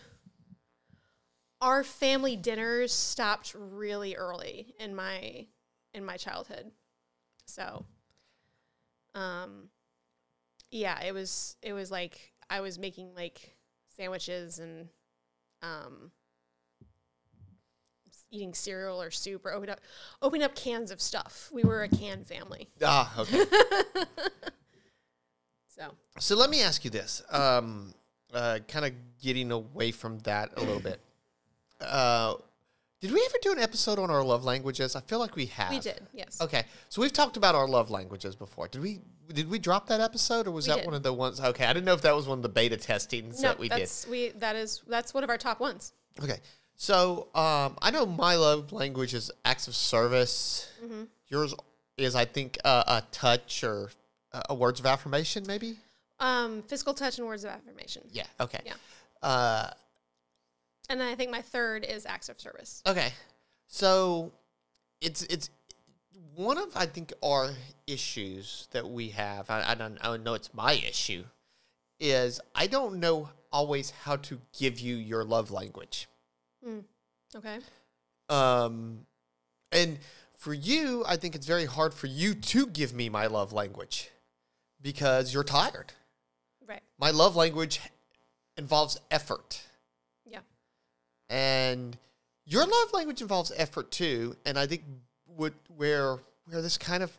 our 1.59 1.83
family 1.83 2.35
dinners 2.35 2.93
stopped 2.93 3.55
really 3.57 4.15
early 4.15 4.73
in 4.79 4.95
my 4.95 5.47
in 5.93 6.05
my 6.05 6.15
childhood, 6.17 6.71
so 7.45 7.85
um, 9.15 9.69
yeah, 10.71 11.01
it 11.03 11.13
was 11.13 11.57
it 11.61 11.73
was 11.73 11.91
like 11.91 12.33
I 12.49 12.61
was 12.61 12.79
making 12.79 13.13
like 13.15 13.57
sandwiches 13.95 14.59
and 14.59 14.87
um 15.63 16.11
eating 18.29 18.53
cereal 18.53 19.01
or 19.01 19.11
soup 19.11 19.45
or 19.45 19.53
open 19.53 19.69
up 19.69 19.79
opening 20.21 20.43
up 20.43 20.55
cans 20.55 20.91
of 20.91 20.99
stuff. 21.01 21.49
We 21.53 21.63
were 21.63 21.83
a 21.83 21.87
can 21.87 22.23
family. 22.23 22.69
Ah, 22.83 23.11
okay. 23.19 23.43
So 25.75 25.91
so 26.19 26.35
let 26.35 26.49
me 26.51 26.61
ask 26.61 26.85
you 26.85 26.91
this. 26.91 27.23
Um, 27.31 27.95
uh, 28.31 28.59
kind 28.67 28.85
of 28.85 28.91
getting 29.21 29.51
away 29.51 29.91
from 29.91 30.19
that 30.19 30.51
a 30.55 30.59
little 30.59 30.79
bit. 30.79 30.99
Uh, 31.81 32.35
did 33.03 33.11
we 33.11 33.21
ever 33.25 33.35
do 33.41 33.51
an 33.51 33.59
episode 33.59 33.99
on 33.99 34.09
our 34.09 34.23
love 34.23 34.45
languages? 34.45 34.95
I 34.95 35.01
feel 35.01 35.19
like 35.19 35.35
we 35.35 35.47
have. 35.47 35.71
we 35.71 35.79
did, 35.79 35.99
yes. 36.13 36.39
Okay, 36.39 36.63
so 36.87 37.01
we've 37.01 37.11
talked 37.11 37.35
about 37.35 37.53
our 37.53 37.67
love 37.67 37.91
languages 37.91 38.33
before. 38.33 38.69
Did 38.69 38.81
we? 38.81 39.01
Did 39.33 39.49
we 39.49 39.59
drop 39.59 39.87
that 39.87 39.99
episode, 39.99 40.47
or 40.47 40.51
was 40.51 40.67
We 40.67 40.71
that 40.71 40.77
did. 40.79 40.85
one 40.85 40.93
of 40.95 41.03
the 41.03 41.11
ones? 41.11 41.41
Okay, 41.41 41.65
I 41.65 41.73
didn't 41.73 41.85
know 41.85 41.93
if 41.95 42.01
that 42.03 42.15
was 42.15 42.27
one 42.27 42.39
of 42.39 42.43
the 42.43 42.49
beta 42.49 42.77
testings 42.77 43.41
No, 43.41 43.49
that 43.49 43.59
we 43.59 43.67
did. 43.67 43.81
that's 43.81 44.07
we 44.07 44.29
that 44.37 44.55
is 44.55 44.81
that's 44.87 45.13
one 45.13 45.25
of 45.25 45.29
our 45.29 45.37
top 45.37 45.59
ones. 45.59 45.91
Okay. 46.23 46.37
So 46.77 47.27
um, 47.35 47.77
I 47.81 47.91
know 47.91 48.05
my 48.05 48.35
love 48.35 48.71
language 48.71 49.13
is 49.13 49.31
acts 49.43 49.67
of 49.67 49.75
service. 49.75 50.71
Mm-hmm. 50.83 51.03
Yours 51.27 51.53
is, 51.97 52.15
I 52.15 52.23
think, 52.23 52.57
uh, 52.63 52.83
a 52.87 53.03
touch 53.11 53.65
or 53.65 53.91
uh, 54.31 54.41
a 54.49 54.55
words 54.55 54.79
of 54.79 54.85
affirmation, 54.85 55.43
maybe. 55.45 55.75
Um, 56.21 56.61
physical 56.63 56.93
touch 56.93 57.17
and 57.17 57.27
words 57.27 57.43
of 57.43 57.51
affirmation. 57.51 58.03
Yeah. 58.11 58.23
Okay. 58.39 58.59
Yeah. 58.65 58.73
Uh, 59.21 59.71
And 60.89 60.99
then 60.99 61.07
I 61.07 61.15
think 61.15 61.31
my 61.31 61.41
third 61.41 61.85
is 61.85 62.05
acts 62.05 62.29
of 62.29 62.39
service. 62.39 62.81
okay. 62.85 63.11
So 63.67 64.31
it's 65.01 65.23
it's 65.23 65.49
one 66.35 66.57
of 66.57 66.75
I 66.75 66.85
think 66.85 67.13
our 67.23 67.51
issues 67.87 68.67
that 68.71 68.87
we 68.87 69.09
have. 69.09 69.49
I, 69.49 69.71
I 69.71 69.75
don't 69.75 69.97
I 70.01 70.15
know 70.17 70.33
it's 70.33 70.53
my 70.53 70.73
issue. 70.73 71.23
Is 71.99 72.39
I 72.53 72.67
don't 72.67 72.99
know 72.99 73.29
always 73.51 73.91
how 73.91 74.17
to 74.17 74.39
give 74.57 74.79
you 74.79 74.95
your 74.95 75.23
love 75.23 75.51
language. 75.51 76.07
Okay. 77.35 77.59
Um, 78.29 79.05
and 79.71 79.99
for 80.35 80.53
you, 80.53 81.03
I 81.07 81.17
think 81.17 81.35
it's 81.35 81.47
very 81.47 81.65
hard 81.65 81.93
for 81.93 82.07
you 82.07 82.33
to 82.33 82.67
give 82.67 82.93
me 82.93 83.09
my 83.09 83.27
love 83.27 83.53
language 83.53 84.09
because 84.81 85.33
you're 85.33 85.43
tired. 85.43 85.93
Right. 86.67 86.81
My 86.99 87.11
love 87.11 87.35
language 87.35 87.79
involves 88.57 88.99
effort. 89.09 89.61
And 91.33 91.97
your 92.45 92.63
love 92.63 92.93
language 92.93 93.21
involves 93.21 93.51
effort 93.57 93.89
too. 93.89 94.35
And 94.45 94.57
I 94.57 94.67
think 94.67 94.83
what 95.25 95.53
where 95.75 96.17
where 96.45 96.61
this 96.61 96.77
kind 96.77 97.01
of 97.01 97.11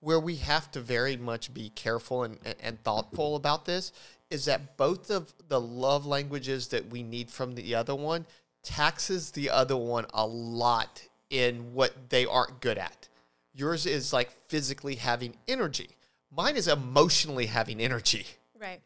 where 0.00 0.18
we 0.18 0.36
have 0.36 0.70
to 0.72 0.80
very 0.80 1.16
much 1.18 1.52
be 1.52 1.68
careful 1.68 2.24
and, 2.24 2.38
and, 2.44 2.54
and 2.62 2.82
thoughtful 2.82 3.36
about 3.36 3.66
this 3.66 3.92
is 4.30 4.46
that 4.46 4.78
both 4.78 5.10
of 5.10 5.34
the 5.48 5.60
love 5.60 6.06
languages 6.06 6.68
that 6.68 6.88
we 6.88 7.02
need 7.02 7.30
from 7.30 7.54
the 7.54 7.74
other 7.74 7.94
one 7.94 8.24
taxes 8.62 9.32
the 9.32 9.50
other 9.50 9.76
one 9.76 10.06
a 10.14 10.26
lot 10.26 11.02
in 11.28 11.74
what 11.74 12.08
they 12.08 12.24
aren't 12.24 12.60
good 12.60 12.78
at. 12.78 13.08
Yours 13.52 13.84
is 13.84 14.10
like 14.10 14.30
physically 14.30 14.94
having 14.94 15.34
energy. 15.46 15.90
Mine 16.34 16.56
is 16.56 16.66
emotionally 16.66 17.46
having 17.46 17.78
energy. 17.78 18.26
Right. 18.58 18.80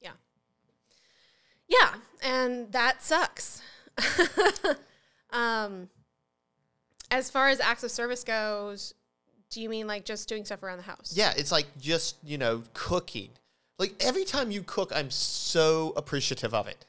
Yeah. 0.00 0.12
Yeah, 1.68 1.94
and 2.22 2.72
that 2.72 3.02
sucks. 3.02 3.62
um, 5.30 5.88
as 7.10 7.30
far 7.30 7.48
as 7.48 7.60
acts 7.60 7.84
of 7.84 7.90
service 7.90 8.24
goes, 8.24 8.94
do 9.50 9.60
you 9.60 9.68
mean 9.68 9.86
like 9.86 10.04
just 10.04 10.28
doing 10.28 10.44
stuff 10.44 10.62
around 10.62 10.78
the 10.78 10.84
house? 10.84 11.12
Yeah, 11.16 11.32
it's 11.36 11.52
like 11.52 11.66
just, 11.78 12.16
you 12.24 12.38
know, 12.38 12.62
cooking. 12.72 13.30
Like 13.78 13.94
every 14.00 14.24
time 14.24 14.50
you 14.50 14.62
cook, 14.62 14.92
I'm 14.94 15.10
so 15.10 15.92
appreciative 15.96 16.54
of 16.54 16.66
it. 16.66 16.84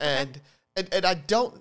And 0.00 0.40
and, 0.76 0.88
and 0.92 1.04
I 1.04 1.14
don't 1.14 1.54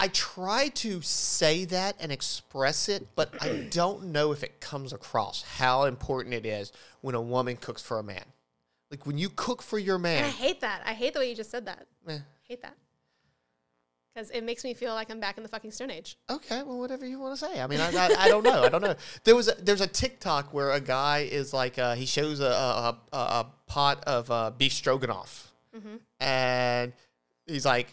I 0.00 0.08
try 0.08 0.68
to 0.68 1.00
say 1.02 1.64
that 1.66 1.96
and 2.00 2.10
express 2.10 2.88
it, 2.88 3.06
but 3.14 3.30
I 3.40 3.66
don't 3.70 4.06
know 4.06 4.32
if 4.32 4.42
it 4.42 4.60
comes 4.60 4.92
across 4.92 5.42
how 5.42 5.84
important 5.84 6.34
it 6.34 6.46
is 6.46 6.72
when 7.00 7.14
a 7.14 7.22
woman 7.22 7.56
cooks 7.56 7.82
for 7.82 7.98
a 7.98 8.02
man. 8.02 8.24
Like 8.90 9.06
when 9.06 9.18
you 9.18 9.28
cook 9.28 9.62
for 9.62 9.78
your 9.78 9.96
And 9.96 10.06
I 10.06 10.28
hate 10.28 10.60
that. 10.60 10.82
I 10.84 10.92
hate 10.92 11.14
the 11.14 11.20
way 11.20 11.28
you 11.28 11.34
just 11.34 11.50
said 11.50 11.66
that. 11.66 11.86
eh, 12.08 12.18
hate 12.42 12.62
that. 12.62 12.76
Because 14.14 14.30
it 14.30 14.44
makes 14.44 14.62
me 14.62 14.74
feel 14.74 14.94
like 14.94 15.10
I'm 15.10 15.18
back 15.18 15.38
in 15.38 15.42
the 15.42 15.48
fucking 15.48 15.72
Stone 15.72 15.90
Age. 15.90 16.16
Okay, 16.30 16.62
well, 16.62 16.78
whatever 16.78 17.04
you 17.04 17.18
want 17.18 17.36
to 17.36 17.44
say. 17.46 17.60
I 17.60 17.66
mean, 17.66 17.80
I, 17.80 17.90
I, 17.90 18.14
I 18.20 18.28
don't 18.28 18.44
know. 18.44 18.62
I 18.62 18.68
don't 18.68 18.82
know. 18.82 18.94
There 19.24 19.34
was 19.34 19.48
a, 19.48 19.54
there's 19.60 19.80
a 19.80 19.88
TikTok 19.88 20.54
where 20.54 20.70
a 20.70 20.80
guy 20.80 21.20
is 21.30 21.52
like 21.52 21.78
uh, 21.78 21.94
he 21.96 22.06
shows 22.06 22.38
a 22.40 22.44
a, 22.46 22.98
a, 23.12 23.16
a 23.16 23.46
pot 23.66 24.04
of 24.06 24.30
uh, 24.30 24.50
beef 24.56 24.72
stroganoff, 24.72 25.52
and 26.20 26.92
he's 27.46 27.66
like, 27.66 27.88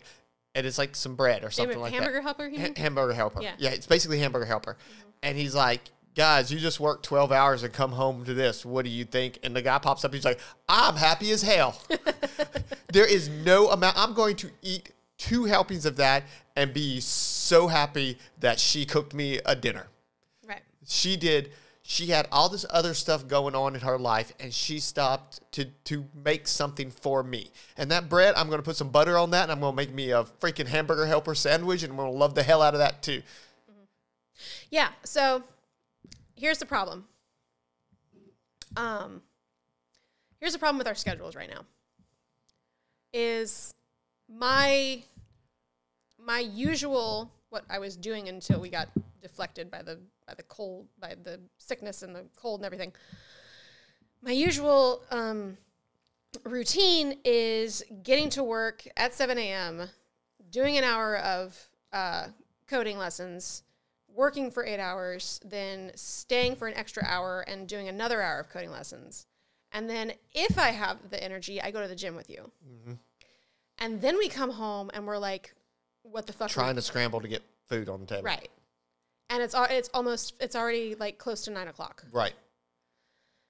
and 0.54 0.68
it's 0.68 0.78
like 0.78 0.96
some 0.96 1.16
bread 1.16 1.44
or 1.44 1.50
something 1.50 1.80
like 1.80 1.92
hamburger 1.94 2.18
that. 2.18 2.24
helper, 2.24 2.50
Ha- 2.56 2.74
hamburger 2.78 3.14
helper. 3.14 3.42
Yeah. 3.42 3.54
Yeah, 3.58 3.72
it's 3.72 3.88
basically 3.88 4.20
hamburger 4.20 4.46
helper, 4.46 4.78
and 5.24 5.38
he's 5.38 5.56
like. 5.56 5.82
Guys, 6.14 6.52
you 6.52 6.60
just 6.60 6.82
worked 6.82 7.06
12 7.06 7.32
hours 7.32 7.64
and 7.64 7.72
come 7.72 7.94
home 7.94 8.26
to 8.26 8.34
this. 8.34 8.66
What 8.66 8.84
do 8.84 8.92
you 8.92 9.06
think? 9.06 9.40
And 9.44 9.56
the 9.56 9.62
guy 9.62 9.78
pops 9.78 10.04
up. 10.04 10.14
He's 10.14 10.26
like, 10.26 10.42
I'm 10.68 10.98
happy 10.98 11.32
as 11.32 11.42
hell. 11.42 11.82
there 12.92 13.06
is 13.06 13.30
no 13.30 13.70
amount. 13.70 13.98
I'm 13.98 14.14
going 14.14 14.36
to 14.36 14.50
eat 14.62 14.92
two 15.22 15.46
helpings 15.46 15.86
of 15.86 15.98
that 15.98 16.24
and 16.56 16.74
be 16.74 17.00
so 17.00 17.68
happy 17.68 18.18
that 18.40 18.60
she 18.60 18.86
cooked 18.86 19.14
me 19.14 19.40
a 19.46 19.56
dinner. 19.56 19.88
Right. 20.48 20.64
She 20.88 21.16
did. 21.16 21.52
She 21.84 22.08
had 22.08 22.28
all 22.32 22.50
this 22.50 22.66
other 22.70 22.94
stuff 22.96 23.28
going 23.28 23.54
on 23.54 23.76
in 23.76 23.82
her 23.82 24.00
life, 24.00 24.34
and 24.40 24.54
she 24.54 24.80
stopped 24.80 25.40
to 25.54 25.66
to 25.86 26.06
make 26.16 26.48
something 26.48 26.90
for 26.90 27.24
me. 27.24 27.52
And 27.78 27.92
that 27.92 28.10
bread, 28.10 28.34
I'm 28.36 28.48
going 28.48 28.60
to 28.60 28.64
put 28.64 28.78
some 28.78 28.90
butter 28.90 29.18
on 29.18 29.32
that, 29.32 29.44
and 29.44 29.52
I'm 29.52 29.60
going 29.60 29.74
to 29.74 29.76
make 29.76 29.94
me 29.94 30.12
a 30.12 30.24
freaking 30.24 30.68
hamburger 30.68 31.06
helper 31.06 31.36
sandwich, 31.36 31.84
and 31.84 31.92
I'm 31.92 31.98
going 31.98 32.12
to 32.12 32.18
love 32.18 32.34
the 32.34 32.44
hell 32.44 32.62
out 32.62 32.74
of 32.74 32.80
that 32.80 33.04
too. 33.04 33.22
Yeah. 34.70 34.90
So 35.04 35.44
here's 36.36 36.58
the 36.58 36.66
problem. 36.66 37.06
Um, 38.76 39.22
here's 40.40 40.54
the 40.54 40.60
problem 40.60 40.78
with 40.78 40.88
our 40.88 40.96
schedules 40.96 41.36
right 41.36 41.50
now. 41.50 41.66
Is 43.14 43.74
my 44.38 45.04
my 46.24 46.40
usual 46.40 47.32
what 47.50 47.64
I 47.70 47.80
was 47.80 47.98
doing 47.98 48.30
until 48.30 48.60
we 48.60 48.70
got 48.70 48.90
deflected 49.22 49.70
by 49.70 49.82
the 49.82 50.00
by 50.28 50.34
the 50.34 50.44
cold 50.44 50.88
by 51.00 51.16
the 51.22 51.40
sickness 51.58 52.02
and 52.02 52.16
the 52.16 52.26
cold 52.36 52.60
and 52.60 52.66
everything. 52.66 52.94
My 54.22 54.32
usual 54.32 55.02
um, 55.10 55.58
routine 56.44 57.18
is 57.26 57.84
getting 58.04 58.30
to 58.32 58.44
work 58.44 58.84
at 58.96 59.16
7 59.16 59.36
a.m., 59.36 59.90
doing 60.52 60.78
an 60.78 60.84
hour 60.84 61.18
of 61.18 61.70
uh, 61.92 62.28
coding 62.68 63.00
lessons, 63.00 63.64
working 64.08 64.52
for 64.52 64.64
eight 64.64 64.80
hours, 64.80 65.42
then 65.44 65.92
staying 65.96 66.56
for 66.56 66.68
an 66.68 66.76
extra 66.76 67.04
hour 67.04 67.44
and 67.48 67.68
doing 67.68 67.88
another 67.88 68.22
hour 68.22 68.40
of 68.40 68.50
coding 68.50 68.70
lessons. 68.70 69.26
And 69.72 69.90
then, 69.90 70.14
if 70.34 70.60
I 70.60 70.70
have 70.70 71.10
the 71.10 71.24
energy, 71.24 71.62
I 71.62 71.72
go 71.72 71.82
to 71.82 71.88
the 71.88 71.96
gym 71.96 72.16
with 72.16 72.30
you. 72.30 72.52
And 73.82 74.00
then 74.00 74.18
we 74.18 74.30
come 74.30 74.52
home 74.52 74.92
and 74.94 75.08
we're 75.08 75.18
like, 75.18 75.54
what 76.04 76.28
the 76.28 76.34
fuck? 76.34 76.50
Trying 76.50 76.76
to 76.76 76.82
scramble 76.82 77.20
to 77.20 77.28
get 77.28 77.42
food 77.68 77.90
on 77.90 78.00
the 78.02 78.06
table. 78.06 78.24
Right. 78.24 78.50
And 79.30 79.42
it's 79.42 79.56
it's 79.58 79.90
almost 79.94 80.36
it's 80.40 80.56
already 80.56 80.96
like 80.96 81.18
close 81.18 81.44
to 81.46 81.52
nine 81.52 81.68
o'clock. 81.68 82.06
Right. 82.12 82.34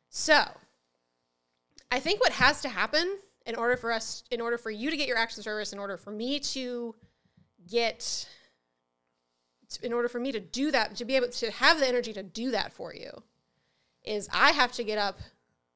So 0.09 0.43
I 1.91 1.99
think 1.99 2.21
what 2.21 2.31
has 2.31 2.61
to 2.61 2.69
happen 2.69 3.17
in 3.45 3.55
order 3.55 3.75
for 3.75 3.91
us 3.91 4.23
in 4.31 4.39
order 4.39 4.57
for 4.57 4.71
you 4.71 4.89
to 4.89 4.97
get 4.97 5.07
your 5.07 5.17
action 5.17 5.43
service, 5.43 5.73
in 5.73 5.79
order 5.79 5.97
for 5.97 6.11
me 6.11 6.39
to 6.39 6.95
get 7.69 8.27
in 9.83 9.91
order 9.93 10.07
for 10.07 10.19
me 10.19 10.31
to 10.31 10.39
do 10.39 10.71
that, 10.71 10.95
to 10.95 11.05
be 11.05 11.15
able 11.15 11.29
to 11.29 11.51
have 11.51 11.79
the 11.79 11.87
energy 11.87 12.13
to 12.13 12.23
do 12.23 12.51
that 12.51 12.71
for 12.71 12.93
you, 12.93 13.09
is 14.03 14.29
I 14.31 14.51
have 14.51 14.71
to 14.73 14.83
get 14.83 14.97
up 14.97 15.19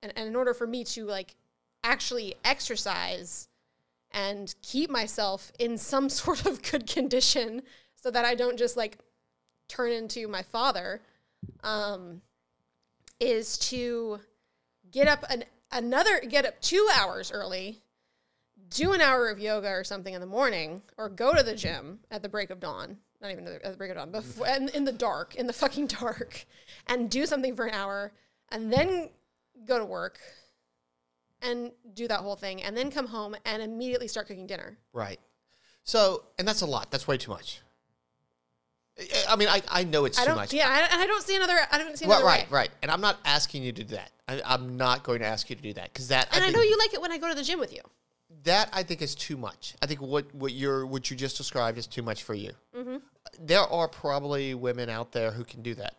and, 0.02 0.14
and 0.16 0.28
in 0.28 0.36
order 0.36 0.54
for 0.54 0.68
me 0.68 0.84
to 0.86 1.06
like 1.06 1.36
actually 1.84 2.36
exercise 2.44 3.48
and 4.16 4.56
keep 4.62 4.90
myself 4.90 5.52
in 5.60 5.78
some 5.78 6.10
sort 6.22 6.46
of 6.48 6.64
good 6.64 6.88
condition 6.88 7.62
so 7.96 8.10
that 8.10 8.26
I 8.26 8.34
don't 8.34 8.58
just 8.58 8.78
like 8.78 8.98
turn 9.68 9.92
into 9.92 10.28
my 10.28 10.42
father, 10.42 11.02
um, 11.64 12.22
is 13.20 13.58
to 13.58 14.20
get 14.92 15.08
up 15.08 15.26
an 15.30 15.44
another 15.72 16.20
get 16.22 16.46
up 16.46 16.60
two 16.62 16.88
hours 16.96 17.32
early, 17.32 17.82
do 18.70 18.94
an 18.94 19.02
hour 19.02 19.30
of 19.30 19.40
yoga 19.40 19.70
or 19.70 19.84
something 19.84 20.14
in 20.14 20.22
the 20.22 20.28
morning, 20.28 20.82
or 20.98 21.10
go 21.10 21.34
to 21.34 21.44
the 21.44 21.56
gym 21.56 22.00
at 22.10 22.22
the 22.22 22.30
break 22.30 22.50
of 22.50 22.60
dawn. 22.60 22.98
Not 23.22 23.32
even 23.32 23.48
at 23.48 23.64
the 23.64 23.78
break 23.78 23.92
of 23.92 23.98
dawn, 23.98 24.12
before, 24.12 24.48
in, 24.48 24.70
in 24.70 24.84
the 24.84 24.92
dark, 24.92 25.36
in 25.36 25.48
the 25.48 25.54
fucking 25.54 25.88
dark, 26.02 26.46
and 26.88 27.10
do 27.10 27.26
something 27.26 27.56
for 27.56 27.66
an 27.66 27.74
hour, 27.74 28.12
and 28.50 28.72
then 28.72 29.10
go 29.66 29.80
to 29.80 29.86
work 29.86 30.20
and 31.46 31.72
do 31.94 32.08
that 32.08 32.20
whole 32.20 32.36
thing, 32.36 32.62
and 32.64 32.76
then 32.76 32.92
come 32.92 33.08
home 33.08 33.36
and 33.46 33.62
immediately 33.62 34.08
start 34.08 34.28
cooking 34.28 34.48
dinner. 34.48 34.78
Right. 34.94 35.20
So, 35.84 36.24
and 36.40 36.48
that's 36.48 36.62
a 36.62 36.66
lot. 36.66 36.92
That's 36.92 37.08
way 37.08 37.18
too 37.18 37.32
much. 37.32 37.62
I- 39.00 39.26
I 39.30 39.36
mean, 39.36 39.50
I, 39.50 39.62
I 39.70 39.84
know 39.84 40.06
it's 40.06 40.18
I 40.18 40.24
too 40.24 40.28
don't. 40.30 40.38
much. 40.38 40.54
Yeah, 40.54 40.68
I, 40.70 41.02
I 41.02 41.08
don't 41.08 41.22
see 41.24 41.36
another. 41.36 41.58
I 41.72 41.78
don't 41.78 41.98
see 41.98 42.06
another 42.06 42.24
right, 42.26 42.50
way. 42.50 42.58
right. 42.58 42.70
And 42.82 42.90
I'm 42.90 43.02
not 43.02 43.18
asking 43.26 43.64
you 43.64 43.72
to 43.74 43.84
do 43.84 43.96
that. 43.96 44.12
I, 44.28 44.42
I'm 44.46 44.78
not 44.78 45.04
going 45.04 45.20
to 45.20 45.26
ask 45.26 45.50
you 45.50 45.56
to 45.56 45.62
do 45.62 45.74
that 45.74 45.92
because 45.94 46.08
that 46.08 46.28
And 46.34 46.42
I 46.44 46.48
think, 46.48 46.56
know 46.58 46.62
you 46.64 46.78
like 46.78 46.94
it 46.94 47.02
when 47.02 47.12
I 47.12 47.18
go 47.18 47.28
to 47.30 47.36
the 47.36 47.44
gym 47.44 47.60
with 47.60 47.74
you. 47.74 47.82
that 48.44 48.70
I 48.74 48.84
think 48.84 49.02
is 49.02 49.14
too 49.14 49.38
much. 49.38 49.76
I 49.82 49.86
think 49.86 50.02
what 50.02 50.34
what 50.34 50.54
you're 50.54 50.86
what 50.86 51.12
you 51.12 51.18
just 51.18 51.36
described 51.38 51.78
is 51.78 51.88
too 51.88 52.02
much 52.04 52.24
for 52.24 52.34
you. 52.34 52.52
Mm-hmm. 52.76 52.98
There 53.40 53.60
are 53.62 53.88
probably 53.88 54.54
women 54.56 54.90
out 54.90 55.12
there 55.12 55.32
who 55.32 55.44
can 55.44 55.62
do 55.62 55.76
that, 55.76 55.96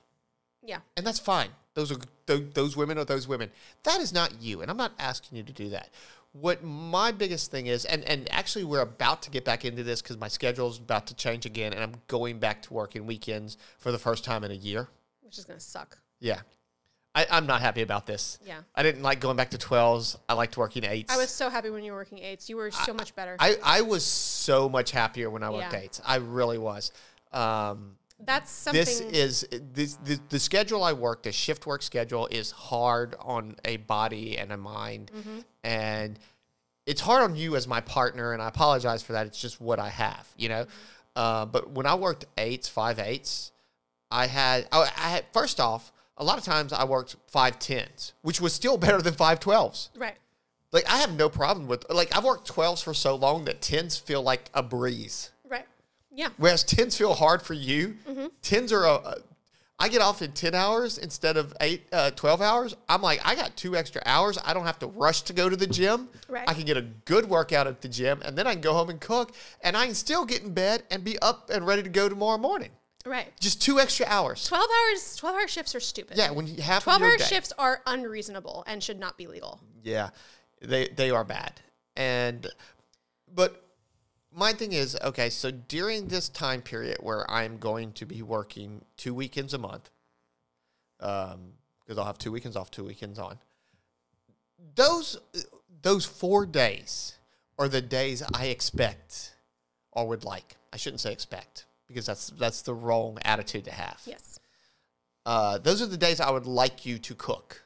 Yeah. 0.63 0.79
and 0.97 1.07
that's 1.07 1.19
fine. 1.19 1.51
Those 1.77 1.93
are 1.93 1.97
those, 2.25 2.43
those 2.55 2.77
women 2.77 2.97
are 2.97 3.05
those 3.05 3.29
women. 3.29 3.51
That 3.85 4.01
is 4.01 4.11
not 4.13 4.41
you, 4.41 4.63
and 4.63 4.71
I'm 4.71 4.79
not 4.79 4.93
asking 4.99 5.37
you 5.37 5.45
to 5.45 5.53
do 5.53 5.69
that. 5.69 5.91
What 6.33 6.65
my 6.65 7.13
biggest 7.13 7.51
thing 7.51 7.67
is, 7.67 7.85
and, 7.85 8.03
and 8.05 8.27
actually 8.33 8.65
we're 8.65 8.81
about 8.81 9.23
to 9.23 9.31
get 9.31 9.45
back 9.45 9.65
into 9.65 9.85
this 9.85 10.01
because 10.01 10.19
my 10.19 10.29
schedule 10.29 10.69
is 10.71 10.79
about 10.79 11.07
to 11.09 11.15
change 11.15 11.45
again, 11.45 11.75
and 11.75 11.83
I'm 11.83 11.93
going 12.09 12.39
back 12.39 12.63
to 12.63 12.73
working 12.75 13.05
weekends 13.07 13.59
for 13.79 13.93
the 13.93 13.99
first 13.99 14.25
time 14.25 14.43
in 14.43 14.51
a 14.51 14.55
year. 14.55 14.89
Which 15.23 15.37
is 15.39 15.45
gonna 15.45 15.61
suck. 15.61 15.99
Yeah. 16.19 16.41
I, 17.15 17.27
I'm 17.31 17.47
not 17.47 17.61
happy 17.61 17.83
about 17.83 18.07
this. 18.07 18.39
Yeah. 18.45 18.61
I 18.75 18.83
didn't 18.83 19.03
like 19.03 19.21
going 19.21 19.37
back 19.37 19.51
to 19.51 19.59
12s. 19.59 20.17
I 20.29 20.35
liked 20.35 20.57
working 20.57 20.85
eights. 20.85 21.13
I 21.13 21.17
was 21.19 21.31
so 21.31 21.49
happy 21.51 21.69
when 21.71 21.83
you 21.85 21.93
were 21.93 21.99
working 21.99 22.19
eights. 22.19 22.49
You 22.49 22.57
were 22.57 22.71
so 22.71 22.93
much 22.93 23.15
better. 23.15 23.37
I, 23.39 23.57
I 23.63 23.81
was 23.83 24.05
so 24.05 24.69
much 24.69 24.91
happier 24.91 25.31
when 25.31 25.43
I 25.43 25.49
worked 25.51 25.73
Yeah. 25.73 25.81
eights. 25.81 26.01
I 26.05 26.17
really 26.17 26.59
was. 26.59 26.93
Um, 27.33 27.97
That's 28.19 28.51
something. 28.51 28.81
this 28.81 29.01
is 29.01 29.47
this 29.75 29.95
the, 30.05 30.19
the 30.31 30.39
schedule 30.39 30.83
I 30.83 30.93
work, 30.95 31.23
the 31.23 31.33
shift 31.33 31.67
work 31.67 31.83
schedule 31.83 32.27
is 32.29 32.51
hard 32.51 33.15
on 33.21 33.57
a 33.65 33.77
body 33.77 34.39
and 34.39 34.51
a 34.53 34.57
mind, 34.57 35.11
Mm-hmm. 35.15 35.39
and 35.65 36.19
it's 36.87 37.01
hard 37.01 37.23
on 37.25 37.37
you 37.37 37.57
as 37.57 37.67
my 37.69 37.81
partner. 37.81 38.33
And 38.33 38.41
I 38.41 38.49
apologize 38.49 39.03
for 39.03 39.13
that. 39.13 39.27
It's 39.27 39.41
just 39.41 39.61
what 39.61 39.79
I 39.79 39.89
have, 39.91 40.29
you 40.37 40.49
know. 40.49 40.67
Uh, 41.15 41.45
but 41.47 41.71
when 41.71 41.85
I 41.87 41.95
worked 41.95 42.25
eights, 42.39 42.69
five 42.69 42.99
eights, 42.99 43.53
I 44.11 44.27
had 44.29 44.67
I, 44.73 44.83
I 44.97 45.09
had 45.11 45.25
first 45.33 45.61
off 45.61 45.93
a 46.17 46.25
lot 46.25 46.39
of 46.39 46.45
times 46.45 46.73
I 46.73 46.85
worked 46.85 47.17
five 47.29 47.59
tens, 47.59 48.13
which 48.23 48.41
was 48.41 48.53
still 48.55 48.77
better 48.85 49.03
than 49.03 49.15
five 49.15 49.41
twelves. 49.41 49.91
right. 49.97 50.17
Like 50.73 50.91
I 50.91 50.97
have 50.99 51.15
no 51.15 51.29
problem 51.29 51.69
with 51.69 51.85
like 51.91 52.17
I've 52.17 52.25
worked 52.25 52.47
twelves 52.47 52.83
for 52.83 52.93
so 52.95 53.15
long 53.15 53.45
that 53.47 53.61
tens 53.63 53.97
feel 53.99 54.23
like 54.23 54.51
a 54.55 54.63
breeze. 54.63 55.31
Yeah. 56.17 56.29
Whereas 56.39 56.65
tens 56.65 56.97
feel 56.97 57.15
hard 57.15 57.43
for 57.43 57.55
you. 57.55 57.97
Mm-hmm. 58.09 58.27
Tens 58.43 58.73
are 58.73 58.85
a, 58.85 58.95
a- 58.95 59.17
I 59.79 59.89
get 59.91 60.01
off 60.01 60.23
in 60.23 60.33
10 60.33 60.55
hours 60.55 60.97
instead 60.97 61.37
of 61.37 61.53
eight, 61.61 61.87
uh, 61.93 62.11
12 62.13 62.41
hours. 62.41 62.75
I'm 62.89 63.03
like, 63.03 63.21
I 63.23 63.35
got 63.35 63.55
two 63.57 63.77
extra 63.77 64.01
hours. 64.07 64.39
I 64.43 64.55
don't 64.55 64.65
have 64.65 64.79
to 64.79 64.87
rush 64.87 65.21
to 65.23 65.35
go 65.35 65.51
to 65.51 65.57
the 65.57 65.67
gym. 65.67 66.09
Right. 66.31 66.49
I 66.49 66.55
can 66.55 66.65
get 66.65 66.79
a 66.79 66.83
good 67.05 67.29
workout 67.29 67.67
at 67.67 67.83
the 67.83 67.89
gym 67.89 68.23
and 68.25 68.39
then 68.39 68.47
I 68.47 68.53
can 68.55 68.63
go 68.63 68.73
home 68.73 68.89
and 68.89 68.99
cook 68.99 69.33
and 69.63 69.77
I 69.77 69.85
can 69.85 69.95
still 69.95 70.25
get 70.25 70.43
in 70.43 70.55
bed 70.55 70.85
and 70.91 71.05
be 71.05 71.19
up 71.19 71.51
and 71.51 71.67
ready 71.67 71.83
to 71.83 71.91
go 71.91 72.09
tomorrow 72.09 72.39
morning. 72.39 72.71
Right. 73.05 73.31
Just 73.39 73.61
two 73.61 73.79
extra 73.79 74.07
hours. 74.07 74.47
12 74.47 74.65
hours 74.65 75.17
12 75.17 75.37
hour 75.37 75.47
shifts 75.47 75.75
are 75.75 75.81
stupid. 75.81 76.17
Yeah, 76.17 76.31
when 76.31 76.47
you 76.47 76.63
have 76.63 76.83
12 76.83 77.01
your 77.03 77.11
hour 77.11 77.17
day. 77.19 77.25
shifts 77.25 77.53
are 77.59 77.83
unreasonable 77.87 78.65
and 78.67 78.83
should 78.83 78.99
not 78.99 79.19
be 79.19 79.27
legal. 79.27 79.61
Yeah, 79.85 80.09
they 80.63 80.89
they 80.89 81.11
are 81.11 81.23
bad. 81.23 81.53
And 81.97 82.47
but 83.33 83.63
my 84.37 84.53
thing 84.53 84.73
is 84.73 84.97
okay. 85.03 85.31
So 85.31 85.51
during 85.51 86.09
this 86.09 86.29
time 86.29 86.61
period 86.61 86.99
where 87.01 87.29
I'm 87.29 87.57
going 87.57 87.93
to 87.95 88.05
be 88.07 88.21
working 88.23 88.85
two 88.99 89.15
weekends 89.15 89.55
a 89.55 89.59
month, 89.59 89.91
um, 91.01 91.55
because 91.81 91.99
I'll 91.99 92.05
have 92.05 92.19
two 92.19 92.31
weekends 92.31 92.57
off, 92.57 92.71
two 92.71 92.85
weekends 92.85 93.19
on. 93.19 93.39
Those 94.75 95.19
those 95.83 96.05
four 96.05 96.45
days 96.45 97.17
are 97.59 97.69
the 97.69 97.81
days 97.81 98.23
I 98.35 98.47
expect 98.47 99.35
or 99.93 100.07
would 100.07 100.23
like. 100.25 100.57
I 100.73 100.77
shouldn't 100.77 101.01
say 101.01 101.13
expect 101.13 101.65
because 101.89 102.05
that's 102.05 102.29
that's 102.31 102.61
the 102.61 102.75
wrong 102.75 103.19
attitude 103.25 103.65
to 103.65 103.73
have. 103.73 104.01
Yes. 104.05 104.39
Uh, 105.25 105.59
those 105.59 105.81
are 105.81 105.87
the 105.87 105.97
days 105.97 106.21
I 106.21 106.31
would 106.31 106.47
like 106.47 106.87
you 106.87 106.99
to 106.99 107.15
cook 107.17 107.63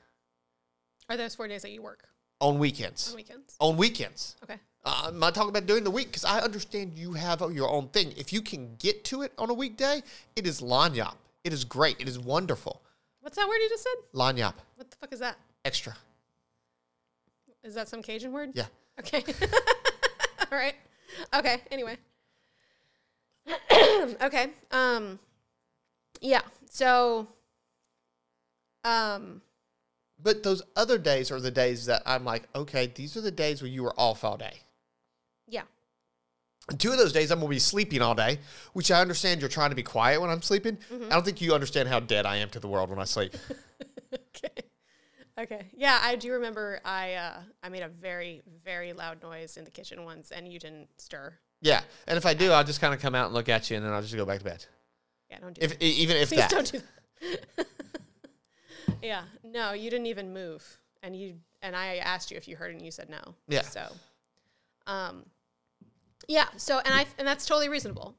Are 1.10 1.16
those 1.18 1.34
four 1.34 1.46
days 1.46 1.60
that 1.62 1.72
you 1.72 1.82
work 1.82 2.08
on 2.40 2.58
weekends. 2.58 3.10
on 3.10 3.16
weekends? 3.16 3.56
On 3.60 3.76
weekends. 3.76 4.36
Okay. 4.42 4.56
Uh, 4.85 5.05
I'm 5.07 5.18
not 5.18 5.35
talking 5.35 5.51
about 5.51 5.66
during 5.66 5.85
the 5.85 5.91
week 5.91 6.07
because 6.07 6.24
I 6.24 6.41
understand 6.41 6.99
you 6.99 7.12
have 7.12 7.41
your 7.53 7.68
own 7.68 7.89
thing. 7.89 8.14
If 8.16 8.33
you 8.33 8.41
can 8.41 8.76
get 8.78 9.05
to 9.07 9.22
it 9.22 9.33
on 9.37 9.51
a 9.51 9.55
weekday, 9.55 10.03
it 10.37 10.47
is 10.47 10.61
lagniappe. 10.61 11.16
It 11.45 11.53
is 11.53 11.64
great. 11.64 12.01
It 12.01 12.09
is 12.09 12.18
wonderful. 12.18 12.83
What's 13.20 13.37
that 13.37 13.47
word 13.47 13.57
you 13.57 13.68
just 13.68 13.83
said? 13.83 13.93
Lagniappe. 14.14 14.55
What 14.76 14.91
the 14.91 14.97
fuck 14.97 15.12
is 15.12 15.20
that? 15.20 15.37
Extra. 15.64 15.95
Is 17.62 17.74
that 17.74 17.89
some 17.89 18.03
Cajun 18.03 18.33
word? 18.33 18.53
Yeah. 18.55 18.66
Okay. 18.99 19.22
All 20.53 20.59
right. 20.59 20.74
Okay. 21.35 21.61
Anyway. 21.70 21.97
okay. 24.22 24.49
Um. 24.70 25.18
Yeah. 26.22 26.41
So. 26.70 27.28
Um. 28.85 29.43
But 30.22 30.43
those 30.43 30.62
other 30.76 30.99
days 30.99 31.31
are 31.31 31.41
the 31.41 31.51
days 31.51 31.87
that 31.87 32.03
I'm 32.07 32.24
like, 32.24 32.43
okay, 32.55 32.87
these 32.87 33.16
are 33.16 33.22
the 33.22 33.31
days 33.31 33.62
where 33.62 33.70
you 33.70 33.83
were 33.83 33.95
off 33.99 34.22
all 34.22 34.37
day. 34.37 34.61
Yeah. 35.51 35.62
Two 36.78 36.92
of 36.92 36.98
those 36.98 37.12
days 37.12 37.30
I'm 37.30 37.40
gonna 37.40 37.51
be 37.51 37.59
sleeping 37.59 38.01
all 38.01 38.14
day, 38.14 38.38
which 38.74 38.90
I 38.90 39.01
understand 39.01 39.40
you're 39.40 39.48
trying 39.51 39.70
to 39.70 39.76
be 39.76 39.82
quiet 39.82 40.20
when 40.20 40.30
I'm 40.30 40.40
sleeping. 40.42 40.78
I 40.92 41.09
don't 41.11 41.24
think 41.24 41.40
you 41.40 41.53
understand 41.53 41.88
how 41.88 41.98
dead 42.01 42.24
I 42.26 42.36
am 42.36 42.48
to 42.51 42.61
the 42.61 42.68
world 42.68 42.90
when 42.90 42.98
I 42.98 43.05
sleep. 43.05 43.34
Okay. 44.12 44.62
Okay. 45.38 45.66
Yeah, 45.76 45.98
I 46.03 46.16
do 46.16 46.32
remember. 46.32 46.80
I 46.84 47.14
uh, 47.14 47.40
I 47.62 47.68
made 47.68 47.82
a 47.82 47.88
very 47.88 48.42
very 48.64 48.92
loud 48.92 49.22
noise 49.22 49.57
in 49.57 49.64
the 49.64 49.70
kitchen 49.70 50.05
once, 50.05 50.30
and 50.32 50.51
you 50.53 50.59
didn't 50.59 50.88
stir. 50.98 51.34
yeah, 51.61 51.82
and 52.09 52.16
if 52.16 52.26
I 52.26 52.34
do, 52.34 52.51
I'll 52.51 52.64
just 52.64 52.80
kind 52.80 52.92
of 52.94 53.01
come 53.01 53.14
out 53.14 53.26
and 53.26 53.34
look 53.34 53.48
at 53.48 53.70
you, 53.70 53.76
and 53.76 53.84
then 53.86 53.92
I'll 53.92 54.03
just 54.03 54.16
go 54.16 54.24
back 54.26 54.38
to 54.38 54.44
bed. 54.44 54.64
Yeah. 55.30 55.38
Don't 55.40 55.55
do 55.55 55.61
If 55.62 55.74
e- 55.80 55.86
even 56.03 56.16
if 56.16 56.28
Please 56.30 56.38
that. 56.38 56.51
don't 56.51 56.72
do 56.72 56.80
that. 57.59 57.66
yeah. 59.03 59.22
No, 59.44 59.72
you 59.72 59.90
didn't 59.90 60.07
even 60.07 60.32
move, 60.32 60.64
and 61.03 61.14
you 61.14 61.36
and 61.62 61.76
I 61.76 61.96
asked 61.96 62.30
you 62.30 62.36
if 62.36 62.48
you 62.48 62.57
heard, 62.57 62.72
and 62.72 62.82
you 62.82 62.90
said 62.90 63.09
no. 63.11 63.34
Yeah. 63.48 63.62
So, 63.62 63.86
um, 64.86 65.24
yeah. 66.28 66.46
So 66.56 66.78
and 66.78 66.94
I 66.94 67.06
and 67.18 67.26
that's 67.26 67.46
totally 67.46 67.68
reasonable. 67.68 68.14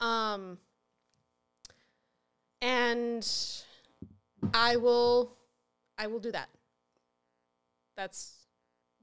Um, 0.00 0.58
and 2.60 3.26
I 4.54 4.76
will, 4.76 5.32
I 5.96 6.06
will 6.06 6.18
do 6.20 6.32
that. 6.32 6.48
That's 7.96 8.34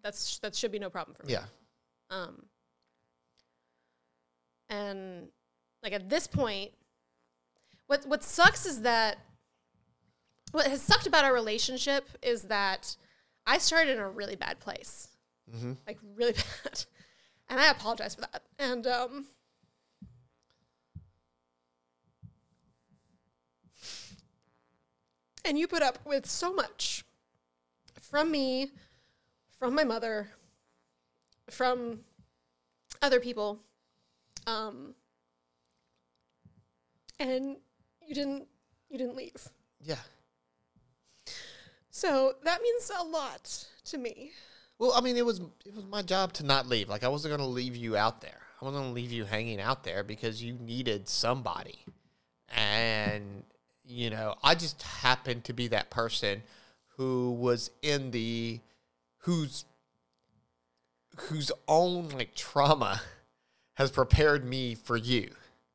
that's 0.03 0.39
that 0.39 0.55
should 0.55 0.71
be 0.71 0.79
no 0.79 0.89
problem 0.89 1.15
for 1.15 1.25
me. 1.25 1.33
yeah. 1.33 1.45
Um, 2.09 2.43
and 4.69 5.27
like 5.83 5.93
at 5.93 6.09
this 6.09 6.27
point, 6.27 6.71
what 7.87 8.05
what 8.05 8.23
sucks 8.23 8.65
is 8.65 8.81
that 8.81 9.17
what 10.51 10.67
has 10.67 10.81
sucked 10.81 11.07
about 11.07 11.23
our 11.25 11.33
relationship 11.33 12.07
is 12.21 12.43
that 12.43 12.95
I 13.45 13.57
started 13.57 13.91
in 13.93 13.99
a 13.99 14.09
really 14.09 14.35
bad 14.35 14.59
place, 14.59 15.09
Mm-hmm. 15.53 15.73
like 15.85 15.99
really 16.15 16.33
bad, 16.63 16.85
and 17.49 17.59
I 17.59 17.69
apologize 17.69 18.15
for 18.15 18.21
that. 18.21 18.43
And 18.59 18.85
um, 18.87 19.25
and 25.43 25.57
you 25.57 25.67
put 25.67 25.83
up 25.83 25.99
with 26.05 26.25
so 26.25 26.53
much 26.53 27.03
from 27.99 28.31
me, 28.31 28.71
from 29.59 29.75
my 29.75 29.83
mother, 29.83 30.29
from 31.49 31.99
other 33.01 33.19
people 33.19 33.59
um 34.47 34.95
and 37.19 37.57
you 38.01 38.15
didn't 38.15 38.47
you 38.89 38.97
didn't 38.97 39.15
leave 39.15 39.49
Yeah. 39.79 39.97
so 41.91 42.33
that 42.43 42.61
means 42.63 42.89
a 42.99 43.03
lot 43.03 43.65
to 43.85 43.97
me 43.99 44.31
Well, 44.77 44.91
I 44.93 45.01
mean, 45.01 45.17
it 45.17 45.25
was 45.25 45.39
it 45.65 45.75
was 45.75 45.85
my 45.85 46.01
job 46.01 46.33
to 46.33 46.45
not 46.45 46.67
leave. 46.67 46.89
Like 46.89 47.03
I 47.03 47.07
wasn't 47.07 47.33
gonna 47.33 47.47
leave 47.47 47.75
you 47.75 47.95
out 47.95 48.21
there. 48.21 48.41
I 48.61 48.65
wasn't 48.65 48.83
gonna 48.83 48.93
leave 48.93 49.11
you 49.11 49.25
hanging 49.25 49.59
out 49.59 49.83
there 49.83 50.03
because 50.03 50.43
you 50.43 50.53
needed 50.53 51.07
somebody, 51.07 51.79
and 52.49 53.43
you 53.85 54.09
know, 54.09 54.35
I 54.43 54.55
just 54.55 54.81
happened 54.81 55.43
to 55.45 55.53
be 55.53 55.67
that 55.69 55.89
person 55.89 56.43
who 56.97 57.31
was 57.31 57.71
in 57.81 58.11
the 58.11 58.59
whose 59.19 59.65
whose 61.17 61.51
own 61.67 62.09
like 62.09 62.35
trauma 62.35 63.01
has 63.75 63.91
prepared 63.91 64.45
me 64.45 64.75
for 64.75 64.97
you. 64.97 65.31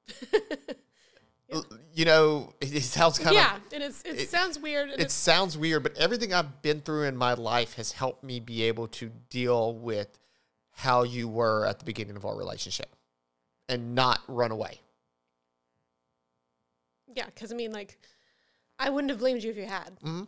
You 1.93 2.05
know, 2.05 2.55
it, 2.61 2.75
it 2.75 2.83
sounds 2.83 3.19
kind 3.19 3.31
of 3.31 3.35
yeah 3.43 3.57
and 3.73 3.83
it 3.83 3.87
is 3.91 4.03
it, 4.05 4.21
it- 4.21 4.29
sounds 4.31 4.59
weird 4.59 4.91
it 4.91 5.11
sounds 5.11 5.59
weird, 5.59 5.83
but 5.83 5.97
everything 5.99 6.33
I've 6.33 6.63
been 6.63 6.81
through 6.81 7.05
in 7.05 7.17
my 7.17 7.35
life 7.35 7.75
has 7.75 7.93
helped 7.93 8.23
me 8.23 8.39
be 8.41 8.63
able 8.65 8.87
to 8.89 9.11
deal 9.29 9.75
with 9.75 10.19
how 10.73 11.03
you 11.03 11.29
were 11.29 11.67
at 11.67 11.79
the 11.79 11.85
beginning 11.85 12.17
of 12.17 12.25
our 12.25 12.37
relationship 12.37 12.95
and 13.69 13.95
not 13.95 14.21
run 14.29 14.51
away. 14.51 14.81
yeah 17.15 17.27
because 17.27 17.53
i 17.53 17.57
mean 17.57 17.73
like 17.73 17.99
i 18.79 18.89
wouldn't 18.89 19.11
have 19.11 19.19
blamed 19.19 19.43
you 19.43 19.51
if 19.51 19.57
you 19.57 19.67
had 19.67 19.91
Mhm. 20.05 20.27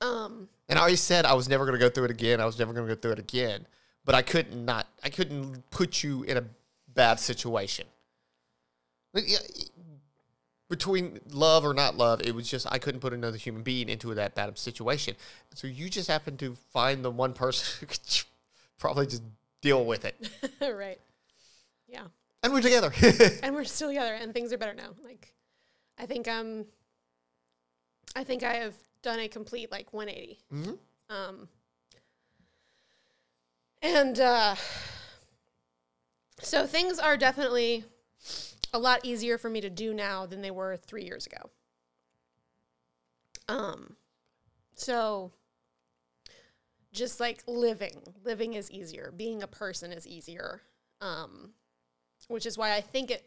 um 0.00 0.48
And 0.68 0.78
I 0.78 0.82
always 0.82 1.00
said 1.00 1.26
I 1.26 1.34
was 1.34 1.48
never 1.48 1.64
going 1.66 1.78
to 1.78 1.84
go 1.84 1.90
through 1.90 2.04
it 2.06 2.10
again. 2.10 2.40
I 2.40 2.46
was 2.46 2.58
never 2.58 2.72
going 2.72 2.86
to 2.88 2.94
go 2.94 2.98
through 3.00 3.12
it 3.12 3.18
again. 3.18 3.66
But 4.06 4.14
I 4.14 4.22
couldn't 4.22 4.64
not. 4.64 4.86
I 5.02 5.10
couldn't 5.10 5.68
put 5.70 6.02
you 6.02 6.22
in 6.22 6.38
a 6.38 6.44
bad 6.94 7.20
situation. 7.20 7.86
Like, 9.12 9.24
yeah, 9.26 9.38
Between 10.74 11.20
love 11.30 11.64
or 11.64 11.72
not 11.72 11.96
love, 11.96 12.20
it 12.22 12.34
was 12.34 12.48
just 12.50 12.66
I 12.68 12.78
couldn't 12.78 13.00
put 13.00 13.12
another 13.12 13.36
human 13.36 13.62
being 13.62 13.88
into 13.88 14.12
that 14.14 14.34
bad 14.34 14.58
situation. 14.58 15.14
So 15.54 15.68
you 15.68 15.88
just 15.88 16.08
happened 16.08 16.40
to 16.40 16.56
find 16.72 17.04
the 17.04 17.12
one 17.12 17.32
person 17.32 17.78
who 17.78 17.86
could 17.86 18.00
probably 18.78 19.06
just 19.06 19.22
deal 19.60 19.84
with 19.84 20.04
it, 20.04 20.16
right 20.60 20.98
yeah 21.86 22.06
and 22.42 22.52
we're 22.52 22.60
together. 22.60 22.92
and 23.44 23.54
we're 23.54 23.62
still 23.62 23.88
together 23.88 24.14
and 24.14 24.34
things 24.34 24.52
are 24.52 24.58
better 24.58 24.74
now 24.74 24.90
like 25.04 25.32
i 25.96 26.04
think 26.06 26.26
um 26.28 26.64
i 28.16 28.24
think 28.24 28.42
i 28.42 28.54
have 28.54 28.74
done 29.02 29.20
a 29.20 29.28
complete 29.28 29.70
like 29.70 29.92
180 29.92 30.38
Mhm. 30.52 30.78
um 31.08 31.48
and 33.80 34.18
uh 34.18 34.54
so 36.40 36.66
things 36.66 36.98
are 36.98 37.16
definitely 37.16 37.84
a 38.74 38.78
lot 38.78 39.00
easier 39.02 39.38
for 39.38 39.48
me 39.48 39.62
to 39.62 39.70
do 39.70 39.94
now 39.94 40.26
than 40.26 40.42
they 40.42 40.50
were 40.50 40.76
three 40.76 41.04
years 41.04 41.26
ago 41.26 41.50
um 43.48 43.96
so 44.76 45.32
just 46.92 47.18
like 47.18 47.42
living 47.46 48.02
living 48.24 48.52
is 48.52 48.70
easier 48.70 49.10
being 49.16 49.42
a 49.42 49.46
person 49.46 49.90
is 49.90 50.06
easier 50.06 50.60
um 51.00 51.54
which 52.28 52.46
is 52.46 52.56
why 52.56 52.74
I 52.74 52.80
think 52.80 53.10
it 53.10 53.24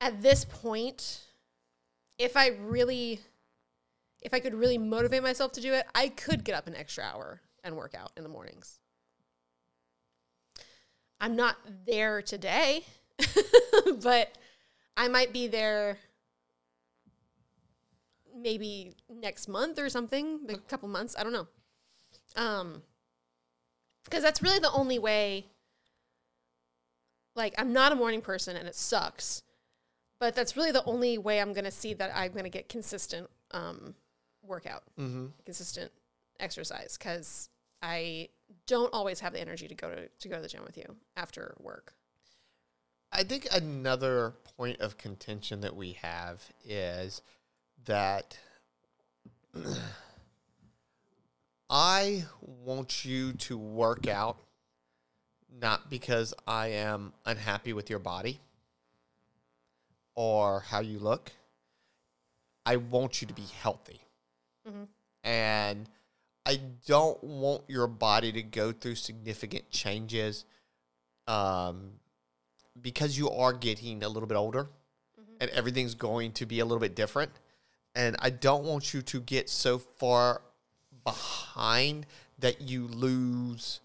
at 0.00 0.22
this 0.22 0.44
point, 0.44 1.20
if 2.18 2.36
I 2.36 2.48
really, 2.48 3.20
if 4.22 4.32
I 4.32 4.40
could 4.40 4.54
really 4.54 4.78
motivate 4.78 5.22
myself 5.22 5.52
to 5.52 5.60
do 5.60 5.74
it, 5.74 5.86
I 5.94 6.08
could 6.08 6.44
get 6.44 6.54
up 6.54 6.66
an 6.66 6.74
extra 6.74 7.04
hour 7.04 7.42
and 7.62 7.76
work 7.76 7.94
out 7.94 8.12
in 8.16 8.22
the 8.22 8.28
mornings. 8.28 8.78
I'm 11.20 11.36
not 11.36 11.56
there 11.86 12.22
today, 12.22 12.86
but 14.02 14.34
I 15.00 15.08
might 15.08 15.32
be 15.32 15.46
there 15.46 15.96
maybe 18.36 18.92
next 19.08 19.48
month 19.48 19.78
or 19.78 19.88
something, 19.88 20.40
like 20.46 20.58
a 20.58 20.60
couple 20.60 20.90
months. 20.90 21.16
I 21.18 21.22
don't 21.22 21.32
know. 21.32 21.48
Um, 22.36 22.82
because 24.04 24.22
that's 24.22 24.42
really 24.42 24.58
the 24.58 24.70
only 24.72 24.98
way 24.98 25.46
like 27.34 27.54
I'm 27.56 27.72
not 27.72 27.92
a 27.92 27.94
morning 27.94 28.20
person 28.20 28.56
and 28.56 28.68
it 28.68 28.74
sucks. 28.74 29.42
But 30.18 30.34
that's 30.34 30.54
really 30.54 30.70
the 30.70 30.84
only 30.84 31.16
way 31.16 31.40
I'm 31.40 31.54
gonna 31.54 31.70
see 31.70 31.94
that 31.94 32.12
I'm 32.14 32.32
gonna 32.32 32.50
get 32.50 32.68
consistent 32.68 33.30
um, 33.52 33.94
workout, 34.42 34.82
mm-hmm. 34.98 35.28
consistent 35.46 35.92
exercise, 36.38 36.98
because 36.98 37.48
I 37.80 38.28
don't 38.66 38.92
always 38.92 39.20
have 39.20 39.32
the 39.32 39.40
energy 39.40 39.66
to 39.66 39.74
go 39.74 39.94
to 39.94 40.08
to 40.08 40.28
go 40.28 40.36
to 40.36 40.42
the 40.42 40.48
gym 40.48 40.62
with 40.62 40.76
you 40.76 40.94
after 41.16 41.56
work. 41.58 41.94
I 43.12 43.24
think 43.24 43.48
another 43.52 44.34
point 44.56 44.80
of 44.80 44.96
contention 44.96 45.60
that 45.62 45.74
we 45.74 45.92
have 46.02 46.42
is 46.64 47.22
that 47.84 48.38
I 51.70 52.24
want 52.40 53.04
you 53.04 53.32
to 53.32 53.58
work 53.58 54.06
out 54.08 54.36
not 55.60 55.90
because 55.90 56.32
I 56.46 56.68
am 56.68 57.12
unhappy 57.26 57.72
with 57.72 57.90
your 57.90 57.98
body 57.98 58.40
or 60.14 60.60
how 60.60 60.80
you 60.80 60.98
look. 60.98 61.32
I 62.64 62.76
want 62.76 63.20
you 63.20 63.26
to 63.28 63.34
be 63.34 63.46
healthy. 63.60 64.00
Mhm. 64.68 64.86
And 65.24 65.88
I 66.46 66.60
don't 66.86 67.22
want 67.22 67.64
your 67.68 67.86
body 67.86 68.32
to 68.32 68.42
go 68.42 68.72
through 68.72 68.94
significant 68.94 69.70
changes 69.70 70.44
um, 71.26 71.99
because 72.82 73.18
you 73.18 73.30
are 73.30 73.52
getting 73.52 74.02
a 74.02 74.08
little 74.08 74.26
bit 74.26 74.36
older 74.36 74.68
and 75.40 75.50
everything's 75.50 75.94
going 75.94 76.32
to 76.32 76.46
be 76.46 76.60
a 76.60 76.64
little 76.64 76.80
bit 76.80 76.94
different. 76.94 77.30
And 77.94 78.16
I 78.20 78.30
don't 78.30 78.64
want 78.64 78.94
you 78.94 79.02
to 79.02 79.20
get 79.20 79.48
so 79.48 79.78
far 79.78 80.42
behind 81.04 82.06
that 82.38 82.60
you 82.60 82.86
lose 82.86 83.80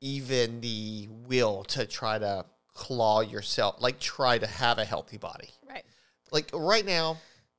even 0.00 0.60
the 0.60 1.08
will 1.26 1.64
to 1.64 1.86
try 1.86 2.18
to 2.18 2.44
claw 2.72 3.20
yourself, 3.20 3.76
like 3.80 3.98
try 3.98 4.38
to 4.38 4.46
have 4.46 4.78
a 4.78 4.84
healthy 4.84 5.16
body. 5.16 5.50
Right. 5.68 5.84
Like 6.30 6.50
right 6.52 6.84
now, 6.84 7.18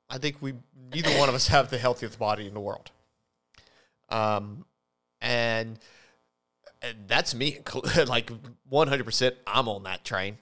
I 0.10 0.18
think 0.18 0.38
we 0.42 0.54
neither 0.94 1.12
one 1.18 1.30
of 1.30 1.36
us 1.36 1.48
have 1.48 1.70
the 1.70 1.78
healthiest 1.78 2.18
body 2.18 2.48
in 2.48 2.54
the 2.54 2.60
world. 2.60 2.92
Um, 4.10 4.66
and, 5.20 5.80
and 6.82 6.98
that's 7.08 7.36
me, 7.36 7.60
like 8.08 8.32
one 8.70 8.88
hundred 8.88 9.04
percent. 9.04 9.36
I'm 9.46 9.68
on 9.68 9.84
that 9.84 10.06
train. 10.06 10.38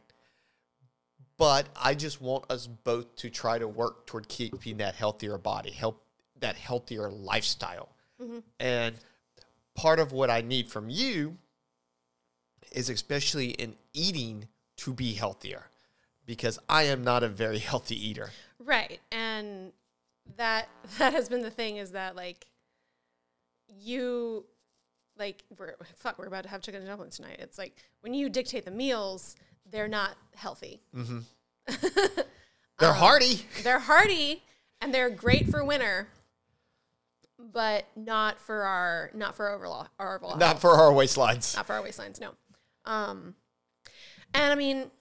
But 1.38 1.68
I 1.76 1.96
just 1.96 2.22
want 2.22 2.50
us 2.50 2.68
both 2.68 3.16
to 3.18 3.30
try 3.30 3.60
to 3.60 3.68
work 3.68 4.06
toward 4.06 4.28
keeping 4.30 4.78
that 4.78 4.96
healthier 4.96 5.38
body, 5.38 5.72
help 5.72 6.02
that 6.40 6.56
healthier 6.56 7.10
lifestyle. 7.10 7.90
Mm-hmm. 8.22 8.40
And 8.60 8.96
part 9.76 10.00
of 10.00 10.12
what 10.12 10.30
I 10.30 10.42
need 10.42 10.70
from 10.70 10.90
you 10.90 11.38
is 12.72 12.90
especially 12.90 13.50
in 13.50 13.76
eating 13.94 14.48
to 14.78 14.94
be 14.94 15.14
healthier 15.14 15.68
because 16.26 16.60
I 16.68 16.84
am 16.84 17.04
not 17.04 17.24
a 17.24 17.30
very 17.30 17.60
healthy 17.72 18.08
eater. 18.08 18.32
Right. 18.60 19.00
And 19.12 19.72
that 20.38 20.70
that 20.98 21.14
has 21.14 21.30
been 21.30 21.42
the 21.42 21.52
thing 21.52 21.78
is 21.78 21.92
that 21.92 22.16
like 22.16 22.46
you 23.68 24.46
like 25.18 25.44
we're 25.58 25.76
fuck, 25.96 26.18
we're 26.18 26.28
about 26.28 26.44
to 26.44 26.50
have 26.50 26.62
chicken 26.62 26.82
and 26.82 26.90
dumplings 26.90 27.18
tonight. 27.18 27.38
It's 27.40 27.58
like 27.58 27.76
when 28.02 28.14
you 28.14 28.30
dictate 28.30 28.66
the 28.66 28.72
meals, 28.72 29.36
they're 29.70 29.88
not 29.88 30.16
healthy. 30.36 30.82
They're 32.78 32.94
hearty. 32.94 33.46
They're 33.64 33.80
hearty 33.80 34.44
and 34.82 34.94
they're 34.94 35.10
great 35.10 35.48
for 35.50 35.64
winter, 35.64 36.10
but 37.40 37.86
not 37.96 38.38
for 38.40 38.64
our 38.64 39.10
not 39.14 39.36
for 39.36 39.48
our 39.48 39.56
overall 39.56 39.88
our 39.98 40.16
overall 40.18 40.36
Not 40.38 40.60
for 40.60 40.72
our 40.72 40.92
waistlines. 40.92 41.56
not 41.56 41.66
for 41.68 41.74
our 41.74 41.82
waistlines, 41.82 42.20
no. 42.20 42.32
Um, 42.84 43.36
and 44.34 44.52
I 44.52 44.56
mean, 44.56 44.92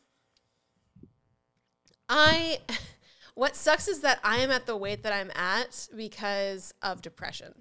I, 2.08 2.58
what 3.34 3.56
sucks 3.56 3.88
is 3.88 4.00
that 4.00 4.20
I 4.22 4.38
am 4.38 4.50
at 4.50 4.66
the 4.66 4.76
weight 4.76 5.02
that 5.02 5.12
I'm 5.12 5.30
at 5.34 5.88
because 5.96 6.72
of 6.82 7.02
depression, 7.02 7.54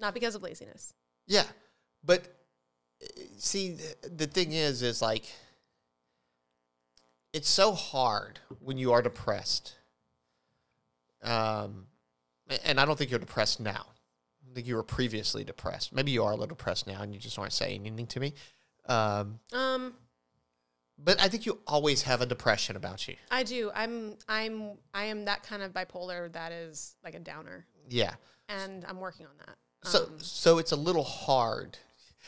not 0.00 0.14
because 0.14 0.34
of 0.34 0.42
laziness. 0.42 0.94
Yeah. 1.26 1.44
But 2.02 2.26
uh, 3.02 3.06
see, 3.36 3.76
th- 3.76 3.96
the 4.16 4.26
thing 4.26 4.52
is, 4.52 4.82
is 4.82 5.02
like, 5.02 5.24
it's 7.32 7.48
so 7.48 7.72
hard 7.72 8.40
when 8.60 8.78
you 8.78 8.92
are 8.92 9.02
depressed. 9.02 9.74
Um, 11.22 11.86
and 12.64 12.80
I 12.80 12.84
don't 12.84 12.96
think 12.96 13.10
you're 13.10 13.18
depressed 13.20 13.60
now. 13.60 13.86
I 14.50 14.54
think 14.54 14.66
you 14.66 14.76
were 14.76 14.82
previously 14.82 15.44
depressed. 15.44 15.92
Maybe 15.92 16.10
you 16.10 16.22
are 16.24 16.30
a 16.32 16.34
little 16.34 16.46
depressed 16.46 16.86
now 16.86 17.02
and 17.02 17.12
you 17.12 17.20
just 17.20 17.38
aren't 17.38 17.52
saying 17.52 17.86
anything 17.86 18.06
to 18.06 18.20
me. 18.20 18.34
Um, 18.86 19.40
Um, 19.52 19.94
but 20.98 21.20
I 21.20 21.28
think 21.28 21.44
you 21.46 21.58
always 21.66 22.02
have 22.02 22.22
a 22.22 22.26
depression 22.26 22.74
about 22.76 23.06
you. 23.06 23.16
I 23.30 23.42
do. 23.42 23.70
I'm, 23.74 24.16
I'm, 24.28 24.78
I 24.94 25.04
am 25.04 25.26
that 25.26 25.42
kind 25.42 25.62
of 25.62 25.72
bipolar 25.72 26.32
that 26.32 26.50
is 26.52 26.96
like 27.04 27.14
a 27.14 27.20
downer, 27.20 27.66
Yeah. 27.88 28.14
and 28.48 28.84
I'm 28.86 28.98
working 28.98 29.26
on 29.26 29.32
that. 29.46 29.56
So, 29.88 30.04
Um, 30.06 30.18
so 30.18 30.58
it's 30.58 30.72
a 30.72 30.76
little 30.76 31.04
hard. 31.04 31.78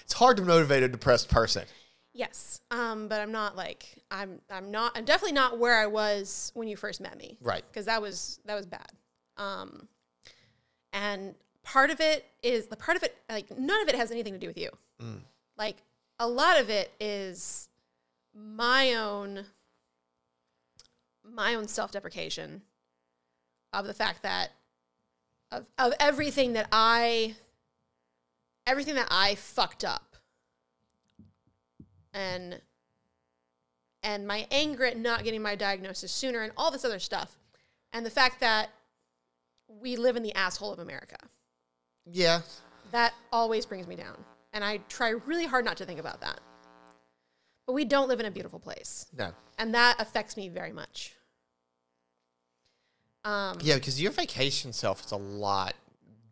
It's 0.03 0.13
hard 0.13 0.37
to 0.37 0.45
motivate 0.45 0.83
a 0.83 0.89
depressed 0.89 1.29
person. 1.31 1.65
Yes. 2.21 2.61
Um, 2.71 3.09
but 3.09 3.21
I'm 3.21 3.33
not 3.33 3.57
like 3.57 4.03
I'm. 4.11 4.41
I'm 4.51 4.71
not. 4.71 4.93
I'm 4.95 5.05
definitely 5.07 5.33
not 5.33 5.59
where 5.59 5.81
I 5.81 5.87
was 5.87 6.53
when 6.55 6.69
you 6.69 6.77
first 6.77 7.01
met 7.01 7.17
me. 7.17 7.39
Right. 7.41 7.65
because 7.67 7.87
that 7.87 8.01
was 8.01 8.39
that 8.45 8.55
was 8.55 8.67
bad. 8.67 8.93
Um, 9.39 9.89
and 10.93 11.35
part 11.63 11.89
of 11.91 12.01
it 12.01 12.27
is 12.43 12.67
the 12.67 12.77
part 12.77 12.97
of 12.97 13.03
it 13.03 13.17
like 13.29 13.57
none 13.59 13.81
of 13.81 13.89
it 13.89 13.95
has 13.95 14.11
anything 14.11 14.35
to 14.35 14.39
do 14.39 14.47
with 14.47 14.59
you. 14.59 14.69
Like 15.57 15.77
a 16.19 16.29
lot 16.29 16.61
of 16.61 16.69
it 16.69 16.93
is 17.01 17.69
my 18.35 18.95
own 18.95 19.47
my 21.25 21.55
own 21.55 21.67
self 21.69 21.91
deprecation 21.91 22.61
of 23.73 23.87
the 23.87 23.95
fact 23.95 24.23
that 24.23 24.51
of 25.51 25.71
of 25.79 25.95
everything 25.99 26.53
that 26.53 26.69
I 26.71 27.37
everything 28.67 28.95
that 28.97 29.09
I 29.11 29.37
fucked 29.37 29.85
up 29.85 30.10
and 32.15 32.61
and 34.03 34.27
my 34.27 34.47
anger 34.51 34.85
at 34.87 34.97
not 34.97 35.25
getting 35.25 35.43
my 35.43 35.55
diagnosis 35.55 36.11
sooner 36.11 36.41
and 36.41 36.53
all 36.57 36.71
this 36.71 36.85
other 36.85 36.99
stuff 36.99 37.37
and 37.93 38.05
the 38.07 38.11
fact 38.11 38.41
that 38.41 38.71
we 39.69 39.97
live 39.97 40.17
in 40.17 40.23
the 40.23 40.35
asshole 40.35 40.73
of 40.73 40.79
America. 40.79 41.17
Yeah. 42.07 42.41
That 42.93 43.13
always 43.31 43.67
brings 43.67 43.87
me 43.87 43.97
down. 43.97 44.17
And 44.53 44.65
I 44.65 44.79
try 44.89 45.11
really 45.11 45.47
hard 45.47 45.65
not 45.65 45.77
to 45.77 45.85
think 45.85 46.01
about 46.01 46.23
that. 46.23 46.41
But 47.67 47.75
we 47.75 47.85
don't 47.85 48.09
live 48.09 48.21
in 48.21 48.27
a 48.27 48.31
beautiful 48.31 48.59
place. 48.59 49.07
No. 49.17 49.33
And 49.59 49.75
that 49.75 49.97
affects 50.01 50.37
me 50.37 50.49
very 50.49 50.73
much. 50.73 51.13
Um, 53.25 53.59
Yeah, 53.61 53.75
because 53.75 54.01
your 54.01 54.13
vacation 54.13 54.73
self 54.73 55.05
is 55.05 55.13
a 55.13 55.17
lot 55.17 55.75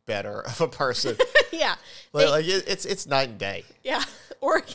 better 0.06 0.40
of 0.40 0.60
a 0.60 0.68
person. 0.68 1.16
yeah. 1.52 1.76
like, 2.12 2.24
They- 2.24 2.30
like, 2.30 2.44
it, 2.46 2.64
it's 2.66 2.86
it's 2.86 3.06
night 3.06 3.28
and 3.28 3.38
day. 3.38 3.64
Yeah. 3.84 4.02
Oregon, 4.40 4.74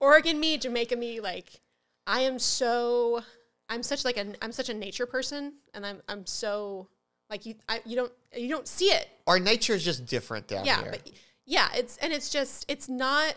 Oregon 0.00 0.38
me, 0.38 0.58
Jamaica 0.58 0.96
me, 0.96 1.20
like 1.20 1.60
I 2.06 2.20
am 2.20 2.38
so 2.38 3.22
I'm 3.68 3.82
such 3.82 4.04
like 4.04 4.16
an 4.16 4.36
I'm 4.42 4.52
such 4.52 4.68
a 4.68 4.74
nature 4.74 5.06
person 5.06 5.54
and 5.74 5.84
I'm 5.84 6.00
I'm 6.08 6.26
so 6.26 6.88
like 7.30 7.46
you 7.46 7.54
I, 7.68 7.80
you 7.84 7.96
don't 7.96 8.12
you 8.34 8.48
don't 8.48 8.68
see 8.68 8.86
it. 8.86 9.08
Our 9.26 9.38
nature 9.38 9.74
is 9.74 9.84
just 9.84 10.06
different 10.06 10.46
down 10.46 10.64
Yeah, 10.64 10.82
here. 10.82 10.90
but 10.92 11.10
yeah, 11.44 11.68
it's 11.74 11.96
and 11.98 12.12
it's 12.12 12.30
just 12.30 12.64
it's 12.68 12.88
not 12.88 13.34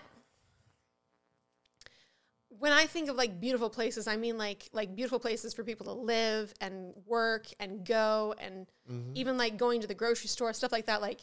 when 2.49 2.74
I 2.74 2.86
think 2.88 3.10
of 3.10 3.16
like 3.16 3.39
beautiful 3.39 3.70
places, 3.70 4.07
I 4.07 4.18
mean 4.18 4.38
like 4.38 4.70
like 4.74 4.95
beautiful 4.95 5.20
places 5.20 5.53
for 5.53 5.64
people 5.64 5.86
to 5.86 5.93
live 5.93 6.53
and 6.60 6.93
work 7.07 7.47
and 7.60 7.86
go 7.86 8.36
and 8.39 8.68
mm-hmm. 8.89 9.12
even 9.16 9.38
like 9.38 9.57
going 9.57 9.82
to 9.82 9.88
the 9.88 9.93
grocery 9.93 10.28
store, 10.28 10.53
stuff 10.53 10.72
like 10.72 10.86
that. 10.88 11.01
Like 11.01 11.22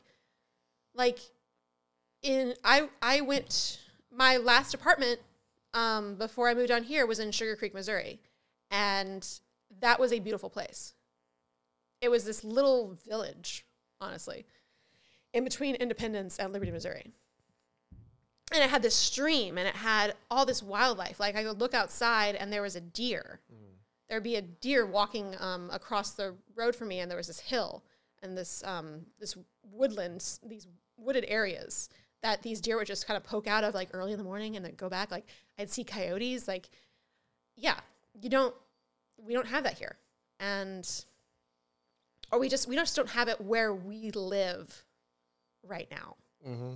like 0.95 1.18
in 2.22 2.55
I 2.64 2.89
I 3.03 3.20
went 3.20 3.80
my 4.11 4.36
last 4.36 4.74
apartment 4.74 5.20
um, 5.74 6.14
before 6.14 6.48
I 6.48 6.54
moved 6.54 6.68
down 6.68 6.84
here 6.84 7.07
was 7.07 7.18
in 7.18 7.30
Sugar 7.30 7.57
Creek, 7.57 7.74
Missouri, 7.74 8.20
and 8.70 9.26
that 9.80 10.00
was 10.00 10.12
a 10.12 10.18
beautiful 10.18 10.50
place. 10.50 10.94
It 12.00 12.11
was 12.11 12.24
this 12.24 12.44
little 12.44 12.98
village, 13.07 13.64
honestly, 14.00 14.46
in 15.32 15.44
between 15.44 15.74
Independence 15.74 16.38
and 16.38 16.52
Liberty, 16.52 16.72
Missouri. 16.72 17.12
And 18.52 18.62
it 18.62 18.70
had 18.70 18.82
this 18.82 18.94
stream 18.94 19.59
and 19.59 19.66
it 19.66 19.74
had 19.74 20.14
all 20.30 20.46
this 20.46 20.62
wildlife. 20.62 21.18
Like 21.18 21.34
I 21.34 21.42
could 21.42 21.59
look 21.59 21.74
outside 21.74 22.36
and 22.36 22.52
there 22.52 22.62
was 22.62 22.76
a 22.76 22.80
deer. 22.80 23.40
There'd 24.09 24.22
be 24.22 24.36
a 24.36 24.42
deer 24.42 24.86
walking 24.86 25.34
um, 25.40 25.68
across 25.72 26.12
the 26.12 26.36
road 26.54 26.76
from 26.76 26.88
me, 26.88 27.00
and 27.00 27.11
there 27.11 27.18
was 27.18 27.26
this 27.26 27.40
hill 27.40 27.82
and 28.22 28.38
this 28.38 28.62
um, 28.64 29.07
this 29.18 29.36
woodlands, 29.72 30.38
these 30.46 30.68
wooded 30.96 31.24
areas 31.28 31.88
that 32.23 32.43
these 32.43 32.61
deer 32.61 32.77
would 32.77 32.87
just 32.87 33.07
kind 33.07 33.17
of 33.17 33.25
poke 33.25 33.47
out 33.47 33.64
of 33.64 33.75
like 33.75 33.91
early 33.93 34.12
in 34.12 34.19
the 34.19 34.25
morning 34.25 34.57
and 34.57 34.64
then 34.64 34.75
go 34.77 34.89
back. 34.89 35.11
Like 35.11 35.27
I'd 35.59 35.71
see 35.71 35.85
coyotes. 35.85 36.49
Like, 36.49 36.69
yeah, 37.57 37.79
you 38.21 38.31
don't. 38.31 38.55
We 39.19 39.33
don't 39.33 39.47
have 39.47 39.64
that 39.64 39.79
here, 39.79 39.97
and 40.41 40.87
or 42.31 42.39
we 42.39 42.49
just 42.49 42.69
we 42.69 42.77
just 42.77 42.97
don't 42.97 43.11
have 43.11 43.29
it 43.29 43.41
where 43.41 43.75
we 43.75 44.11
live 44.11 44.85
right 45.62 45.89
now. 45.91 46.17
Mm-hmm. 46.47 46.75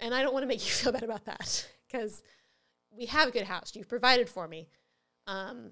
And 0.00 0.14
I 0.14 0.22
don't 0.22 0.32
want 0.32 0.44
to 0.44 0.46
make 0.46 0.64
you 0.64 0.70
feel 0.72 0.92
bad 0.92 1.02
about 1.02 1.24
that 1.24 1.66
because 1.86 2.22
we 2.96 3.06
have 3.06 3.28
a 3.28 3.30
good 3.30 3.44
house. 3.44 3.72
You've 3.74 3.88
provided 3.88 4.28
for 4.28 4.46
me. 4.46 4.68
Um, 5.26 5.70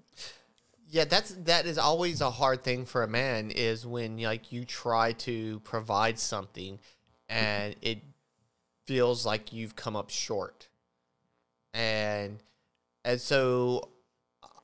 Yeah, 0.89 1.05
that's 1.05 1.33
that 1.33 1.67
is 1.67 1.79
always 1.79 2.21
a 2.21 2.31
hard 2.31 2.63
thing 2.63 2.85
for 2.85 3.03
a 3.03 3.09
man 3.09 3.51
is 3.51 3.85
when 3.87 4.19
like 4.19 4.53
you 4.53 4.65
try 4.65 5.13
to 5.13 5.61
provide 5.61 6.19
something 6.19 6.79
and 7.29 7.75
it 7.83 7.99
feels 8.87 9.27
like 9.27 9.53
you've 9.53 9.77
come 9.77 9.97
up 9.97 10.11
short. 10.11 10.69
And 11.75 12.43
and 13.05 13.21
so 13.21 13.89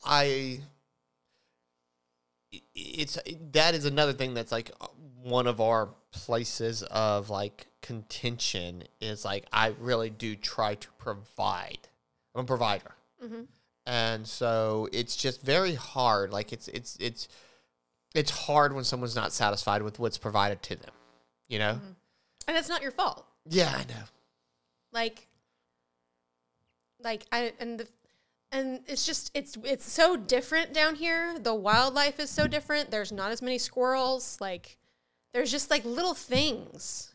I 0.05 0.61
it's 2.75 3.19
that 3.53 3.75
is 3.75 3.85
another 3.85 4.13
thing 4.13 4.35
that's 4.35 4.53
like 4.53 4.71
one 5.23 5.47
of 5.47 5.61
our 5.61 5.91
places 6.13 6.83
of 6.85 7.31
like 7.31 7.67
contention 7.81 8.85
is 9.01 9.25
like 9.25 9.47
I 9.53 9.75
really 9.79 10.11
do 10.11 10.37
try 10.37 10.75
to 10.75 10.89
provide. 10.99 11.89
I'm 12.35 12.43
a 12.43 12.45
provider 12.45 12.93
mm-hmm. 13.23 13.43
and 13.87 14.27
so 14.27 14.89
it's 14.91 15.17
just 15.17 15.43
very 15.43 15.75
hard 15.75 16.33
like 16.33 16.51
it's 16.51 16.69
it's 16.69 16.97
it's 16.99 17.29
it's 18.15 18.31
hard 18.31 18.75
when 18.75 18.85
someone's 18.85 19.15
not 19.15 19.35
satisfied 19.35 19.83
with 19.83 19.99
what's 19.99 20.17
provided 20.17 20.63
to 20.63 20.77
them 20.77 20.95
you 21.47 21.59
know 21.59 21.75
mm-hmm. 21.75 21.93
and 22.49 22.57
it's 22.57 22.71
not 22.71 22.81
your 22.81 22.91
fault. 22.91 23.27
Yeah 23.49 23.73
i 23.77 23.93
know 23.93 24.05
Like, 24.93 25.27
like 27.03 27.27
I 27.33 27.53
and 27.59 27.81
the 27.81 27.89
and 28.53 28.81
it's 28.87 29.07
just 29.07 29.31
it's 29.35 29.57
it's 29.65 29.91
so 29.91 30.17
different 30.17 30.75
down 30.75 30.97
here. 30.97 31.39
The 31.39 31.55
wildlife 31.55 32.21
is 32.21 32.29
so 32.29 32.47
different. 32.47 32.91
There's 32.91 33.11
not 33.11 33.33
as 33.33 33.41
many 33.41 33.59
squirrels. 33.59 34.37
Like 34.41 34.77
there's 35.33 35.51
just 35.51 35.71
like 35.71 35.85
little 35.87 36.13
things 36.15 37.15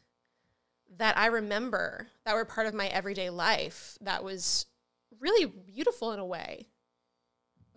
that 0.97 1.15
I 1.17 1.28
remember 1.28 2.07
that 2.25 2.34
were 2.34 2.45
part 2.45 2.65
of 2.65 2.73
my 2.73 2.88
everyday 2.88 3.30
life 3.30 3.97
that 4.01 4.23
was 4.23 4.65
really 5.19 5.45
beautiful 5.45 6.11
in 6.11 6.19
a 6.19 6.25
way 6.25 6.67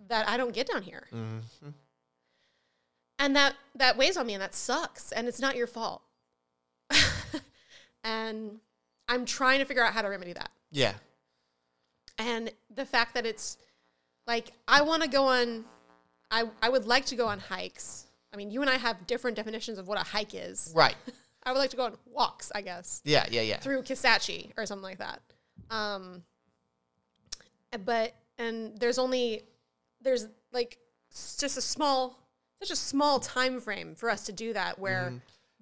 that 0.09 0.27
I 0.27 0.39
don't 0.39 0.55
get 0.55 0.67
down 0.69 0.83
here. 0.83 1.07
Mm-hmm. 1.13 1.69
And 3.19 3.37
that 3.37 3.55
that 3.75 3.99
weighs 3.99 4.17
on 4.17 4.27
me 4.27 4.33
and 4.33 4.43
that 4.43 4.55
sucks 4.55 5.13
and 5.13 5.29
it's 5.29 5.41
not 5.41 5.55
your 5.57 5.67
fault. 5.67 6.01
And 8.05 8.59
I'm 9.09 9.25
trying 9.25 9.59
to 9.59 9.65
figure 9.65 9.85
out 9.85 9.93
how 9.93 10.03
to 10.03 10.09
remedy 10.09 10.33
that. 10.33 10.51
Yeah. 10.71 10.95
And 12.19 12.53
the 12.75 12.85
fact 12.87 13.15
that 13.15 13.27
it's 13.27 13.57
like 14.27 14.53
I 14.69 14.83
want 14.83 15.03
to 15.03 15.09
go 15.09 15.25
on 15.27 15.65
I 16.31 16.45
I 16.63 16.69
would 16.69 16.87
like 16.87 17.07
to 17.07 17.17
go 17.17 17.27
on 17.27 17.39
hikes. 17.39 18.07
I 18.33 18.37
mean, 18.37 18.51
you 18.51 18.61
and 18.61 18.71
I 18.71 18.77
have 18.77 19.07
different 19.07 19.37
definitions 19.37 19.79
of 19.79 19.89
what 19.89 20.01
a 20.01 20.05
hike 20.05 20.35
is. 20.35 20.73
Right. 20.75 20.95
I 21.43 21.53
would 21.53 21.59
like 21.59 21.71
to 21.71 21.77
go 21.77 21.85
on 21.85 21.97
walks, 22.07 22.53
I 22.55 22.61
guess, 22.61 23.01
Yeah. 23.05 23.27
Yeah. 23.31 23.41
Yeah. 23.43 23.59
through 23.59 23.83
Kisatchie 23.83 24.53
or 24.57 24.67
something 24.67 24.85
like 24.85 24.99
that. 24.99 25.21
Um 25.71 26.23
but 27.85 28.15
and 28.39 28.77
there's 28.79 28.99
only 28.99 29.43
there's 30.03 30.27
like 30.53 30.79
just 31.39 31.57
a 31.57 31.61
small 31.63 32.19
such 32.63 32.71
a 32.71 32.77
small 32.77 33.21
time 33.21 33.61
frame 33.61 33.95
for 33.95 34.11
us 34.11 34.25
to 34.27 34.33
do 34.33 34.53
that 34.53 34.79
where 34.79 35.15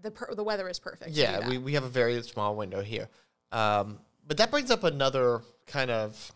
the 0.02 0.10
per- 0.10 0.34
the 0.34 0.44
weather 0.44 0.68
is 0.68 0.78
perfect. 0.78 1.10
Yeah, 1.10 1.48
we, 1.48 1.58
we 1.58 1.74
have 1.74 1.84
a 1.84 1.88
very 1.88 2.22
small 2.22 2.56
window 2.56 2.82
here. 2.82 3.08
Um, 3.52 3.98
but 4.26 4.36
that 4.36 4.50
brings 4.50 4.70
up 4.70 4.84
another 4.84 5.42
kind 5.66 5.90
of 5.90 6.32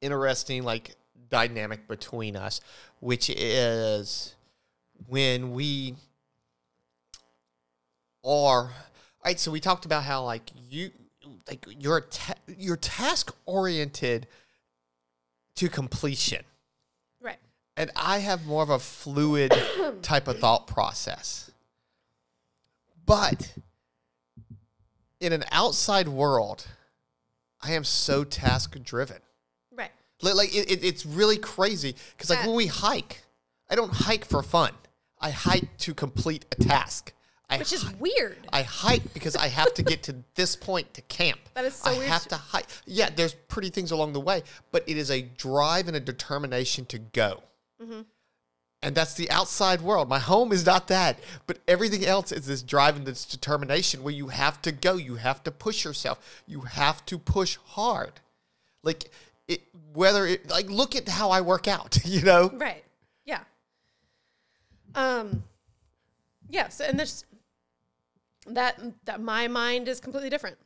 interesting 0.00 0.64
like 0.64 0.96
dynamic 1.28 1.88
between 1.88 2.36
us, 2.36 2.60
which 3.00 3.30
is 3.30 4.34
when 5.08 5.52
we 5.52 5.94
are 8.24 8.28
all 8.30 8.70
right. 9.24 9.38
So 9.38 9.50
we 9.50 9.60
talked 9.60 9.84
about 9.84 10.04
how 10.04 10.24
like 10.24 10.50
you 10.70 10.90
like 11.48 11.66
you're 11.78 12.02
ta- 12.02 12.34
you're 12.58 12.76
task 12.76 13.34
oriented 13.46 14.26
to 15.56 15.68
completion 15.68 16.42
right. 17.22 17.38
and 17.76 17.90
I 17.94 18.18
have 18.18 18.44
more 18.44 18.62
of 18.62 18.70
a 18.70 18.78
fluid 18.78 19.54
type 20.02 20.26
of 20.26 20.38
thought 20.38 20.66
process. 20.66 21.50
But 23.06 23.54
in 25.20 25.32
an 25.32 25.44
outside 25.52 26.08
world, 26.08 26.66
I 27.62 27.72
am 27.72 27.84
so 27.84 28.24
task 28.24 28.76
driven. 28.82 29.18
Right. 29.72 29.90
Like, 30.22 30.34
like 30.34 30.54
it, 30.54 30.70
it- 30.70 30.84
it's 30.84 31.04
really 31.06 31.38
crazy 31.38 31.94
because 32.16 32.30
like 32.30 32.40
That- 32.40 32.46
when 32.48 32.56
we 32.56 32.66
hike, 32.66 33.22
I 33.70 33.74
don't 33.74 33.92
hike 33.92 34.24
for 34.24 34.42
fun. 34.42 34.72
I 35.20 35.30
hike 35.30 35.76
to 35.78 35.94
complete 35.94 36.44
a 36.52 36.56
task. 36.62 37.12
I 37.48 37.58
Which 37.58 37.72
is 37.72 37.90
weird. 37.94 38.38
I 38.52 38.62
hike 38.62 39.12
because 39.14 39.36
I 39.36 39.48
have 39.48 39.72
to 39.74 39.82
get 39.82 40.02
to 40.04 40.16
this 40.34 40.56
point 40.56 40.92
to 40.94 41.02
camp. 41.02 41.38
That 41.54 41.64
is 41.66 41.74
so 41.74 41.90
I 41.90 41.98
weird 41.98 42.08
have 42.08 42.22
to- 42.24 42.28
to 42.30 42.36
hike. 42.36 42.66
Yeah, 42.86 43.10
there's 43.14 43.34
pretty 43.34 43.70
things 43.70 43.90
along 43.90 44.12
the 44.14 44.20
way, 44.20 44.42
but 44.72 44.82
it 44.86 44.96
is 44.96 45.10
a 45.10 45.22
drive 45.22 45.86
and 45.88 45.96
a 45.96 46.00
determination 46.00 46.84
to 46.86 46.98
go. 46.98 47.42
Mm-hmm. 47.82 48.00
And 48.84 48.94
that's 48.94 49.14
the 49.14 49.30
outside 49.30 49.80
world. 49.80 50.10
My 50.10 50.18
home 50.18 50.52
is 50.52 50.66
not 50.66 50.88
that, 50.88 51.18
but 51.46 51.58
everything 51.66 52.04
else 52.04 52.30
is 52.30 52.44
this 52.44 52.60
drive 52.60 52.96
and 52.96 53.06
this 53.06 53.24
determination 53.24 54.02
where 54.02 54.12
you 54.12 54.28
have 54.28 54.60
to 54.60 54.72
go. 54.72 54.96
You 54.96 55.14
have 55.14 55.42
to 55.44 55.50
push 55.50 55.86
yourself. 55.86 56.42
You 56.46 56.60
have 56.60 57.04
to 57.06 57.16
push 57.18 57.56
hard. 57.64 58.20
Like 58.82 59.10
it, 59.48 59.62
whether 59.94 60.26
it 60.26 60.50
like 60.50 60.68
look 60.68 60.94
at 60.94 61.08
how 61.08 61.30
I 61.30 61.40
work 61.40 61.66
out. 61.66 61.98
You 62.04 62.20
know. 62.20 62.50
Right. 62.52 62.84
Yeah. 63.24 63.40
Um. 64.94 65.44
Yes, 66.50 66.80
and 66.80 66.98
there's 66.98 67.24
that 68.46 68.78
that 69.06 69.22
my 69.22 69.48
mind 69.48 69.88
is 69.88 69.98
completely 69.98 70.28
different. 70.28 70.58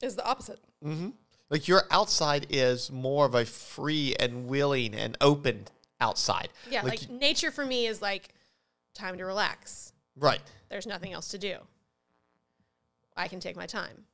Is 0.00 0.14
the 0.14 0.24
opposite. 0.24 0.60
Mm-hmm. 0.84 1.08
Like 1.50 1.66
your 1.66 1.82
outside 1.90 2.46
is 2.48 2.92
more 2.92 3.26
of 3.26 3.34
a 3.34 3.44
free 3.44 4.14
and 4.20 4.46
willing 4.46 4.94
and 4.94 5.16
open 5.20 5.66
outside. 6.04 6.50
Yeah, 6.70 6.82
like, 6.82 7.08
nature 7.08 7.50
for 7.50 7.64
me 7.64 7.86
is 7.86 8.02
like 8.02 8.28
time 8.94 9.18
to 9.18 9.24
relax. 9.24 9.92
right. 10.16 10.40
There's 10.68 10.86
nothing 10.86 11.12
else 11.12 11.28
to 11.28 11.38
do. 11.38 11.58
I 13.16 13.28
can 13.28 13.38
take 13.40 13.56
my 13.56 13.66
time. 13.66 14.04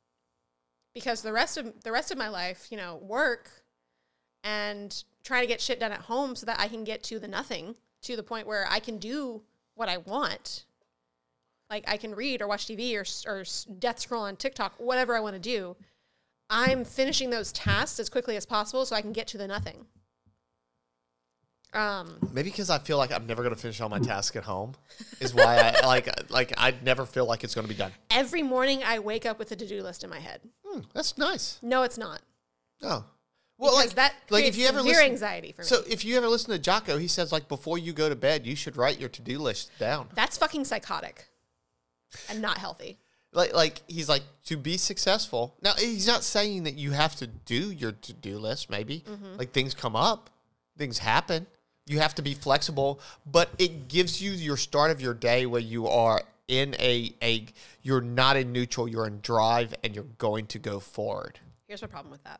Because 0.94 1.22
the 1.22 1.32
rest 1.32 1.56
of 1.56 1.82
the 1.82 1.92
rest 1.92 2.10
of 2.10 2.18
my 2.18 2.28
life, 2.28 2.68
you 2.70 2.76
know, 2.76 2.96
work 2.96 3.48
and 4.44 5.04
try 5.24 5.40
to 5.40 5.46
get 5.46 5.60
shit 5.60 5.80
done 5.80 5.92
at 5.92 6.02
home 6.02 6.34
so 6.36 6.46
that 6.46 6.60
I 6.60 6.68
can 6.68 6.84
get 6.84 7.02
to 7.04 7.18
the 7.18 7.28
nothing, 7.28 7.76
to 8.02 8.16
the 8.16 8.22
point 8.22 8.46
where 8.46 8.66
I 8.68 8.78
can 8.80 8.98
do 8.98 9.42
what 9.74 9.88
I 9.88 9.98
want. 9.98 10.64
Like 11.70 11.84
I 11.88 11.96
can 11.96 12.14
read 12.14 12.42
or 12.42 12.48
watch 12.48 12.66
TV 12.66 12.94
or 12.94 13.04
or 13.30 13.44
death 13.78 14.00
scroll 14.00 14.24
on 14.24 14.36
TikTok, 14.36 14.74
whatever 14.78 15.16
I 15.16 15.20
want 15.20 15.34
to 15.34 15.40
do. 15.40 15.76
I'm 16.50 16.84
finishing 16.84 17.30
those 17.30 17.52
tasks 17.52 18.00
as 18.00 18.10
quickly 18.10 18.36
as 18.36 18.44
possible 18.44 18.84
so 18.84 18.96
I 18.96 19.02
can 19.02 19.12
get 19.12 19.28
to 19.28 19.38
the 19.38 19.46
nothing. 19.46 19.86
Um, 21.72 22.18
Maybe 22.32 22.50
because 22.50 22.68
I 22.68 22.78
feel 22.78 22.98
like 22.98 23.12
I'm 23.12 23.26
never 23.26 23.42
going 23.42 23.54
to 23.54 23.60
finish 23.60 23.80
all 23.80 23.88
my 23.88 24.00
tasks 24.00 24.34
at 24.36 24.42
home 24.42 24.72
is 25.20 25.32
why 25.32 25.58
I 25.58 25.80
like 25.86 26.30
like 26.30 26.52
I 26.58 26.74
never 26.82 27.06
feel 27.06 27.26
like 27.26 27.44
it's 27.44 27.54
going 27.54 27.66
to 27.66 27.72
be 27.72 27.78
done. 27.78 27.92
every 28.10 28.42
morning 28.42 28.82
I 28.84 28.98
wake 28.98 29.24
up 29.24 29.38
with 29.38 29.52
a 29.52 29.56
to-do 29.56 29.82
list 29.82 30.02
in 30.02 30.10
my 30.10 30.18
head. 30.18 30.40
Hmm, 30.66 30.80
that's 30.94 31.16
nice. 31.16 31.58
No, 31.62 31.82
it's 31.84 31.96
not. 31.98 32.22
Oh. 32.82 33.04
Well, 33.58 33.76
because 33.76 33.88
like 33.88 33.94
that 33.96 34.14
like 34.30 34.44
if 34.46 34.56
you 34.56 34.66
ever 34.66 34.78
severe 34.78 34.94
listen, 34.94 35.12
anxiety 35.12 35.52
for 35.52 35.62
me. 35.62 35.66
So 35.66 35.82
if 35.88 36.04
you 36.04 36.16
ever 36.16 36.26
listen 36.28 36.50
to 36.50 36.58
Jocko, 36.58 36.96
he 36.96 37.06
says 37.06 37.30
like 37.30 37.46
before 37.46 37.78
you 37.78 37.92
go 37.92 38.08
to 38.08 38.16
bed, 38.16 38.46
you 38.46 38.56
should 38.56 38.76
write 38.76 38.98
your 38.98 39.10
to-do 39.10 39.38
list 39.38 39.70
down. 39.78 40.08
That's 40.14 40.38
fucking 40.38 40.64
psychotic 40.64 41.28
and 42.28 42.40
not 42.40 42.58
healthy. 42.58 42.98
Like 43.32 43.54
like 43.54 43.82
he's 43.86 44.08
like 44.08 44.22
to 44.46 44.56
be 44.56 44.76
successful. 44.76 45.54
Now 45.62 45.74
he's 45.78 46.06
not 46.06 46.24
saying 46.24 46.64
that 46.64 46.74
you 46.74 46.90
have 46.92 47.14
to 47.16 47.26
do 47.26 47.70
your 47.70 47.92
to-do 47.92 48.38
list 48.38 48.70
maybe. 48.70 49.04
Mm-hmm. 49.08 49.36
Like 49.36 49.52
things 49.52 49.74
come 49.74 49.94
up, 49.94 50.30
things 50.76 50.98
happen. 50.98 51.46
You 51.90 51.98
have 51.98 52.14
to 52.14 52.22
be 52.22 52.34
flexible, 52.34 53.00
but 53.26 53.50
it 53.58 53.88
gives 53.88 54.22
you 54.22 54.30
your 54.30 54.56
start 54.56 54.92
of 54.92 55.00
your 55.00 55.12
day 55.12 55.44
where 55.46 55.60
you 55.60 55.88
are 55.88 56.22
in 56.46 56.76
a 56.78 57.12
a 57.20 57.46
you're 57.82 58.00
not 58.00 58.36
in 58.36 58.52
neutral, 58.52 58.86
you're 58.86 59.08
in 59.08 59.18
drive 59.22 59.74
and 59.82 59.92
you're 59.92 60.04
going 60.18 60.46
to 60.46 60.60
go 60.60 60.78
forward. 60.78 61.40
Here's 61.66 61.82
my 61.82 61.88
problem 61.88 62.12
with 62.12 62.22
that 62.22 62.38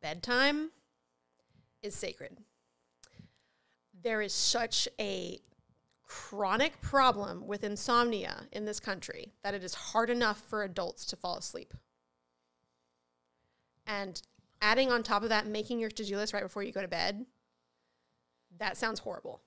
bedtime 0.00 0.70
is 1.82 1.96
sacred. 1.96 2.38
There 4.04 4.22
is 4.22 4.32
such 4.32 4.86
a 5.00 5.40
chronic 6.06 6.80
problem 6.80 7.48
with 7.48 7.64
insomnia 7.64 8.46
in 8.52 8.66
this 8.66 8.78
country 8.78 9.32
that 9.42 9.52
it 9.52 9.64
is 9.64 9.74
hard 9.74 10.10
enough 10.10 10.40
for 10.48 10.62
adults 10.62 11.04
to 11.06 11.16
fall 11.16 11.38
asleep. 11.38 11.74
And 13.84 14.22
adding 14.60 14.92
on 14.92 15.02
top 15.02 15.24
of 15.24 15.30
that, 15.30 15.48
making 15.48 15.80
your 15.80 15.90
to 15.90 16.04
do 16.04 16.16
list 16.16 16.32
right 16.32 16.44
before 16.44 16.62
you 16.62 16.70
go 16.70 16.82
to 16.82 16.86
bed, 16.86 17.26
that 18.58 18.76
sounds 18.76 19.00
horrible. 19.00 19.40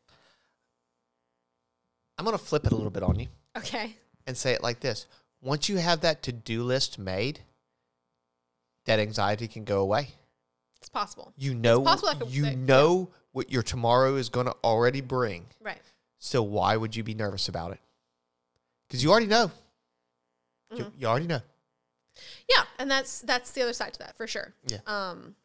I'm 2.17 2.25
going 2.25 2.37
to 2.37 2.43
flip 2.43 2.65
it 2.65 2.71
a 2.71 2.75
little 2.75 2.91
bit 2.91 3.03
on 3.03 3.19
you. 3.19 3.27
Okay. 3.57 3.95
and 4.27 4.35
say 4.35 4.51
it 4.53 4.61
like 4.63 4.79
this 4.81 5.05
once 5.41 5.69
you 5.69 5.77
have 5.77 6.01
that 6.01 6.21
to-do 6.23 6.63
list 6.63 6.97
made 6.99 7.39
that 8.85 8.99
anxiety 8.99 9.47
can 9.47 9.63
go 9.63 9.79
away 9.81 10.09
It's 10.77 10.89
possible. 10.89 11.31
you 11.37 11.53
know 11.55 11.81
possible 11.83 12.09
I 12.09 12.15
could- 12.15 12.29
you 12.31 12.53
know 12.55 13.09
what 13.31 13.49
your 13.51 13.63
tomorrow 13.63 14.15
is 14.15 14.27
going 14.29 14.47
to 14.47 14.55
already 14.63 14.99
bring 15.01 15.45
Right. 15.61 15.81
so 16.19 16.43
why 16.43 16.75
would 16.75 16.95
you 16.97 17.03
be 17.03 17.13
nervous 17.13 17.47
about 17.47 17.71
it 17.71 17.79
because 18.87 19.01
you 19.03 19.11
already 19.11 19.27
know 19.27 19.51
you, 20.71 20.83
Mm-hmm. 20.83 21.01
you 21.01 21.07
already 21.07 21.27
know 21.27 21.41
Yeah, 22.49 22.63
and 22.77 22.91
that's 22.91 23.21
that's 23.21 23.51
the 23.51 23.61
other 23.61 23.73
side 23.73 23.93
to 23.93 23.99
that 23.99 24.17
for 24.17 24.27
sure. 24.27 24.53
Yeah. 24.67 24.79
Um 24.87 25.35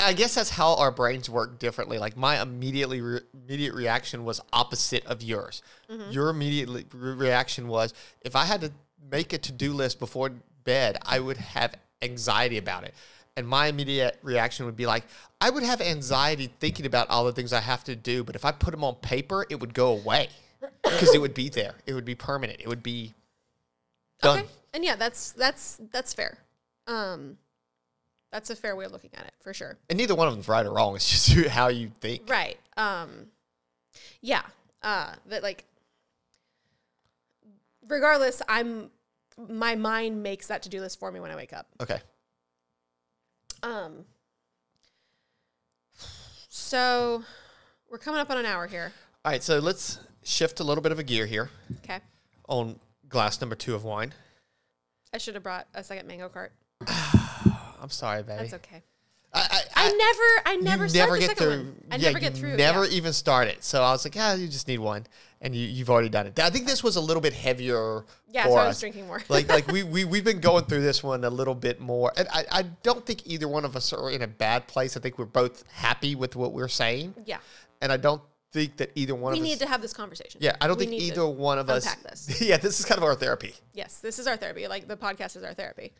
I 0.00 0.14
guess 0.14 0.34
that's 0.34 0.50
how 0.50 0.76
our 0.76 0.90
brains 0.90 1.28
work 1.28 1.58
differently. 1.58 1.98
Like 1.98 2.16
my 2.16 2.40
immediately 2.40 3.02
re- 3.02 3.20
immediate 3.34 3.74
reaction 3.74 4.24
was 4.24 4.40
opposite 4.52 5.04
of 5.06 5.22
yours. 5.22 5.62
Mm-hmm. 5.90 6.10
Your 6.10 6.30
immediate 6.30 6.86
re- 6.94 7.12
reaction 7.12 7.68
was 7.68 7.92
if 8.22 8.34
I 8.34 8.44
had 8.44 8.62
to 8.62 8.72
make 9.10 9.32
a 9.34 9.38
to 9.38 9.52
do 9.52 9.74
list 9.74 9.98
before 9.98 10.30
bed, 10.64 10.96
I 11.02 11.20
would 11.20 11.36
have 11.36 11.74
anxiety 12.00 12.56
about 12.56 12.84
it. 12.84 12.94
And 13.36 13.46
my 13.46 13.66
immediate 13.66 14.18
reaction 14.22 14.64
would 14.64 14.76
be 14.76 14.86
like, 14.86 15.04
I 15.40 15.50
would 15.50 15.64
have 15.64 15.80
anxiety 15.80 16.50
thinking 16.60 16.86
about 16.86 17.10
all 17.10 17.24
the 17.24 17.32
things 17.32 17.52
I 17.52 17.60
have 17.60 17.84
to 17.84 17.96
do, 17.96 18.24
but 18.24 18.36
if 18.36 18.44
I 18.44 18.52
put 18.52 18.70
them 18.70 18.84
on 18.84 18.94
paper, 18.96 19.44
it 19.50 19.60
would 19.60 19.74
go 19.74 19.88
away 19.88 20.28
because 20.82 21.14
it 21.14 21.20
would 21.20 21.34
be 21.34 21.50
there. 21.50 21.74
It 21.86 21.92
would 21.94 22.04
be 22.04 22.14
permanent. 22.14 22.60
It 22.60 22.68
would 22.68 22.82
be 22.82 23.12
done. 24.22 24.40
Okay. 24.40 24.48
And 24.72 24.84
yeah, 24.84 24.96
that's 24.96 25.32
that's 25.32 25.78
that's 25.92 26.14
fair. 26.14 26.38
Um 26.86 27.36
that's 28.34 28.50
a 28.50 28.56
fair 28.56 28.74
way 28.74 28.84
of 28.84 28.90
looking 28.90 29.10
at 29.14 29.24
it 29.26 29.32
for 29.38 29.54
sure. 29.54 29.78
And 29.88 29.96
neither 29.96 30.16
one 30.16 30.26
of 30.26 30.34
them's 30.34 30.48
right 30.48 30.66
or 30.66 30.72
wrong. 30.72 30.96
It's 30.96 31.08
just 31.08 31.46
how 31.50 31.68
you 31.68 31.92
think. 32.00 32.28
Right. 32.28 32.58
Um 32.76 33.26
yeah. 34.20 34.42
Uh 34.82 35.12
but 35.28 35.44
like 35.44 35.64
regardless, 37.86 38.42
I'm 38.48 38.90
my 39.48 39.76
mind 39.76 40.22
makes 40.22 40.48
that 40.48 40.62
to-do 40.64 40.80
list 40.80 40.98
for 40.98 41.12
me 41.12 41.20
when 41.20 41.30
I 41.30 41.36
wake 41.36 41.52
up. 41.52 41.68
Okay. 41.80 42.00
Um 43.62 44.04
So 46.48 47.22
we're 47.88 47.98
coming 47.98 48.20
up 48.20 48.30
on 48.30 48.38
an 48.38 48.46
hour 48.46 48.66
here. 48.66 48.92
All 49.24 49.30
right, 49.30 49.42
so 49.42 49.60
let's 49.60 49.98
shift 50.24 50.58
a 50.58 50.64
little 50.64 50.82
bit 50.82 50.90
of 50.90 50.98
a 50.98 51.04
gear 51.04 51.26
here 51.26 51.50
Okay. 51.84 52.00
on 52.48 52.80
glass 53.08 53.40
number 53.40 53.54
two 53.54 53.76
of 53.76 53.84
wine. 53.84 54.12
I 55.12 55.18
should 55.18 55.34
have 55.34 55.44
brought 55.44 55.68
a 55.72 55.84
second 55.84 56.08
mango 56.08 56.28
cart. 56.28 56.52
I'm 57.84 57.90
sorry, 57.90 58.22
baby. 58.22 58.38
That's 58.38 58.54
okay. 58.54 58.82
I, 59.34 59.40
I, 59.50 59.60
I 59.74 59.92
never, 59.92 60.22
I 60.46 60.56
never, 60.62 60.86
you 60.86 60.92
never 60.94 61.12
the 61.14 61.18
get 61.18 61.28
second 61.30 61.44
through. 61.44 61.64
one. 61.64 61.76
I 61.90 61.96
yeah, 61.96 62.08
never 62.08 62.18
get 62.20 62.34
through. 62.34 62.56
Never 62.56 62.84
yeah. 62.84 62.92
even 62.92 63.12
start 63.12 63.48
it. 63.48 63.62
So 63.62 63.82
I 63.82 63.90
was 63.90 64.04
like, 64.06 64.14
yeah, 64.14 64.34
you 64.34 64.46
just 64.46 64.68
need 64.68 64.78
one, 64.78 65.06
and 65.40 65.54
you 65.54 65.66
you've 65.66 65.90
already 65.90 66.08
done 66.08 66.26
it. 66.28 66.38
I 66.38 66.50
think 66.50 66.66
this 66.66 66.82
was 66.82 66.96
a 66.96 67.00
little 67.00 67.20
bit 67.20 67.34
heavier 67.34 68.04
Yeah, 68.28 68.44
so 68.46 68.54
I 68.54 68.68
was 68.68 68.80
drinking 68.80 69.06
more. 69.06 69.22
like 69.28 69.48
like 69.48 69.66
we 69.66 69.82
we 69.94 70.04
we've 70.04 70.24
been 70.24 70.40
going 70.40 70.64
through 70.64 70.82
this 70.82 71.02
one 71.02 71.24
a 71.24 71.30
little 71.30 71.54
bit 71.54 71.80
more, 71.80 72.10
and 72.16 72.26
I 72.32 72.44
I 72.50 72.62
don't 72.82 73.04
think 73.04 73.26
either 73.26 73.46
one 73.46 73.66
of 73.66 73.76
us 73.76 73.92
are 73.92 74.10
in 74.10 74.22
a 74.22 74.28
bad 74.28 74.66
place. 74.66 74.96
I 74.96 75.00
think 75.00 75.18
we're 75.18 75.26
both 75.26 75.64
happy 75.72 76.14
with 76.14 76.36
what 76.36 76.52
we're 76.52 76.68
saying, 76.68 77.14
yeah. 77.26 77.38
and 77.82 77.90
I 77.90 77.98
don't 77.98 78.22
think 78.54 78.76
that 78.76 78.92
either 78.94 79.14
one 79.16 79.32
We 79.32 79.38
of 79.38 79.42
us. 79.42 79.44
We 79.46 79.50
need 79.50 79.58
to 79.58 79.66
have 79.66 79.82
this 79.82 79.92
conversation. 79.92 80.40
yeah, 80.42 80.54
I 80.60 80.68
don't 80.68 80.78
We 80.78 80.86
think 80.86 81.02
either 81.02 81.26
one 81.26 81.58
of 81.58 81.68
us. 81.68 81.92
this. 81.96 82.40
yeah, 82.48 82.56
this 82.56 82.78
is 82.78 82.86
kind 82.86 82.98
of 82.98 83.04
our 83.04 83.16
therapy. 83.16 83.52
Yes, 83.74 83.98
this 83.98 84.18
is 84.20 84.28
our 84.28 84.36
therapy. 84.36 84.68
Like 84.68 84.86
the 84.86 84.96
podcast 84.96 85.36
is 85.36 85.42
our 85.42 85.54
therapy. 85.54 85.92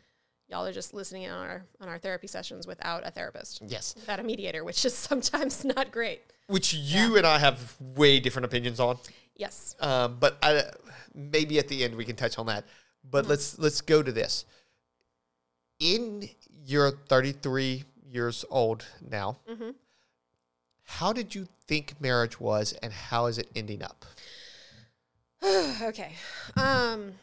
Y'all 0.47 0.65
are 0.65 0.71
just 0.71 0.93
listening 0.93 1.23
in 1.23 1.31
on 1.31 1.45
our 1.47 1.65
on 1.81 1.89
our 1.89 1.97
therapy 1.97 2.27
sessions 2.27 2.67
without 2.67 3.05
a 3.05 3.11
therapist, 3.11 3.61
Yes, 3.65 3.95
without 3.95 4.19
a 4.19 4.23
mediator, 4.23 4.63
which 4.63 4.85
is 4.85 4.93
sometimes 5.09 5.65
not 5.65 5.91
great. 5.91 6.21
which 6.47 6.73
you 6.73 7.17
and 7.17 7.25
I 7.25 7.39
have 7.39 7.75
way 7.79 8.19
different 8.19 8.45
opinions 8.45 8.79
on. 8.79 8.97
Yes. 9.35 9.75
Um, 9.79 10.17
but 10.19 10.37
I, 10.43 10.63
maybe 11.13 11.57
at 11.59 11.67
the 11.67 11.83
end 11.83 11.95
we 11.95 12.05
can 12.05 12.15
touch 12.15 12.37
on 12.37 12.45
that. 12.45 12.65
But 13.09 13.23
Mm-hmm. 13.23 13.29
let's 13.31 13.59
let's 13.59 13.81
go 13.81 14.01
to 14.03 14.11
this. 14.11 14.45
In 15.79 16.29
your 16.65 16.91
33 16.91 17.83
years 18.07 18.45
old 18.49 18.85
now, 19.09 19.37
Mm-hmm. 19.49 19.71
how 20.83 21.11
did 21.11 21.33
you 21.35 21.47
think 21.67 21.99
marriage 21.99 22.39
was, 22.39 22.73
and 22.83 22.93
how 22.93 23.25
is 23.25 23.37
it 23.39 23.49
ending 23.55 23.81
up? 23.81 24.05
okay. 25.81 26.13
Um 26.55 27.13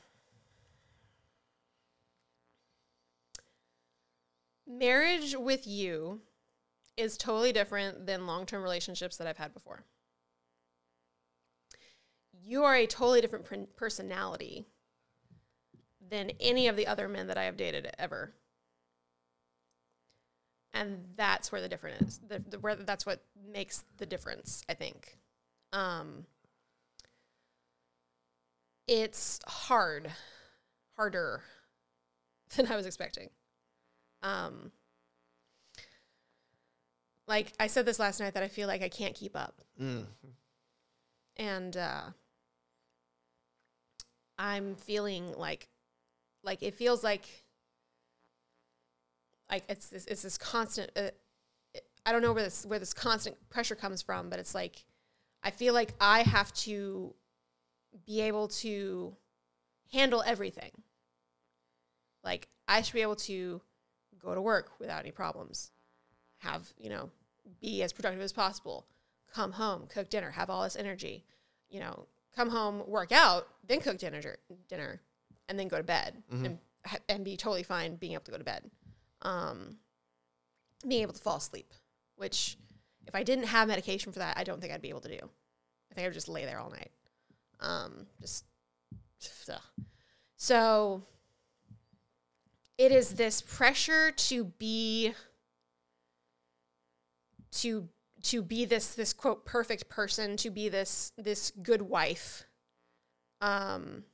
marriage 4.78 5.34
with 5.38 5.66
you 5.66 6.20
is 6.96 7.16
totally 7.16 7.52
different 7.52 8.06
than 8.06 8.26
long-term 8.26 8.62
relationships 8.62 9.16
that 9.16 9.26
I've 9.26 9.38
had 9.38 9.54
before. 9.54 9.84
You 12.44 12.64
are 12.64 12.74
a 12.74 12.86
totally 12.86 13.20
different 13.20 13.76
personality 13.76 14.66
than 16.10 16.32
any 16.40 16.68
of 16.68 16.76
the 16.76 16.86
other 16.86 17.08
men 17.08 17.28
that 17.28 17.38
I 17.38 17.44
have 17.44 17.56
dated 17.56 17.88
ever. 17.98 18.34
And 20.74 21.04
that's 21.16 21.52
where 21.52 21.60
the 21.60 21.68
difference 21.68 22.02
is. 22.02 22.20
The, 22.26 22.42
the, 22.48 22.58
where 22.58 22.74
that's 22.74 23.06
what 23.06 23.22
makes 23.50 23.84
the 23.98 24.06
difference, 24.06 24.62
I 24.68 24.74
think. 24.74 25.18
Um, 25.72 26.26
it's 28.88 29.38
hard, 29.46 30.10
harder 30.96 31.42
than 32.56 32.66
I 32.66 32.76
was 32.76 32.86
expecting. 32.86 33.30
Um, 34.22 34.70
like 37.26 37.52
I 37.58 37.66
said 37.66 37.86
this 37.86 37.98
last 37.98 38.20
night 38.20 38.34
that 38.34 38.42
I 38.42 38.48
feel 38.48 38.68
like 38.68 38.82
I 38.82 38.88
can't 38.88 39.14
keep 39.14 39.34
up, 39.36 39.60
Mm. 39.80 40.06
and 41.36 41.76
uh, 41.76 42.02
I'm 44.38 44.74
feeling 44.76 45.32
like, 45.36 45.68
like 46.42 46.62
it 46.62 46.74
feels 46.74 47.02
like, 47.04 47.26
like 49.50 49.64
it's 49.68 49.88
this, 49.88 50.04
it's 50.06 50.22
this 50.22 50.38
constant. 50.38 50.90
Uh, 50.96 51.10
I 52.04 52.12
don't 52.12 52.22
know 52.22 52.32
where 52.32 52.44
this 52.44 52.66
where 52.66 52.78
this 52.78 52.92
constant 52.92 53.36
pressure 53.50 53.76
comes 53.76 54.02
from, 54.02 54.28
but 54.28 54.38
it's 54.38 54.54
like 54.54 54.84
I 55.42 55.50
feel 55.50 55.74
like 55.74 55.94
I 56.00 56.22
have 56.22 56.52
to 56.54 57.14
be 58.06 58.20
able 58.22 58.48
to 58.48 59.16
handle 59.92 60.22
everything. 60.26 60.70
Like 62.24 62.48
I 62.66 62.82
should 62.82 62.94
be 62.94 63.02
able 63.02 63.16
to 63.16 63.60
go 64.24 64.34
to 64.34 64.40
work 64.40 64.72
without 64.78 65.00
any 65.00 65.10
problems. 65.10 65.70
Have, 66.38 66.72
you 66.78 66.90
know, 66.90 67.10
be 67.60 67.82
as 67.82 67.92
productive 67.92 68.22
as 68.22 68.32
possible. 68.32 68.86
Come 69.32 69.52
home, 69.52 69.86
cook 69.88 70.10
dinner, 70.10 70.30
have 70.30 70.50
all 70.50 70.62
this 70.62 70.76
energy. 70.76 71.24
You 71.70 71.80
know, 71.80 72.06
come 72.34 72.50
home, 72.50 72.82
work 72.86 73.12
out, 73.12 73.48
then 73.66 73.80
cook 73.80 73.98
dinner 73.98 74.20
dinner 74.68 75.00
and 75.48 75.58
then 75.58 75.68
go 75.68 75.76
to 75.78 75.82
bed 75.82 76.22
and 76.44 76.58
ha- 76.84 76.98
and 77.08 77.24
be 77.24 77.36
totally 77.36 77.62
fine 77.62 77.96
being 77.96 78.12
able 78.12 78.24
to 78.24 78.30
go 78.30 78.38
to 78.38 78.44
bed. 78.44 78.70
Um 79.22 79.76
being 80.86 81.02
able 81.02 81.12
to 81.12 81.20
fall 81.20 81.36
asleep, 81.36 81.72
which 82.16 82.58
if 83.06 83.14
I 83.14 83.22
didn't 83.22 83.46
have 83.46 83.68
medication 83.68 84.12
for 84.12 84.18
that, 84.18 84.36
I 84.36 84.44
don't 84.44 84.60
think 84.60 84.72
I'd 84.72 84.82
be 84.82 84.88
able 84.88 85.00
to 85.02 85.08
do. 85.08 85.28
I 85.90 85.94
think 85.94 86.04
I 86.04 86.08
would 86.08 86.14
just 86.14 86.28
lay 86.28 86.44
there 86.44 86.58
all 86.58 86.70
night. 86.70 86.90
Um, 87.60 88.06
just 88.20 88.44
ugh. 89.50 89.60
so 90.36 91.02
it 92.78 92.92
is 92.92 93.14
this 93.14 93.40
pressure 93.40 94.10
to 94.10 94.44
be 94.44 95.14
to 97.52 97.88
to 98.22 98.42
be 98.42 98.64
this 98.64 98.94
this 98.94 99.12
quote 99.12 99.44
perfect 99.44 99.88
person, 99.88 100.36
to 100.38 100.50
be 100.50 100.68
this 100.68 101.12
this 101.16 101.52
good 101.62 101.82
wife. 101.82 102.44
Um 103.40 104.04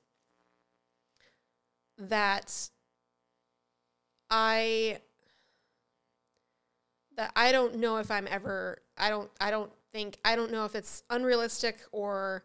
that 1.98 2.70
I 4.30 4.98
that 7.16 7.32
I 7.34 7.52
don't 7.52 7.76
know 7.76 7.96
if 7.98 8.10
I'm 8.10 8.28
ever 8.28 8.78
I 8.96 9.10
don't 9.10 9.30
I 9.40 9.50
don't 9.50 9.72
think 9.92 10.18
I 10.24 10.36
don't 10.36 10.52
know 10.52 10.64
if 10.64 10.74
it's 10.74 11.02
unrealistic 11.10 11.80
or 11.92 12.44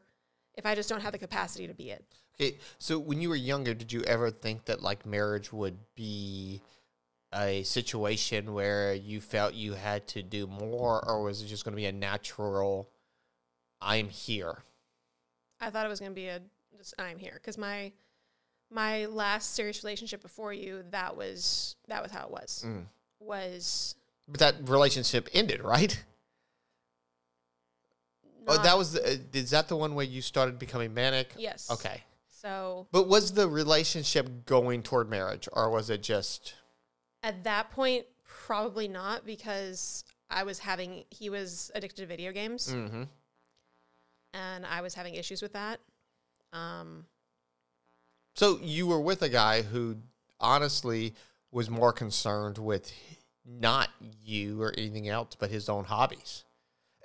if 0.55 0.65
I 0.65 0.75
just 0.75 0.89
don't 0.89 1.01
have 1.01 1.11
the 1.11 1.17
capacity 1.17 1.67
to 1.67 1.73
be 1.73 1.91
it. 1.91 2.05
Okay, 2.35 2.57
so 2.79 2.97
when 2.97 3.21
you 3.21 3.29
were 3.29 3.35
younger, 3.35 3.73
did 3.73 3.91
you 3.93 4.01
ever 4.03 4.31
think 4.31 4.65
that 4.65 4.81
like 4.81 5.05
marriage 5.05 5.53
would 5.53 5.77
be 5.95 6.61
a 7.33 7.63
situation 7.63 8.53
where 8.53 8.93
you 8.93 9.21
felt 9.21 9.53
you 9.53 9.73
had 9.73 10.07
to 10.09 10.23
do 10.23 10.47
more, 10.47 11.03
or 11.07 11.23
was 11.23 11.41
it 11.41 11.47
just 11.47 11.63
going 11.63 11.73
to 11.73 11.77
be 11.77 11.85
a 11.85 11.91
natural? 11.91 12.89
I'm 13.81 14.09
here. 14.09 14.59
I 15.59 15.69
thought 15.69 15.85
it 15.85 15.89
was 15.89 15.99
going 15.99 16.11
to 16.11 16.15
be 16.15 16.27
a 16.27 16.41
just 16.77 16.93
I'm 16.97 17.19
here 17.19 17.33
because 17.35 17.57
my 17.57 17.91
my 18.71 19.05
last 19.05 19.53
serious 19.53 19.83
relationship 19.83 20.21
before 20.21 20.51
you 20.53 20.83
that 20.89 21.15
was 21.15 21.75
that 21.87 22.01
was 22.01 22.11
how 22.11 22.25
it 22.25 22.31
was 22.31 22.63
Mm. 22.65 22.85
was 23.19 23.95
But 24.27 24.39
that 24.39 24.55
relationship 24.67 25.29
ended, 25.33 25.61
right? 25.61 26.03
oh, 28.47 28.61
that 28.61 28.77
was 28.77 28.93
the, 28.93 29.05
uh, 29.05 29.15
is 29.33 29.51
that 29.51 29.67
the 29.67 29.75
one 29.77 29.95
where 29.95 30.05
you 30.05 30.21
started 30.21 30.57
becoming 30.59 30.93
manic? 30.93 31.33
yes 31.37 31.69
Okay. 31.71 32.01
So 32.43 32.87
But 32.91 33.07
was 33.07 33.33
the 33.33 33.47
relationship 33.47 34.45
going 34.45 34.83
toward 34.83 35.09
marriage, 35.09 35.47
or 35.53 35.69
was 35.69 35.89
it 35.89 36.03
just? 36.03 36.55
at 37.23 37.43
that 37.45 37.71
point 37.71 38.05
probably 38.25 38.87
not 38.87 39.25
because 39.25 40.03
I 40.29 40.43
was 40.43 40.59
having 40.59 41.05
he 41.09 41.29
was 41.29 41.71
addicted 41.73 42.01
to 42.01 42.07
video 42.07 42.31
games 42.33 42.67
Mm-hmm. 42.67 43.03
and 44.33 44.65
I 44.65 44.81
was 44.81 44.93
having 44.93 45.15
issues 45.15 45.41
with 45.41 45.53
that 45.53 45.79
um 46.51 47.05
So 48.35 48.59
you 48.61 48.87
were 48.87 48.99
with 48.99 49.21
a 49.21 49.29
guy 49.29 49.61
who 49.61 49.97
honestly 50.39 51.13
was 51.51 51.69
more 51.69 51.93
concerned 51.93 52.57
with 52.57 52.91
not 53.45 53.89
you 54.23 54.61
or 54.61 54.73
anything 54.77 55.07
else, 55.07 55.35
but 55.37 55.49
his 55.51 55.69
own 55.69 55.83
hobbies. 55.85 56.43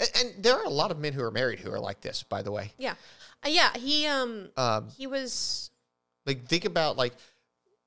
And, 0.01 0.11
and 0.17 0.43
there 0.45 0.55
are 0.55 0.65
a 0.65 0.71
lot 0.71 0.91
of 0.91 0.99
men 0.99 1.13
who 1.13 1.23
are 1.23 1.31
married 1.31 1.59
who 1.61 1.71
are 1.73 1.81
like 1.81 2.01
this, 2.01 2.23
by 2.23 2.43
the 2.43 2.51
way. 2.53 2.73
yeah 2.79 2.95
uh, 3.45 3.49
yeah 3.49 3.77
he 3.77 4.07
um 4.07 4.51
Um, 4.57 4.89
he 4.97 5.07
was 5.07 5.71
like 6.27 6.47
think 6.47 6.65
about 6.65 6.97
like, 6.97 7.15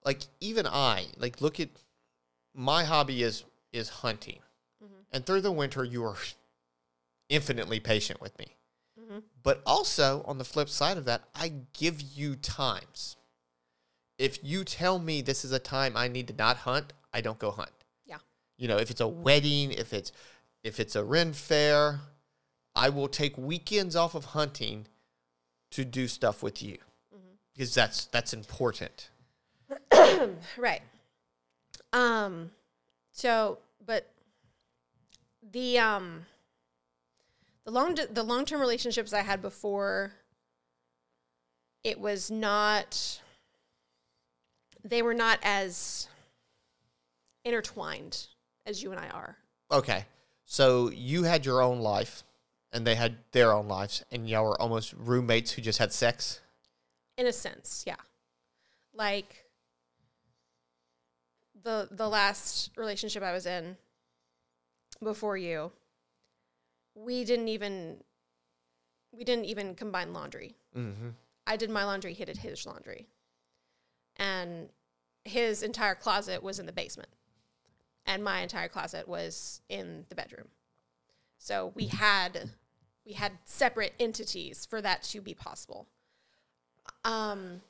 like 0.06 0.22
even 0.40 0.66
I 0.68 1.08
like 1.18 1.42
look 1.42 1.60
at 1.60 1.70
my 2.54 2.84
hobby 2.84 3.24
is 3.24 3.44
is 3.72 3.90
hunting, 3.90 4.40
Mhm. 4.84 5.06
and 5.12 5.26
through 5.26 5.42
the 5.42 5.52
winter 5.52 5.84
you 5.86 6.04
are 6.04 6.18
infinitely 7.30 7.80
patient 7.80 8.20
with 8.20 8.38
me. 8.40 8.58
Mhm. 9.00 9.24
But 9.42 9.62
also 9.66 10.24
on 10.26 10.38
the 10.38 10.44
flip 10.46 10.70
side 10.70 10.98
of 10.98 11.06
that, 11.06 11.24
I 11.34 11.50
give 11.74 12.02
you 12.02 12.36
times. 12.36 13.16
If 14.18 14.44
you 14.44 14.64
tell 14.64 15.00
me 15.00 15.22
this 15.22 15.44
is 15.46 15.52
a 15.52 15.60
time 15.60 15.96
I 15.98 16.08
need 16.08 16.28
to 16.28 16.34
not 16.34 16.58
hunt, 16.58 16.94
I 17.14 17.22
don't 17.22 17.40
go 17.40 17.52
hunt. 17.52 17.72
Yeah. 18.06 18.20
You 18.58 18.68
know, 18.68 18.78
if 18.78 18.92
it's 18.92 19.02
a 19.02 19.08
wedding, 19.08 19.72
if 19.72 19.94
it's 19.94 20.12
if 20.64 20.80
it's 20.80 20.96
a 20.96 21.04
Ren 21.04 21.34
fair, 21.34 22.02
I 22.76 22.90
will 22.90 23.08
take 23.08 23.38
weekends 23.38 23.96
off 23.96 24.16
of 24.16 24.26
hunting 24.26 24.88
to 25.72 25.86
do 25.86 26.08
stuff 26.08 26.44
with 26.44 26.62
you. 26.62 26.78
Because 27.54 27.74
that's 27.74 28.06
that's 28.06 28.34
important. 28.34 29.10
right 30.58 30.82
um 31.94 32.52
so 33.14 33.58
but 33.86 34.10
the 35.54 35.80
um 35.80 36.26
the 37.64 37.72
long 37.72 37.98
the 38.12 38.24
long-term 38.24 38.60
relationships 38.60 39.14
i 39.14 39.22
had 39.22 39.42
before 39.42 40.12
it 41.86 41.98
was 41.98 42.30
not 42.30 43.22
they 44.84 45.02
were 45.02 45.14
not 45.14 45.40
as 45.42 46.10
intertwined 47.46 48.28
as 48.66 48.84
you 48.84 48.92
and 48.92 49.00
i 49.00 49.08
are 49.08 49.38
Okay. 49.72 50.06
So 50.52 50.90
you 50.90 51.24
had 51.24 51.46
your 51.46 51.62
own 51.62 51.80
life, 51.80 52.26
and 52.74 52.86
they 52.86 52.96
had 52.96 53.20
their 53.32 53.54
own 53.54 53.70
lives, 53.70 54.04
and 54.12 54.30
y'all 54.30 54.44
were 54.44 54.62
almost 54.62 54.92
roommates 54.98 55.54
who 55.54 55.62
just 55.62 55.80
had 55.80 55.94
sex. 55.94 56.42
in 57.18 57.26
a 57.26 57.32
sense, 57.32 57.86
yeah. 57.88 57.96
Like 58.94 59.46
the 61.64 61.88
the 61.90 62.10
last 62.10 62.72
relationship 62.76 63.24
I 63.24 63.32
was 63.32 63.46
in 63.46 63.78
before 65.02 65.38
you, 65.38 65.72
we 66.96 67.24
didn't 67.24 67.48
even 67.48 68.04
we 69.14 69.24
didn't 69.24 69.46
even 69.46 69.74
combine 69.74 70.12
laundry. 70.12 70.58
Mm-hmm. 70.76 71.12
I 71.48 71.56
did 71.56 71.70
my 71.70 71.86
laundry, 71.86 72.12
he 72.12 72.26
did 72.26 72.36
his 72.36 72.66
laundry. 72.66 73.08
And 74.18 74.68
his 75.24 75.64
entire 75.64 75.96
closet 75.96 76.44
was 76.44 76.60
in 76.60 76.66
the 76.66 76.74
basement. 76.74 77.10
And 78.12 78.26
my 78.26 78.42
entire 78.42 78.68
closet 78.68 79.08
was 79.08 79.62
in 79.70 80.06
the 80.10 80.16
bedroom. 80.16 80.50
So 81.38 81.72
we 81.76 81.88
had 81.88 82.50
we 83.06 83.14
had 83.14 83.32
separate 83.46 83.94
entities 84.02 84.66
for 84.66 84.82
that 84.82 85.02
to 85.04 85.22
be 85.22 85.34
possible. 85.34 85.88
Um 87.06 87.62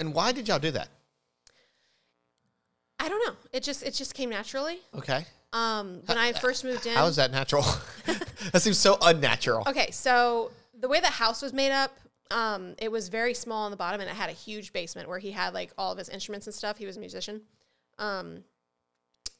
And 0.00 0.12
why 0.12 0.32
did 0.32 0.48
y'all 0.48 0.58
do 0.58 0.72
that? 0.72 0.88
I 2.98 3.08
don't 3.08 3.24
know. 3.24 3.36
It 3.52 3.62
just 3.62 3.84
it 3.84 3.94
just 3.94 4.14
came 4.14 4.30
naturally. 4.30 4.80
Okay. 4.96 5.26
Um 5.52 6.00
when 6.06 6.18
I 6.18 6.32
first 6.32 6.64
moved 6.64 6.86
in 6.86 6.94
How 6.94 7.06
is 7.06 7.14
that 7.14 7.30
natural? 7.30 7.62
that 8.52 8.62
seems 8.62 8.78
so 8.78 8.98
unnatural. 9.00 9.62
Okay, 9.68 9.92
so 9.92 10.50
the 10.80 10.88
way 10.88 10.98
the 10.98 11.06
house 11.06 11.40
was 11.40 11.52
made 11.52 11.70
up, 11.70 11.96
um, 12.32 12.74
it 12.78 12.90
was 12.90 13.08
very 13.08 13.32
small 13.32 13.64
on 13.64 13.70
the 13.70 13.76
bottom, 13.76 14.00
and 14.00 14.10
it 14.10 14.16
had 14.16 14.28
a 14.28 14.32
huge 14.32 14.72
basement 14.72 15.08
where 15.08 15.20
he 15.20 15.30
had 15.30 15.54
like 15.54 15.72
all 15.78 15.92
of 15.92 15.98
his 15.98 16.08
instruments 16.08 16.48
and 16.48 16.54
stuff. 16.54 16.78
He 16.78 16.84
was 16.84 16.96
a 16.96 17.00
musician, 17.00 17.42
um, 17.98 18.42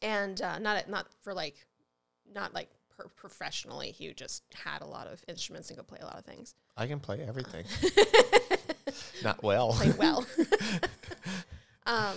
and 0.04 0.40
uh, 0.40 0.58
not 0.58 0.88
not 0.88 1.06
for 1.22 1.34
like, 1.34 1.66
not 2.32 2.54
like 2.54 2.68
per- 2.96 3.08
professionally. 3.08 3.90
He 3.90 4.12
just 4.12 4.44
had 4.54 4.82
a 4.82 4.86
lot 4.86 5.06
of 5.06 5.24
instruments 5.26 5.70
and 5.70 5.78
could 5.78 5.88
play 5.88 5.98
a 6.00 6.04
lot 6.04 6.18
of 6.18 6.24
things. 6.24 6.54
I 6.76 6.86
can 6.86 7.00
play 7.00 7.24
everything. 7.26 7.64
Not 9.24 9.42
well. 9.42 9.72
Played 9.72 9.96
well. 9.96 10.26
um, 11.86 12.16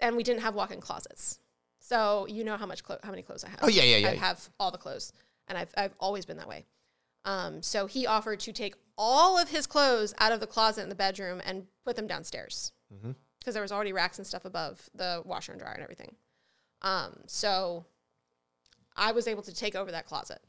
and 0.00 0.16
we 0.16 0.22
didn't 0.22 0.42
have 0.42 0.54
walk-in 0.54 0.80
closets, 0.80 1.38
so 1.80 2.26
you 2.28 2.44
know 2.44 2.56
how 2.56 2.66
much 2.66 2.84
clo- 2.84 2.98
how 3.02 3.10
many 3.10 3.22
clothes 3.22 3.44
I 3.44 3.48
have. 3.48 3.58
Oh, 3.62 3.68
yeah, 3.68 3.82
yeah, 3.82 3.96
yeah. 3.96 4.10
I 4.10 4.14
have 4.14 4.48
all 4.60 4.70
the 4.70 4.78
clothes, 4.78 5.12
and 5.48 5.58
I've 5.58 5.72
I've 5.76 5.94
always 5.98 6.24
been 6.24 6.36
that 6.36 6.48
way. 6.48 6.66
Um, 7.24 7.62
so 7.62 7.86
he 7.86 8.06
offered 8.06 8.40
to 8.40 8.52
take 8.52 8.74
all 8.96 9.36
of 9.36 9.48
his 9.48 9.66
clothes 9.66 10.14
out 10.18 10.32
of 10.32 10.40
the 10.40 10.46
closet 10.46 10.82
in 10.82 10.88
the 10.88 10.94
bedroom 10.94 11.42
and 11.44 11.66
put 11.84 11.96
them 11.96 12.06
downstairs 12.06 12.72
because 13.40 13.54
there 13.54 13.62
was 13.62 13.72
already 13.72 13.92
racks 13.92 14.18
and 14.18 14.26
stuff 14.26 14.44
above 14.44 14.88
the 14.94 15.22
washer 15.24 15.50
and 15.52 15.60
dryer 15.60 15.74
and 15.74 15.82
everything. 15.82 16.14
Um, 16.82 17.18
so 17.26 17.86
I 18.96 19.12
was 19.12 19.26
able 19.26 19.42
to 19.42 19.54
take 19.54 19.74
over 19.74 19.90
that 19.90 20.06
closet 20.06 20.40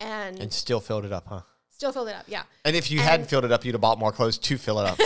and, 0.00 0.38
and 0.38 0.52
still 0.52 0.80
filled 0.80 1.04
it 1.04 1.12
up, 1.12 1.26
huh? 1.28 1.42
still 1.70 1.92
filled 1.92 2.08
it 2.08 2.14
up. 2.14 2.24
Yeah, 2.26 2.42
And 2.64 2.74
if 2.74 2.90
you 2.90 3.00
hadn't 3.00 3.26
filled 3.26 3.44
it 3.44 3.52
up, 3.52 3.64
you'd 3.64 3.72
have 3.72 3.80
bought 3.80 3.98
more 3.98 4.12
clothes 4.12 4.38
to 4.38 4.58
fill 4.58 4.80
it 4.80 4.86
up. 4.86 4.98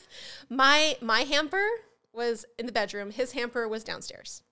my 0.50 0.96
my 1.00 1.20
hamper 1.20 1.66
was 2.12 2.44
in 2.58 2.66
the 2.66 2.72
bedroom. 2.72 3.10
His 3.10 3.32
hamper 3.32 3.66
was 3.68 3.84
downstairs. 3.84 4.42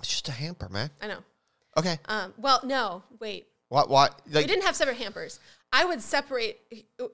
it's 0.00 0.08
just 0.08 0.28
a 0.28 0.32
hamper, 0.32 0.68
man. 0.68 0.90
I 1.00 1.08
know. 1.08 1.18
Okay. 1.76 1.98
Um, 2.06 2.34
well, 2.36 2.60
no, 2.64 3.02
wait. 3.20 3.46
What? 3.68 3.88
What? 3.88 4.20
We 4.26 4.44
didn't 4.44 4.64
have 4.64 4.76
separate 4.76 4.98
hampers. 4.98 5.40
I 5.72 5.86
would 5.86 6.02
separate 6.02 6.58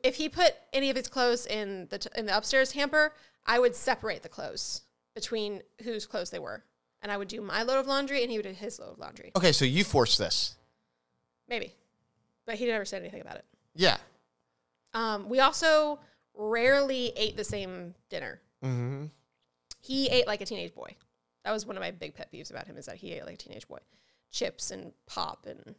if 0.03 0.17
he 0.17 0.29
put 0.29 0.55
any 0.73 0.91
of 0.91 0.97
his 0.97 1.07
clothes 1.07 1.47
in 1.47 1.87
the 1.91 1.99
t- 1.99 2.11
in 2.17 2.27
the 2.27 2.37
upstairs 2.37 2.73
hamper. 2.73 3.13
I 3.47 3.59
would 3.59 3.75
separate 3.75 4.23
the 4.23 4.29
clothes 4.29 4.83
between 5.21 5.63
whose 5.83 6.07
clothes 6.07 6.31
they 6.31 6.39
were, 6.39 6.63
and 7.03 7.11
I 7.11 7.17
would 7.17 7.27
do 7.29 7.41
my 7.41 7.63
load 7.65 7.79
of 7.81 7.87
laundry, 7.89 8.23
and 8.23 8.31
he 8.31 8.39
would 8.39 8.45
do 8.47 8.53
his 8.53 8.79
load 8.79 8.93
of 8.93 8.99
laundry. 8.99 9.33
okay, 9.37 9.51
so 9.53 9.65
you 9.65 9.83
forced 9.83 10.17
this. 10.19 10.55
Maybe, 11.49 11.75
but 12.47 12.55
he 12.55 12.67
never 12.67 12.85
said 12.85 13.03
anything 13.03 13.21
about 13.21 13.37
it. 13.37 13.45
Yeah. 13.75 13.97
Um, 14.95 15.29
we 15.29 15.41
also 15.41 15.99
rarely 16.35 17.13
ate 17.17 17.37
the 17.37 17.45
same 17.45 17.95
dinner. 18.11 18.41
Mm-hmm. 18.65 19.07
He 19.81 20.07
ate 20.09 20.27
like 20.27 20.41
a 20.41 20.47
teenage 20.47 20.75
boy. 20.75 20.95
That 21.45 21.51
was 21.53 21.67
one 21.67 21.77
of 21.77 21.81
my 21.81 21.91
big 21.91 22.15
pet 22.15 22.31
peeves 22.33 22.51
about 22.51 22.67
him 22.67 22.77
is 22.77 22.87
that 22.87 22.97
he 22.97 23.13
ate 23.13 23.25
like 23.25 23.35
a 23.35 23.39
teenage 23.39 23.67
boy, 23.67 23.79
chips 24.31 24.71
and 24.71 24.93
pop 25.07 25.47
and 25.47 25.75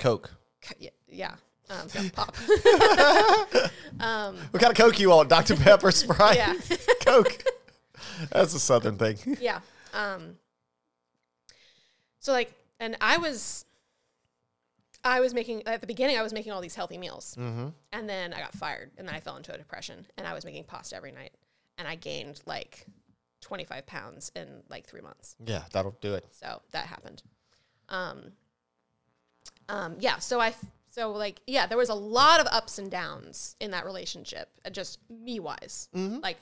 Coke. 0.00 0.30
yeah, 0.78 0.90
yeah. 1.06 1.34
Um, 1.70 2.10
pop. 2.12 2.34
um, 4.00 4.36
What 4.50 4.62
kind 4.62 4.70
of 4.70 4.74
Coke 4.76 4.98
you 4.98 5.10
want? 5.10 5.28
Dr. 5.28 5.54
Pepper, 5.56 5.90
Sprite, 5.90 6.36
yeah. 6.36 6.54
Coke. 7.06 7.44
That's 8.32 8.54
a 8.54 8.60
Southern 8.60 8.96
thing. 8.96 9.16
yeah. 9.40 9.60
Um, 9.94 10.36
so 12.20 12.32
like, 12.32 12.52
and 12.80 12.96
I 13.00 13.16
was, 13.18 13.64
I 15.04 15.20
was 15.20 15.32
making 15.34 15.66
at 15.66 15.80
the 15.80 15.86
beginning. 15.86 16.18
I 16.18 16.22
was 16.22 16.32
making 16.32 16.52
all 16.52 16.60
these 16.60 16.74
healthy 16.74 16.98
meals, 16.98 17.36
Mm-hmm. 17.38 17.68
and 17.92 18.08
then 18.08 18.32
I 18.32 18.40
got 18.40 18.52
fired, 18.54 18.90
and 18.98 19.06
then 19.08 19.14
I 19.14 19.20
fell 19.20 19.36
into 19.36 19.54
a 19.54 19.58
depression, 19.58 20.06
and 20.16 20.26
I 20.26 20.34
was 20.34 20.44
making 20.44 20.64
pasta 20.64 20.96
every 20.96 21.12
night, 21.12 21.32
and 21.78 21.86
I 21.88 21.94
gained 21.94 22.40
like 22.46 22.86
twenty 23.40 23.64
five 23.64 23.86
pounds 23.86 24.30
in 24.36 24.48
like 24.68 24.86
three 24.86 25.00
months. 25.00 25.36
Yeah, 25.44 25.62
that'll 25.72 25.96
do 26.00 26.14
it. 26.14 26.26
So 26.32 26.60
that 26.72 26.86
happened. 26.86 27.22
Um, 27.88 28.32
um, 29.68 29.96
yeah. 30.00 30.18
So 30.18 30.40
I 30.40 30.52
so 30.90 31.12
like, 31.12 31.40
yeah, 31.46 31.66
there 31.66 31.78
was 31.78 31.90
a 31.90 31.94
lot 31.94 32.40
of 32.40 32.46
ups 32.50 32.78
and 32.78 32.90
downs 32.90 33.54
in 33.60 33.70
that 33.70 33.84
relationship, 33.86 34.48
uh, 34.64 34.70
just 34.70 34.98
me 35.08 35.38
wise, 35.38 35.88
like 35.94 36.38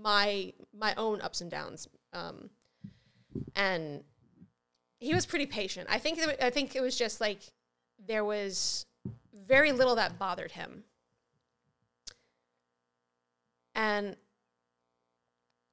my 0.00 0.52
my 0.76 0.94
own 0.96 1.20
ups 1.20 1.40
and 1.40 1.50
downs. 1.50 1.88
Um, 2.12 2.50
and 3.56 4.02
he 4.98 5.14
was 5.14 5.26
pretty 5.26 5.46
patient. 5.46 5.88
I 5.90 5.98
think 5.98 6.20
I 6.40 6.50
think 6.50 6.74
it 6.76 6.80
was 6.80 6.96
just 6.96 7.20
like 7.20 7.40
there 8.06 8.24
was 8.24 8.86
very 9.46 9.72
little 9.72 9.96
that 9.96 10.18
bothered 10.18 10.52
him, 10.52 10.84
and 13.74 14.16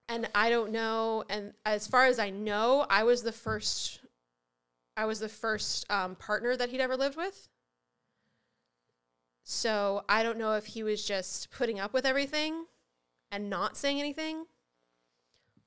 and 0.09 0.30
I 0.36 0.49
don't 0.49 0.72
know. 0.72 1.24
And 1.30 1.53
as 1.65 1.88
far 1.88 2.05
as 2.05 2.19
I 2.19 2.30
know, 2.30 2.86
I 2.89 3.03
was 3.03 3.24
the 3.24 3.32
first. 3.32 4.01
I 4.97 5.05
was 5.05 5.19
the 5.19 5.30
first 5.30 5.89
um, 5.89 6.15
partner 6.15 6.57
that 6.57 6.69
he'd 6.69 6.82
ever 6.82 6.97
lived 6.97 7.15
with. 7.15 7.47
So 9.43 10.03
I 10.07 10.22
don't 10.22 10.38
know 10.38 10.53
if 10.53 10.65
he 10.65 10.84
was 10.84 11.03
just 11.03 11.49
putting 11.49 11.80
up 11.80 11.93
with 11.93 12.05
everything 12.05 12.65
and 13.32 13.49
not 13.49 13.77
saying 13.77 13.99
anything, 13.99 14.45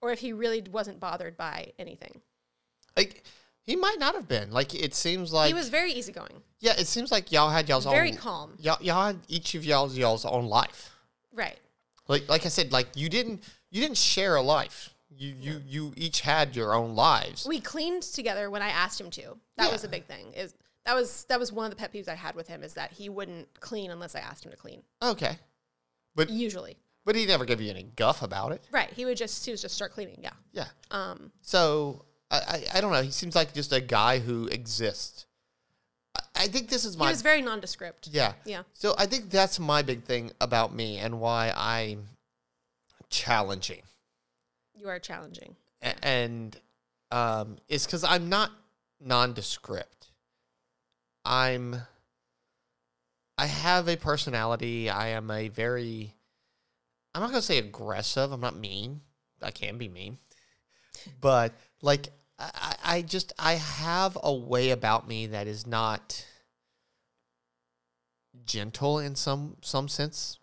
or 0.01 0.13
if 0.13 0.21
he 0.21 0.33
really 0.33 0.63
wasn't 0.71 1.01
bothered 1.01 1.37
by 1.37 1.73
anything. 1.79 2.21
Like, 2.97 3.25
he 3.63 3.77
might 3.77 3.99
not 3.99 4.15
have 4.15 4.29
been. 4.29 4.51
Like, 4.51 4.75
it 4.75 4.95
seems 4.95 5.33
like. 5.33 5.49
he 5.49 5.55
was 5.55 5.69
very 5.69 5.93
easygoing, 5.93 6.43
yeah, 6.61 6.73
it 6.79 6.87
seems 6.87 7.11
like 7.13 7.31
y'all 7.33 7.51
had 7.51 7.69
y'all's 7.69 7.85
very 7.85 8.11
own. 8.13 8.17
calm. 8.17 8.53
Y'all, 8.59 8.79
y'all 8.81 9.07
had 9.07 9.19
each 9.29 9.55
of 9.55 9.65
y'all's 9.65 9.97
y'all's 9.99 10.25
own 10.25 10.47
life. 10.47 10.91
Right. 11.33 11.59
Like, 12.09 12.29
like 12.29 12.47
I 12.47 12.49
said, 12.49 12.73
like 12.73 12.89
you 12.95 13.09
didn't 13.09 13.43
you 13.71 13.81
didn't 13.83 13.97
share 13.99 14.37
a 14.37 14.43
life. 14.43 14.91
You 15.17 15.35
you 15.39 15.63
you 15.67 15.93
each 15.97 16.21
had 16.23 16.57
your 16.57 16.75
own 16.75 16.95
lives. 16.95 17.47
We 17.47 17.61
cleaned 17.61 18.03
together 18.03 18.51
when 18.51 18.63
I 18.63 18.69
asked 18.69 19.01
him 19.01 19.11
to. 19.11 19.37
That 19.57 19.71
was 19.73 19.83
Yeah. 19.83 19.89
a 19.89 19.91
big 19.91 20.07
thing. 20.07 20.33
Is 20.35 20.55
that 20.87 20.95
was 20.95 21.25
that 21.29 21.39
was 21.39 21.53
one 21.53 21.65
of 21.67 21.71
the 21.71 21.77
pet 21.77 21.93
peeves 21.93 22.09
I 22.09 22.15
had 22.15 22.35
with 22.35 22.49
him 22.49 22.63
is 22.63 22.75
that 22.75 22.93
he 22.93 23.09
wouldn't 23.09 23.49
clean 23.61 23.91
unless 23.91 24.15
I 24.15 24.21
asked 24.21 24.45
him 24.45 24.51
to 24.53 24.57
clean. 24.57 24.83
Okay, 25.03 25.39
but 26.15 26.31
Usually, 26.31 26.77
but 27.05 27.15
he 27.17 27.27
never 27.27 27.45
gave 27.45 27.61
you 27.61 27.71
any 27.71 27.83
guff 27.83 28.23
about 28.23 28.53
it. 28.53 28.63
right? 28.73 28.91
He 28.93 29.05
would 29.05 29.17
just 29.17 29.45
he 29.45 29.53
would 29.53 29.61
just 29.61 29.75
start 29.75 29.93
cleaning. 29.93 30.19
Yeah. 30.23 30.31
Yeah. 30.53 30.67
Um. 30.91 31.33
So 31.43 32.05
I, 32.31 32.37
I 32.39 32.65
I 32.79 32.81
don't 32.81 32.93
know. 32.93 33.03
He 33.03 33.11
seems 33.11 33.35
like 33.35 33.53
just 33.55 33.73
a 33.73 33.81
guy 33.81 34.19
who 34.19 34.47
exists. 34.49 35.27
I, 36.17 36.45
I 36.45 36.47
think 36.49 36.69
this 36.69 36.85
is 36.85 36.97
my. 36.97 37.07
He 37.07 37.13
was 37.13 37.23
very 37.23 37.43
nondescript. 37.43 38.09
yeah. 38.13 38.33
Yeah. 38.45 38.63
So 38.73 38.95
I 38.99 39.07
think 39.07 39.31
that's 39.31 39.59
my 39.61 39.83
big 39.83 40.05
thing 40.05 40.31
about 40.41 40.75
me 40.75 40.99
and 40.99 41.21
why 41.21 41.53
I'm 41.57 42.09
challenging. 43.11 43.83
You 44.75 44.89
are 44.89 44.99
challenging. 44.99 45.57
A- 45.83 46.05
and 46.05 46.57
um, 47.11 47.57
it's 47.69 47.87
because 47.87 48.05
I'm 48.05 48.29
not 48.29 48.51
nondescript. 49.01 50.09
I'm. 51.25 51.77
I 53.37 53.47
have 53.47 53.89
a 53.89 53.97
personality. 53.97 54.89
I 54.91 55.09
am 55.09 55.31
a 55.31 55.49
very. 55.49 56.15
I'm 57.15 57.23
not 57.23 57.31
gonna 57.31 57.43
say 57.43 57.59
aggressive. 57.59 58.33
I'm 58.33 58.41
not 58.41 58.57
mean. 58.57 59.01
I 59.43 59.51
can 59.51 59.79
be 59.79 59.89
mean, 59.89 60.19
but 61.21 61.53
like 61.83 62.09
I, 62.39 62.75
I 62.85 63.03
just 63.03 63.33
I 63.39 63.55
have 63.55 64.19
a 64.23 64.33
way 64.33 64.71
about 64.71 65.07
me 65.07 65.27
that 65.29 65.47
is 65.47 65.67
not 65.67 66.25
gentle 68.45 68.99
in 68.99 69.15
some 69.15 69.57
some 69.63 69.89
sense. 69.89 70.39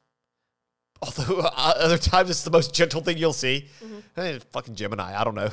Although 1.01 1.39
uh, 1.57 1.73
other 1.77 1.97
times 1.97 2.29
it's 2.29 2.43
the 2.43 2.51
most 2.51 2.73
gentle 2.73 3.01
thing 3.01 3.17
you'll 3.17 3.33
see. 3.33 3.67
Eh, 4.17 4.39
fucking 4.51 4.75
Gemini. 4.75 5.19
I 5.19 5.23
don't 5.23 5.35
know. 5.35 5.49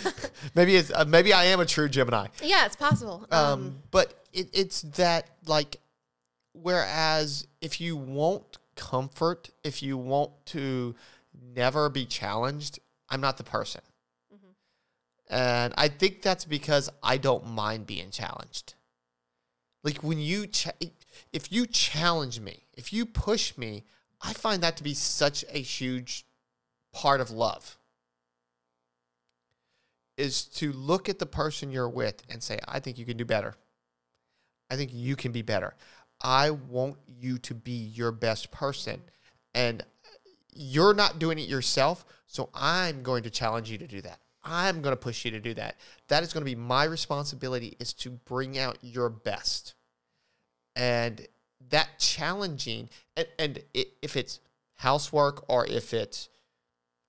maybe 0.54 0.76
it's 0.76 0.92
uh, 0.92 1.04
maybe 1.06 1.32
I 1.32 1.44
am 1.46 1.60
a 1.60 1.66
true 1.66 1.88
Gemini. 1.88 2.28
Yeah, 2.42 2.66
it's 2.66 2.76
possible. 2.76 3.26
Um, 3.30 3.44
Um, 3.44 3.78
but 3.90 4.14
it, 4.32 4.48
it's 4.52 4.82
that 4.82 5.28
like, 5.46 5.76
whereas 6.52 7.46
if 7.60 7.80
you 7.80 7.96
want 7.96 8.58
comfort, 8.76 9.50
if 9.62 9.82
you 9.82 9.96
want 9.96 10.32
to 10.46 10.94
never 11.54 11.88
be 11.88 12.04
challenged, 12.04 12.78
I'm 13.08 13.20
not 13.20 13.36
the 13.36 13.44
person. 13.44 13.82
Mm-hmm. 14.34 15.34
And 15.34 15.74
I 15.76 15.88
think 15.88 16.22
that's 16.22 16.44
because 16.44 16.90
I 17.02 17.16
don't 17.16 17.48
mind 17.48 17.86
being 17.86 18.10
challenged. 18.10 18.74
Like 19.84 20.02
when 20.02 20.18
you, 20.18 20.46
cha- 20.46 20.70
if 21.32 21.50
you 21.52 21.66
challenge 21.66 22.40
me, 22.40 22.66
if 22.74 22.92
you 22.92 23.04
push 23.04 23.56
me, 23.58 23.84
I 24.20 24.32
find 24.32 24.62
that 24.62 24.76
to 24.76 24.84
be 24.84 24.94
such 24.94 25.44
a 25.50 25.58
huge 25.58 26.24
part 26.92 27.20
of 27.20 27.30
love. 27.30 27.78
Is 30.16 30.44
to 30.44 30.72
look 30.72 31.08
at 31.08 31.18
the 31.18 31.26
person 31.26 31.72
you're 31.72 31.88
with 31.88 32.22
and 32.28 32.42
say, 32.42 32.58
I 32.68 32.80
think 32.80 32.98
you 32.98 33.04
can 33.04 33.16
do 33.16 33.24
better. 33.24 33.54
I 34.70 34.76
think 34.76 34.90
you 34.92 35.16
can 35.16 35.32
be 35.32 35.42
better. 35.42 35.74
I 36.22 36.50
want 36.50 36.96
you 37.06 37.38
to 37.38 37.54
be 37.54 37.72
your 37.72 38.12
best 38.12 38.50
person. 38.50 39.02
And 39.54 39.84
you're 40.54 40.94
not 40.94 41.18
doing 41.18 41.38
it 41.38 41.48
yourself. 41.48 42.04
So 42.26 42.48
I'm 42.54 43.02
going 43.02 43.22
to 43.24 43.30
challenge 43.30 43.70
you 43.70 43.78
to 43.78 43.86
do 43.86 44.00
that. 44.02 44.18
I'm 44.44 44.82
going 44.82 44.92
to 44.92 45.00
push 45.00 45.24
you 45.24 45.30
to 45.32 45.40
do 45.40 45.54
that. 45.54 45.76
That 46.08 46.22
is 46.22 46.32
going 46.32 46.42
to 46.42 46.50
be 46.50 46.56
my 46.56 46.84
responsibility 46.84 47.76
is 47.78 47.92
to 47.94 48.10
bring 48.10 48.58
out 48.58 48.78
your 48.82 49.08
best. 49.08 49.74
And 50.74 51.26
that 51.70 51.98
challenging, 51.98 52.88
and, 53.16 53.26
and 53.38 53.62
if 53.74 54.16
it's 54.16 54.40
housework 54.76 55.44
or 55.48 55.66
if 55.66 55.94
it's 55.94 56.28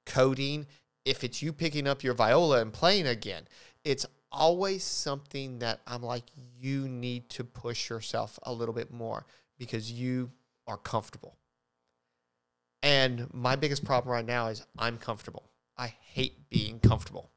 coding, 0.06 0.68
if 1.06 1.24
it's 1.24 1.42
you 1.42 1.54
picking 1.54 1.88
up 1.88 2.04
your 2.04 2.14
viola 2.14 2.62
and 2.62 2.72
playing 2.72 3.08
again, 3.08 3.48
it's 3.84 4.06
always 4.34 4.84
something 4.84 5.60
that 5.60 5.82
I'm 5.88 6.02
like, 6.02 6.24
you 6.60 6.88
need 6.90 7.30
to 7.30 7.44
push 7.44 7.90
yourself 7.90 8.40
a 8.44 8.52
little 8.52 8.74
bit 8.74 8.92
more 8.92 9.26
because 9.58 9.92
you 9.92 10.32
are 10.68 10.78
comfortable. 10.78 11.38
And 12.82 13.34
my 13.34 13.56
biggest 13.56 13.86
problem 13.86 14.12
right 14.12 14.26
now 14.26 14.48
is 14.48 14.66
I'm 14.78 14.98
comfortable. 14.98 15.50
I 15.78 15.94
hate 16.02 16.50
being 16.50 16.80
comfortable. 16.80 17.30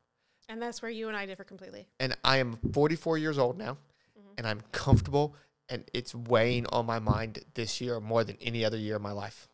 And 0.48 0.60
that's 0.60 0.82
where 0.82 0.90
you 0.90 1.09
and 1.09 1.16
I 1.16 1.27
differ 1.27 1.44
completely. 1.44 1.86
And 2.01 2.16
I 2.24 2.39
am 2.39 2.59
44 2.73 3.18
years 3.18 3.39
old 3.39 3.59
now, 3.59 3.78
mm-hmm. 4.18 4.32
and 4.39 4.47
I'm 4.47 4.62
comfortable, 4.73 5.36
and 5.68 5.85
it's 5.93 6.14
weighing 6.14 6.66
on 6.68 6.86
my 6.86 6.98
mind 6.98 7.40
this 7.55 7.81
year 7.81 8.01
more 8.01 8.24
than 8.24 8.36
any 8.40 8.64
other 8.64 8.77
year 8.77 8.97
of 8.97 9.02
my 9.02 9.12
life. 9.12 9.48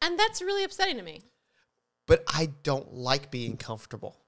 And 0.00 0.18
that's 0.18 0.42
really 0.42 0.64
upsetting 0.64 0.96
to 0.96 1.02
me. 1.02 1.22
But 2.06 2.24
I 2.26 2.50
don't 2.64 2.92
like 2.92 3.30
being 3.30 3.56
comfortable 3.56 4.21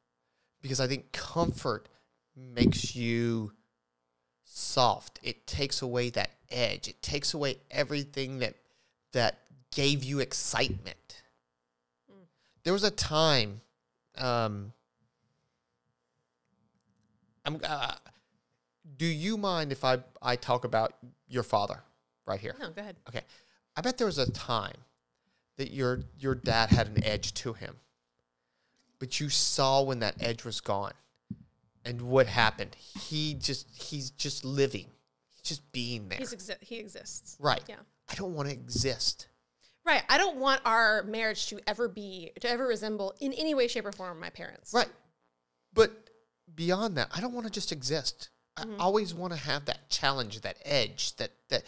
because 0.65 0.81
I 0.81 0.86
think 0.86 1.12
comfort 1.12 1.91
makes 2.35 2.97
you 2.97 3.53
soft. 4.45 5.20
It 5.23 5.47
takes 5.47 5.82
away 5.82 6.09
that 6.11 6.31
edge. 6.51 6.89
It 6.89 7.03
takes 7.03 7.35
away 7.35 7.59
everything 7.70 8.39
that 8.39 8.55
that 9.12 9.41
gave 9.70 10.03
you 10.03 10.20
excitement. 10.20 11.23
There 12.62 12.73
was 12.73 12.82
a 12.82 12.91
time 12.91 13.61
um 14.16 14.73
I'm 17.45 17.61
uh, 17.62 17.93
do 18.97 19.05
you 19.05 19.36
mind 19.36 19.70
if 19.70 19.85
I 19.85 19.99
I 20.23 20.36
talk 20.36 20.65
about 20.65 20.95
your 21.28 21.43
father 21.43 21.82
right 22.27 22.41
here? 22.41 22.57
No, 22.59 22.70
go 22.70 22.81
ahead. 22.81 22.97
Okay. 23.07 23.20
I 23.77 23.82
bet 23.82 23.99
there 23.99 24.07
was 24.07 24.16
a 24.16 24.31
time 24.31 24.78
that 25.59 25.73
your 25.73 26.05
your 26.19 26.35
dad 26.35 26.70
had 26.70 26.86
an 26.86 27.05
edge 27.05 27.35
to 27.35 27.53
him. 27.53 27.77
But 29.05 29.20
you 29.20 29.28
saw 29.28 29.82
when 29.82 29.98
that 29.98 30.14
edge 30.18 30.47
was 30.47 30.62
gone. 30.62 30.94
And 31.85 32.01
what 32.01 32.26
happened? 32.26 32.74
He 32.74 33.35
just 33.35 33.68
he's 33.70 34.09
just 34.09 34.47
living. 34.47 34.86
He's 35.28 35.43
just 35.43 35.72
being 35.72 36.09
there. 36.09 36.16
He's 36.16 36.35
exi- 36.35 36.62
he 36.62 36.76
exists. 36.76 37.36
right. 37.39 37.60
Yeah. 37.68 37.76
I 38.10 38.14
don't 38.14 38.32
want 38.32 38.48
to 38.48 38.55
exist. 38.55 39.28
Right. 39.85 40.02
I 40.09 40.16
don't 40.16 40.39
want 40.39 40.62
our 40.64 41.02
marriage 41.02 41.48
to 41.48 41.60
ever 41.66 41.86
be 41.86 42.32
to 42.40 42.48
ever 42.48 42.66
resemble 42.66 43.14
in 43.20 43.35
any 43.35 43.55
way, 43.55 43.68
shape, 43.68 43.85
or 43.85 43.93
form 43.93 44.18
my 44.18 44.31
parents. 44.31 44.72
Right. 44.72 44.89
But 45.74 46.09
beyond 46.55 46.97
that, 46.97 47.09
I 47.14 47.20
don't 47.20 47.35
want 47.35 47.44
to 47.44 47.52
just 47.52 47.72
exist. 47.72 48.31
I 48.56 48.62
mm-hmm. 48.62 48.81
always 48.81 49.12
want 49.12 49.35
to 49.35 49.39
have 49.39 49.66
that 49.66 49.90
challenge, 49.90 50.40
that 50.40 50.56
edge, 50.64 51.14
that 51.16 51.32
that 51.51 51.64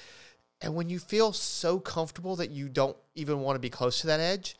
and 0.62 0.74
when 0.74 0.88
you 0.88 0.98
feel 0.98 1.34
so 1.34 1.78
comfortable 1.80 2.36
that 2.36 2.50
you 2.50 2.70
don't 2.70 2.96
even 3.14 3.40
want 3.40 3.56
to 3.56 3.60
be 3.60 3.68
close 3.68 4.00
to 4.00 4.06
that 4.06 4.20
edge, 4.20 4.56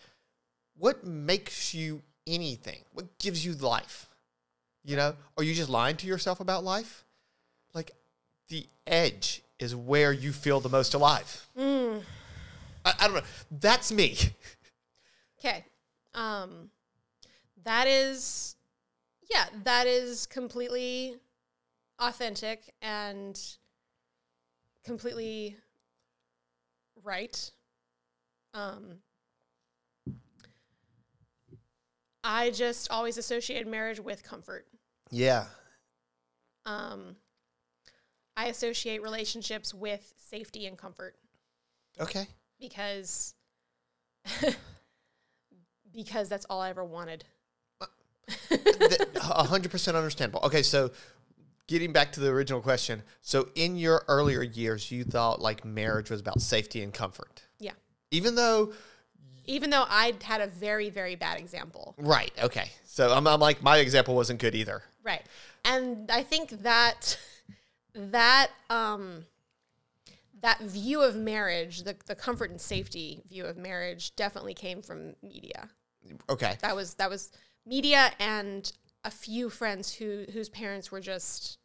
what 0.77 1.07
makes 1.07 1.73
you 1.73 2.03
anything? 2.27 2.78
What 2.93 3.19
gives 3.19 3.44
you 3.44 3.55
life? 3.55 4.09
You 4.85 4.97
know? 4.97 5.15
Are 5.36 5.44
you 5.44 5.55
just 5.55 5.69
lying 5.70 5.97
to 5.98 6.07
yourself 6.07 6.40
about 6.40 6.65
life? 6.65 7.05
Like 7.74 7.93
the 8.48 8.66
edge 8.86 9.43
is 9.59 9.74
where 9.74 10.12
you 10.12 10.32
feel 10.32 10.61
the 10.61 10.69
most 10.69 10.94
alive. 10.94 11.47
I, 12.85 12.94
I 13.01 13.07
don't 13.07 13.16
know. 13.16 13.23
That's 13.51 13.93
me. 13.93 14.16
Okay. 15.39 15.65
Um, 16.15 16.70
that 17.62 17.86
is, 17.86 18.57
yeah, 19.31 19.44
that 19.65 19.86
is 19.86 20.27
completely 20.27 21.15
authentic 21.98 22.74
and 22.81 23.39
completely 24.82 25.57
right. 27.05 27.51
Um, 28.55 28.97
I 32.28 32.51
just 32.51 32.90
always 32.90 33.19
associated 33.19 33.69
marriage 33.69 34.01
with 34.01 34.24
comfort. 34.24 34.66
Yeah. 35.12 35.44
Um, 36.65 37.15
I 38.36 38.47
associate 38.47 39.01
relationships 39.01 39.73
with 39.73 40.12
safety 40.16 40.66
and 40.66 40.77
comfort. 40.77 41.15
Okay. 42.01 42.27
because 42.59 43.35
because 45.94 46.28
that's 46.28 46.44
all 46.51 46.61
I 46.61 46.70
ever 46.70 46.85
wanted. 46.85 47.24
A 48.51 49.44
hundred 49.44 49.70
percent 49.70 49.97
understandable. 49.97 50.40
Okay, 50.44 50.62
so 50.62 50.90
getting 51.69 51.93
back 51.93 52.11
to 52.12 52.20
the 52.20 52.28
original 52.28 52.61
question, 52.61 53.03
so 53.23 53.48
in 53.55 53.77
your 53.77 54.05
earlier 54.09 54.43
years, 54.43 54.90
you 54.90 55.05
thought 55.05 55.40
like 55.40 55.65
marriage 55.65 56.11
was 56.11 56.20
about 56.20 56.40
safety 56.40 56.82
and 56.82 56.93
comfort, 56.93 57.43
Yeah. 57.61 57.73
even 58.11 58.35
though, 58.35 58.73
Even 59.47 59.70
though 59.70 59.85
I 59.89 60.14
had 60.23 60.40
a 60.40 60.47
very 60.47 60.90
very 60.90 61.14
bad 61.14 61.39
example. 61.39 61.94
right? 61.98 62.32
Okay, 62.43 62.70
so 62.85 63.12
I'm, 63.12 63.27
I'm 63.27 63.40
like 63.40 63.62
my 63.62 63.78
example 63.78 64.14
wasn't 64.14 64.40
good 64.40 64.55
either. 64.55 64.82
Right. 65.02 65.23
And 65.64 66.10
I 66.10 66.23
think 66.23 66.62
that 66.62 67.18
that 67.94 68.51
um 68.70 69.24
that 70.43 70.60
view 70.60 71.02
of 71.02 71.16
marriage, 71.16 71.82
the 71.82 71.97
the 72.06 72.14
comfort 72.14 72.51
and 72.51 72.60
safety 72.60 73.23
view 73.28 73.44
of 73.44 73.56
marriage 73.56 74.14
definitely 74.16 74.55
came 74.55 74.82
from 74.82 75.14
media. 75.23 75.70
Okay, 76.28 76.56
That 76.62 76.77
was 76.77 76.94
that 76.94 77.10
was 77.10 77.32
media 77.64 78.12
and 78.20 78.70
a 79.05 79.10
few 79.10 79.51
friends 79.51 79.94
who 79.94 80.24
whose 80.32 80.48
parents 80.48 80.93
were 80.93 81.01
just 81.01 81.59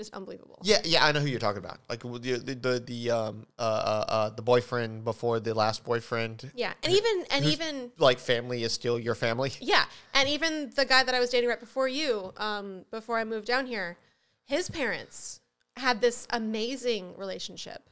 just 0.00 0.14
unbelievable. 0.14 0.58
yeah, 0.62 0.78
yeah, 0.82 1.04
I 1.04 1.12
know 1.12 1.20
who 1.20 1.26
you're 1.26 1.38
talking 1.38 1.58
about. 1.58 1.78
Like 1.90 2.00
the 2.00 2.40
the 2.42 2.54
the, 2.54 2.80
the 2.80 3.10
um 3.10 3.46
uh, 3.58 3.62
uh 3.62 4.04
uh 4.08 4.30
the 4.30 4.40
boyfriend 4.40 5.04
before 5.04 5.40
the 5.40 5.52
last 5.54 5.84
boyfriend. 5.84 6.50
Yeah. 6.54 6.72
And 6.82 6.92
even 6.92 7.24
and 7.30 7.44
even 7.44 7.92
like 7.98 8.18
family 8.18 8.62
is 8.62 8.72
still 8.72 8.98
your 8.98 9.14
family. 9.14 9.52
Yeah, 9.60 9.84
and 10.14 10.28
even 10.28 10.70
the 10.74 10.84
guy 10.84 11.04
that 11.04 11.14
I 11.14 11.20
was 11.20 11.30
dating 11.30 11.50
right 11.50 11.60
before 11.60 11.86
you, 11.86 12.32
um, 12.38 12.84
before 12.90 13.18
I 13.18 13.24
moved 13.24 13.46
down 13.46 13.66
here, 13.66 13.98
his 14.44 14.70
parents 14.70 15.40
had 15.76 16.00
this 16.00 16.26
amazing 16.30 17.14
relationship. 17.16 17.82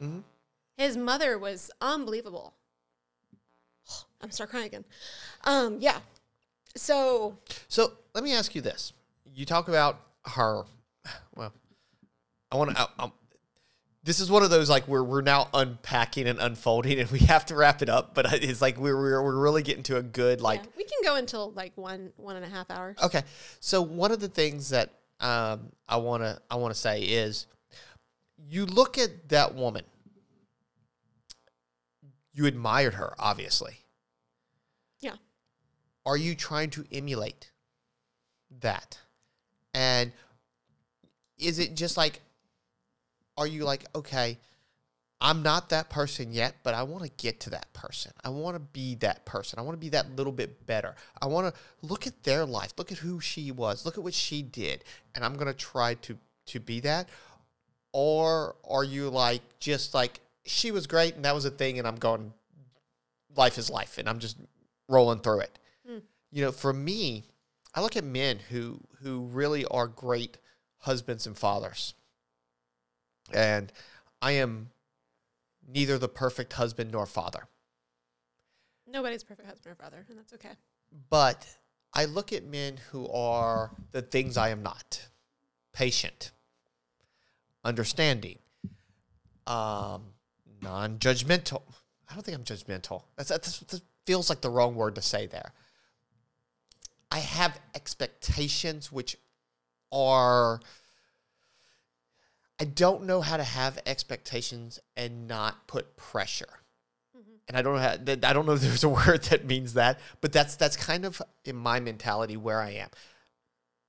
His 0.76 0.96
mother 0.96 1.38
was 1.38 1.70
unbelievable. 1.80 2.54
I'm 4.22 4.30
start 4.30 4.50
crying 4.50 4.66
again. 4.66 4.84
Um, 5.44 5.76
yeah. 5.80 5.98
So 6.74 7.36
So 7.68 7.92
let 8.14 8.24
me 8.24 8.32
ask 8.32 8.54
you 8.54 8.62
this: 8.62 8.92
You 9.34 9.44
talk 9.44 9.68
about 9.68 10.00
her. 10.24 10.64
I 12.50 12.56
want 12.56 12.76
to. 12.76 13.12
This 14.04 14.20
is 14.20 14.30
one 14.30 14.42
of 14.42 14.50
those 14.50 14.70
like 14.70 14.84
where 14.84 15.04
we're 15.04 15.20
now 15.20 15.48
unpacking 15.52 16.26
and 16.26 16.38
unfolding, 16.38 16.98
and 16.98 17.10
we 17.10 17.18
have 17.20 17.44
to 17.46 17.54
wrap 17.54 17.82
it 17.82 17.88
up. 17.88 18.14
But 18.14 18.32
it's 18.42 18.62
like 18.62 18.78
we're 18.78 18.96
we're, 18.96 19.22
we're 19.22 19.36
really 19.38 19.62
getting 19.62 19.82
to 19.84 19.96
a 19.96 20.02
good 20.02 20.40
like. 20.40 20.62
yeah, 20.62 20.70
we 20.76 20.84
can 20.84 20.98
go 21.02 21.16
until 21.16 21.50
like 21.52 21.76
one 21.76 22.12
one 22.16 22.36
and 22.36 22.44
a 22.44 22.48
half 22.48 22.70
hours. 22.70 22.96
Okay, 23.02 23.22
so 23.60 23.82
one 23.82 24.10
of 24.12 24.20
the 24.20 24.28
things 24.28 24.70
that 24.70 24.94
um, 25.20 25.72
I 25.88 25.96
want 25.96 26.22
to 26.22 26.40
I 26.50 26.56
want 26.56 26.72
to 26.72 26.80
say 26.80 27.02
is, 27.02 27.46
you 28.48 28.64
look 28.66 28.96
at 28.98 29.28
that 29.28 29.54
woman. 29.54 29.84
You 32.32 32.46
admired 32.46 32.94
her, 32.94 33.14
obviously. 33.18 33.78
Yeah. 35.00 35.16
are 36.06 36.16
you 36.16 36.36
trying 36.36 36.70
to 36.70 36.84
emulate 36.92 37.50
that? 38.60 38.98
And 39.74 40.12
is 41.36 41.58
it 41.58 41.74
just 41.74 41.96
like, 41.96 42.20
are 43.38 43.46
you 43.46 43.64
like, 43.64 43.86
okay, 43.94 44.36
I'm 45.20 45.42
not 45.42 45.70
that 45.70 45.88
person 45.88 46.32
yet, 46.32 46.56
but 46.62 46.74
I 46.74 46.82
want 46.82 47.04
to 47.04 47.10
get 47.10 47.40
to 47.40 47.50
that 47.50 47.72
person. 47.72 48.12
I 48.22 48.28
want 48.28 48.56
to 48.56 48.60
be 48.60 48.96
that 48.96 49.24
person. 49.24 49.58
I 49.58 49.62
want 49.62 49.74
to 49.74 49.80
be 49.80 49.88
that 49.90 50.14
little 50.14 50.32
bit 50.32 50.66
better. 50.66 50.94
I 51.20 51.26
want 51.26 51.52
to 51.52 51.60
look 51.82 52.06
at 52.06 52.22
their 52.22 52.44
life, 52.44 52.72
look 52.76 52.92
at 52.92 52.98
who 52.98 53.18
she 53.20 53.50
was, 53.50 53.84
look 53.84 53.96
at 53.98 54.04
what 54.04 54.14
she 54.14 54.42
did, 54.42 54.84
and 55.14 55.24
I'm 55.24 55.34
going 55.34 55.46
to 55.46 55.54
try 55.54 55.94
to 55.94 56.18
to 56.46 56.60
be 56.60 56.80
that. 56.80 57.08
Or 57.92 58.56
are 58.68 58.84
you 58.84 59.10
like 59.10 59.42
just 59.58 59.94
like 59.94 60.20
she 60.46 60.70
was 60.70 60.86
great 60.86 61.14
and 61.14 61.24
that 61.24 61.34
was 61.34 61.44
a 61.44 61.50
thing 61.50 61.78
and 61.78 61.86
I'm 61.86 61.96
going 61.96 62.32
life 63.36 63.58
is 63.58 63.70
life 63.70 63.98
and 63.98 64.08
I'm 64.08 64.18
just 64.18 64.36
rolling 64.88 65.20
through 65.20 65.40
it. 65.40 65.58
Hmm. 65.86 65.98
You 66.30 66.44
know, 66.44 66.52
for 66.52 66.72
me, 66.72 67.24
I 67.74 67.82
look 67.82 67.96
at 67.96 68.04
men 68.04 68.38
who 68.50 68.80
who 69.02 69.26
really 69.26 69.64
are 69.66 69.88
great 69.88 70.38
husbands 70.78 71.26
and 71.26 71.36
fathers. 71.36 71.94
And 73.32 73.72
I 74.22 74.32
am 74.32 74.70
neither 75.66 75.98
the 75.98 76.08
perfect 76.08 76.54
husband 76.54 76.92
nor 76.92 77.06
father. 77.06 77.44
Nobody's 78.86 79.22
perfect 79.22 79.48
husband 79.48 79.72
or 79.72 79.82
father, 79.82 80.04
and 80.08 80.18
that's 80.18 80.32
okay. 80.32 80.52
But 81.10 81.46
I 81.92 82.06
look 82.06 82.32
at 82.32 82.44
men 82.44 82.78
who 82.90 83.08
are 83.08 83.70
the 83.92 84.02
things 84.02 84.36
I 84.36 84.48
am 84.48 84.62
not 84.62 85.08
patient, 85.72 86.32
understanding, 87.64 88.38
um, 89.46 90.14
non 90.62 90.98
judgmental. 90.98 91.62
I 92.10 92.14
don't 92.14 92.22
think 92.22 92.36
I'm 92.36 92.44
judgmental. 92.44 93.02
That's, 93.16 93.28
that's, 93.28 93.58
that 93.60 93.82
feels 94.06 94.30
like 94.30 94.40
the 94.40 94.50
wrong 94.50 94.74
word 94.74 94.94
to 94.94 95.02
say 95.02 95.26
there. 95.26 95.52
I 97.10 97.18
have 97.18 97.58
expectations 97.74 98.90
which 98.90 99.16
are. 99.92 100.60
I 102.60 102.64
don't 102.64 103.04
know 103.04 103.20
how 103.20 103.36
to 103.36 103.44
have 103.44 103.78
expectations 103.86 104.80
and 104.96 105.28
not 105.28 105.66
put 105.68 105.96
pressure 105.96 106.58
and 107.48 107.56
I 107.56 107.62
don't 107.62 107.74
know 107.74 107.80
how, 107.80 107.92
I 108.28 108.32
don't 108.32 108.46
know 108.46 108.52
if 108.52 108.60
there's 108.60 108.84
a 108.84 108.88
word 109.06 109.24
that 109.24 109.46
means 109.46 109.74
that, 109.74 109.98
but 110.20 110.32
that's 110.32 110.56
that's 110.56 110.76
kind 110.76 111.04
of 111.04 111.20
in 111.44 111.56
my 111.56 111.80
mentality 111.80 112.36
where 112.36 112.60
I 112.60 112.70
am. 112.70 112.90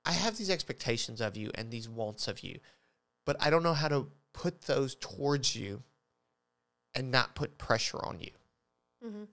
I 0.04 0.12
have 0.12 0.38
these 0.38 0.50
expectations 0.50 1.20
of 1.20 1.36
you 1.36 1.50
and 1.54 1.70
these 1.70 1.88
wants 1.88 2.26
of 2.26 2.40
you, 2.40 2.58
but 3.26 3.36
I 3.38 3.50
don't 3.50 3.62
know 3.62 3.74
how 3.74 3.88
to 3.88 4.08
put 4.32 4.62
those 4.62 4.94
towards 4.94 5.54
you 5.54 5.82
and 6.94 7.10
not 7.10 7.34
put 7.34 7.58
pressure 7.58 7.98
on 8.02 8.20
you. 8.20 8.30
Mm-hmm. 9.04 9.24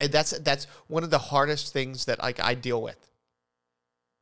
And 0.00 0.12
that's 0.12 0.38
that's 0.38 0.66
one 0.86 1.02
of 1.02 1.10
the 1.10 1.18
hardest 1.18 1.72
things 1.72 2.04
that 2.04 2.20
like 2.20 2.38
I 2.38 2.54
deal 2.54 2.80
with. 2.80 3.10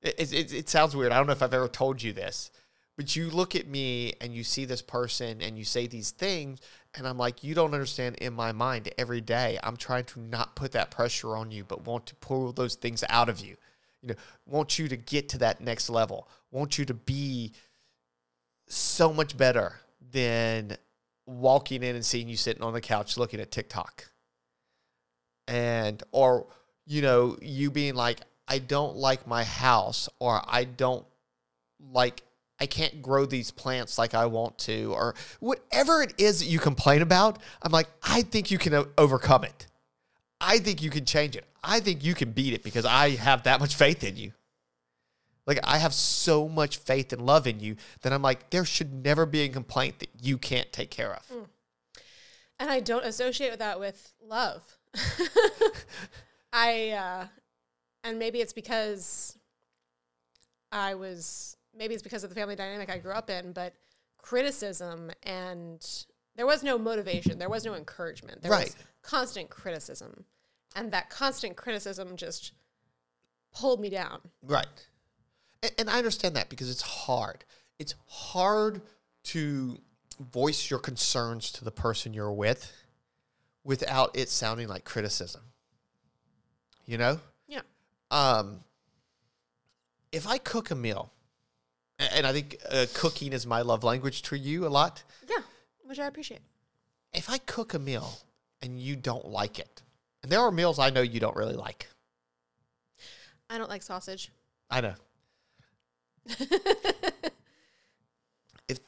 It, 0.01 0.15
it, 0.19 0.33
it, 0.33 0.55
it 0.55 0.69
sounds 0.69 0.97
weird. 0.97 1.13
I 1.13 1.19
don't 1.19 1.27
know 1.27 1.33
if 1.33 1.43
I've 1.43 1.55
ever 1.55 1.69
told 1.69 2.03
you 2.03 2.13
this, 2.13 2.51
but 2.97 3.16
you 3.16 3.31
look 3.31 3.55
at 3.55 3.66
me 3.66 4.12
and 4.21 4.35
you 4.35 4.45
see 4.45 4.65
this 4.65 4.83
person 4.83 5.41
and 5.41 5.59
you 5.59 5.65
say 5.65 5.87
these 5.87 6.11
things, 6.11 6.61
and 6.95 7.07
I'm 7.07 7.19
like, 7.19 7.43
you 7.43 7.55
don't 7.55 7.75
understand. 7.75 8.16
In 8.16 8.35
my 8.35 8.53
mind, 8.53 8.91
every 8.99 9.21
day, 9.21 9.59
I'm 9.62 9.77
trying 9.77 10.05
to 10.05 10.21
not 10.21 10.55
put 10.55 10.73
that 10.73 10.91
pressure 10.91 11.37
on 11.37 11.51
you, 11.51 11.65
but 11.65 11.85
want 11.87 12.07
to 12.07 12.15
pull 12.16 12.53
those 12.53 12.77
things 12.77 13.03
out 13.09 13.29
of 13.29 13.41
you. 13.41 13.57
You 14.01 14.11
know, 14.11 14.15
want 14.47 14.79
you 14.79 14.89
to 14.89 14.97
get 14.97 15.29
to 15.31 15.39
that 15.39 15.61
next 15.61 15.91
level. 15.91 16.29
Want 16.51 16.79
you 16.79 16.85
to 16.85 16.95
be 16.95 17.53
so 18.69 19.12
much 19.12 19.37
better 19.37 19.81
than 20.12 20.77
walking 21.27 21.83
in 21.83 21.97
and 21.97 22.05
seeing 22.05 22.29
you 22.29 22.37
sitting 22.37 22.62
on 22.62 22.75
the 22.75 22.81
couch 22.81 23.16
looking 23.16 23.41
at 23.41 23.51
TikTok 23.51 24.11
and 25.49 26.03
or 26.12 26.47
you 26.87 27.03
know 27.03 27.37
you 27.43 27.71
being 27.71 27.95
like 27.95 28.21
i 28.49 28.59
don't 28.59 28.97
like 28.97 29.27
my 29.27 29.45
house 29.45 30.09
or 30.19 30.41
i 30.47 30.65
don't 30.65 31.05
like 31.93 32.23
i 32.61 32.67
can't 32.67 33.03
grow 33.03 33.27
these 33.27 33.51
plants 33.51 33.99
like 33.99 34.15
i 34.15 34.27
want 34.27 34.57
to 34.59 34.93
or 34.95 35.15
whatever 35.41 36.03
it 36.03 36.15
is 36.19 36.39
that 36.41 36.47
you 36.47 36.59
complain 36.59 37.03
about 37.03 37.39
i'm 37.63 37.73
like 37.73 37.89
i 38.03 38.23
think 38.23 38.51
you 38.51 38.59
can 38.59 38.85
overcome 38.99 39.45
it. 39.45 39.67
I 40.41 40.59
think 40.59 40.83
you 40.83 40.91
can 40.91 41.07
change 41.07 41.37
it. 41.37 41.47
I 41.63 41.81
think 41.81 42.05
you 42.05 42.15
can 42.15 42.33
beat 42.33 42.53
it 42.53 42.63
because 42.63 42.85
i 42.85 43.11
have 43.11 43.45
that 43.45 43.61
much 43.61 43.75
faith 43.75 44.05
in 44.05 44.17
you. 44.17 44.33
Like 45.47 45.59
i 45.65 45.79
have 45.79 45.95
so 45.95 46.49
much 46.49 46.77
faith 46.77 47.13
and 47.13 47.25
love 47.25 47.47
in 47.47 47.61
you 47.61 47.77
that 48.03 48.13
i'm 48.13 48.23
like 48.23 48.51
there 48.51 48.65
should 48.65 48.93
never 48.93 49.27
be 49.27 49.41
a 49.41 49.49
complaint 49.49 49.99
that 50.01 50.11
you 50.23 50.39
can't 50.39 50.73
take 50.73 50.91
care 50.91 51.15
of. 51.15 51.49
And 52.59 52.71
I 52.71 52.81
don't 52.81 53.05
associate 53.05 53.59
that 53.59 53.81
with 53.81 54.13
love. 54.23 54.63
I 56.53 56.91
uh 56.91 57.27
and 58.05 58.19
maybe 58.19 58.41
it's 58.41 58.53
because 58.53 59.37
I 60.71 60.95
was 60.95 61.54
maybe 61.77 61.95
it's 61.95 62.03
because 62.03 62.25
of 62.25 62.31
the 62.31 62.35
family 62.37 62.57
dynamic 62.57 62.91
I 62.91 62.99
grew 62.99 63.13
up 63.13 63.31
in, 63.31 63.53
but 63.53 63.75
criticism 64.19 65.11
and 65.23 65.85
there 66.37 66.47
was 66.47 66.63
no 66.63 66.79
motivation, 66.79 67.39
there 67.39 67.49
was 67.49 67.65
no 67.65 67.75
encouragement. 67.75 68.43
There 68.43 68.51
Right. 68.51 68.67
was 68.67 68.77
constant 69.03 69.51
criticism. 69.51 70.25
And 70.75 70.93
that 70.93 71.09
constant 71.11 71.57
criticism 71.57 72.17
just 72.17 72.53
pulled 73.55 73.81
me 73.81 73.89
down. 73.91 74.21
Right. 74.43 74.67
And, 75.63 75.73
and 75.79 75.91
I 75.91 75.99
understand 75.99 76.35
that 76.37 76.49
because 76.49 76.69
it's 76.71 76.83
hard. 76.83 77.45
It's 77.79 77.95
hard 78.07 78.83
to 79.25 79.79
voice 80.19 80.71
your 80.71 80.79
concerns 80.81 81.53
to 81.53 81.65
the 81.65 81.71
person 81.71 82.13
you're 82.15 82.33
with 82.33 82.73
without 83.63 84.17
it 84.17 84.29
sounding 84.29 84.69
like 84.69 84.85
criticism. 84.85 85.43
You 86.87 86.99
know? 86.99 87.21
Yeah. 87.47 87.63
Um, 88.11 88.65
if 90.13 90.27
I 90.27 90.39
cook 90.39 90.71
a 90.71 90.75
meal, 90.75 91.13
and 92.13 92.27
I 92.27 92.33
think 92.33 92.57
uh, 92.71 92.87
cooking 92.95 93.33
is 93.33 93.47
my 93.47 93.63
love 93.63 93.85
language 93.85 94.23
to 94.23 94.37
you 94.37 94.67
a 94.67 94.69
lot. 94.69 95.03
Yeah. 95.29 95.43
Which 95.85 95.99
I 95.99 96.07
appreciate. 96.07 96.41
If 97.13 97.31
I 97.31 97.39
cook 97.39 97.75
a 97.75 97.79
meal 97.79 98.19
and 98.63 98.81
you 98.81 98.97
don't 98.97 99.27
like 99.27 99.59
it, 99.59 99.83
and 100.23 100.33
there 100.33 100.41
are 100.41 100.51
meals 100.51 100.79
I 100.79 100.91
know 100.91 101.03
you 101.03 101.21
don't 101.21 101.37
really 101.37 101.55
like. 101.55 101.89
I 103.51 103.59
don't 103.59 103.69
like 103.69 103.83
sausage. 103.83 104.31
I 104.71 104.81
know. 104.81 104.95
if 108.69 108.81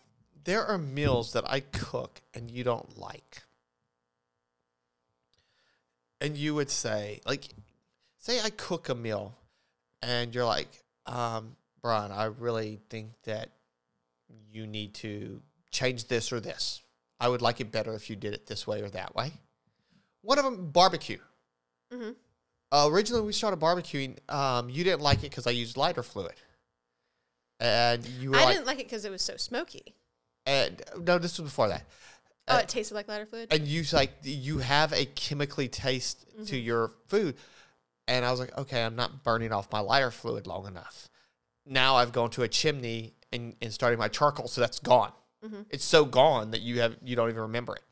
there 0.45 0.65
are 0.65 0.79
meals 0.79 1.35
that 1.35 1.45
I 1.49 1.61
cook 1.61 2.23
and 2.35 2.51
you 2.51 2.65
don't 2.65 2.99
like, 2.99 3.43
and 6.21 6.37
you 6.37 6.55
would 6.55 6.71
say, 6.71 7.21
like, 7.27 7.49
say 8.19 8.41
I 8.41 8.51
cook 8.51 8.89
a 8.89 8.95
meal 8.95 9.37
and 10.03 10.35
you're 10.35 10.47
like, 10.47 10.83
um, 11.07 11.57
Brian, 11.87 12.11
I 12.11 12.25
really 12.25 12.81
think 12.91 13.13
that 13.25 13.51
you 14.51 14.67
need 14.67 14.95
to 14.95 15.41
change 15.71 16.09
this 16.09 16.33
or 16.33 16.41
this. 16.41 16.83
I 17.21 17.29
would 17.29 17.43
like 17.43 17.61
it 17.61 17.71
better 17.71 17.95
if 17.95 18.11
you 18.11 18.17
did 18.17 18.35
it 18.35 18.47
this 18.47 18.67
way 18.67 18.83
or 18.83 18.91
that 18.91 19.15
way. 19.15 19.33
One 20.23 20.37
of 20.39 20.45
them, 20.45 20.71
barbecue. 20.73 21.19
Mm-hmm. 21.93 22.11
Uh, 22.73 22.89
originally, 22.91 23.23
we 23.23 23.33
started 23.33 23.61
barbecuing. 23.61 24.17
Um, 24.29 24.69
you 24.69 24.83
didn't 24.83 25.01
like 25.03 25.19
it 25.19 25.31
because 25.31 25.47
I 25.47 25.53
used 25.53 25.77
lighter 25.77 26.03
fluid, 26.03 26.35
and 27.61 28.05
you 28.05 28.33
were 28.33 28.37
I 28.37 28.45
like, 28.45 28.55
didn't 28.55 28.67
like 28.67 28.81
it 28.81 28.87
because 28.87 29.05
it 29.05 29.11
was 29.13 29.23
so 29.23 29.37
smoky. 29.37 29.95
and 30.45 30.83
no, 30.99 31.19
this 31.19 31.39
was 31.39 31.49
before 31.51 31.69
that. 31.69 31.85
Oh, 32.49 32.57
Uh, 32.57 32.59
it 32.59 32.69
tasted 32.69 32.95
like 32.95 33.07
lighter 33.07 33.27
fluid. 33.27 33.53
and 33.53 33.67
you 33.69 33.85
like 33.93 34.13
you 34.23 34.59
have 34.59 34.93
a 34.93 35.05
chemically 35.07 35.69
taste 35.69 36.27
to 36.47 36.57
your 36.57 36.91
food, 37.07 37.37
and 38.09 38.25
I 38.25 38.33
was 38.33 38.41
like, 38.41 38.59
okay, 38.59 38.83
I'm 38.83 38.97
not 38.97 39.23
burning 39.23 39.53
off 39.53 39.71
my 39.71 39.81
lighter 39.81 40.11
fluid 40.11 40.49
long 40.49 40.67
enough. 40.67 41.09
Now 41.67 41.97
I've 41.97 42.13
gone 42.13 42.31
to 42.31 42.43
a 42.43 42.49
chimney 42.49 43.15
and, 43.33 43.55
and 43.61 43.73
starting 43.73 43.99
my 43.99 44.09
charcoal, 44.09 44.49
so 44.49 44.61
that's 44.61 44.79
gone. 44.79 45.13
Mm-hmm. 45.45 45.63
It's 45.71 45.85
so 45.85 46.05
gone 46.05 46.53
that 46.53 46.61
you 46.61 46.81
have 46.81 46.97
you 47.05 47.17
don't 47.17 47.29
even 47.29 47.43
remember 47.43 47.75
it. 47.75 47.83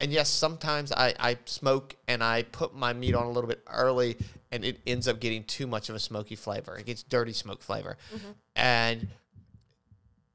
And 0.00 0.12
yes, 0.12 0.28
sometimes 0.28 0.92
I, 0.92 1.14
I 1.18 1.38
smoke 1.44 1.96
and 2.06 2.22
I 2.22 2.44
put 2.44 2.74
my 2.74 2.92
meat 2.92 3.14
on 3.14 3.26
a 3.26 3.30
little 3.30 3.48
bit 3.48 3.62
early, 3.68 4.16
and 4.52 4.64
it 4.64 4.80
ends 4.86 5.08
up 5.08 5.18
getting 5.18 5.42
too 5.44 5.66
much 5.66 5.88
of 5.88 5.96
a 5.96 5.98
smoky 5.98 6.36
flavor. 6.36 6.76
It 6.76 6.86
gets 6.86 7.02
dirty 7.02 7.32
smoke 7.32 7.62
flavor, 7.62 7.96
mm-hmm. 8.14 8.30
and 8.54 9.08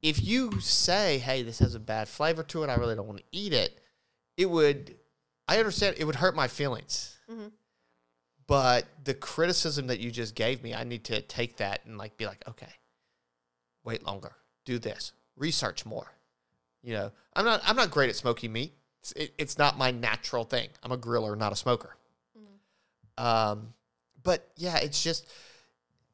if 0.02 0.22
you 0.22 0.60
say, 0.60 1.18
"Hey, 1.18 1.42
this 1.42 1.60
has 1.60 1.74
a 1.74 1.80
bad 1.80 2.08
flavor 2.08 2.42
to 2.44 2.62
it. 2.62 2.68
I 2.68 2.74
really 2.74 2.94
don't 2.94 3.06
want 3.06 3.18
to 3.20 3.24
eat 3.32 3.52
it," 3.54 3.80
it 4.36 4.50
would. 4.50 4.96
I 5.48 5.58
understand 5.58 5.96
it 5.98 6.04
would 6.04 6.16
hurt 6.16 6.36
my 6.36 6.48
feelings, 6.48 7.18
mm-hmm. 7.30 7.48
But 8.46 8.86
the 9.04 9.14
criticism 9.14 9.86
that 9.86 10.00
you 10.00 10.10
just 10.10 10.34
gave 10.34 10.62
me, 10.62 10.74
I 10.74 10.84
need 10.84 11.04
to 11.04 11.20
take 11.22 11.56
that 11.56 11.80
and 11.86 11.96
like 11.96 12.16
be 12.16 12.26
like, 12.26 12.44
okay, 12.48 12.72
wait 13.84 14.04
longer, 14.04 14.32
do 14.64 14.78
this, 14.78 15.12
research 15.36 15.86
more. 15.86 16.12
You 16.82 16.92
know, 16.92 17.12
I'm 17.34 17.46
not. 17.46 17.62
I'm 17.64 17.76
not 17.76 17.90
great 17.90 18.10
at 18.10 18.16
smoking 18.16 18.52
meat. 18.52 18.74
It's, 19.00 19.12
it, 19.12 19.34
it's 19.38 19.58
not 19.58 19.78
my 19.78 19.90
natural 19.90 20.44
thing. 20.44 20.68
I'm 20.82 20.92
a 20.92 20.98
griller, 20.98 21.36
not 21.36 21.52
a 21.52 21.56
smoker. 21.56 21.96
Um, 23.16 23.74
but 24.22 24.50
yeah, 24.56 24.76
it's 24.76 25.02
just 25.02 25.26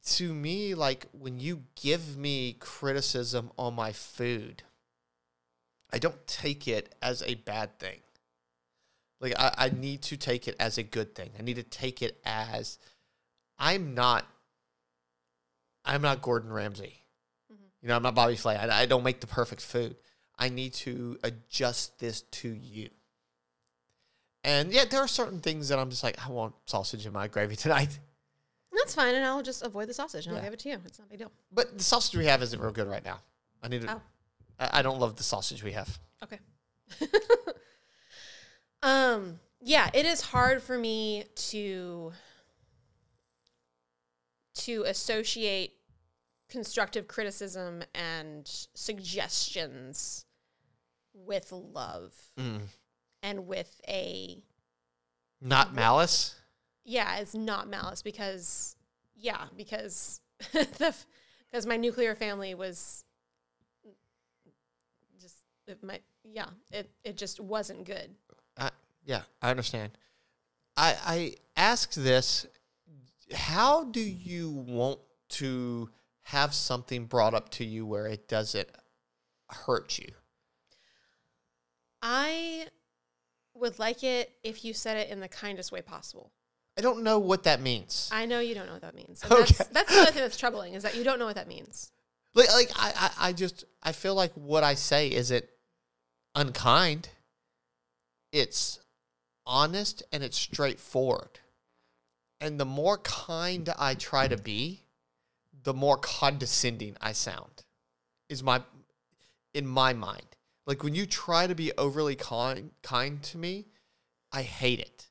to 0.04 0.32
me 0.32 0.74
like 0.74 1.06
when 1.12 1.38
you 1.38 1.64
give 1.80 2.16
me 2.16 2.56
criticism 2.58 3.50
on 3.58 3.74
my 3.74 3.92
food, 3.92 4.62
I 5.92 5.98
don't 5.98 6.26
take 6.26 6.68
it 6.68 6.94
as 7.02 7.22
a 7.22 7.34
bad 7.34 7.78
thing. 7.78 8.00
Like 9.20 9.34
I, 9.38 9.54
I 9.56 9.68
need 9.68 10.02
to 10.02 10.16
take 10.16 10.48
it 10.48 10.56
as 10.58 10.78
a 10.78 10.82
good 10.82 11.14
thing. 11.14 11.30
I 11.38 11.42
need 11.42 11.56
to 11.56 11.62
take 11.62 12.02
it 12.02 12.20
as 12.24 12.78
I'm 13.58 13.94
not 13.94 14.26
I'm 15.84 16.02
not 16.02 16.22
Gordon 16.22 16.52
Ramsay. 16.52 16.96
Mm-hmm. 17.52 17.64
You 17.82 17.88
know, 17.88 17.96
I'm 17.96 18.02
not 18.02 18.14
Bobby 18.14 18.36
Flay. 18.36 18.56
I, 18.56 18.82
I 18.82 18.86
don't 18.86 19.04
make 19.04 19.20
the 19.20 19.26
perfect 19.26 19.62
food. 19.62 19.96
I 20.38 20.48
need 20.48 20.74
to 20.74 21.18
adjust 21.22 21.98
this 21.98 22.22
to 22.22 22.48
you. 22.48 22.88
And 24.42 24.72
yeah, 24.72 24.84
there 24.86 25.00
are 25.00 25.08
certain 25.08 25.40
things 25.40 25.68
that 25.68 25.78
I'm 25.78 25.90
just 25.90 26.02
like, 26.02 26.16
I 26.26 26.30
want 26.30 26.54
sausage 26.64 27.04
in 27.04 27.12
my 27.12 27.28
gravy 27.28 27.56
tonight. 27.56 27.98
That's 28.72 28.94
fine, 28.94 29.14
and 29.14 29.24
I'll 29.24 29.42
just 29.42 29.62
avoid 29.62 29.88
the 29.88 29.94
sausage 29.94 30.26
and 30.26 30.34
Yeah. 30.34 30.38
I'll 30.38 30.44
give 30.46 30.54
it 30.54 30.58
to 30.60 30.68
you. 30.70 30.78
It's 30.86 30.98
not 30.98 31.06
a 31.06 31.10
big 31.10 31.18
deal. 31.18 31.32
But 31.52 31.76
the 31.76 31.84
sausage 31.84 32.16
we 32.16 32.24
have 32.26 32.42
isn't 32.42 32.60
real 32.60 32.72
good 32.72 32.88
right 32.88 33.04
now. 33.04 33.18
I 33.62 33.68
need 33.68 33.82
to. 33.82 33.92
Oh. 33.92 34.00
I 34.58 34.78
I 34.78 34.82
don't 34.82 34.98
love 34.98 35.16
the 35.16 35.22
sausage 35.22 35.62
we 35.62 35.72
have. 35.72 35.98
Okay. 36.22 36.38
um, 38.82 39.40
yeah, 39.60 39.90
it 39.94 40.06
is 40.06 40.20
hard 40.22 40.62
for 40.62 40.76
me 40.78 41.24
to 41.34 42.12
to 44.54 44.82
associate 44.86 45.74
constructive 46.48 47.06
criticism 47.08 47.82
and 47.94 48.46
suggestions 48.74 50.24
with 51.14 51.52
love 51.52 52.14
Mm. 52.36 52.62
and 53.22 53.46
with 53.46 53.80
a 53.88 54.42
Not 55.40 55.72
malice. 55.74 56.34
yeah, 56.84 57.18
it's 57.18 57.34
not 57.34 57.68
malice 57.68 58.02
because 58.02 58.76
yeah, 59.14 59.46
because 59.56 60.20
the 60.52 60.94
because 61.50 61.66
my 61.66 61.76
nuclear 61.76 62.14
family 62.14 62.54
was 62.54 63.04
just 65.20 65.36
it 65.66 65.82
my 65.82 66.00
yeah, 66.24 66.48
it 66.72 66.90
it 67.04 67.16
just 67.16 67.38
wasn't 67.40 67.84
good. 67.84 68.14
Yeah, 69.04 69.22
I 69.42 69.50
understand. 69.50 69.92
I 70.76 70.96
I 71.04 71.34
ask 71.56 71.94
this: 71.94 72.46
How 73.32 73.84
do 73.84 74.00
you 74.00 74.50
want 74.50 75.00
to 75.30 75.90
have 76.22 76.54
something 76.54 77.06
brought 77.06 77.34
up 77.34 77.48
to 77.50 77.64
you 77.64 77.86
where 77.86 78.06
it 78.06 78.28
doesn't 78.28 78.68
hurt 79.48 79.98
you? 79.98 80.12
I 82.02 82.66
would 83.54 83.78
like 83.78 84.02
it 84.02 84.32
if 84.42 84.64
you 84.64 84.72
said 84.72 84.96
it 84.96 85.10
in 85.10 85.20
the 85.20 85.28
kindest 85.28 85.72
way 85.72 85.82
possible. 85.82 86.32
I 86.78 86.82
don't 86.82 87.02
know 87.02 87.18
what 87.18 87.42
that 87.44 87.60
means. 87.60 88.08
I 88.12 88.26
know 88.26 88.40
you 88.40 88.54
don't 88.54 88.66
know 88.66 88.72
what 88.72 88.82
that 88.82 88.94
means. 88.94 89.22
And 89.22 89.32
Okay. 89.32 89.54
That's, 89.58 89.70
that's 89.70 89.94
the 89.94 90.00
other 90.00 90.12
thing 90.12 90.22
that's 90.22 90.36
troubling 90.36 90.74
is 90.74 90.82
that 90.82 90.96
you 90.96 91.04
don't 91.04 91.18
know 91.18 91.26
what 91.26 91.34
that 91.34 91.48
means. 91.48 91.92
Like, 92.34 92.50
like 92.52 92.70
I, 92.76 92.92
I, 92.96 93.28
I 93.28 93.32
just 93.32 93.64
I 93.82 93.92
feel 93.92 94.14
like 94.14 94.32
what 94.34 94.62
I 94.62 94.74
say 94.74 95.08
isn't 95.10 95.44
unkind. 96.34 97.08
It's 98.32 98.78
honest 99.50 100.02
and 100.12 100.22
it's 100.22 100.38
straightforward. 100.38 101.40
And 102.40 102.58
the 102.58 102.64
more 102.64 102.98
kind 102.98 103.68
I 103.78 103.94
try 103.94 104.28
to 104.28 104.38
be, 104.38 104.84
the 105.64 105.74
more 105.74 105.98
condescending 105.98 106.96
I 107.02 107.12
sound. 107.12 107.64
Is 108.30 108.42
my 108.42 108.62
in 109.52 109.66
my 109.66 109.92
mind. 109.92 110.36
Like 110.66 110.84
when 110.84 110.94
you 110.94 111.04
try 111.04 111.48
to 111.48 111.54
be 111.54 111.72
overly 111.76 112.14
kind 112.14 112.70
kind 112.82 113.22
to 113.24 113.38
me, 113.38 113.66
I 114.32 114.42
hate 114.42 114.78
it. 114.78 115.08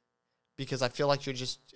Because 0.57 0.81
I 0.81 0.87
feel 0.87 1.07
like 1.07 1.25
you're 1.25 1.35
just 1.35 1.75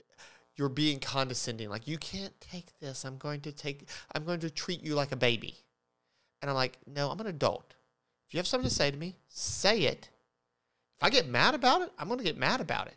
you're 0.55 0.69
being 0.69 0.99
condescending. 0.99 1.69
Like 1.69 1.87
you 1.87 1.97
can't 1.97 2.39
take 2.39 2.79
this. 2.79 3.03
I'm 3.03 3.17
going 3.17 3.41
to 3.41 3.51
take 3.51 3.89
I'm 4.15 4.23
going 4.23 4.39
to 4.39 4.49
treat 4.49 4.81
you 4.81 4.95
like 4.95 5.11
a 5.11 5.17
baby. 5.17 5.57
And 6.41 6.49
I'm 6.49 6.55
like, 6.55 6.77
"No, 6.87 7.09
I'm 7.09 7.19
an 7.19 7.27
adult. 7.27 7.75
If 8.27 8.33
you 8.33 8.37
have 8.37 8.47
something 8.47 8.69
to 8.69 8.73
say 8.73 8.89
to 8.89 8.97
me, 8.97 9.15
say 9.27 9.81
it. 9.81 10.09
If 10.97 11.03
I 11.03 11.09
get 11.09 11.27
mad 11.27 11.53
about 11.55 11.81
it, 11.81 11.91
I'm 11.97 12.07
going 12.07 12.19
to 12.19 12.23
get 12.23 12.37
mad 12.37 12.61
about 12.61 12.87
it. 12.87 12.95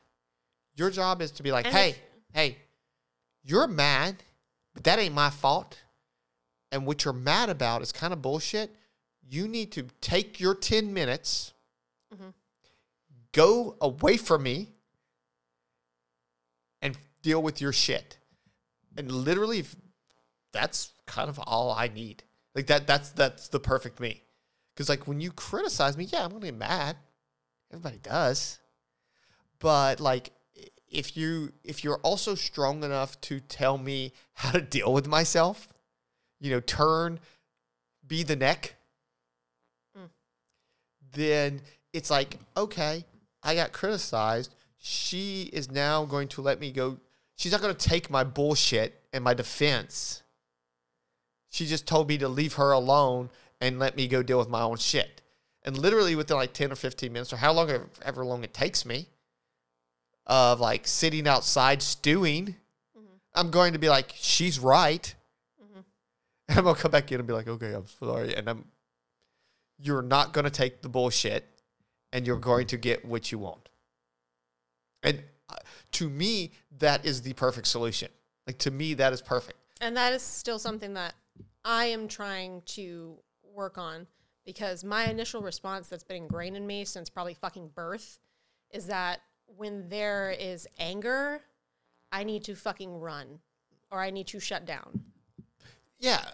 Your 0.76 0.90
job 0.90 1.22
is 1.22 1.30
to 1.32 1.42
be 1.42 1.50
like, 1.52 1.66
And 1.66 1.74
"Hey, 1.74 1.90
if- 1.90 2.00
hey, 2.34 2.58
you're 3.42 3.66
mad, 3.66 4.22
but 4.74 4.84
that 4.84 4.98
ain't 4.98 5.14
my 5.14 5.30
fault. 5.30 5.78
And 6.70 6.84
what 6.86 7.04
you're 7.04 7.14
mad 7.14 7.48
about 7.48 7.82
is 7.82 7.92
kind 7.92 8.12
of 8.12 8.20
bullshit. 8.20 8.70
You 9.28 9.48
need 9.48 9.72
to 9.72 9.84
take 10.00 10.38
your 10.38 10.54
10 10.54 10.92
minutes, 10.92 11.52
Mhm. 12.14 12.34
go 13.32 13.76
away 13.80 14.16
from 14.16 14.42
me, 14.42 14.72
and 16.82 16.96
deal 17.22 17.42
with 17.42 17.60
your 17.60 17.72
shit. 17.72 18.18
And 18.96 19.10
literally, 19.10 19.64
that's 20.52 20.92
kind 21.06 21.28
of 21.28 21.38
all 21.40 21.72
I 21.72 21.88
need. 21.88 22.24
Like 22.54 22.66
that, 22.68 22.86
that's 22.86 23.10
that's 23.10 23.48
the 23.48 23.60
perfect 23.60 24.00
me. 24.00 24.22
Because 24.74 24.88
like 24.88 25.06
when 25.06 25.20
you 25.20 25.32
criticize 25.32 25.96
me, 25.96 26.04
yeah, 26.04 26.24
I'm 26.24 26.30
gonna 26.30 26.46
get 26.46 26.54
mad. 26.54 26.96
Everybody 27.70 27.98
does. 28.02 28.58
But 29.58 30.00
like 30.00 30.30
if 30.88 31.16
you 31.16 31.52
if 31.64 31.82
you're 31.82 31.98
also 31.98 32.34
strong 32.34 32.84
enough 32.84 33.20
to 33.22 33.40
tell 33.40 33.78
me 33.78 34.12
how 34.34 34.52
to 34.52 34.60
deal 34.60 34.92
with 34.92 35.06
myself, 35.06 35.68
you 36.40 36.50
know, 36.50 36.60
turn, 36.60 37.20
be 38.06 38.22
the 38.22 38.36
neck, 38.36 38.74
Mm. 39.98 40.10
then 41.12 41.62
it's 41.92 42.10
like, 42.10 42.38
okay, 42.56 43.04
I 43.42 43.54
got 43.54 43.72
criticized. 43.72 44.54
She 44.78 45.50
is 45.52 45.70
now 45.70 46.04
going 46.04 46.28
to 46.28 46.42
let 46.42 46.60
me 46.60 46.70
go. 46.70 46.98
She's 47.36 47.52
not 47.52 47.60
going 47.60 47.74
to 47.74 47.88
take 47.88 48.10
my 48.10 48.24
bullshit 48.24 49.02
and 49.12 49.24
my 49.24 49.34
defense. 49.34 50.22
She 51.50 51.66
just 51.66 51.86
told 51.86 52.08
me 52.08 52.18
to 52.18 52.28
leave 52.28 52.54
her 52.54 52.72
alone 52.72 53.30
and 53.60 53.78
let 53.78 53.96
me 53.96 54.08
go 54.08 54.22
deal 54.22 54.38
with 54.38 54.48
my 54.48 54.60
own 54.62 54.76
shit. 54.76 55.22
And 55.66 55.76
literally 55.76 56.14
within 56.14 56.36
like 56.36 56.52
10 56.52 56.70
or 56.70 56.76
15 56.76 57.12
minutes 57.12 57.32
or 57.32 57.36
how 57.36 57.52
long 57.52 57.68
ever 58.04 58.24
long 58.24 58.44
it 58.44 58.54
takes 58.54 58.86
me 58.86 59.08
of 60.26 60.60
like 60.60 60.86
sitting 60.86 61.26
outside 61.26 61.82
stewing, 61.82 62.54
I'm 63.34 63.50
going 63.50 63.72
to 63.72 63.78
be 63.78 63.88
like, 63.88 64.12
she's 64.14 64.58
right. 64.58 65.14
And 66.48 66.58
I'm 66.58 66.62
going 66.62 66.76
to 66.76 66.80
come 66.80 66.92
back 66.92 67.10
in 67.10 67.18
and 67.18 67.26
be 67.26 67.34
like, 67.34 67.48
okay, 67.48 67.72
I'm 67.72 67.88
sorry. 67.88 68.36
And 68.36 68.48
I'm, 68.48 68.66
you're 69.80 70.00
not 70.00 70.32
going 70.32 70.44
to 70.44 70.50
take 70.50 70.80
the 70.80 70.88
bullshit 70.88 71.44
and 72.12 72.24
you're 72.24 72.38
going 72.38 72.68
to 72.68 72.76
get 72.76 73.04
what 73.04 73.32
you 73.32 73.40
want. 73.40 73.68
And 75.02 75.24
uh, 75.50 75.56
to 75.92 76.08
me, 76.08 76.52
that 76.78 77.04
is 77.04 77.22
the 77.22 77.32
perfect 77.32 77.66
solution. 77.66 78.10
Like 78.46 78.58
to 78.58 78.70
me, 78.70 78.94
that 78.94 79.12
is 79.12 79.20
perfect. 79.20 79.58
And 79.80 79.96
that 79.96 80.12
is 80.12 80.22
still 80.22 80.60
something 80.60 80.94
that 80.94 81.14
I 81.64 81.86
am 81.86 82.06
trying 82.06 82.62
to 82.66 83.16
work 83.52 83.76
on 83.76 84.06
because 84.46 84.84
my 84.84 85.04
initial 85.10 85.42
response 85.42 85.88
that's 85.88 86.04
been 86.04 86.16
ingrained 86.18 86.56
in 86.56 86.66
me 86.66 86.84
since 86.84 87.10
probably 87.10 87.34
fucking 87.34 87.68
birth 87.74 88.18
is 88.70 88.86
that 88.86 89.20
when 89.46 89.88
there 89.88 90.30
is 90.38 90.66
anger, 90.78 91.40
I 92.12 92.24
need 92.24 92.44
to 92.44 92.54
fucking 92.54 92.98
run 93.00 93.40
or 93.90 94.00
I 94.00 94.10
need 94.10 94.26
to 94.28 94.40
shut 94.40 94.64
down. 94.64 95.02
Yeah. 95.98 96.24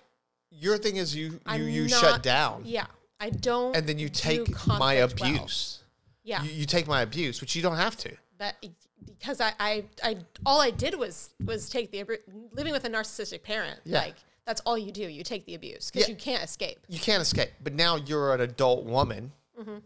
Your 0.50 0.76
thing 0.78 0.96
is 0.96 1.14
you 1.16 1.24
you, 1.32 1.40
I'm 1.46 1.68
you 1.68 1.88
not- 1.88 2.00
shut 2.00 2.22
down 2.22 2.62
Yeah. 2.64 2.86
I 3.18 3.30
don't 3.30 3.74
and 3.76 3.86
then 3.86 3.98
you 3.98 4.08
take 4.08 4.48
my 4.66 4.96
conflict 4.96 5.20
well. 5.20 5.30
abuse. 5.34 5.82
Yeah. 6.24 6.42
You, 6.42 6.50
you 6.50 6.66
take 6.66 6.86
my 6.86 7.02
abuse, 7.02 7.40
which 7.40 7.54
you 7.56 7.62
don't 7.62 7.76
have 7.76 7.96
to. 7.98 8.10
that 8.38 8.56
because 9.04 9.40
I, 9.40 9.52
I 9.60 9.84
I 10.02 10.16
all 10.44 10.60
I 10.60 10.70
did 10.70 10.98
was 10.98 11.30
was 11.44 11.68
take 11.70 11.90
the 11.92 12.04
living 12.52 12.72
with 12.72 12.84
a 12.84 12.88
narcissistic 12.90 13.42
parent. 13.42 13.80
Yeah. 13.84 14.00
Like 14.00 14.16
that's 14.46 14.60
all 14.62 14.76
you 14.76 14.90
do. 14.92 15.02
You 15.02 15.22
take 15.24 15.46
the 15.46 15.54
abuse 15.54 15.90
because 15.90 16.08
Yeah. 16.08 16.12
you 16.14 16.18
can't 16.18 16.42
escape. 16.42 16.80
You 16.88 16.98
can't 16.98 17.22
escape. 17.22 17.50
But 17.62 17.74
now 17.74 17.96
you're 17.96 18.34
an 18.34 18.40
adult 18.40 18.84
woman 18.84 19.32
Mm-hmm. 19.60 19.78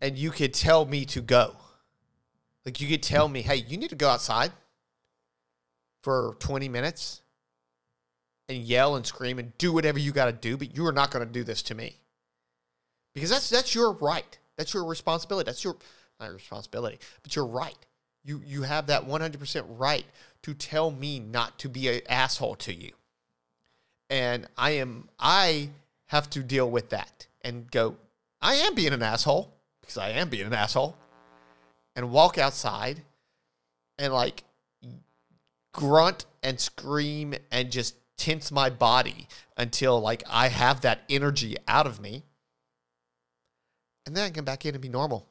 and 0.00 0.18
you 0.18 0.30
could 0.30 0.52
tell 0.52 0.84
me 0.84 1.04
to 1.06 1.20
go. 1.20 1.56
Like 2.64 2.80
you 2.80 2.88
could 2.88 3.02
tell 3.02 3.28
me, 3.28 3.42
hey, 3.42 3.56
you 3.56 3.76
need 3.76 3.90
to 3.90 3.96
go 3.96 4.08
outside 4.08 4.52
for 6.02 6.36
20 6.40 6.68
minutes 6.68 7.22
and 8.48 8.58
yell 8.58 8.96
and 8.96 9.06
scream 9.06 9.38
and 9.38 9.56
do 9.58 9.72
whatever 9.72 9.98
you 9.98 10.12
got 10.12 10.26
to 10.26 10.32
do, 10.32 10.56
but 10.56 10.76
you 10.76 10.86
are 10.86 10.92
not 10.92 11.10
going 11.10 11.24
to 11.26 11.32
do 11.32 11.44
this 11.44 11.62
to 11.62 11.74
me. 11.74 11.96
Because 13.14 13.30
that's 13.30 13.48
that's 13.48 13.74
your 13.74 13.92
right. 13.92 14.38
That's 14.58 14.74
your 14.74 14.84
responsibility. 14.84 15.46
That's 15.46 15.64
your 15.64 15.76
not 16.20 16.26
your 16.26 16.34
responsibility, 16.34 16.98
but 17.22 17.34
your 17.34 17.46
right. 17.46 17.76
You 18.24 18.42
you 18.44 18.62
have 18.62 18.88
that 18.88 19.06
100% 19.06 19.64
right 19.78 20.04
to 20.42 20.52
tell 20.54 20.90
me 20.90 21.18
not 21.20 21.58
to 21.60 21.68
be 21.68 21.88
an 21.88 22.00
asshole 22.08 22.56
to 22.56 22.74
you. 22.74 22.92
And 24.08 24.46
I 24.56 24.72
am 24.72 25.08
I 25.18 25.70
have 26.06 26.30
to 26.30 26.40
deal 26.42 26.70
with 26.70 26.90
that 26.90 27.26
and 27.42 27.70
go, 27.70 27.96
I 28.40 28.54
am 28.54 28.74
being 28.74 28.92
an 28.92 29.02
asshole 29.02 29.52
because 29.80 29.98
I 29.98 30.10
am 30.10 30.28
being 30.28 30.46
an 30.46 30.52
asshole. 30.52 30.96
And 31.94 32.10
walk 32.10 32.36
outside 32.36 33.02
and 33.98 34.12
like 34.12 34.44
grunt 35.72 36.26
and 36.42 36.60
scream 36.60 37.34
and 37.50 37.70
just 37.70 37.96
tense 38.16 38.52
my 38.52 38.70
body 38.70 39.28
until 39.56 40.00
like 40.00 40.22
I 40.28 40.48
have 40.48 40.82
that 40.82 41.00
energy 41.08 41.56
out 41.66 41.86
of 41.86 42.00
me. 42.00 42.22
And 44.04 44.16
then 44.16 44.24
I 44.24 44.30
come 44.30 44.44
back 44.44 44.64
in 44.64 44.74
and 44.74 44.82
be 44.82 44.88
normal. 44.88 45.26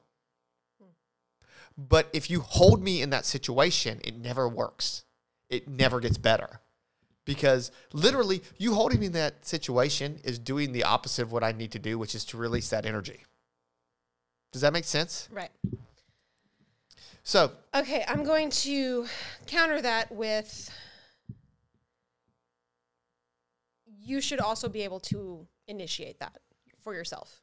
But 1.77 2.09
if 2.13 2.29
you 2.29 2.41
hold 2.41 2.81
me 2.81 3.01
in 3.01 3.09
that 3.09 3.25
situation, 3.25 3.99
it 4.03 4.17
never 4.17 4.47
works. 4.47 5.03
It 5.49 5.67
never 5.67 5.99
gets 5.99 6.17
better. 6.17 6.61
Because 7.25 7.71
literally, 7.91 8.43
you 8.57 8.75
holding 8.75 8.99
me 8.99 9.07
in 9.07 9.13
that 9.13 9.45
situation 9.45 10.19
is 10.23 10.37
doing 10.37 10.71
the 10.71 10.83
opposite 10.83 11.23
of 11.23 11.31
what 11.31 11.43
I 11.43 11.51
need 11.51 11.71
to 11.71 11.79
do, 11.79 11.97
which 11.97 12.13
is 12.13 12.23
to 12.25 12.37
release 12.37 12.69
that 12.69 12.85
energy. 12.85 13.23
Does 14.51 14.61
that 14.61 14.73
make 14.73 14.85
sense? 14.85 15.27
Right. 15.31 15.49
So, 17.23 17.51
Okay, 17.73 18.05
I'm 18.07 18.23
going 18.23 18.51
to 18.51 19.07
counter 19.47 19.81
that 19.81 20.11
with 20.11 20.69
you 24.05 24.21
should 24.21 24.39
also 24.39 24.69
be 24.69 24.83
able 24.83 24.99
to 24.99 25.47
initiate 25.67 26.19
that 26.19 26.37
for 26.79 26.93
yourself. 26.93 27.41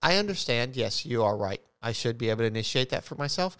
I 0.00 0.16
understand. 0.16 0.76
Yes, 0.76 1.04
you 1.04 1.24
are 1.24 1.36
right. 1.36 1.60
I 1.82 1.92
should 1.92 2.16
be 2.16 2.30
able 2.30 2.38
to 2.38 2.46
initiate 2.46 2.90
that 2.90 3.04
for 3.04 3.16
myself. 3.16 3.56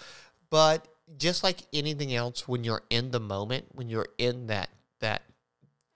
But 0.49 0.87
just 1.19 1.43
like 1.43 1.63
anything 1.73 2.15
else, 2.15 2.47
when 2.47 2.63
you're 2.63 2.83
in 2.89 3.11
the 3.11 3.21
moment, 3.21 3.67
when 3.73 3.89
you're 3.89 4.09
in 4.19 4.47
that 4.47 4.71
that 5.01 5.23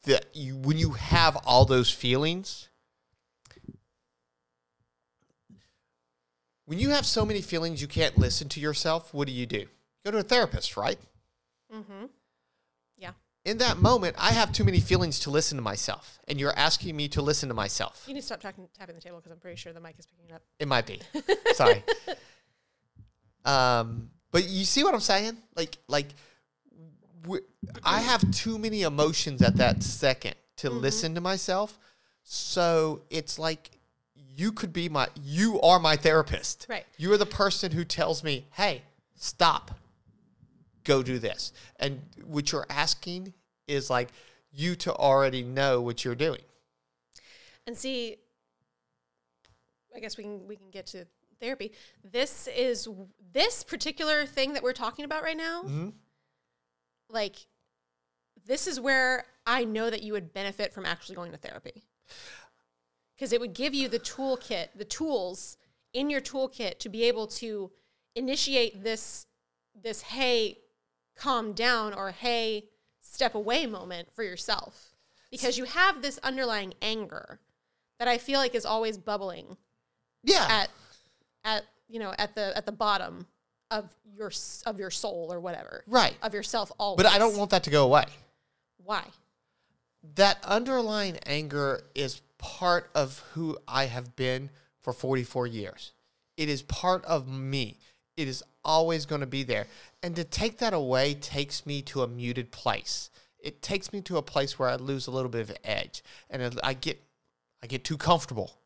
that 0.04 0.26
you 0.34 0.56
when 0.56 0.78
you 0.78 0.90
have 0.90 1.36
all 1.44 1.64
those 1.64 1.90
feelings, 1.90 2.68
when 6.64 6.78
you 6.78 6.90
have 6.90 7.04
so 7.04 7.24
many 7.24 7.40
feelings 7.40 7.82
you 7.82 7.88
can't 7.88 8.16
listen 8.16 8.48
to 8.50 8.60
yourself, 8.60 9.12
what 9.12 9.26
do 9.26 9.32
you 9.32 9.46
do? 9.46 9.66
Go 10.04 10.10
to 10.12 10.18
a 10.18 10.22
therapist, 10.22 10.76
right? 10.76 10.98
Mm-hmm. 11.74 12.06
Yeah. 12.96 13.10
in 13.44 13.58
that 13.58 13.78
moment, 13.78 14.16
I 14.18 14.32
have 14.32 14.52
too 14.52 14.64
many 14.64 14.80
feelings 14.80 15.20
to 15.20 15.30
listen 15.30 15.56
to 15.56 15.62
myself, 15.62 16.18
and 16.26 16.40
you're 16.40 16.56
asking 16.56 16.96
me 16.96 17.08
to 17.08 17.22
listen 17.22 17.48
to 17.48 17.54
myself. 17.54 18.04
You 18.06 18.14
need 18.14 18.20
to 18.20 18.26
stop 18.26 18.40
talking, 18.40 18.68
tapping 18.76 18.94
the 18.94 19.00
table 19.00 19.18
because 19.18 19.32
I'm 19.32 19.38
pretty 19.38 19.56
sure 19.56 19.72
the 19.72 19.80
mic 19.80 19.96
is 19.98 20.06
picking 20.06 20.26
it 20.28 20.34
up. 20.34 20.42
It 20.58 20.68
might 20.68 20.86
be. 20.86 21.00
Sorry. 21.54 21.82
Um, 23.44 24.10
but 24.32 24.48
you 24.48 24.64
see 24.64 24.84
what 24.84 24.94
I'm 24.94 25.00
saying? 25.00 25.36
Like, 25.56 25.76
like, 25.88 26.06
I 27.84 28.00
have 28.00 28.30
too 28.30 28.58
many 28.58 28.82
emotions 28.82 29.42
at 29.42 29.56
that 29.56 29.82
second 29.82 30.34
to 30.56 30.68
mm-hmm. 30.68 30.80
listen 30.80 31.14
to 31.14 31.20
myself. 31.20 31.78
So 32.22 33.02
it's 33.10 33.38
like 33.38 33.70
you 34.14 34.52
could 34.52 34.72
be 34.72 34.88
my, 34.88 35.08
you 35.22 35.60
are 35.60 35.78
my 35.78 35.96
therapist. 35.96 36.66
Right. 36.68 36.84
You 36.96 37.12
are 37.12 37.18
the 37.18 37.26
person 37.26 37.72
who 37.72 37.84
tells 37.84 38.22
me, 38.22 38.46
hey, 38.52 38.82
stop, 39.16 39.72
go 40.84 41.02
do 41.02 41.18
this. 41.18 41.52
And 41.78 42.00
what 42.24 42.52
you're 42.52 42.66
asking 42.70 43.34
is 43.66 43.90
like 43.90 44.08
you 44.52 44.74
to 44.76 44.92
already 44.92 45.42
know 45.42 45.80
what 45.80 46.04
you're 46.04 46.14
doing. 46.14 46.40
And 47.66 47.76
see, 47.76 48.16
I 49.94 50.00
guess 50.00 50.16
we 50.16 50.24
can 50.24 50.46
we 50.46 50.56
can 50.56 50.70
get 50.70 50.86
to 50.88 51.06
therapy. 51.40 51.72
This 52.04 52.48
is 52.48 52.88
this 53.32 53.62
particular 53.62 54.26
thing 54.26 54.54
that 54.54 54.62
we're 54.62 54.72
talking 54.72 55.04
about 55.04 55.22
right 55.22 55.36
now. 55.36 55.62
Mm-hmm. 55.62 55.88
Like, 57.12 57.46
this 58.46 58.66
is 58.66 58.80
where 58.80 59.24
I 59.46 59.64
know 59.64 59.90
that 59.90 60.02
you 60.02 60.12
would 60.12 60.32
benefit 60.32 60.72
from 60.72 60.86
actually 60.86 61.16
going 61.16 61.32
to 61.32 61.38
therapy. 61.38 61.84
Because 63.14 63.32
it 63.32 63.40
would 63.40 63.52
give 63.54 63.74
you 63.74 63.88
the 63.88 63.98
toolkit, 63.98 64.68
the 64.74 64.84
tools 64.84 65.56
in 65.92 66.08
your 66.08 66.20
toolkit 66.20 66.78
to 66.78 66.88
be 66.88 67.04
able 67.04 67.26
to 67.26 67.70
initiate 68.14 68.82
this 68.82 69.26
this 69.80 70.02
hey 70.02 70.58
calm 71.16 71.52
down 71.52 71.94
or 71.94 72.10
hey 72.10 72.64
step 73.00 73.34
away 73.34 73.66
moment 73.66 74.08
for 74.14 74.22
yourself. 74.24 74.94
Because 75.30 75.56
you 75.58 75.64
have 75.64 76.02
this 76.02 76.18
underlying 76.22 76.74
anger 76.82 77.40
that 77.98 78.08
I 78.08 78.18
feel 78.18 78.40
like 78.40 78.54
is 78.54 78.64
always 78.66 78.98
bubbling 78.98 79.56
Yeah. 80.24 80.46
at 80.48 80.70
at 81.44 81.64
you 81.88 81.98
know 81.98 82.14
at 82.18 82.34
the 82.34 82.56
at 82.56 82.66
the 82.66 82.72
bottom 82.72 83.26
of 83.70 83.88
your 84.16 84.32
of 84.66 84.78
your 84.78 84.90
soul 84.90 85.28
or 85.32 85.40
whatever 85.40 85.84
Right. 85.86 86.16
of 86.22 86.34
yourself 86.34 86.72
always 86.78 86.96
but 87.02 87.06
I 87.06 87.18
don't 87.18 87.36
want 87.36 87.50
that 87.50 87.64
to 87.64 87.70
go 87.70 87.84
away. 87.84 88.04
why 88.82 89.04
that 90.16 90.38
underlying 90.44 91.18
anger 91.26 91.84
is 91.94 92.20
part 92.38 92.90
of 92.94 93.18
who 93.34 93.58
I 93.68 93.84
have 93.86 94.16
been 94.16 94.50
for 94.80 94.92
44 94.94 95.46
years. 95.46 95.92
It 96.38 96.48
is 96.48 96.62
part 96.62 97.04
of 97.04 97.28
me. 97.28 97.78
It 98.16 98.26
is 98.28 98.42
always 98.64 99.04
going 99.04 99.20
to 99.20 99.26
be 99.26 99.42
there. 99.42 99.66
And 100.02 100.16
to 100.16 100.24
take 100.24 100.56
that 100.58 100.72
away 100.72 101.12
takes 101.12 101.66
me 101.66 101.82
to 101.82 102.02
a 102.02 102.08
muted 102.08 102.50
place. 102.50 103.10
It 103.38 103.60
takes 103.60 103.92
me 103.92 104.00
to 104.02 104.16
a 104.16 104.22
place 104.22 104.58
where 104.58 104.70
I 104.70 104.76
lose 104.76 105.06
a 105.06 105.10
little 105.10 105.30
bit 105.30 105.42
of 105.42 105.56
edge 105.64 106.02
and 106.30 106.58
I 106.62 106.72
get 106.72 107.02
I 107.62 107.66
get 107.66 107.84
too 107.84 107.98
comfortable. 107.98 108.56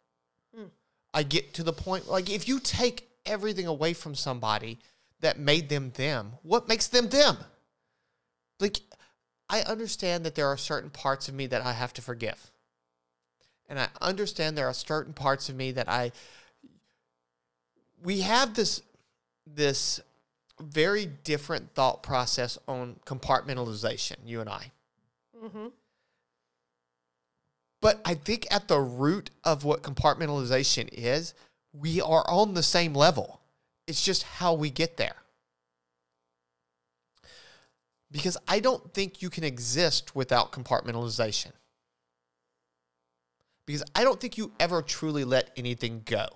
Hmm. 0.56 0.66
I 1.12 1.24
get 1.24 1.52
to 1.54 1.64
the 1.64 1.72
point 1.72 2.08
like 2.08 2.30
if 2.30 2.46
you 2.46 2.60
take 2.60 3.08
everything 3.26 3.66
away 3.66 3.92
from 3.92 4.14
somebody 4.14 4.78
that 5.24 5.38
made 5.38 5.70
them 5.70 5.90
them, 5.96 6.34
what 6.42 6.68
makes 6.68 6.86
them 6.86 7.08
them? 7.08 7.38
Like 8.60 8.80
I 9.48 9.62
understand 9.62 10.24
that 10.24 10.34
there 10.34 10.46
are 10.46 10.58
certain 10.58 10.90
parts 10.90 11.28
of 11.28 11.34
me 11.34 11.46
that 11.46 11.62
I 11.62 11.72
have 11.72 11.94
to 11.94 12.02
forgive. 12.02 12.50
And 13.66 13.78
I 13.78 13.88
understand 14.02 14.56
there 14.56 14.68
are 14.68 14.74
certain 14.74 15.14
parts 15.14 15.48
of 15.48 15.56
me 15.56 15.72
that 15.72 15.88
I 15.88 16.12
we 18.02 18.20
have 18.20 18.54
this 18.54 18.82
this 19.46 20.00
very 20.60 21.06
different 21.06 21.74
thought 21.74 22.02
process 22.02 22.58
on 22.68 22.96
compartmentalization, 23.06 24.16
you 24.26 24.42
and 24.42 24.50
I. 24.50 24.72
Mm-hmm. 25.42 25.68
But 27.80 28.00
I 28.04 28.14
think 28.14 28.46
at 28.50 28.68
the 28.68 28.78
root 28.78 29.30
of 29.42 29.64
what 29.64 29.82
compartmentalization 29.82 30.90
is, 30.92 31.32
we 31.72 32.02
are 32.02 32.28
on 32.28 32.52
the 32.52 32.62
same 32.62 32.94
level. 32.94 33.40
It's 33.86 34.02
just 34.02 34.22
how 34.22 34.54
we 34.54 34.70
get 34.70 34.96
there. 34.96 35.16
Because 38.10 38.36
I 38.46 38.60
don't 38.60 38.94
think 38.94 39.22
you 39.22 39.28
can 39.30 39.44
exist 39.44 40.14
without 40.14 40.52
compartmentalization. 40.52 41.52
Because 43.66 43.82
I 43.94 44.04
don't 44.04 44.20
think 44.20 44.38
you 44.38 44.52
ever 44.60 44.82
truly 44.82 45.24
let 45.24 45.50
anything 45.56 46.02
go. 46.04 46.26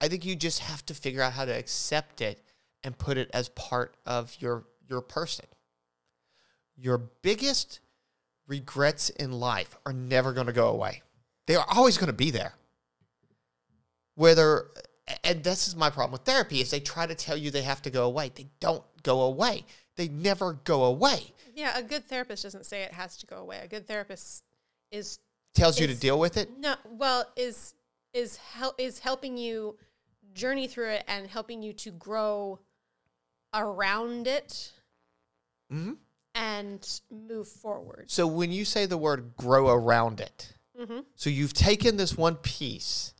I 0.00 0.08
think 0.08 0.24
you 0.24 0.36
just 0.36 0.60
have 0.60 0.84
to 0.86 0.94
figure 0.94 1.22
out 1.22 1.32
how 1.32 1.44
to 1.44 1.52
accept 1.52 2.20
it 2.20 2.40
and 2.82 2.96
put 2.96 3.18
it 3.18 3.30
as 3.34 3.48
part 3.50 3.96
of 4.06 4.36
your 4.38 4.64
your 4.88 5.00
person. 5.00 5.46
Your 6.76 6.98
biggest 6.98 7.80
regrets 8.46 9.10
in 9.10 9.32
life 9.32 9.76
are 9.84 9.92
never 9.92 10.32
going 10.32 10.46
to 10.46 10.52
go 10.52 10.68
away. 10.68 11.02
They 11.46 11.56
are 11.56 11.66
always 11.68 11.98
going 11.98 12.08
to 12.08 12.12
be 12.12 12.30
there. 12.30 12.54
Whether 14.14 14.70
and 15.24 15.42
this 15.44 15.68
is 15.68 15.76
my 15.76 15.90
problem 15.90 16.12
with 16.12 16.22
therapy 16.22 16.60
is 16.60 16.70
they 16.70 16.80
try 16.80 17.06
to 17.06 17.14
tell 17.14 17.36
you 17.36 17.50
they 17.50 17.62
have 17.62 17.82
to 17.82 17.90
go 17.90 18.04
away. 18.04 18.30
They 18.34 18.48
don't 18.60 18.82
go 19.02 19.22
away. 19.22 19.64
They 19.96 20.08
never 20.08 20.54
go 20.64 20.84
away. 20.84 21.32
yeah 21.54 21.76
a 21.76 21.82
good 21.82 22.04
therapist 22.06 22.42
doesn't 22.44 22.64
say 22.66 22.82
it 22.82 22.92
has 22.92 23.16
to 23.18 23.26
go 23.26 23.36
away 23.36 23.60
a 23.62 23.68
good 23.68 23.86
therapist 23.86 24.44
is 24.90 25.18
Tells 25.54 25.78
you 25.80 25.86
to 25.88 25.94
deal 25.94 26.18
with 26.18 26.36
it. 26.36 26.48
no 26.58 26.74
well 26.88 27.24
is 27.36 27.74
is 28.14 28.36
help 28.36 28.76
is 28.78 28.98
helping 29.00 29.36
you 29.36 29.76
journey 30.32 30.68
through 30.68 30.90
it 30.90 31.04
and 31.08 31.26
helping 31.28 31.62
you 31.62 31.72
to 31.74 31.90
grow 31.90 32.58
around 33.52 34.26
it 34.26 34.72
Mhm. 35.72 35.96
and 36.34 37.00
move 37.10 37.48
forward 37.48 38.10
So 38.10 38.26
when 38.26 38.52
you 38.52 38.64
say 38.64 38.86
the 38.86 38.96
word 38.98 39.36
grow 39.36 39.68
around 39.68 40.20
it, 40.20 40.54
Mm-hmm. 40.78 41.00
so 41.14 41.28
you've 41.30 41.52
taken 41.52 41.96
this 41.98 42.16
one 42.16 42.36
piece 42.36 43.12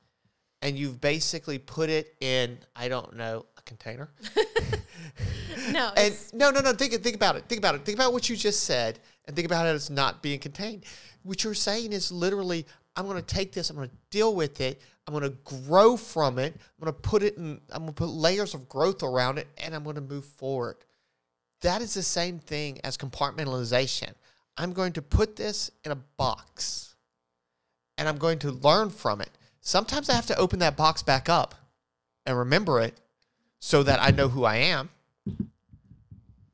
and 0.62 0.78
you've 0.78 1.00
basically 1.00 1.58
put 1.58 1.88
it 1.88 2.14
in, 2.20 2.58
I 2.76 2.88
don't 2.88 3.16
know, 3.16 3.46
a 3.56 3.62
container. 3.62 4.10
no 5.72 5.90
And 5.96 6.14
no, 6.32 6.50
no, 6.50 6.60
no. 6.60 6.72
Think 6.72 6.94
think 7.02 7.16
about 7.16 7.36
it. 7.36 7.44
Think 7.48 7.58
about 7.58 7.74
it. 7.74 7.84
Think 7.84 7.96
about 7.96 8.12
what 8.12 8.28
you 8.28 8.36
just 8.36 8.64
said, 8.64 8.98
and 9.26 9.34
think 9.34 9.46
about 9.46 9.66
it 9.66 9.70
as 9.70 9.90
not 9.90 10.22
being 10.22 10.38
contained. 10.38 10.84
What 11.22 11.44
you're 11.44 11.54
saying 11.54 11.92
is 11.92 12.12
literally, 12.12 12.66
I'm 12.96 13.06
going 13.06 13.16
to 13.16 13.22
take 13.22 13.52
this. 13.52 13.70
I'm 13.70 13.76
going 13.76 13.88
to 13.88 13.94
deal 14.10 14.34
with 14.34 14.60
it. 14.60 14.80
I'm 15.06 15.18
going 15.18 15.30
to 15.30 15.36
grow 15.66 15.96
from 15.96 16.38
it. 16.38 16.54
I'm 16.54 16.84
going 16.84 16.94
to 16.94 17.00
put 17.00 17.22
it 17.22 17.36
in. 17.36 17.60
I'm 17.70 17.82
going 17.82 17.94
to 17.94 18.04
put 18.04 18.08
layers 18.08 18.54
of 18.54 18.68
growth 18.68 19.02
around 19.02 19.38
it, 19.38 19.48
and 19.58 19.74
I'm 19.74 19.82
going 19.82 19.96
to 19.96 20.02
move 20.02 20.24
forward. 20.24 20.76
That 21.62 21.82
is 21.82 21.94
the 21.94 22.02
same 22.02 22.38
thing 22.38 22.80
as 22.84 22.96
compartmentalization. 22.96 24.12
I'm 24.56 24.72
going 24.72 24.92
to 24.94 25.02
put 25.02 25.36
this 25.36 25.70
in 25.84 25.92
a 25.92 25.96
box, 25.96 26.94
and 27.98 28.08
I'm 28.08 28.18
going 28.18 28.38
to 28.40 28.50
learn 28.50 28.90
from 28.90 29.20
it. 29.20 29.30
Sometimes 29.60 30.08
I 30.08 30.14
have 30.14 30.26
to 30.26 30.36
open 30.36 30.58
that 30.60 30.76
box 30.76 31.02
back 31.02 31.28
up 31.28 31.54
and 32.26 32.36
remember 32.36 32.80
it 32.80 32.98
so 33.58 33.82
that 33.82 34.00
I 34.00 34.10
know 34.10 34.28
who 34.28 34.44
I 34.44 34.56
am. 34.56 34.90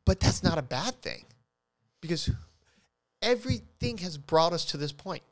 But 0.04 0.20
that's 0.20 0.42
not 0.42 0.58
a 0.58 0.62
bad 0.62 1.00
thing 1.02 1.24
because 2.00 2.30
everything 3.22 3.98
has 3.98 4.16
brought 4.16 4.52
us 4.52 4.64
to 4.66 4.76
this 4.76 4.92
point. 4.92 5.22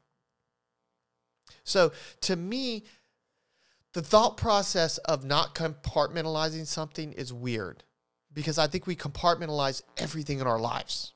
So 1.62 1.92
to 2.22 2.36
me, 2.36 2.84
the 3.92 4.02
thought 4.02 4.36
process 4.36 4.98
of 4.98 5.24
not 5.24 5.55
compartmentalizing 5.55 6.66
something 6.66 7.12
is 7.12 7.32
weird 7.32 7.84
because 8.32 8.59
I 8.59 8.66
think 8.66 8.86
we 8.86 8.96
compartmentalize 8.96 9.82
everything 9.96 10.40
in 10.40 10.46
our 10.46 10.59
lives. 10.59 11.12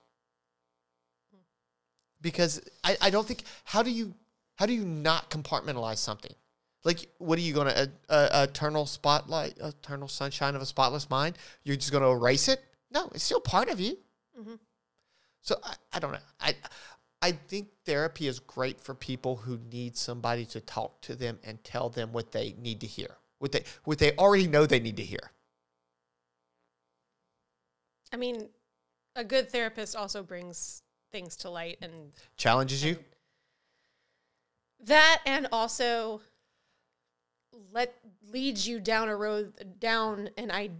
Because 2.20 2.60
I, 2.85 2.97
I 3.01 3.10
don't 3.10 3.26
think 3.26 3.43
how 3.64 3.82
do 3.82 3.90
you 3.90 4.14
how 4.56 4.66
do 4.66 4.72
you 4.72 4.85
not 4.85 5.30
compartmentalize 5.30 5.98
something? 5.98 6.35
Like 6.84 7.09
what 7.18 7.38
are 7.38 7.42
you 7.42 7.52
gonna 7.52 7.88
a, 8.09 8.14
a, 8.14 8.42
eternal 8.44 8.86
spotlight, 8.86 9.59
eternal 9.59 10.09
sunshine 10.09 10.55
of 10.55 10.62
a 10.62 10.66
spotless 10.66 11.10
mind? 11.10 11.36
You're 11.64 11.76
just 11.76 11.92
gonna 11.92 12.10
erase 12.10 12.48
it? 12.48 12.62
No, 12.90 13.10
it's 13.14 13.24
still 13.24 13.40
part 13.40 13.68
of 13.68 13.80
you. 13.80 13.98
Mm-hmm. 14.38 14.55
So 15.42 15.56
I, 15.62 15.74
I 15.92 15.98
don't 15.98 16.12
know. 16.12 16.18
I 16.40 16.55
I 17.20 17.32
think 17.32 17.68
therapy 17.84 18.28
is 18.28 18.38
great 18.38 18.80
for 18.80 18.94
people 18.94 19.36
who 19.36 19.59
need 19.70 19.96
somebody 19.96 20.46
to 20.46 20.60
talk 20.60 21.00
to 21.02 21.16
them 21.16 21.38
and 21.42 21.62
tell 21.64 21.88
them 21.88 22.12
what 22.12 22.32
they 22.32 22.55
need 22.60 22.80
to 22.80 22.86
hear. 22.86 23.16
What 23.38 23.52
they 23.52 23.64
what 23.84 23.98
they 23.98 24.12
already 24.16 24.46
know 24.46 24.66
they 24.66 24.80
need 24.80 24.96
to 24.96 25.05
hear. 25.05 25.32
i 28.12 28.16
mean 28.16 28.48
a 29.16 29.24
good 29.24 29.50
therapist 29.50 29.96
also 29.96 30.22
brings 30.22 30.82
things 31.12 31.36
to 31.36 31.50
light 31.50 31.78
and 31.82 32.12
Challenges 32.36 32.84
you? 32.84 32.96
that 34.80 35.20
and 35.26 35.48
also 35.52 36.20
let 37.72 37.94
leads 38.30 38.66
you 38.68 38.78
down 38.80 39.09
a 39.09 39.16
road 39.16 39.52
down 39.80 40.28
an 40.36 40.51
i 40.51 40.70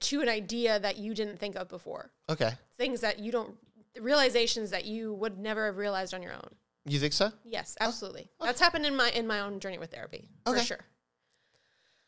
to 0.00 0.20
an 0.20 0.28
idea 0.28 0.78
that 0.78 0.96
you 0.96 1.14
didn't 1.14 1.38
think 1.38 1.56
of 1.56 1.68
before 1.68 2.10
Okay. 2.28 2.52
things 2.76 3.00
that 3.00 3.18
you 3.18 3.32
don't 3.32 3.54
realizations 4.00 4.70
that 4.70 4.84
you 4.84 5.12
would 5.14 5.38
never 5.38 5.66
have 5.66 5.76
realized 5.76 6.14
on 6.14 6.22
your 6.22 6.32
own 6.32 6.48
You 6.84 6.98
think 7.00 7.12
so? 7.12 7.32
yes 7.44 7.76
absolutely 7.80 8.28
that's 8.40 8.60
happened 8.60 8.86
in 8.86 8.94
my 8.96 9.10
in 9.10 9.26
my 9.26 9.40
own 9.40 9.58
journey 9.60 9.78
with 9.78 9.90
therapy 9.92 10.28
Okay. 10.46 10.60
for 10.60 10.64
sure 10.64 10.84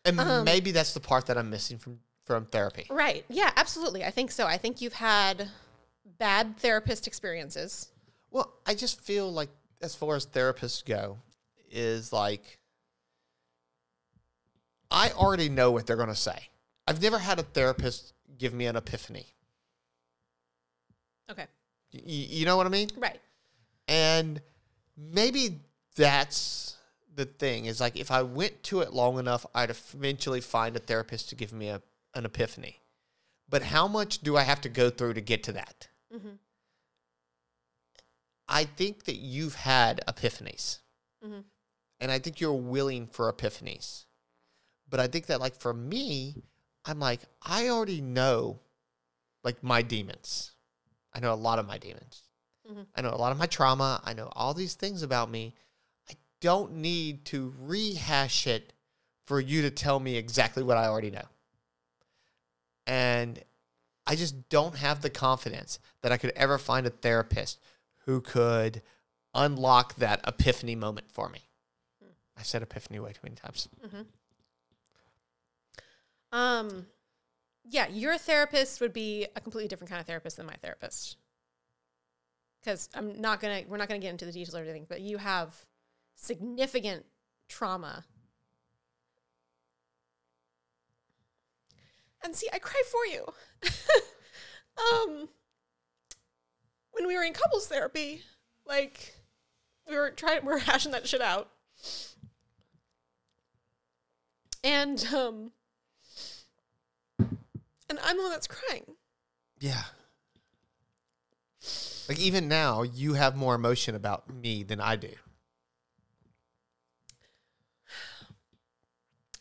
And 0.05 0.19
Um, 0.21 0.45
maybe 0.45 0.71
that's 0.71 0.95
the 0.95 1.01
part 1.01 1.27
that 1.27 1.37
I'm 1.37 1.51
missing 1.51 1.79
from 1.79 2.01
from 2.25 2.47
therapy. 2.47 2.87
right 2.91 3.25
yeah 3.29 3.51
absolutely 3.57 4.05
i 4.05 4.11
think 4.11 4.31
so 4.31 4.47
i 4.47 4.57
think 4.57 4.81
you've 4.81 4.93
had 4.93 5.49
bad 6.19 6.57
therapist 6.59 7.07
experiences. 7.07 7.89
Well, 8.31 8.53
I 8.67 8.75
just 8.75 9.01
feel 9.01 9.33
like 9.33 9.49
as 9.81 9.95
far 9.95 10.15
as 10.17 10.27
therapists 10.27 10.85
go, 10.85 11.19
is 11.71 12.13
like 12.13 12.59
I 14.91 15.11
already 15.11 15.49
know 15.49 15.71
what 15.71 15.87
they're 15.87 15.97
going 15.97 16.09
to 16.09 16.15
say. 16.15 16.49
I've 16.87 17.01
never 17.03 17.19
had 17.19 17.39
a 17.39 17.43
therapist 17.43 18.13
give 18.39 18.53
me 18.55 18.67
an 18.67 18.77
epiphany. 18.77 19.27
Okay. 21.31 21.47
Y- 21.95 22.01
you 22.05 22.45
know 22.45 22.57
what 22.57 22.67
I 22.67 22.71
mean? 22.71 22.91
Right. 22.97 23.21
And 23.87 24.41
maybe 24.97 25.61
that's 25.97 26.77
the 27.15 27.25
thing 27.25 27.67
is 27.67 27.81
like 27.81 27.97
if 27.99 28.11
I 28.11 28.23
went 28.23 28.63
to 28.65 28.81
it 28.81 28.93
long 28.93 29.19
enough, 29.19 29.45
I'd 29.55 29.71
eventually 29.71 30.41
find 30.41 30.75
a 30.77 30.81
therapist 30.81 31.29
to 31.31 31.35
give 31.35 31.53
me 31.53 31.69
a, 31.69 31.83
an 32.15 32.25
epiphany. 32.25 32.81
But 33.49 33.63
how 33.63 33.87
much 33.89 34.19
do 34.19 34.37
I 34.37 34.43
have 34.43 34.61
to 34.63 34.69
go 34.69 34.91
through 34.91 35.15
to 35.15 35.21
get 35.21 35.43
to 35.45 35.53
that? 35.53 35.89
Mhm. 36.15 36.39
I 38.49 38.65
think 38.65 39.05
that 39.05 39.17
you've 39.17 39.55
had 39.55 40.01
epiphanies. 40.09 40.79
Mhm. 41.25 41.45
And 42.01 42.11
I 42.11 42.19
think 42.19 42.41
you're 42.41 42.53
willing 42.53 43.07
for 43.07 43.33
epiphanies. 43.33 44.05
But 44.91 45.01
I 45.01 45.07
think 45.07 45.27
that, 45.27 45.41
like, 45.41 45.57
for 45.57 45.73
me, 45.73 46.35
I'm 46.85 46.99
like, 46.99 47.21
I 47.43 47.69
already 47.69 48.01
know, 48.01 48.61
like, 49.45 49.63
my 49.63 49.83
demons. 49.83 50.53
I 51.15 51.21
know 51.21 51.33
a 51.33 51.35
lot 51.35 51.59
of 51.59 51.67
my 51.67 51.79
demons. 51.79 52.23
Mhm. 52.69 52.87
I 52.95 53.03
know 53.03 53.11
a 53.11 53.17
lot 53.17 53.33
of 53.33 53.39
my 53.39 53.47
trauma. 53.47 54.01
I 54.05 54.13
know 54.13 54.29
all 54.33 54.53
these 54.53 54.75
things 54.75 55.03
about 55.03 55.31
me. 55.31 55.55
I 56.09 56.15
don't 56.41 56.73
need 56.75 57.25
to 57.27 57.55
rehash 57.59 58.47
it 58.47 58.73
for 59.27 59.41
you 59.41 59.63
to 59.63 59.71
tell 59.71 60.01
me 60.01 60.17
exactly 60.17 60.63
what 60.63 60.77
I 60.77 60.87
already 60.87 61.11
know. 61.11 61.29
And 62.87 63.43
I 64.07 64.17
just 64.17 64.49
don't 64.49 64.77
have 64.77 65.03
the 65.03 65.11
confidence 65.11 65.79
that 66.03 66.11
I 66.11 66.17
could 66.17 66.33
ever 66.35 66.59
find 66.59 66.87
a 66.87 66.91
therapist 66.91 67.61
who 68.07 68.21
could 68.21 68.83
unlock 69.35 69.95
that 69.97 70.21
epiphany 70.27 70.75
moment 70.75 71.13
for 71.13 71.29
me. 71.29 71.49
I 72.37 72.43
said 72.43 72.63
epiphany 72.63 72.99
way 72.99 73.13
too 73.13 73.21
many 73.23 73.37
times. 73.37 73.69
Um, 76.33 76.87
yeah, 77.69 77.89
your 77.89 78.17
therapist 78.19 78.81
would 78.81 78.93
be 78.93 79.27
a 79.37 79.41
completely 79.41 79.69
different 79.69 79.91
kind 79.91 80.01
of 80.01 80.07
therapist 80.07 80.37
than 80.37 80.47
my 80.47 80.55
therapist. 80.63 81.17
Because 82.61 82.89
I'm 82.95 83.21
not 83.21 83.41
gonna, 83.41 83.63
we're 83.69 83.77
not 83.77 83.89
gonna 83.89 84.01
get 84.01 84.11
into 84.11 84.27
the 84.27 84.33
details 84.33 84.55
of 84.55 84.61
everything, 84.61 84.87
but 84.89 85.01
you 85.01 85.19
have 85.19 85.55
significant 86.15 87.07
trauma. 87.49 88.05
And 92.23 92.37
see, 92.37 92.49
I 92.53 92.59
cry 92.59 92.83
for 92.91 93.07
you. 93.07 93.27
um, 94.79 95.29
when 96.93 97.07
we 97.07 97.17
were 97.17 97.23
in 97.23 97.33
couples 97.33 97.67
therapy, 97.67 98.23
like 98.67 99.15
we 99.89 99.97
were 99.97 100.11
trying, 100.11 100.45
we 100.45 100.53
were 100.53 100.59
hashing 100.71 100.93
that 100.93 101.09
shit 101.09 101.23
out, 101.23 101.51
and 104.63 105.07
um, 105.15 105.53
and 107.91 107.99
I'm 108.05 108.17
the 108.17 108.23
one 108.23 108.31
that's 108.31 108.47
crying. 108.47 108.85
Yeah. 109.59 109.83
Like 112.09 112.19
even 112.19 112.49
now, 112.49 112.83
you 112.83 113.15
have 113.15 113.37
more 113.37 113.55
emotion 113.55 113.95
about 113.95 114.33
me 114.33 114.63
than 114.63 114.81
I 114.81 114.97
do. 114.97 115.11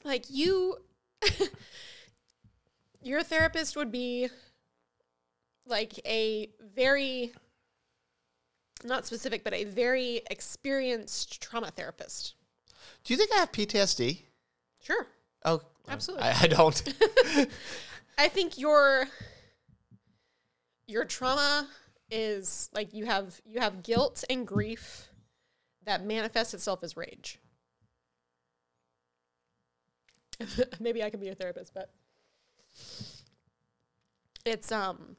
Like 0.03 0.25
you, 0.29 0.77
your 3.01 3.23
therapist 3.23 3.75
would 3.75 3.91
be 3.91 4.29
like 5.65 5.99
a 6.05 6.49
very, 6.73 7.33
not 8.83 9.05
specific, 9.05 9.43
but 9.43 9.53
a 9.53 9.65
very 9.65 10.21
experienced 10.31 11.41
trauma 11.41 11.71
therapist. 11.71 12.33
Do 13.03 13.13
you 13.13 13.17
think 13.17 13.31
I 13.33 13.37
have 13.37 13.51
PTSD? 13.51 14.23
Sure. 14.81 15.07
Oh, 15.45 15.61
Absolutely. 15.87 16.27
I, 16.27 16.41
I 16.41 16.47
don't. 16.47 16.83
I 18.19 18.27
think 18.27 18.57
your 18.57 19.07
your 20.87 21.05
trauma 21.05 21.69
is 22.11 22.69
like 22.73 22.93
you 22.93 23.05
have 23.05 23.39
you 23.45 23.61
have 23.61 23.81
guilt 23.81 24.25
and 24.29 24.45
grief 24.45 25.07
that 25.85 26.03
manifests 26.03 26.53
itself 26.53 26.83
as 26.83 26.97
rage. 26.97 27.39
Maybe 30.81 31.01
I 31.01 31.09
can 31.09 31.21
be 31.21 31.29
a 31.29 31.35
therapist, 31.35 31.73
but 31.73 31.93
it's 34.43 34.69
um 34.69 35.15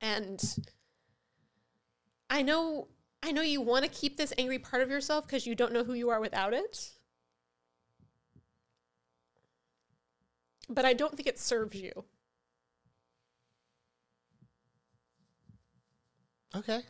and 0.00 0.42
I 2.28 2.42
know 2.42 2.88
I 3.22 3.30
know 3.30 3.42
you 3.42 3.60
want 3.60 3.84
to 3.84 3.90
keep 3.90 4.16
this 4.16 4.32
angry 4.36 4.58
part 4.58 4.82
of 4.82 4.90
yourself 4.90 5.28
because 5.28 5.46
you 5.46 5.54
don't 5.54 5.72
know 5.72 5.84
who 5.84 5.94
you 5.94 6.10
are 6.10 6.20
without 6.20 6.52
it. 6.52 6.90
But 10.74 10.84
I 10.84 10.92
don't 10.92 11.14
think 11.16 11.28
it 11.28 11.38
serves 11.38 11.74
you. 11.74 12.04
okay. 16.54 16.80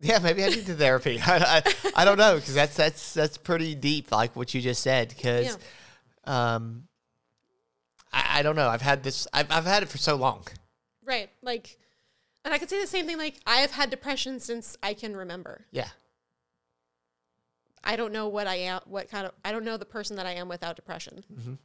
Yeah, 0.00 0.18
maybe 0.18 0.42
I 0.42 0.48
need 0.48 0.66
the 0.66 0.74
therapy. 0.74 1.20
I, 1.26 1.62
I, 1.64 1.74
I 1.94 2.04
don't 2.04 2.18
know 2.18 2.34
because 2.34 2.54
that's 2.54 2.76
that's 2.76 3.14
that's 3.14 3.38
pretty 3.38 3.74
deep, 3.76 4.10
like 4.10 4.34
what 4.34 4.52
you 4.52 4.60
just 4.60 4.82
said. 4.82 5.10
Because, 5.10 5.56
um, 6.24 6.88
I, 8.12 8.40
I 8.40 8.42
don't 8.42 8.56
know. 8.56 8.68
I've 8.68 8.82
had 8.82 9.04
this. 9.04 9.28
I've 9.32 9.50
I've 9.50 9.64
had 9.64 9.84
it 9.84 9.88
for 9.88 9.98
so 9.98 10.16
long. 10.16 10.44
Right. 11.04 11.30
Like, 11.40 11.78
and 12.44 12.52
I 12.52 12.58
could 12.58 12.68
say 12.68 12.80
the 12.80 12.86
same 12.86 13.06
thing. 13.06 13.16
Like, 13.16 13.36
I 13.46 13.58
have 13.58 13.70
had 13.70 13.90
depression 13.90 14.40
since 14.40 14.76
I 14.82 14.94
can 14.94 15.16
remember. 15.16 15.66
Yeah. 15.70 15.88
I 17.84 17.96
don't 17.96 18.12
know 18.12 18.28
what 18.28 18.46
I 18.46 18.54
am, 18.56 18.80
what 18.86 19.08
kind 19.10 19.26
of, 19.26 19.32
I 19.44 19.52
don't 19.52 19.64
know 19.64 19.76
the 19.76 19.84
person 19.84 20.16
that 20.16 20.26
I 20.26 20.32
am 20.32 20.48
without 20.48 20.76
depression 20.76 21.24
Mhm. 21.32 21.58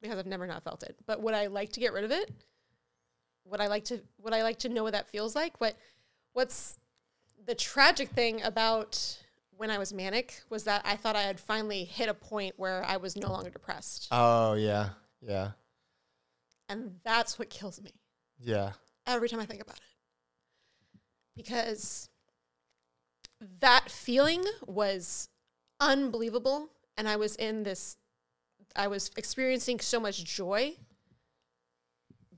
because 0.00 0.18
I've 0.18 0.26
never 0.26 0.46
not 0.46 0.62
felt 0.64 0.82
it. 0.82 0.96
But 1.06 1.20
would 1.22 1.34
I 1.34 1.46
like 1.46 1.72
to 1.72 1.80
get 1.80 1.92
rid 1.92 2.04
of 2.04 2.10
it? 2.10 2.30
Would 3.44 3.60
I 3.60 3.66
like 3.66 3.84
to, 3.86 4.02
would 4.18 4.32
I 4.32 4.42
like 4.42 4.58
to 4.60 4.68
know 4.68 4.82
what 4.84 4.92
that 4.92 5.08
feels 5.08 5.34
like? 5.34 5.60
What, 5.60 5.76
what's 6.32 6.78
the 7.44 7.54
tragic 7.54 8.10
thing 8.10 8.42
about 8.42 9.18
when 9.56 9.70
I 9.70 9.78
was 9.78 9.92
manic 9.92 10.42
was 10.48 10.64
that 10.64 10.82
I 10.84 10.96
thought 10.96 11.16
I 11.16 11.22
had 11.22 11.38
finally 11.38 11.84
hit 11.84 12.08
a 12.08 12.14
point 12.14 12.54
where 12.58 12.82
I 12.84 12.96
was 12.96 13.16
no 13.16 13.28
longer 13.28 13.50
depressed. 13.50 14.08
Oh 14.10 14.54
yeah, 14.54 14.90
yeah, 15.20 15.52
And 16.68 16.98
that's 17.04 17.38
what 17.38 17.50
kills 17.50 17.80
me. 17.82 17.92
yeah. 18.38 18.72
every 19.06 19.28
time 19.28 19.40
I 19.40 19.44
think 19.46 19.60
about 19.60 19.76
it. 19.76 19.82
Because 21.36 22.08
that 23.60 23.90
feeling 23.90 24.44
was 24.66 25.28
unbelievable. 25.78 26.68
And 26.96 27.08
I 27.08 27.16
was 27.16 27.36
in 27.36 27.62
this, 27.62 27.96
I 28.76 28.88
was 28.88 29.10
experiencing 29.16 29.80
so 29.80 29.98
much 29.98 30.24
joy, 30.24 30.74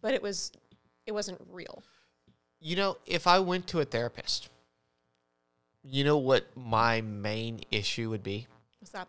but 0.01 0.15
it 0.15 0.23
was, 0.23 0.53
it 1.07 1.13
wasn't 1.13 1.41
real. 1.51 1.83
You 2.61 2.77
know, 2.77 2.97
if 3.07 3.27
I 3.27 3.41
went 3.41 3.67
to 3.69 3.81
a 3.81 3.85
therapist, 3.85 4.49
you 5.83 6.05
know 6.05 6.19
what 6.19 6.47
my 6.57 7.01
main 7.01 7.61
issue 7.73 8.11
would 8.11 8.23
be? 8.23 8.47
What's 8.79 8.93
that? 8.93 9.09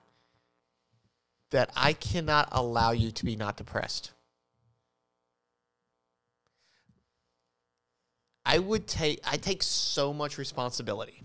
That 1.52 1.70
I 1.76 1.94
cannot 1.94 2.50
allow 2.52 2.92
you 2.92 3.12
to 3.12 3.26
be 3.26 3.36
not 3.36 3.58
depressed. 3.58 4.12
I 8.46 8.60
would 8.60 8.88
take 8.88 9.22
I 9.26 9.38
take 9.38 9.64
so 9.64 10.14
much 10.14 10.38
responsibility 10.38 11.22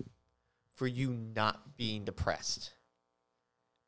for 0.78 0.86
you 0.86 1.10
not 1.34 1.76
being 1.76 2.05
depressed. 2.05 2.70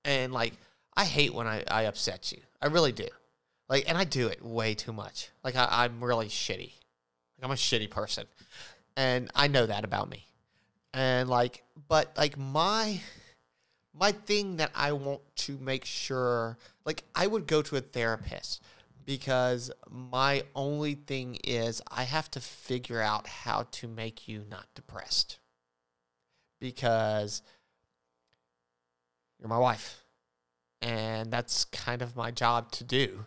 And 0.04 0.32
like 0.32 0.54
I 0.96 1.04
hate 1.04 1.32
when 1.32 1.46
I, 1.46 1.62
I 1.70 1.82
upset 1.84 2.32
you. 2.32 2.38
I 2.60 2.66
really 2.66 2.92
do. 2.92 3.06
Like 3.68 3.88
and 3.88 3.96
I 3.96 4.04
do 4.04 4.26
it 4.26 4.44
way 4.44 4.74
too 4.74 4.92
much. 4.92 5.30
Like 5.44 5.54
I, 5.54 5.68
I'm 5.70 6.02
really 6.02 6.26
shitty. 6.26 6.72
Like 7.38 7.44
I'm 7.44 7.50
a 7.52 7.54
shitty 7.54 7.88
person. 7.88 8.26
And 8.96 9.30
I 9.34 9.46
know 9.46 9.66
that 9.66 9.84
about 9.84 10.10
me. 10.10 10.26
And 10.92 11.28
like 11.28 11.62
but 11.88 12.12
like 12.18 12.36
my 12.36 13.00
my 13.94 14.10
thing 14.12 14.56
that 14.56 14.72
I 14.74 14.92
want 14.92 15.20
to 15.36 15.58
make 15.58 15.84
sure 15.84 16.58
like 16.84 17.04
I 17.14 17.28
would 17.28 17.46
go 17.46 17.62
to 17.62 17.76
a 17.76 17.80
therapist 17.80 18.62
because 19.04 19.70
my 19.88 20.42
only 20.54 20.94
thing 20.94 21.38
is 21.44 21.82
I 21.90 22.02
have 22.02 22.30
to 22.32 22.40
figure 22.40 23.00
out 23.00 23.26
how 23.26 23.66
to 23.72 23.88
make 23.88 24.28
you 24.28 24.44
not 24.48 24.66
depressed. 24.74 25.39
Because 26.60 27.42
you're 29.38 29.48
my 29.48 29.58
wife. 29.58 30.04
And 30.82 31.30
that's 31.30 31.64
kind 31.66 32.02
of 32.02 32.16
my 32.16 32.30
job 32.30 32.70
to 32.72 32.84
do. 32.84 33.26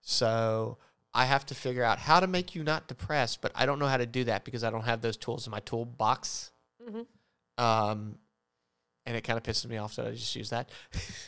So 0.00 0.78
I 1.14 1.24
have 1.26 1.46
to 1.46 1.54
figure 1.54 1.84
out 1.84 1.98
how 1.98 2.20
to 2.20 2.26
make 2.26 2.54
you 2.54 2.64
not 2.64 2.88
depressed, 2.88 3.40
but 3.40 3.52
I 3.54 3.66
don't 3.66 3.78
know 3.78 3.86
how 3.86 3.96
to 3.96 4.06
do 4.06 4.24
that 4.24 4.44
because 4.44 4.64
I 4.64 4.70
don't 4.70 4.84
have 4.84 5.00
those 5.00 5.16
tools 5.16 5.46
in 5.46 5.50
my 5.50 5.60
toolbox. 5.60 6.50
Mm-hmm. 6.82 7.62
Um, 7.64 8.18
and 9.06 9.16
it 9.16 9.22
kind 9.22 9.36
of 9.36 9.42
pisses 9.42 9.66
me 9.66 9.78
off 9.78 9.96
that 9.96 10.06
I 10.06 10.10
just 10.12 10.34
use 10.36 10.50
that. 10.50 10.70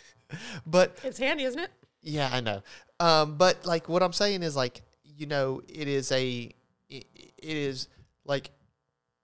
but 0.67 0.99
It's 1.03 1.19
handy, 1.19 1.45
isn't 1.45 1.61
it? 1.61 1.71
yeah, 2.03 2.31
I 2.33 2.41
know. 2.41 2.63
Um, 2.99 3.37
but 3.37 3.65
like 3.65 3.89
what 3.89 4.03
I'm 4.03 4.13
saying 4.13 4.43
is 4.43 4.55
like 4.55 4.83
you 5.05 5.27
know 5.27 5.63
it 5.69 5.89
is 5.89 6.13
a 6.13 6.51
it, 6.89 7.07
it 7.15 7.57
is 7.57 7.89
like 8.25 8.51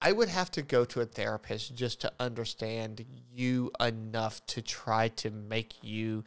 I 0.00 0.12
would 0.12 0.28
have 0.28 0.50
to 0.52 0.62
go 0.62 0.84
to 0.84 1.00
a 1.00 1.06
therapist 1.06 1.74
just 1.74 2.00
to 2.02 2.12
understand 2.20 3.04
you 3.32 3.70
enough 3.80 4.44
to 4.46 4.62
try 4.62 5.08
to 5.08 5.30
make 5.30 5.82
you 5.82 6.24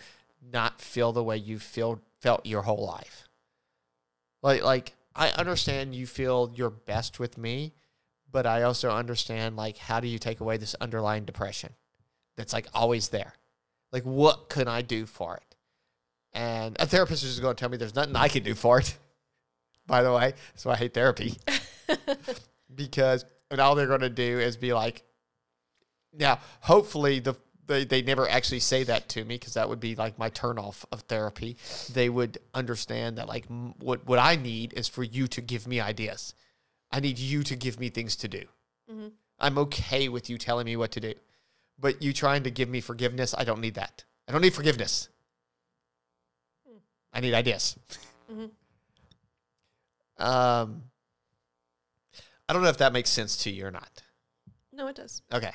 not 0.52 0.82
feel 0.82 1.12
the 1.12 1.24
way 1.24 1.38
you 1.38 1.60
feel 1.60 2.02
felt 2.20 2.46
your 2.46 2.64
whole 2.64 2.86
life. 2.86 3.28
Like 4.42 4.64
like 4.64 4.96
I 5.16 5.30
understand 5.32 5.94
you 5.94 6.08
feel 6.08 6.52
your 6.56 6.70
best 6.70 7.20
with 7.20 7.38
me, 7.38 7.74
but 8.32 8.46
I 8.46 8.64
also 8.64 8.90
understand 8.90 9.56
like 9.56 9.78
how 9.78 10.00
do 10.00 10.08
you 10.08 10.18
take 10.18 10.40
away 10.40 10.58
this 10.58 10.76
underlying 10.82 11.26
depression 11.26 11.74
that's 12.38 12.54
like 12.54 12.68
always 12.74 13.10
there? 13.10 13.34
Like 13.92 14.04
what 14.04 14.50
can 14.50 14.68
I 14.68 14.82
do 14.82 15.06
for 15.06 15.38
it? 15.38 15.56
And 16.34 16.76
a 16.80 16.86
therapist 16.86 17.24
is 17.24 17.32
just 17.32 17.42
going 17.42 17.56
to 17.56 17.60
tell 17.60 17.70
me 17.70 17.78
there's 17.78 17.96
nothing 17.96 18.16
I 18.16 18.28
can 18.28 18.44
do 18.44 18.56
for 18.56 18.80
it. 18.80 18.98
By 19.88 20.04
the 20.04 20.14
way, 20.14 20.34
that's 20.54 20.66
why 20.66 20.74
I 20.74 20.78
hate 20.78 20.94
therapy. 20.94 21.38
because 22.76 23.26
and 23.52 23.60
all 23.60 23.76
they're 23.76 23.88
going 23.88 24.02
to 24.02 24.10
do 24.10 24.40
is 24.40 24.58
be 24.58 24.74
like 24.74 25.04
now 26.14 26.40
hopefully 26.62 27.20
the 27.20 27.36
they, 27.70 27.86
they 27.86 28.02
never 28.02 28.28
actually 28.28 28.60
say 28.60 28.84
that 28.84 29.08
to 29.10 29.24
me 29.24 29.36
because 29.36 29.54
that 29.54 29.70
would 29.70 29.80
be 29.80 29.96
like 29.96 30.18
my 30.18 30.32
turnoff 30.32 30.86
of 30.92 31.02
therapy. 31.02 31.56
They 31.94 32.10
would 32.10 32.40
understand 32.54 33.20
that 33.20 33.28
like 33.28 33.46
m- 33.50 33.76
what 33.80 34.06
what 34.08 34.18
i 34.20 34.36
need 34.36 34.74
is 34.74 34.88
for 34.88 35.04
you 35.04 35.28
to 35.28 35.42
give 35.42 35.68
me 35.68 35.80
ideas. 35.80 36.34
I 36.92 37.00
need 37.00 37.20
you 37.20 37.44
to 37.44 37.56
give 37.56 37.80
me 37.80 37.90
things 37.90 38.16
to 38.18 38.28
do. 38.28 38.44
Mm-hmm. 38.92 39.10
I'm 39.40 39.58
okay 39.60 40.10
with 40.10 40.30
you 40.30 40.40
telling 40.40 40.66
me 40.66 40.76
what 40.76 40.92
to 40.94 41.00
do 41.00 41.14
but 41.82 42.02
you 42.02 42.12
trying 42.12 42.44
to 42.44 42.52
give 42.52 42.68
me 42.68 42.82
forgiveness 42.82 43.34
i 43.38 43.44
don't 43.44 43.62
need 43.62 43.76
that. 43.76 44.04
I 44.28 44.32
don't 44.32 44.42
need 44.42 44.54
forgiveness. 44.54 45.10
Hmm. 46.68 46.78
I 47.14 47.20
need 47.22 47.34
ideas. 47.34 47.78
Mm-hmm. 48.32 48.48
Um 50.24 50.89
i 52.50 52.54
don't 52.54 52.62
know 52.64 52.70
if 52.70 52.78
that 52.80 52.92
makes 52.92 53.10
sense 53.10 53.38
to 53.38 53.50
you 53.50 53.66
or 53.66 53.72
not 53.72 54.02
No, 54.74 54.88
it 54.88 54.96
does. 54.96 55.22
Okay. 55.34 55.52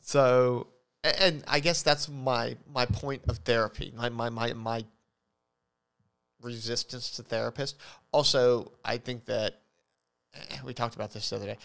So, 0.00 0.66
and 1.02 1.44
I 1.46 1.60
guess 1.60 1.82
that's 1.82 2.08
my 2.08 2.56
my 2.66 2.86
point 2.86 3.22
of 3.28 3.38
therapy. 3.38 3.92
My 3.96 4.08
my 4.08 4.30
my 4.30 4.52
my 4.52 4.84
resistance 6.42 7.10
to 7.10 7.22
therapist. 7.22 7.76
Also, 8.12 8.72
I 8.84 8.98
think 8.98 9.26
that 9.26 9.60
we 10.64 10.74
talked 10.74 10.96
about 10.96 11.12
this 11.12 11.30
the 11.30 11.36
other 11.36 11.46
day. 11.46 11.58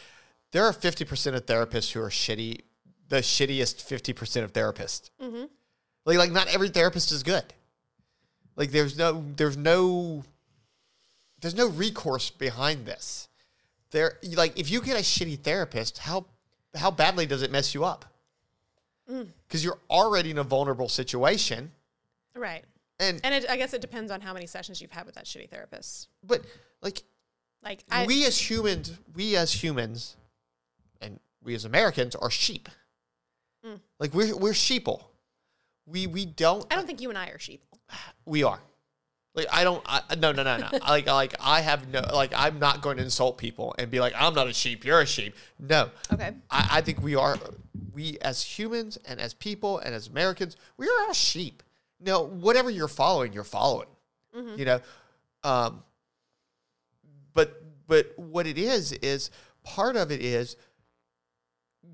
There 0.52 0.64
are 0.64 0.74
fifty 0.74 1.04
percent 1.04 1.36
of 1.36 1.46
therapists 1.46 1.92
who 1.92 2.02
are 2.02 2.10
shitty. 2.12 2.62
The 3.08 3.22
shittiest 3.22 3.82
fifty 3.82 4.14
percent 4.14 4.46
of 4.46 4.54
therapists. 4.54 5.10
Mm-hmm. 5.22 5.46
Like 6.06 6.18
like 6.18 6.32
not 6.32 6.48
every 6.54 6.70
therapist 6.70 7.12
is 7.12 7.24
good. 7.24 7.46
Like 8.56 8.70
there's 8.72 8.98
no 8.98 9.26
there's 9.36 9.58
no 9.58 10.24
there's 11.42 11.56
no 11.56 11.68
recourse 11.70 12.30
behind 12.30 12.86
this. 12.86 13.29
There 13.92 14.18
like 14.36 14.58
if 14.60 14.70
you 14.70 14.82
get 14.82 14.98
a 14.98 15.02
shitty 15.04 15.40
therapist, 15.40 15.98
how 16.00 16.26
how 16.76 16.92
badly 16.92 17.26
does 17.26 17.42
it 17.42 17.52
mess 17.52 17.74
you 17.74 17.84
up? 17.86 18.06
Because 19.08 19.64
you're 19.64 19.80
already 19.90 20.30
in 20.30 20.38
a 20.38 20.44
vulnerable 20.44 20.88
situation, 20.88 21.72
Right. 22.36 22.64
and 23.00 23.20
And 23.24 23.34
it, 23.34 23.50
I 23.50 23.58
guess 23.58 23.74
it 23.74 23.82
depends 23.82 24.12
on 24.12 24.22
how 24.22 24.34
many 24.34 24.46
sessions 24.46 24.80
you've 24.82 24.92
had 24.92 25.08
with 25.08 25.16
that 25.16 25.26
shitty 25.26 25.50
therapist. 25.50 26.10
but 26.24 26.42
like 26.84 27.02
Like 27.64 27.84
I, 27.90 28.06
we 28.06 28.26
as 28.28 28.38
humans, 28.38 28.92
we 29.16 29.36
as 29.36 29.52
humans, 29.64 30.16
and 31.02 31.20
we 31.44 31.56
as 31.56 31.66
Americans 31.66 32.14
are 32.16 32.30
sheep. 32.30 32.70
Mm. 33.66 33.80
Like 34.00 34.14
we're 34.14 34.38
we're 34.38 34.52
sheeple. 34.54 35.02
We 35.88 36.06
we 36.06 36.26
don't 36.26 36.72
I 36.72 36.76
don't 36.76 36.86
think 36.86 37.02
you 37.02 37.10
and 37.10 37.18
I 37.18 37.30
are 37.30 37.40
sheep. 37.40 37.64
We 38.26 38.44
are. 38.44 38.60
Like 39.36 39.48
I 39.52 39.64
don't. 39.64 39.82
I, 39.86 40.02
no, 40.18 40.32
no, 40.32 40.44
no, 40.44 40.58
no. 40.58 40.68
like, 40.88 41.08
like 41.08 41.36
I 41.40 41.62
have 41.62 41.88
no. 41.90 42.02
Like 42.14 42.34
I'm 42.36 42.60
not 42.60 42.82
going 42.82 42.98
to 42.98 43.04
insult 43.04 43.38
people 43.38 43.76
and 43.78 43.92
be 43.92 44.00
like, 44.00 44.14
I'm 44.18 44.34
not 44.34 44.48
a 44.48 44.54
sheep. 44.54 44.84
You're 44.84 45.02
a 45.02 45.06
sheep. 45.06 45.36
No. 45.60 45.90
Okay. 46.12 46.34
I, 46.50 46.68
I 46.74 46.82
think 46.82 47.02
we 47.02 47.16
are. 47.16 47.38
We 47.94 48.18
as 48.22 48.44
humans 48.44 48.98
and 49.06 49.20
as 49.20 49.34
people 49.34 49.80
and 49.80 49.94
as 49.94 50.08
Americans, 50.08 50.58
we 50.78 50.88
are 50.88 51.06
all 51.08 51.14
sheep. 51.14 51.64
No, 52.00 52.24
whatever 52.24 52.70
you're 52.70 52.88
following, 52.88 53.34
you're 53.34 53.44
following. 53.44 53.88
You 54.58 54.66
know. 54.66 54.80
Um. 55.44 55.84
But 57.34 57.64
but 57.88 58.14
what 58.18 58.48
it 58.48 58.58
is 58.58 58.92
is 58.94 59.30
part 59.64 59.96
of 59.96 60.12
it 60.12 60.22
is 60.22 60.56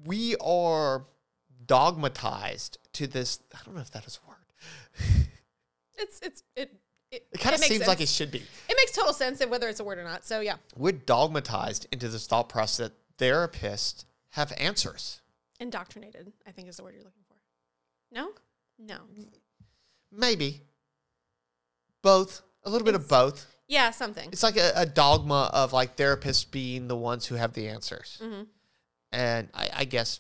we 0.05 0.35
are 0.37 1.05
dogmatized 1.65 2.77
to 2.93 3.07
this. 3.07 3.39
I 3.53 3.59
don't 3.65 3.75
know 3.75 3.81
if 3.81 3.91
that 3.91 4.05
is 4.05 4.19
a 4.23 4.27
word. 4.27 5.27
It's 5.97 6.19
it's 6.21 6.43
it. 6.55 6.75
It, 7.15 7.27
It 7.33 7.39
kind 7.39 7.55
of 7.55 7.61
seems 7.61 7.87
like 7.87 8.01
it 8.01 8.09
should 8.09 8.31
be. 8.31 8.39
It 8.39 8.75
makes 8.77 8.91
total 8.91 9.13
sense 9.13 9.41
of 9.41 9.49
whether 9.49 9.67
it's 9.69 9.79
a 9.79 9.83
word 9.83 9.97
or 9.99 10.03
not. 10.03 10.25
So 10.25 10.39
yeah, 10.41 10.55
We're 10.75 10.91
dogmatized 10.93 11.87
into 11.91 12.09
this 12.09 12.27
thought 12.27 12.49
process 12.49 12.89
that 12.89 12.93
therapists 13.17 14.05
have 14.31 14.51
answers. 14.57 15.21
indoctrinated. 15.59 16.33
I 16.47 16.51
think 16.51 16.67
is 16.67 16.77
the 16.77 16.83
word 16.83 16.93
you're 16.95 17.03
looking 17.03 17.23
for. 17.27 17.35
No, 18.11 18.31
no. 18.77 18.97
Maybe 20.11 20.61
both, 22.01 22.41
a 22.63 22.69
little 22.69 22.85
bit 22.85 22.95
of 22.95 23.07
both. 23.07 23.45
Yeah, 23.67 23.91
something. 23.91 24.29
It's 24.31 24.43
like 24.43 24.57
a, 24.57 24.71
a 24.75 24.85
dogma 24.85 25.49
of 25.53 25.73
like 25.73 25.95
therapists 25.95 26.49
being 26.49 26.87
the 26.87 26.95
ones 26.95 27.25
who 27.25 27.35
have 27.35 27.53
the 27.53 27.67
answers, 27.67 28.19
Mm-hmm. 28.23 28.43
and 29.11 29.49
I, 29.53 29.69
I 29.77 29.85
guess 29.85 30.19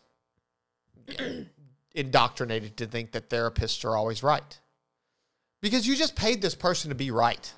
indoctrinated 1.93 2.77
to 2.77 2.85
think 2.87 3.11
that 3.11 3.29
therapists 3.29 3.85
are 3.85 3.95
always 3.95 4.23
right 4.23 4.59
because 5.61 5.87
you 5.87 5.95
just 5.95 6.15
paid 6.15 6.41
this 6.41 6.55
person 6.55 6.89
to 6.89 6.95
be 6.95 7.11
right. 7.11 7.53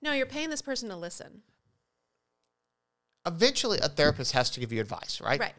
No, 0.00 0.12
you're 0.12 0.26
paying 0.26 0.50
this 0.50 0.62
person 0.62 0.88
to 0.88 0.96
listen. 0.96 1.42
Eventually, 3.24 3.78
a 3.78 3.88
therapist 3.88 4.32
has 4.32 4.50
to 4.50 4.60
give 4.60 4.72
you 4.72 4.80
advice, 4.80 5.20
right? 5.20 5.38
Right. 5.38 5.54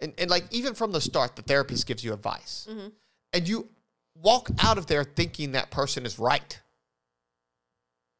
And, 0.00 0.14
and 0.16 0.30
like 0.30 0.44
even 0.50 0.74
from 0.74 0.92
the 0.92 1.00
start, 1.00 1.36
the 1.36 1.42
therapist 1.42 1.86
gives 1.86 2.04
you 2.04 2.12
advice. 2.12 2.68
Mm-hmm. 2.70 2.88
And 3.32 3.48
you 3.48 3.68
walk 4.14 4.50
out 4.62 4.78
of 4.78 4.86
there 4.86 5.04
thinking 5.04 5.52
that 5.52 5.70
person 5.70 6.06
is 6.06 6.18
right. 6.18 6.60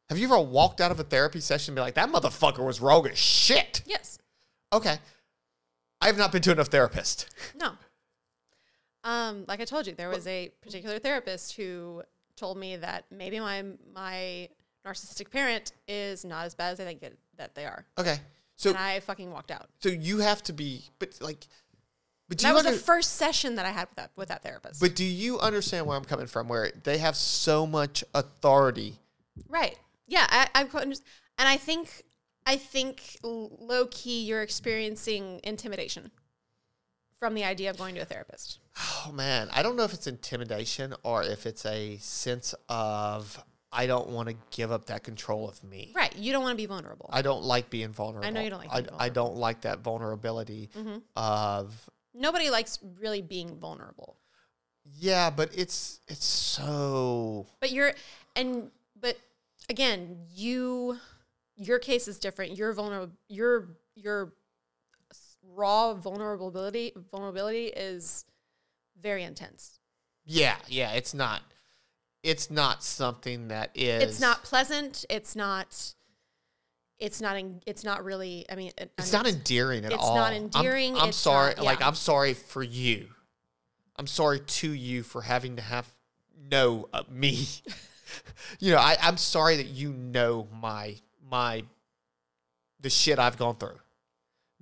Have 0.09 0.17
you 0.17 0.25
ever 0.25 0.39
walked 0.39 0.81
out 0.81 0.91
of 0.91 0.99
a 0.99 1.03
therapy 1.03 1.39
session 1.39 1.71
and 1.71 1.77
be 1.77 1.81
like, 1.81 1.93
that 1.93 2.09
motherfucker 2.09 2.65
was 2.65 2.81
wrong 2.81 3.07
as 3.07 3.17
shit? 3.17 3.81
Yes. 3.85 4.19
Okay. 4.73 4.97
I 6.01 6.07
have 6.07 6.17
not 6.17 6.31
been 6.31 6.41
to 6.41 6.51
enough 6.51 6.69
therapists. 6.69 7.27
No. 7.57 7.71
Um, 9.03 9.45
like 9.47 9.61
I 9.61 9.65
told 9.65 9.87
you, 9.87 9.95
there 9.95 10.09
was 10.09 10.27
a 10.27 10.51
particular 10.61 10.99
therapist 10.99 11.55
who 11.55 12.03
told 12.41 12.57
me 12.57 12.75
that 12.87 13.05
maybe 13.11 13.39
my 13.39 13.63
my 13.93 14.49
narcissistic 14.85 15.29
parent 15.29 15.71
is 15.87 16.25
not 16.25 16.45
as 16.47 16.53
bad 16.55 16.71
as 16.73 16.79
I 16.79 16.85
think 16.85 17.03
it, 17.03 17.17
that 17.37 17.53
they 17.55 17.65
are, 17.65 17.85
Okay. 17.97 18.17
So 18.55 18.69
and 18.71 18.77
I 18.79 18.99
fucking 18.99 19.29
walked 19.31 19.51
out. 19.51 19.67
so 19.79 19.89
you 19.89 20.19
have 20.19 20.41
to 20.49 20.53
be 20.53 20.69
but 20.99 21.09
like 21.21 21.47
but 22.27 22.37
That 22.39 22.53
was 22.53 22.65
under, 22.65 22.77
the 22.77 22.83
first 22.83 23.13
session 23.23 23.55
that 23.55 23.65
I 23.65 23.71
had 23.79 23.87
with 23.89 23.97
that 23.97 24.11
with 24.15 24.29
that 24.29 24.41
therapist. 24.43 24.79
but 24.81 24.95
do 24.95 25.05
you 25.05 25.39
understand 25.39 25.85
where 25.85 25.97
I'm 25.97 26.03
coming 26.13 26.27
from 26.27 26.47
where 26.47 26.71
they 26.83 26.97
have 26.97 27.15
so 27.15 27.65
much 27.67 28.03
authority 28.13 28.91
Right. 29.47 29.77
Yeah, 30.07 30.27
I, 30.29 30.47
I 30.53 30.63
quite. 30.65 30.83
And 30.83 31.47
I 31.55 31.57
think 31.57 32.03
I 32.45 32.57
think 32.57 33.17
low 33.23 33.85
key 33.89 34.23
you're 34.27 34.41
experiencing 34.41 35.39
intimidation 35.43 36.11
from 37.21 37.35
the 37.35 37.43
idea 37.43 37.69
of 37.69 37.77
going 37.77 37.93
to 37.93 38.01
a 38.01 38.05
therapist. 38.05 38.57
Oh 38.77 39.11
man, 39.13 39.47
I 39.53 39.61
don't 39.61 39.75
know 39.75 39.83
if 39.83 39.93
it's 39.93 40.07
intimidation 40.07 40.95
or 41.03 41.21
if 41.21 41.45
it's 41.45 41.67
a 41.67 41.97
sense 41.97 42.55
of 42.67 43.41
I 43.71 43.85
don't 43.85 44.09
want 44.09 44.27
to 44.29 44.35
give 44.49 44.71
up 44.71 44.87
that 44.87 45.03
control 45.03 45.47
of 45.47 45.63
me. 45.63 45.93
Right. 45.95 46.13
You 46.17 46.31
don't 46.31 46.41
want 46.41 46.53
to 46.53 46.57
be 46.57 46.65
vulnerable. 46.65 47.11
I 47.13 47.21
don't 47.21 47.43
like 47.43 47.69
being 47.69 47.89
vulnerable. 47.89 48.27
I 48.27 48.31
know 48.31 48.41
you 48.41 48.49
don't 48.49 48.67
like 48.67 48.91
I, 48.99 49.05
I 49.05 49.09
don't 49.09 49.35
like 49.35 49.61
that 49.61 49.81
vulnerability 49.81 50.71
mm-hmm. 50.75 50.97
of 51.15 51.89
Nobody 52.15 52.49
likes 52.49 52.79
really 52.99 53.21
being 53.21 53.55
vulnerable. 53.59 54.17
yeah, 54.83 55.29
but 55.29 55.51
it's 55.53 55.99
it's 56.07 56.25
so 56.25 57.45
But 57.59 57.71
you're 57.71 57.93
and 58.35 58.71
but 58.99 59.15
again, 59.69 60.17
you 60.33 60.97
your 61.55 61.77
case 61.77 62.07
is 62.07 62.17
different. 62.17 62.57
Your 62.57 62.73
vulnerable 62.73 63.13
your 63.27 63.77
your 63.93 64.33
raw 65.43 65.93
vulnerability 65.93 66.93
vulnerability 67.11 67.65
is 67.67 68.25
very 68.99 69.23
intense. 69.23 69.79
yeah, 70.25 70.55
yeah, 70.67 70.91
it's 70.93 71.13
not 71.13 71.41
it's 72.23 72.51
not 72.51 72.83
something 72.83 73.47
that 73.47 73.71
is 73.73 74.03
it's 74.03 74.19
not 74.19 74.43
pleasant. 74.43 75.05
It's 75.09 75.35
not. 75.35 75.93
It's 76.99 77.19
not. 77.19 77.35
En- 77.35 77.61
it's 77.65 77.83
not 77.83 78.03
really. 78.03 78.45
I 78.47 78.53
mean, 78.55 78.71
it- 78.77 78.91
it's 78.97 79.11
I 79.11 79.17
not 79.17 79.27
endearing 79.27 79.85
at 79.85 79.91
it's 79.91 80.01
all. 80.03 80.09
It's 80.11 80.15
not 80.15 80.33
I'm- 80.33 80.43
endearing, 80.43 80.95
I'm, 80.97 81.11
sorry. 81.11 81.55
not- 81.55 81.65
Like. 81.65 81.81
I'm 81.83 81.95
sorry 81.95 82.35
for 82.35 82.61
you. 82.61 83.07
I'm 83.95 84.05
sorry 84.05 84.39
to 84.39 84.71
you 84.71 85.01
for 85.01 85.23
having 85.23 85.55
to 85.55 85.63
have 85.63 85.87
know 86.51 86.87
uh, 86.93 87.01
me. 87.09 87.47
you 88.59 88.71
know, 88.71 88.77
I, 88.77 88.97
I'm 89.01 89.17
sorry 89.17 89.57
that 89.57 89.67
you 89.67 89.91
know 89.91 90.47
my 90.61 90.97
my 91.27 91.63
the 92.81 92.91
shit 92.91 93.17
I've 93.17 93.37
gone 93.37 93.55
through 93.55 93.79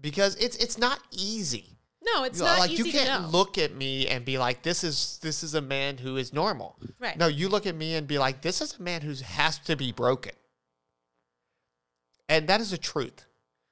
because 0.02 0.36
it's 0.36 0.56
it's 0.58 0.78
not 0.78 1.00
easy. 1.12 1.78
No, 2.02 2.24
it's 2.24 2.40
You 2.40 2.46
know, 2.46 2.52
not 2.52 2.60
like 2.60 2.72
easy 2.72 2.84
you 2.84 2.92
can't 2.94 3.30
look 3.32 3.58
at 3.58 3.76
me 3.76 4.08
and 4.08 4.24
be 4.24 4.38
like, 4.38 4.64
"This 4.64 4.84
is 4.84 5.20
this 5.22 5.44
is 5.44 5.54
a 5.54 5.62
man 5.62 5.98
who 5.98 6.16
is 6.18 6.32
normal." 6.34 6.78
Right. 6.98 7.18
No, 7.18 7.28
you 7.28 7.50
look 7.50 7.68
at 7.68 7.76
me 7.76 7.96
and 7.96 8.08
be 8.08 8.18
like, 8.18 8.42
"This 8.42 8.62
is 8.62 8.78
a 8.80 8.82
man 8.82 9.02
who 9.02 9.14
has 9.24 9.60
to 9.60 9.76
be 9.76 9.92
broken," 9.92 10.32
and 12.28 12.48
that 12.48 12.62
is 12.62 12.72
the 12.72 12.78
truth. 12.78 13.26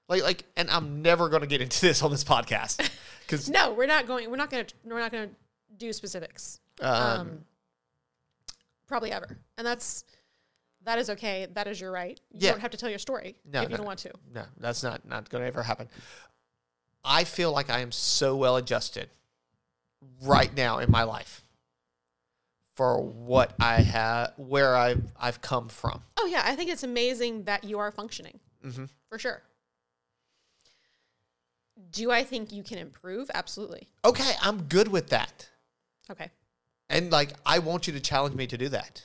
Like, 0.10 0.24
like, 0.24 0.44
and 0.56 0.70
I'm 0.70 1.02
never 1.02 1.30
going 1.30 1.42
to 1.42 1.48
get 1.48 1.62
into 1.62 1.82
this 1.82 2.02
on 2.02 2.12
this 2.12 2.24
podcast 2.24 2.90
because 3.22 3.50
No, 3.50 3.74
we're 3.74 3.88
not 3.88 4.08
going. 4.08 4.30
We're 4.30 4.38
not 4.38 4.50
going 4.50 4.66
to. 4.66 4.74
We're 4.86 5.00
not 5.00 5.12
going 5.12 5.30
to 5.30 5.36
do 5.78 5.92
specifics. 5.94 6.60
um, 6.82 6.92
Um, 7.20 7.40
probably 8.88 9.12
ever, 9.12 9.38
and 9.58 9.66
that's 9.68 10.04
that 10.88 10.98
is 11.00 11.10
okay. 11.12 11.48
That 11.54 11.68
is 11.68 11.80
your 11.80 11.92
right. 11.92 12.20
You 12.32 12.40
Yeah. 12.42 12.52
don't 12.52 12.62
have 12.62 12.72
to 12.72 12.78
tell 12.78 12.90
your 12.90 12.98
story 13.00 13.36
No, 13.46 13.60
if 13.62 13.66
you 13.66 13.70
no. 13.72 13.78
don't 13.78 13.86
want 13.86 14.00
to. 14.00 14.12
no, 14.34 14.44
that's 14.58 14.82
not 14.84 15.06
not 15.08 15.30
going 15.30 15.42
to 15.42 15.48
ever 15.48 15.62
happen. 15.64 15.88
I 17.04 17.24
feel 17.26 17.52
like 17.52 17.70
I 17.70 17.80
am 17.80 17.92
so 17.92 18.36
well 18.36 18.56
adjusted 18.58 19.10
right 20.22 20.54
now 20.56 20.80
in 20.80 20.90
my 20.90 21.04
life 21.04 21.44
for 22.76 23.02
what 23.02 23.54
I 23.60 23.82
have, 23.82 24.34
where 24.38 24.76
I've 24.76 25.04
I've 25.20 25.42
come 25.42 25.68
from. 25.70 26.02
Oh 26.18 26.26
yeah, 26.26 26.44
I 26.46 26.56
think 26.56 26.70
it's 26.70 26.84
amazing 26.84 27.44
that 27.44 27.64
you 27.64 27.80
are 27.80 27.92
functioning 27.92 28.40
hmm 28.62 28.86
for 29.10 29.20
sure. 29.20 29.44
Do 31.92 32.12
I 32.12 32.24
think 32.24 32.52
you 32.52 32.64
can 32.64 32.78
improve? 32.80 33.30
Absolutely. 33.34 33.88
Okay, 34.04 34.34
I'm 34.42 34.64
good 34.64 34.88
with 34.88 35.10
that. 35.10 35.48
Okay. 36.10 36.30
And 36.90 37.12
like, 37.12 37.34
I 37.46 37.60
want 37.60 37.86
you 37.88 37.94
to 37.94 38.00
challenge 38.00 38.36
me 38.36 38.48
to 38.48 38.58
do 38.58 38.70
that. 38.70 39.04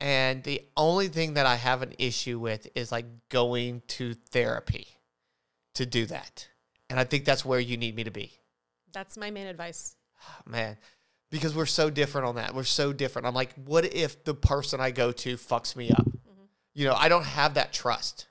And 0.00 0.42
the 0.42 0.62
only 0.76 1.08
thing 1.08 1.34
that 1.34 1.46
I 1.46 1.56
have 1.56 1.82
an 1.82 1.94
issue 1.98 2.38
with 2.38 2.68
is 2.74 2.92
like 2.92 3.06
going 3.28 3.82
to 3.88 4.14
therapy 4.14 4.88
to 5.74 5.86
do 5.86 6.06
that. 6.06 6.48
And 6.90 7.00
I 7.00 7.04
think 7.04 7.24
that's 7.24 7.44
where 7.44 7.60
you 7.60 7.76
need 7.76 7.96
me 7.96 8.04
to 8.04 8.10
be. 8.10 8.32
That's 8.92 9.16
my 9.16 9.30
main 9.30 9.46
advice. 9.46 9.96
Man, 10.46 10.76
because 11.30 11.54
we're 11.54 11.66
so 11.66 11.90
different 11.90 12.26
on 12.26 12.36
that. 12.36 12.54
We're 12.54 12.64
so 12.64 12.92
different. 12.92 13.26
I'm 13.26 13.34
like, 13.34 13.54
what 13.64 13.84
if 13.84 14.24
the 14.24 14.34
person 14.34 14.80
I 14.80 14.90
go 14.90 15.12
to 15.12 15.36
fucks 15.36 15.74
me 15.74 15.90
up? 15.90 16.04
Mm-hmm. 16.04 16.44
You 16.74 16.88
know, 16.88 16.94
I 16.94 17.08
don't 17.08 17.24
have 17.24 17.54
that 17.54 17.72
trust. 17.72 18.26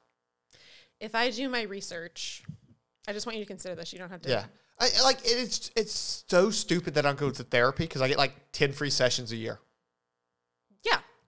If 0.99 1.15
I 1.15 1.29
do 1.31 1.49
my 1.49 1.63
research, 1.63 2.43
I 3.07 3.13
just 3.13 3.25
want 3.25 3.37
you 3.37 3.43
to 3.43 3.47
consider 3.47 3.75
this. 3.75 3.91
You 3.91 3.99
don't 3.99 4.09
have 4.09 4.21
to. 4.21 4.29
Yeah. 4.29 4.45
I, 4.79 4.89
like 5.03 5.19
it's 5.23 5.69
it's 5.75 6.23
so 6.27 6.49
stupid 6.49 6.95
that 6.95 7.05
I 7.05 7.09
don't 7.09 7.17
go 7.17 7.29
to 7.29 7.43
therapy 7.43 7.83
because 7.83 8.01
I 8.01 8.07
get 8.07 8.17
like 8.17 8.33
10 8.53 8.71
free 8.71 8.89
sessions 8.89 9.31
a 9.31 9.35
year. 9.35 9.59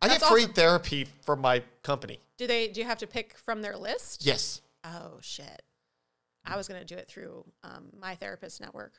I 0.02 0.08
that's 0.08 0.22
get 0.24 0.32
free 0.32 0.44
awesome. 0.44 0.54
therapy 0.54 1.08
from 1.24 1.42
my 1.42 1.64
company. 1.84 2.20
Do 2.38 2.48
they? 2.48 2.68
Do 2.68 2.80
you 2.82 2.86
have 2.86 2.98
to 3.00 3.08
pick 3.08 3.38
from 3.38 3.62
their 3.62 3.78
list? 3.78 4.26
Yes. 4.26 4.62
Oh 4.84 5.18
shit! 5.22 5.64
I 6.46 6.58
was 6.58 6.68
gonna 6.68 6.86
do 6.86 6.96
it 6.96 7.08
through 7.08 7.46
um, 7.64 7.90
my 8.00 8.16
therapist 8.16 8.62
network. 8.62 8.94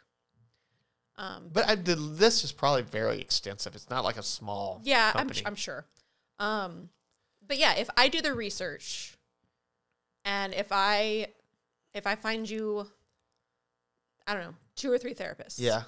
Um, 1.18 1.48
But 1.52 1.68
I, 1.68 1.74
the 1.76 1.96
list 1.96 2.44
is 2.44 2.52
probably 2.52 2.82
very 2.82 3.20
extensive. 3.20 3.74
It's 3.74 3.88
not 3.88 4.04
like 4.04 4.16
a 4.18 4.22
small 4.22 4.80
yeah, 4.84 5.12
I'm. 5.14 5.30
I'm 5.46 5.54
sure. 5.54 5.86
Um, 6.38 6.90
but 7.46 7.58
yeah, 7.58 7.74
if 7.76 7.88
I 7.96 8.08
do 8.08 8.20
the 8.20 8.34
research, 8.34 9.16
and 10.24 10.52
if 10.52 10.68
I 10.70 11.28
if 11.94 12.06
I 12.06 12.16
find 12.16 12.48
you, 12.50 12.86
I 14.26 14.34
don't 14.34 14.42
know, 14.42 14.54
two 14.74 14.92
or 14.92 14.98
three 14.98 15.14
therapists. 15.14 15.58
yeah, 15.58 15.84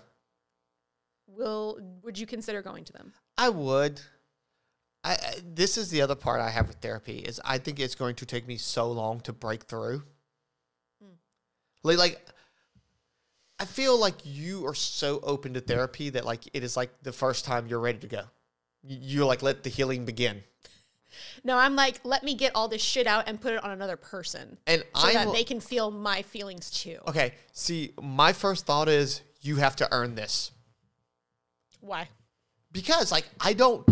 Will 1.27 1.79
would 2.03 2.19
you 2.19 2.27
consider 2.27 2.63
going 2.63 2.85
to 2.85 2.93
them? 2.93 3.13
I 3.37 3.51
would. 3.51 4.01
I, 5.05 5.13
I 5.13 5.35
this 5.45 5.77
is 5.79 5.91
the 5.91 6.03
other 6.03 6.15
part 6.15 6.41
I 6.41 6.51
have 6.51 6.69
with 6.69 6.79
therapy 6.79 7.19
is 7.19 7.41
I 7.45 7.59
think 7.59 7.79
it's 7.81 7.95
going 7.95 8.15
to 8.17 8.27
take 8.27 8.47
me 8.47 8.57
so 8.57 8.91
long 8.91 9.21
to 9.21 9.33
break 9.33 9.65
through. 9.65 10.03
Hmm. 11.03 11.11
Like, 11.83 11.99
like 11.99 12.27
I 13.61 13.65
feel 13.65 13.99
like 13.99 14.15
you 14.25 14.67
are 14.67 14.75
so 14.75 15.21
open 15.23 15.55
to 15.55 15.61
therapy 15.61 16.11
that 16.11 16.25
like 16.25 16.45
it 16.53 16.63
is 16.63 16.77
like 16.77 16.91
the 17.03 17.13
first 17.13 17.45
time 17.45 17.67
you're 17.67 17.81
ready 17.81 17.99
to 17.99 18.07
go. 18.07 18.23
You- 18.85 18.99
You're 19.01 19.27
like 19.27 19.43
let 19.43 19.63
the 19.65 19.71
healing 19.71 20.05
begin. 20.05 20.43
No, 21.43 21.57
I'm 21.57 21.75
like, 21.75 22.01
let 22.05 22.23
me 22.23 22.35
get 22.35 22.53
all 22.55 22.69
this 22.69 22.83
shit 22.83 23.07
out 23.07 23.25
and 23.29 23.41
put 23.41 23.55
it 23.55 23.65
on 23.65 23.71
another 23.71 23.97
person, 23.97 24.59
And 24.67 24.85
so 24.95 25.09
I 25.09 25.15
that 25.15 25.33
they 25.33 25.43
can 25.43 25.59
feel 25.59 25.91
my 25.91 26.21
feelings 26.21 26.71
too. 26.71 26.99
okay. 27.09 27.33
See, 27.53 27.93
my 28.01 28.35
first 28.35 28.67
thought 28.67 28.89
is 28.91 29.23
you 29.41 29.57
have 29.57 29.75
to 29.77 29.89
earn 29.91 30.17
this. 30.17 30.53
Why? 31.81 32.09
because 32.73 33.11
like 33.11 33.25
I 33.41 33.55
don't. 33.55 33.89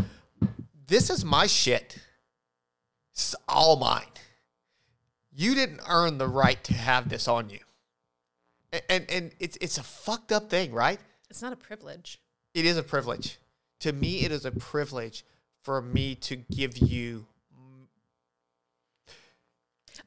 This 0.86 1.10
is 1.10 1.24
my 1.24 1.46
shit. 1.46 1.98
It's 3.12 3.34
all 3.48 3.76
mine. 3.76 4.04
You 5.32 5.54
didn't 5.54 5.80
earn 5.88 6.18
the 6.18 6.28
right 6.28 6.62
to 6.64 6.74
have 6.74 7.08
this 7.08 7.26
on 7.28 7.50
you, 7.50 7.60
and 8.72 8.82
and, 8.88 9.10
and 9.10 9.30
it's 9.38 9.58
it's 9.60 9.78
a 9.78 9.82
fucked 9.82 10.32
up 10.32 10.48
thing, 10.50 10.72
right? 10.72 10.98
It's 11.28 11.42
not 11.42 11.52
a 11.52 11.56
privilege. 11.56 12.20
It 12.54 12.64
is 12.64 12.76
a 12.76 12.82
privilege. 12.82 13.38
To 13.80 13.92
me, 13.92 14.20
it 14.24 14.32
is 14.32 14.44
a 14.46 14.50
privilege 14.50 15.24
for 15.62 15.82
me 15.82 16.14
to 16.14 16.36
give 16.36 16.78
you 16.78 17.26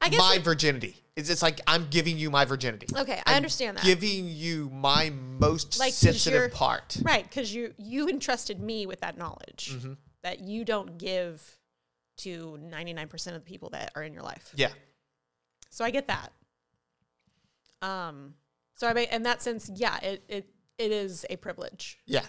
I 0.01 0.09
guess. 0.09 0.19
my 0.19 0.29
like- 0.35 0.41
virginity. 0.43 0.95
It's, 1.15 1.29
it's 1.29 1.41
like 1.41 1.59
I'm 1.67 1.87
giving 1.89 2.17
you 2.17 2.31
my 2.31 2.45
virginity. 2.45 2.87
okay, 2.95 3.21
I 3.25 3.31
I'm 3.31 3.35
understand 3.37 3.75
that. 3.77 3.83
Giving 3.83 4.29
you 4.29 4.69
my 4.73 5.11
most 5.39 5.77
Like, 5.77 5.91
sensitive 5.93 6.53
part. 6.53 6.97
Right, 7.03 7.23
because 7.23 7.53
you 7.53 7.73
you 7.77 8.07
entrusted 8.07 8.61
me 8.61 8.85
with 8.85 9.01
that 9.01 9.17
knowledge 9.17 9.73
Mm-hmm. 9.75 9.93
That 10.23 10.39
you 10.39 10.65
don't 10.65 10.97
give 10.97 11.59
to 12.17 12.57
ninety 12.61 12.93
nine 12.93 13.07
percent 13.07 13.35
of 13.35 13.43
the 13.43 13.49
people 13.49 13.69
that 13.71 13.91
are 13.95 14.03
in 14.03 14.13
your 14.13 14.23
life. 14.23 14.51
Yeah. 14.55 14.71
So 15.69 15.85
I 15.85 15.91
get 15.91 16.07
that. 16.07 16.31
Um, 17.81 18.33
so 18.75 18.87
I 18.87 18.93
mean, 18.93 19.07
in 19.11 19.23
that 19.23 19.41
sense, 19.41 19.69
yeah, 19.73 19.97
it 20.03 20.23
it 20.27 20.49
it 20.77 20.91
is 20.91 21.25
a 21.29 21.35
privilege. 21.37 21.97
Yeah. 22.05 22.25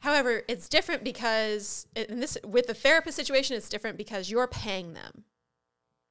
However, 0.00 0.42
it's 0.48 0.68
different 0.68 1.02
because 1.02 1.86
in 1.96 2.20
this 2.20 2.38
with 2.44 2.66
the 2.68 2.74
therapist 2.74 3.16
situation, 3.16 3.56
it's 3.56 3.68
different 3.68 3.96
because 3.98 4.30
you're 4.30 4.46
paying 4.46 4.92
them 4.94 5.24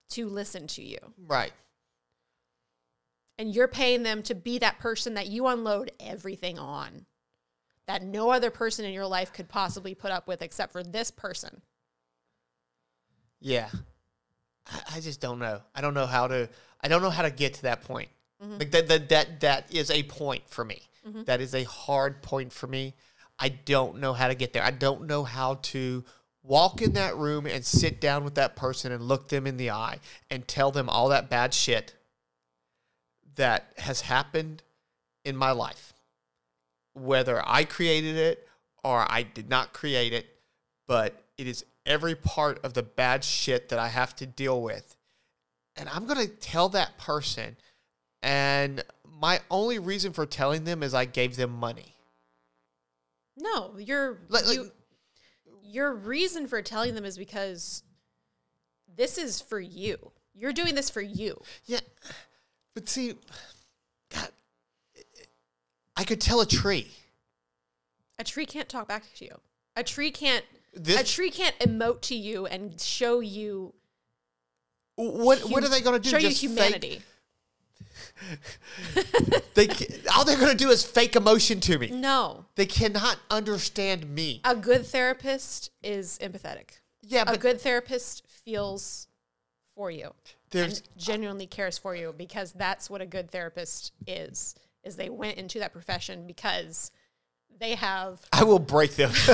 to 0.09 0.27
listen 0.27 0.67
to 0.67 0.83
you, 0.83 0.97
Right. 1.17 1.51
and 3.37 3.53
you're 3.53 3.67
paying 3.67 4.03
them 4.03 4.23
to 4.23 4.35
be 4.35 4.57
that 4.59 4.79
person 4.79 5.13
that 5.15 5.27
you 5.27 5.47
unload 5.47 5.91
everything 5.99 6.57
on, 6.59 7.05
that 7.87 8.03
no 8.03 8.29
other 8.29 8.51
person 8.51 8.85
in 8.85 8.93
your 8.93 9.07
life 9.07 9.33
could 9.33 9.47
possibly 9.47 9.95
put 9.95 10.11
up 10.11 10.27
with 10.27 10.41
except 10.41 10.71
for 10.71 10.83
this 10.83 11.09
person. 11.09 11.61
Yeah. 13.39 13.69
I, 14.67 14.81
I 14.95 14.99
just 14.99 15.21
don't 15.21 15.39
know. 15.39 15.61
I 15.73 15.81
don't 15.81 15.93
know 15.93 16.05
how 16.05 16.27
to 16.27 16.49
I 16.81 16.87
don't 16.89 17.01
know 17.01 17.09
how 17.09 17.23
to 17.23 17.31
get 17.31 17.55
to 17.55 17.61
that 17.63 17.83
point. 17.83 18.09
Mm-hmm. 18.43 18.57
Like 18.59 18.71
that 18.71 18.87
that 18.89 19.09
that 19.09 19.39
that 19.39 19.73
is 19.73 19.89
a 19.89 20.03
point 20.03 20.43
for 20.47 20.63
me. 20.63 20.81
Mm-hmm. 21.07 21.23
That 21.23 21.41
is 21.41 21.55
a 21.55 21.63
hard 21.63 22.21
point 22.21 22.51
for 22.51 22.67
me. 22.67 22.93
I 23.39 23.49
don't 23.49 23.99
know 23.99 24.13
how 24.13 24.27
to 24.27 24.35
get 24.35 24.53
there. 24.53 24.63
I 24.63 24.71
don't 24.71 25.07
know 25.07 25.23
how 25.23 25.55
to 25.55 26.03
walk 26.43 26.81
in 26.81 26.93
that 26.93 27.15
room 27.15 27.45
and 27.45 27.63
sit 27.63 28.01
down 28.01 28.23
with 28.23 28.35
that 28.35 28.55
person 28.55 28.91
and 28.91 29.03
look 29.03 29.29
them 29.29 29.45
in 29.45 29.57
the 29.57 29.71
eye 29.71 29.99
and 30.29 30.47
tell 30.47 30.71
them 30.71 30.89
all 30.89 31.09
that 31.09 31.29
bad 31.29 31.53
shit 31.53 31.93
that 33.35 33.71
has 33.77 34.01
happened 34.01 34.63
in 35.23 35.35
my 35.35 35.51
life. 35.51 35.93
Whether 36.97 37.41
I 37.45 37.63
created 37.63 38.15
it 38.15 38.47
or 38.83 39.05
I 39.09 39.23
did 39.23 39.49
not 39.49 39.73
create 39.73 40.13
it, 40.13 40.27
but 40.87 41.23
it 41.37 41.47
is 41.47 41.65
every 41.85 42.15
part 42.15 42.63
of 42.63 42.73
the 42.73 42.83
bad 42.83 43.23
shit 43.23 43.69
that 43.69 43.79
I 43.79 43.87
have 43.89 44.15
to 44.17 44.25
deal 44.25 44.61
with. 44.61 44.95
And 45.75 45.87
I'm 45.89 46.05
going 46.05 46.25
to 46.25 46.33
tell 46.33 46.69
that 46.69 46.97
person. 46.97 47.57
And 48.23 48.83
my 49.05 49.39
only 49.51 49.79
reason 49.79 50.11
for 50.13 50.25
telling 50.25 50.63
them 50.63 50.81
is 50.83 50.93
I 50.93 51.05
gave 51.05 51.35
them 51.35 51.51
money. 51.51 51.95
No, 53.37 53.77
your 53.77 54.19
Like- 54.29 54.45
like- 54.47 54.55
you, 54.55 54.71
your 55.61 55.93
reason 55.93 56.47
for 56.47 56.61
telling 56.61 56.95
them 56.95 57.05
is 57.05 57.17
because 57.17 57.83
this 58.95 59.17
is 59.17 59.41
for 59.41 59.59
you. 59.59 60.11
You're 60.33 60.53
doing 60.53 60.75
this 60.75 60.89
for 60.89 61.01
you. 61.01 61.41
Yeah. 61.65 61.81
But 62.73 62.89
see, 62.89 63.15
I 65.97 66.03
could 66.03 66.21
tell 66.21 66.39
a 66.41 66.45
tree. 66.45 66.87
A 68.19 68.23
tree 68.23 68.45
can't 68.45 68.69
talk 68.69 68.87
back 68.87 69.03
to 69.15 69.25
you. 69.25 69.35
A 69.75 69.83
tree 69.83 70.11
can't. 70.11 70.45
This- 70.73 71.01
a 71.01 71.03
tree 71.03 71.31
can't 71.31 71.57
emote 71.59 72.01
to 72.03 72.15
you 72.15 72.45
and 72.45 72.79
show 72.79 73.19
you. 73.19 73.73
What, 74.95 75.39
what 75.49 75.63
are 75.63 75.69
they 75.69 75.81
going 75.81 75.99
to 76.01 76.03
do? 76.03 76.09
Show 76.09 76.17
you 76.17 76.29
Just 76.29 76.41
fake- 76.41 76.49
humanity. 76.51 77.01
they, 79.53 79.67
all 80.15 80.25
they're 80.25 80.37
going 80.37 80.51
to 80.51 80.57
do 80.57 80.69
is 80.69 80.83
fake 80.83 81.15
emotion 81.15 81.59
to 81.61 81.77
me. 81.77 81.89
No, 81.89 82.45
They 82.55 82.65
cannot 82.65 83.17
understand 83.29 84.09
me. 84.09 84.41
a 84.43 84.55
good 84.55 84.85
therapist 84.85 85.71
is 85.83 86.17
empathetic. 86.21 86.79
Yeah, 87.01 87.23
A 87.27 87.37
good 87.37 87.61
therapist 87.61 88.23
feels 88.27 89.07
for 89.75 89.91
you 89.91 90.13
there's 90.49 90.79
and 90.79 90.87
genuinely 90.97 91.45
cares 91.45 91.77
for 91.77 91.95
you 91.95 92.13
because 92.17 92.51
that's 92.53 92.89
what 92.89 93.01
a 93.01 93.05
good 93.05 93.29
therapist 93.29 93.91
is. 94.07 94.55
Is 94.87 94.95
they 94.95 95.09
went 95.09 95.37
into 95.37 95.59
that 95.59 95.73
profession 95.73 96.25
because 96.25 96.91
they 97.59 97.75
have. 97.75 98.21
I 98.31 98.43
will 98.43 98.59
break 98.59 98.95
them. 98.95 99.11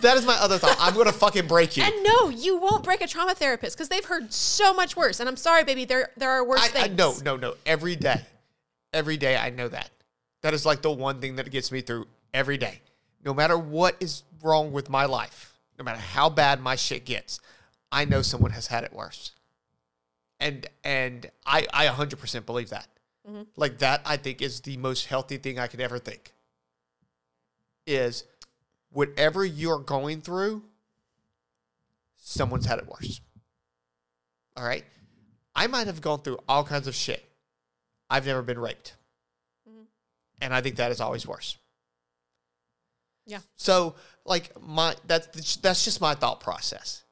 that 0.00 0.14
is 0.16 0.26
my 0.26 0.34
other 0.34 0.58
thought. 0.58 0.76
I'm 0.78 0.94
gonna 0.94 1.12
fucking 1.12 1.46
break 1.46 1.76
you. 1.76 1.82
And 1.82 1.94
no, 2.02 2.28
you 2.28 2.58
won't 2.58 2.82
break 2.84 3.00
a 3.00 3.06
trauma 3.06 3.34
therapist 3.34 3.76
because 3.76 3.88
they've 3.88 4.04
heard 4.04 4.32
so 4.32 4.74
much 4.74 4.96
worse. 4.96 5.20
And 5.20 5.28
I'm 5.28 5.36
sorry, 5.36 5.64
baby, 5.64 5.84
there 5.84 6.10
there 6.16 6.30
are 6.30 6.44
worse 6.44 6.64
I, 6.64 6.68
things. 6.68 6.84
I 6.84 6.88
no, 6.88 7.14
no, 7.24 7.36
no. 7.36 7.54
Every 7.66 7.96
day, 7.96 8.20
every 8.92 9.16
day, 9.16 9.36
I 9.36 9.50
know 9.50 9.68
that. 9.68 9.90
That 10.42 10.54
is 10.54 10.66
like 10.66 10.82
the 10.82 10.90
one 10.90 11.20
thing 11.20 11.36
that 11.36 11.50
gets 11.50 11.72
me 11.72 11.80
through 11.80 12.06
every 12.32 12.58
day. 12.58 12.80
No 13.24 13.32
matter 13.32 13.56
what 13.56 13.96
is 14.00 14.22
wrong 14.42 14.72
with 14.72 14.90
my 14.90 15.06
life, 15.06 15.58
no 15.78 15.84
matter 15.84 16.00
how 16.00 16.28
bad 16.28 16.60
my 16.60 16.76
shit 16.76 17.04
gets, 17.04 17.40
I 17.90 18.04
know 18.04 18.22
someone 18.22 18.50
has 18.50 18.66
had 18.66 18.84
it 18.84 18.92
worse. 18.92 19.32
And 20.40 20.66
and 20.82 21.30
I 21.46 21.66
I 21.72 21.86
100% 21.86 22.46
believe 22.46 22.70
that. 22.70 22.86
Like 23.56 23.78
that, 23.78 24.02
I 24.04 24.16
think 24.16 24.42
is 24.42 24.60
the 24.60 24.76
most 24.76 25.06
healthy 25.06 25.38
thing 25.38 25.58
I 25.58 25.66
could 25.66 25.80
ever 25.80 25.98
think. 25.98 26.32
Is 27.86 28.24
whatever 28.90 29.44
you're 29.44 29.78
going 29.78 30.20
through, 30.20 30.62
someone's 32.16 32.66
had 32.66 32.78
it 32.78 32.86
worse. 32.86 33.20
All 34.56 34.64
right. 34.64 34.84
I 35.54 35.66
might 35.66 35.86
have 35.86 36.00
gone 36.00 36.20
through 36.20 36.38
all 36.48 36.64
kinds 36.64 36.86
of 36.86 36.94
shit. 36.94 37.24
I've 38.10 38.26
never 38.26 38.42
been 38.42 38.58
raped. 38.58 38.94
Mm-hmm. 39.68 39.82
And 40.40 40.54
I 40.54 40.60
think 40.60 40.76
that 40.76 40.90
is 40.90 41.00
always 41.00 41.26
worse. 41.26 41.56
Yeah. 43.26 43.40
So, 43.56 43.94
like 44.24 44.50
my 44.60 44.94
that's 45.06 45.56
that's 45.56 45.84
just 45.84 46.00
my 46.00 46.14
thought 46.14 46.40
process. 46.40 47.04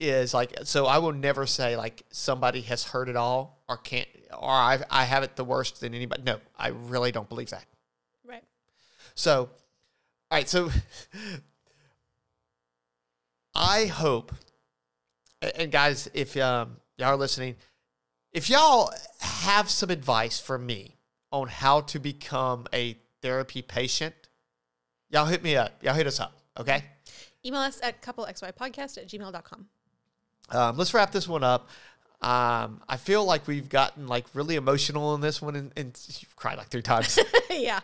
Is 0.00 0.34
like 0.34 0.54
so 0.64 0.86
I 0.86 0.98
will 0.98 1.12
never 1.12 1.46
say 1.46 1.76
like 1.76 2.02
somebody 2.10 2.60
has 2.62 2.84
heard 2.84 3.08
it 3.08 3.16
all 3.16 3.53
or 3.68 3.76
can't 3.76 4.08
or 4.32 4.50
I 4.50 4.80
I 4.90 5.04
have 5.04 5.22
it 5.22 5.36
the 5.36 5.44
worst 5.44 5.80
than 5.80 5.94
anybody. 5.94 6.22
No, 6.24 6.40
I 6.58 6.68
really 6.68 7.12
don't 7.12 7.28
believe 7.28 7.50
that. 7.50 7.66
Right. 8.24 8.44
So, 9.14 9.50
all 10.30 10.38
right. 10.38 10.48
So, 10.48 10.70
I 13.54 13.86
hope, 13.86 14.32
and 15.56 15.70
guys, 15.70 16.08
if 16.14 16.36
um, 16.36 16.76
y'all 16.98 17.08
are 17.08 17.16
listening, 17.16 17.56
if 18.32 18.50
y'all 18.50 18.92
have 19.20 19.70
some 19.70 19.90
advice 19.90 20.40
for 20.40 20.58
me 20.58 20.96
on 21.30 21.48
how 21.48 21.80
to 21.82 21.98
become 21.98 22.66
a 22.72 22.98
therapy 23.22 23.62
patient, 23.62 24.14
y'all 25.10 25.26
hit 25.26 25.42
me 25.42 25.56
up. 25.56 25.82
Y'all 25.82 25.94
hit 25.94 26.06
us 26.06 26.18
up. 26.18 26.36
Okay. 26.58 26.84
Email 27.46 27.60
us 27.60 27.78
at 27.82 28.02
coupleXYpodcast 28.02 28.98
at 28.98 29.08
gmail.com. 29.08 29.66
Um, 30.50 30.76
let's 30.76 30.92
wrap 30.92 31.12
this 31.12 31.28
one 31.28 31.44
up. 31.44 31.68
Um, 32.24 32.80
I 32.88 32.96
feel 32.96 33.24
like 33.24 33.46
we've 33.46 33.68
gotten 33.68 34.08
like 34.08 34.24
really 34.32 34.56
emotional 34.56 35.14
in 35.14 35.20
this 35.20 35.42
one, 35.42 35.56
and, 35.56 35.72
and 35.76 36.00
you've 36.20 36.34
cried 36.36 36.56
like 36.56 36.68
three 36.68 36.82
times. 36.82 37.18
yeah. 37.50 37.80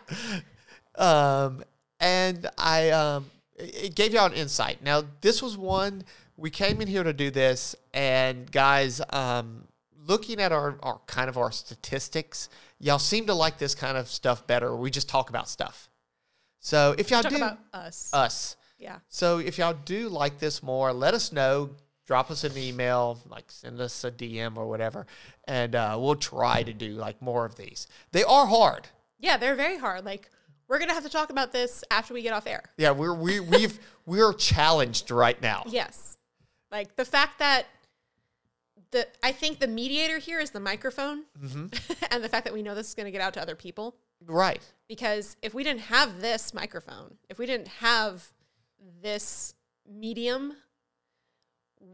um, 0.95 1.63
and 1.99 2.49
I 2.57 2.89
um, 2.89 3.29
it 3.55 3.93
gave 3.93 4.13
y'all 4.13 4.25
an 4.25 4.33
insight. 4.33 4.81
Now, 4.83 5.03
this 5.21 5.41
was 5.43 5.57
one 5.57 6.03
we 6.37 6.49
came 6.49 6.81
in 6.81 6.87
here 6.87 7.03
to 7.03 7.13
do 7.13 7.29
this, 7.29 7.75
and 7.93 8.51
guys, 8.51 8.99
um, 9.11 9.67
looking 10.07 10.39
at 10.39 10.51
our, 10.51 10.75
our 10.81 10.99
kind 11.05 11.29
of 11.29 11.37
our 11.37 11.51
statistics, 11.51 12.49
y'all 12.79 12.97
seem 12.97 13.27
to 13.27 13.33
like 13.35 13.59
this 13.59 13.75
kind 13.75 13.95
of 13.95 14.07
stuff 14.07 14.47
better. 14.47 14.75
We 14.75 14.89
just 14.89 15.07
talk 15.07 15.29
about 15.29 15.47
stuff. 15.49 15.87
So 16.59 16.95
if 16.97 17.11
y'all 17.11 17.23
Talk 17.23 17.31
do 17.31 17.57
us. 17.73 18.09
us, 18.13 18.55
yeah. 18.77 18.97
so 19.09 19.37
if 19.37 19.57
y'all 19.57 19.75
do 19.85 20.09
like 20.09 20.39
this 20.39 20.61
more, 20.61 20.91
let 20.93 21.13
us 21.13 21.31
know. 21.31 21.71
Drop 22.11 22.29
us 22.29 22.43
an 22.43 22.57
email, 22.57 23.19
like 23.29 23.49
send 23.49 23.79
us 23.79 24.03
a 24.03 24.11
DM 24.11 24.57
or 24.57 24.67
whatever, 24.67 25.05
and 25.45 25.73
uh, 25.73 25.95
we'll 25.97 26.15
try 26.15 26.61
to 26.61 26.73
do 26.73 26.89
like 26.89 27.21
more 27.21 27.45
of 27.45 27.55
these. 27.55 27.87
They 28.11 28.25
are 28.25 28.47
hard. 28.47 28.89
Yeah, 29.17 29.37
they're 29.37 29.55
very 29.55 29.77
hard. 29.77 30.03
Like, 30.03 30.29
we're 30.67 30.77
going 30.77 30.89
to 30.89 30.93
have 30.93 31.05
to 31.05 31.09
talk 31.09 31.29
about 31.29 31.53
this 31.53 31.85
after 31.89 32.13
we 32.13 32.21
get 32.21 32.33
off 32.33 32.47
air. 32.47 32.63
Yeah, 32.75 32.91
we're 32.91 33.13
we 33.13 33.39
we've 33.39 33.79
we're 34.05 34.33
challenged 34.33 35.09
right 35.09 35.41
now. 35.41 35.63
Yes. 35.67 36.17
Like 36.69 36.97
the 36.97 37.05
fact 37.05 37.39
that 37.39 37.67
the 38.91 39.07
I 39.23 39.31
think 39.31 39.59
the 39.59 39.67
mediator 39.69 40.17
here 40.17 40.41
is 40.41 40.51
the 40.51 40.59
microphone 40.59 41.23
and 42.11 42.21
the 42.21 42.27
fact 42.27 42.43
that 42.43 42.53
we 42.53 42.61
know 42.61 42.75
this 42.75 42.89
is 42.89 42.93
going 42.93 43.05
to 43.05 43.11
get 43.13 43.21
out 43.21 43.35
to 43.35 43.41
other 43.41 43.55
people 43.55 43.95
Right. 44.27 44.61
because 44.89 45.37
if 45.41 45.53
we 45.53 45.63
didn't 45.63 45.83
have 45.83 46.19
this 46.19 46.53
microphone, 46.53 47.15
if 47.29 47.39
we 47.39 47.45
didn't 47.45 47.69
have 47.69 48.33
this 49.01 49.53
medium, 49.89 50.57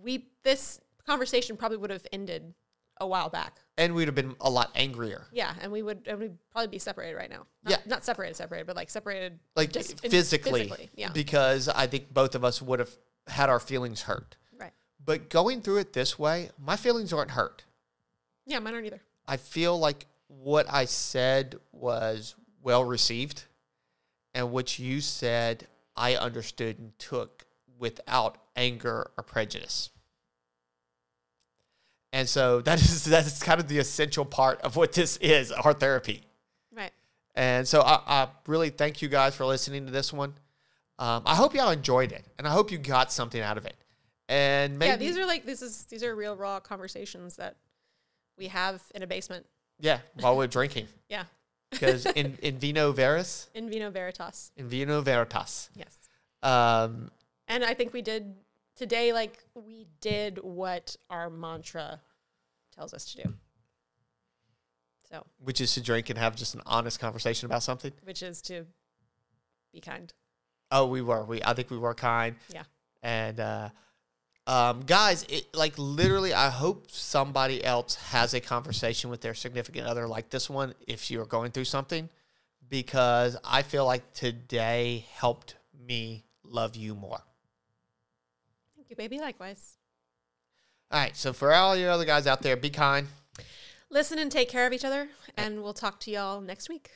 we 0.04 0.28
this 0.44 0.80
conversation 1.06 1.58
probably 1.58 1.78
would 1.78 1.90
have 1.90 2.06
ended 2.12 2.54
a 3.00 3.08
while 3.08 3.30
back. 3.30 3.60
And 3.78 3.94
we'd 3.94 4.08
have 4.08 4.16
been 4.16 4.36
a 4.42 4.50
lot 4.50 4.72
angrier. 4.76 5.28
Yeah, 5.32 5.54
and 5.62 5.72
we 5.72 5.84
would 5.84 6.08
and 6.08 6.20
we'd 6.20 6.38
probably 6.52 6.68
be 6.70 6.80
separated 6.80 7.16
right 7.16 7.30
now. 7.30 7.46
Not, 7.64 7.72
Yeah. 7.72 7.78
not 7.86 8.04
separated, 8.04 8.36
separated, 8.36 8.66
but 8.68 8.76
like 8.76 8.90
separated, 8.90 9.40
Like 9.56 9.72
just 9.72 10.00
physically. 10.00 10.62
physically, 10.64 10.90
yeah, 10.96 11.12
Because 11.12 11.68
I 11.70 11.86
think 11.88 12.12
both 12.14 12.34
of 12.36 12.44
us 12.44 12.62
would 12.62 12.80
have 12.80 12.90
had 13.28 13.50
our 13.50 13.60
feelings 13.60 14.04
hurt. 14.04 14.36
right. 14.58 14.74
But 15.04 15.30
going 15.30 15.62
through 15.62 15.78
it 15.78 15.94
this 15.94 16.18
way, 16.18 16.50
my 16.58 16.76
feelings 16.76 17.14
aren't 17.14 17.32
hurt. 17.32 17.66
Yeah, 18.46 18.60
mine 18.60 18.74
aren't 18.74 18.88
either. 18.88 19.02
I 19.28 19.38
feel 19.38 19.78
like 19.78 20.08
what 20.28 20.66
I 20.72 20.86
said 20.86 21.56
was 21.72 22.36
well 22.62 22.84
received, 22.84 23.44
and 24.34 24.52
what 24.52 24.80
you 24.80 25.02
said, 25.02 25.68
I 25.96 26.16
understood 26.16 26.80
and 26.80 26.98
took 27.00 27.46
without 27.80 28.38
anger 28.56 29.12
or 29.18 29.24
prejudice. 29.24 29.90
And 32.14 32.28
so 32.28 32.62
that 32.62 32.80
is 32.82 33.06
that 33.06 33.26
is 33.26 33.42
kind 33.44 33.60
of 33.60 33.68
the 33.68 33.80
essential 33.80 34.26
part 34.26 34.62
of 34.62 34.76
what 34.76 34.94
this 34.94 35.18
is, 35.18 35.52
our 35.52 35.74
therapy. 35.74 36.22
Right. 36.76 36.92
And 37.36 37.68
so 37.68 37.82
I, 37.82 38.00
I 38.08 38.28
really 38.48 38.70
thank 38.70 39.02
you 39.02 39.08
guys 39.10 39.36
for 39.36 39.46
listening 39.46 39.86
to 39.86 39.92
this 39.92 40.12
one. 40.14 40.34
Um, 41.00 41.24
I 41.26 41.36
hope 41.36 41.54
y'all 41.54 41.70
enjoyed 41.70 42.12
it, 42.12 42.26
and 42.38 42.48
I 42.48 42.52
hope 42.52 42.72
you 42.72 42.78
got 42.80 43.12
something 43.12 43.42
out 43.42 43.58
of 43.58 43.66
it. 43.66 43.76
And 44.30 44.80
maybe 44.80 44.90
yeah, 44.90 44.96
these 44.96 45.18
are 45.18 45.26
like 45.26 45.46
this 45.46 45.62
is 45.62 45.84
these 45.86 46.04
are 46.04 46.16
real 46.16 46.36
raw 46.36 46.60
conversations 46.60 47.36
that 47.36 47.56
we 48.38 48.48
have 48.48 48.82
in 48.96 49.04
a 49.04 49.08
basement. 49.08 49.46
yeah 49.80 50.00
while 50.20 50.36
we're 50.36 50.48
drinking 50.48 50.88
Yeah. 51.10 51.24
because 51.72 52.06
in 52.16 52.38
in 52.42 52.58
vino 52.58 52.92
veris, 52.94 53.50
In 53.54 53.70
vino 53.70 53.90
veritas. 53.92 54.52
in 54.58 54.68
vino 54.70 55.02
veritas. 55.02 55.70
Yes. 55.76 55.94
Um, 56.42 57.10
And 57.48 57.64
I 57.64 57.74
think 57.74 57.94
we 57.94 58.02
did 58.02 58.36
today 58.76 59.14
like 59.14 59.44
we 59.56 59.88
did 60.02 60.40
what 60.44 60.96
our 61.10 61.30
mantra 61.30 62.02
tells 62.76 62.94
us 62.94 63.06
to 63.14 63.24
do. 63.24 63.34
So, 65.10 65.26
which 65.40 65.62
is 65.62 65.74
to 65.76 65.82
drink 65.82 66.10
and 66.10 66.20
have 66.20 66.36
just 66.36 66.54
an 66.54 66.62
honest 66.66 67.00
conversation 67.00 67.46
about 67.46 67.64
something. 67.64 67.94
which 68.04 68.22
is 68.22 68.42
to 68.44 68.66
be 69.74 69.80
kind. 69.80 70.14
Oh, 70.70 70.86
we 70.88 71.02
were. 71.02 71.24
We 71.24 71.42
I 71.44 71.54
think 71.54 71.72
we 71.72 71.78
were 71.78 71.94
kind. 71.94 72.36
Yeah. 72.54 72.64
And 73.02 73.40
uh, 73.40 73.70
um, 74.48 74.82
guys, 74.82 75.24
it, 75.30 75.54
like 75.56 75.78
literally, 75.78 76.34
I 76.34 76.50
hope 76.50 76.92
somebody 76.92 77.64
else 77.64 77.96
has 77.96 78.34
a 78.34 78.42
conversation 78.42 79.10
with 79.10 79.22
their 79.22 79.34
significant 79.34 79.88
other 79.88 80.08
like 80.08 80.30
this 80.30 80.50
one. 80.50 80.74
If 80.86 81.10
you're 81.10 81.26
going 81.26 81.52
through 81.52 81.66
something, 81.66 82.10
because 82.68 83.38
I 83.46 83.62
feel 83.62 83.86
like 83.86 84.14
today 84.14 85.06
helped 85.14 85.56
me 85.88 86.26
love 86.44 86.76
you 86.76 86.96
more. 86.96 87.22
You, 88.90 88.96
baby. 88.96 89.20
Likewise. 89.20 89.78
All 90.92 91.00
right. 91.00 91.16
So 91.16 91.34
for 91.34 91.54
all 91.54 91.76
your 91.76 91.92
other 91.92 92.06
guys 92.06 92.28
out 92.28 92.42
there, 92.42 92.56
be 92.56 92.70
kind. 92.70 93.08
Listen 93.90 94.20
and 94.20 94.32
take 94.32 94.50
care 94.50 94.68
of 94.68 94.74
each 94.74 94.84
other, 94.84 95.10
and 95.38 95.64
we'll 95.64 95.74
talk 95.74 96.00
to 96.02 96.12
y'all 96.12 96.42
next 96.42 96.68
week. 96.70 96.92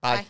Bye. 0.00 0.16
Bye. 0.16 0.26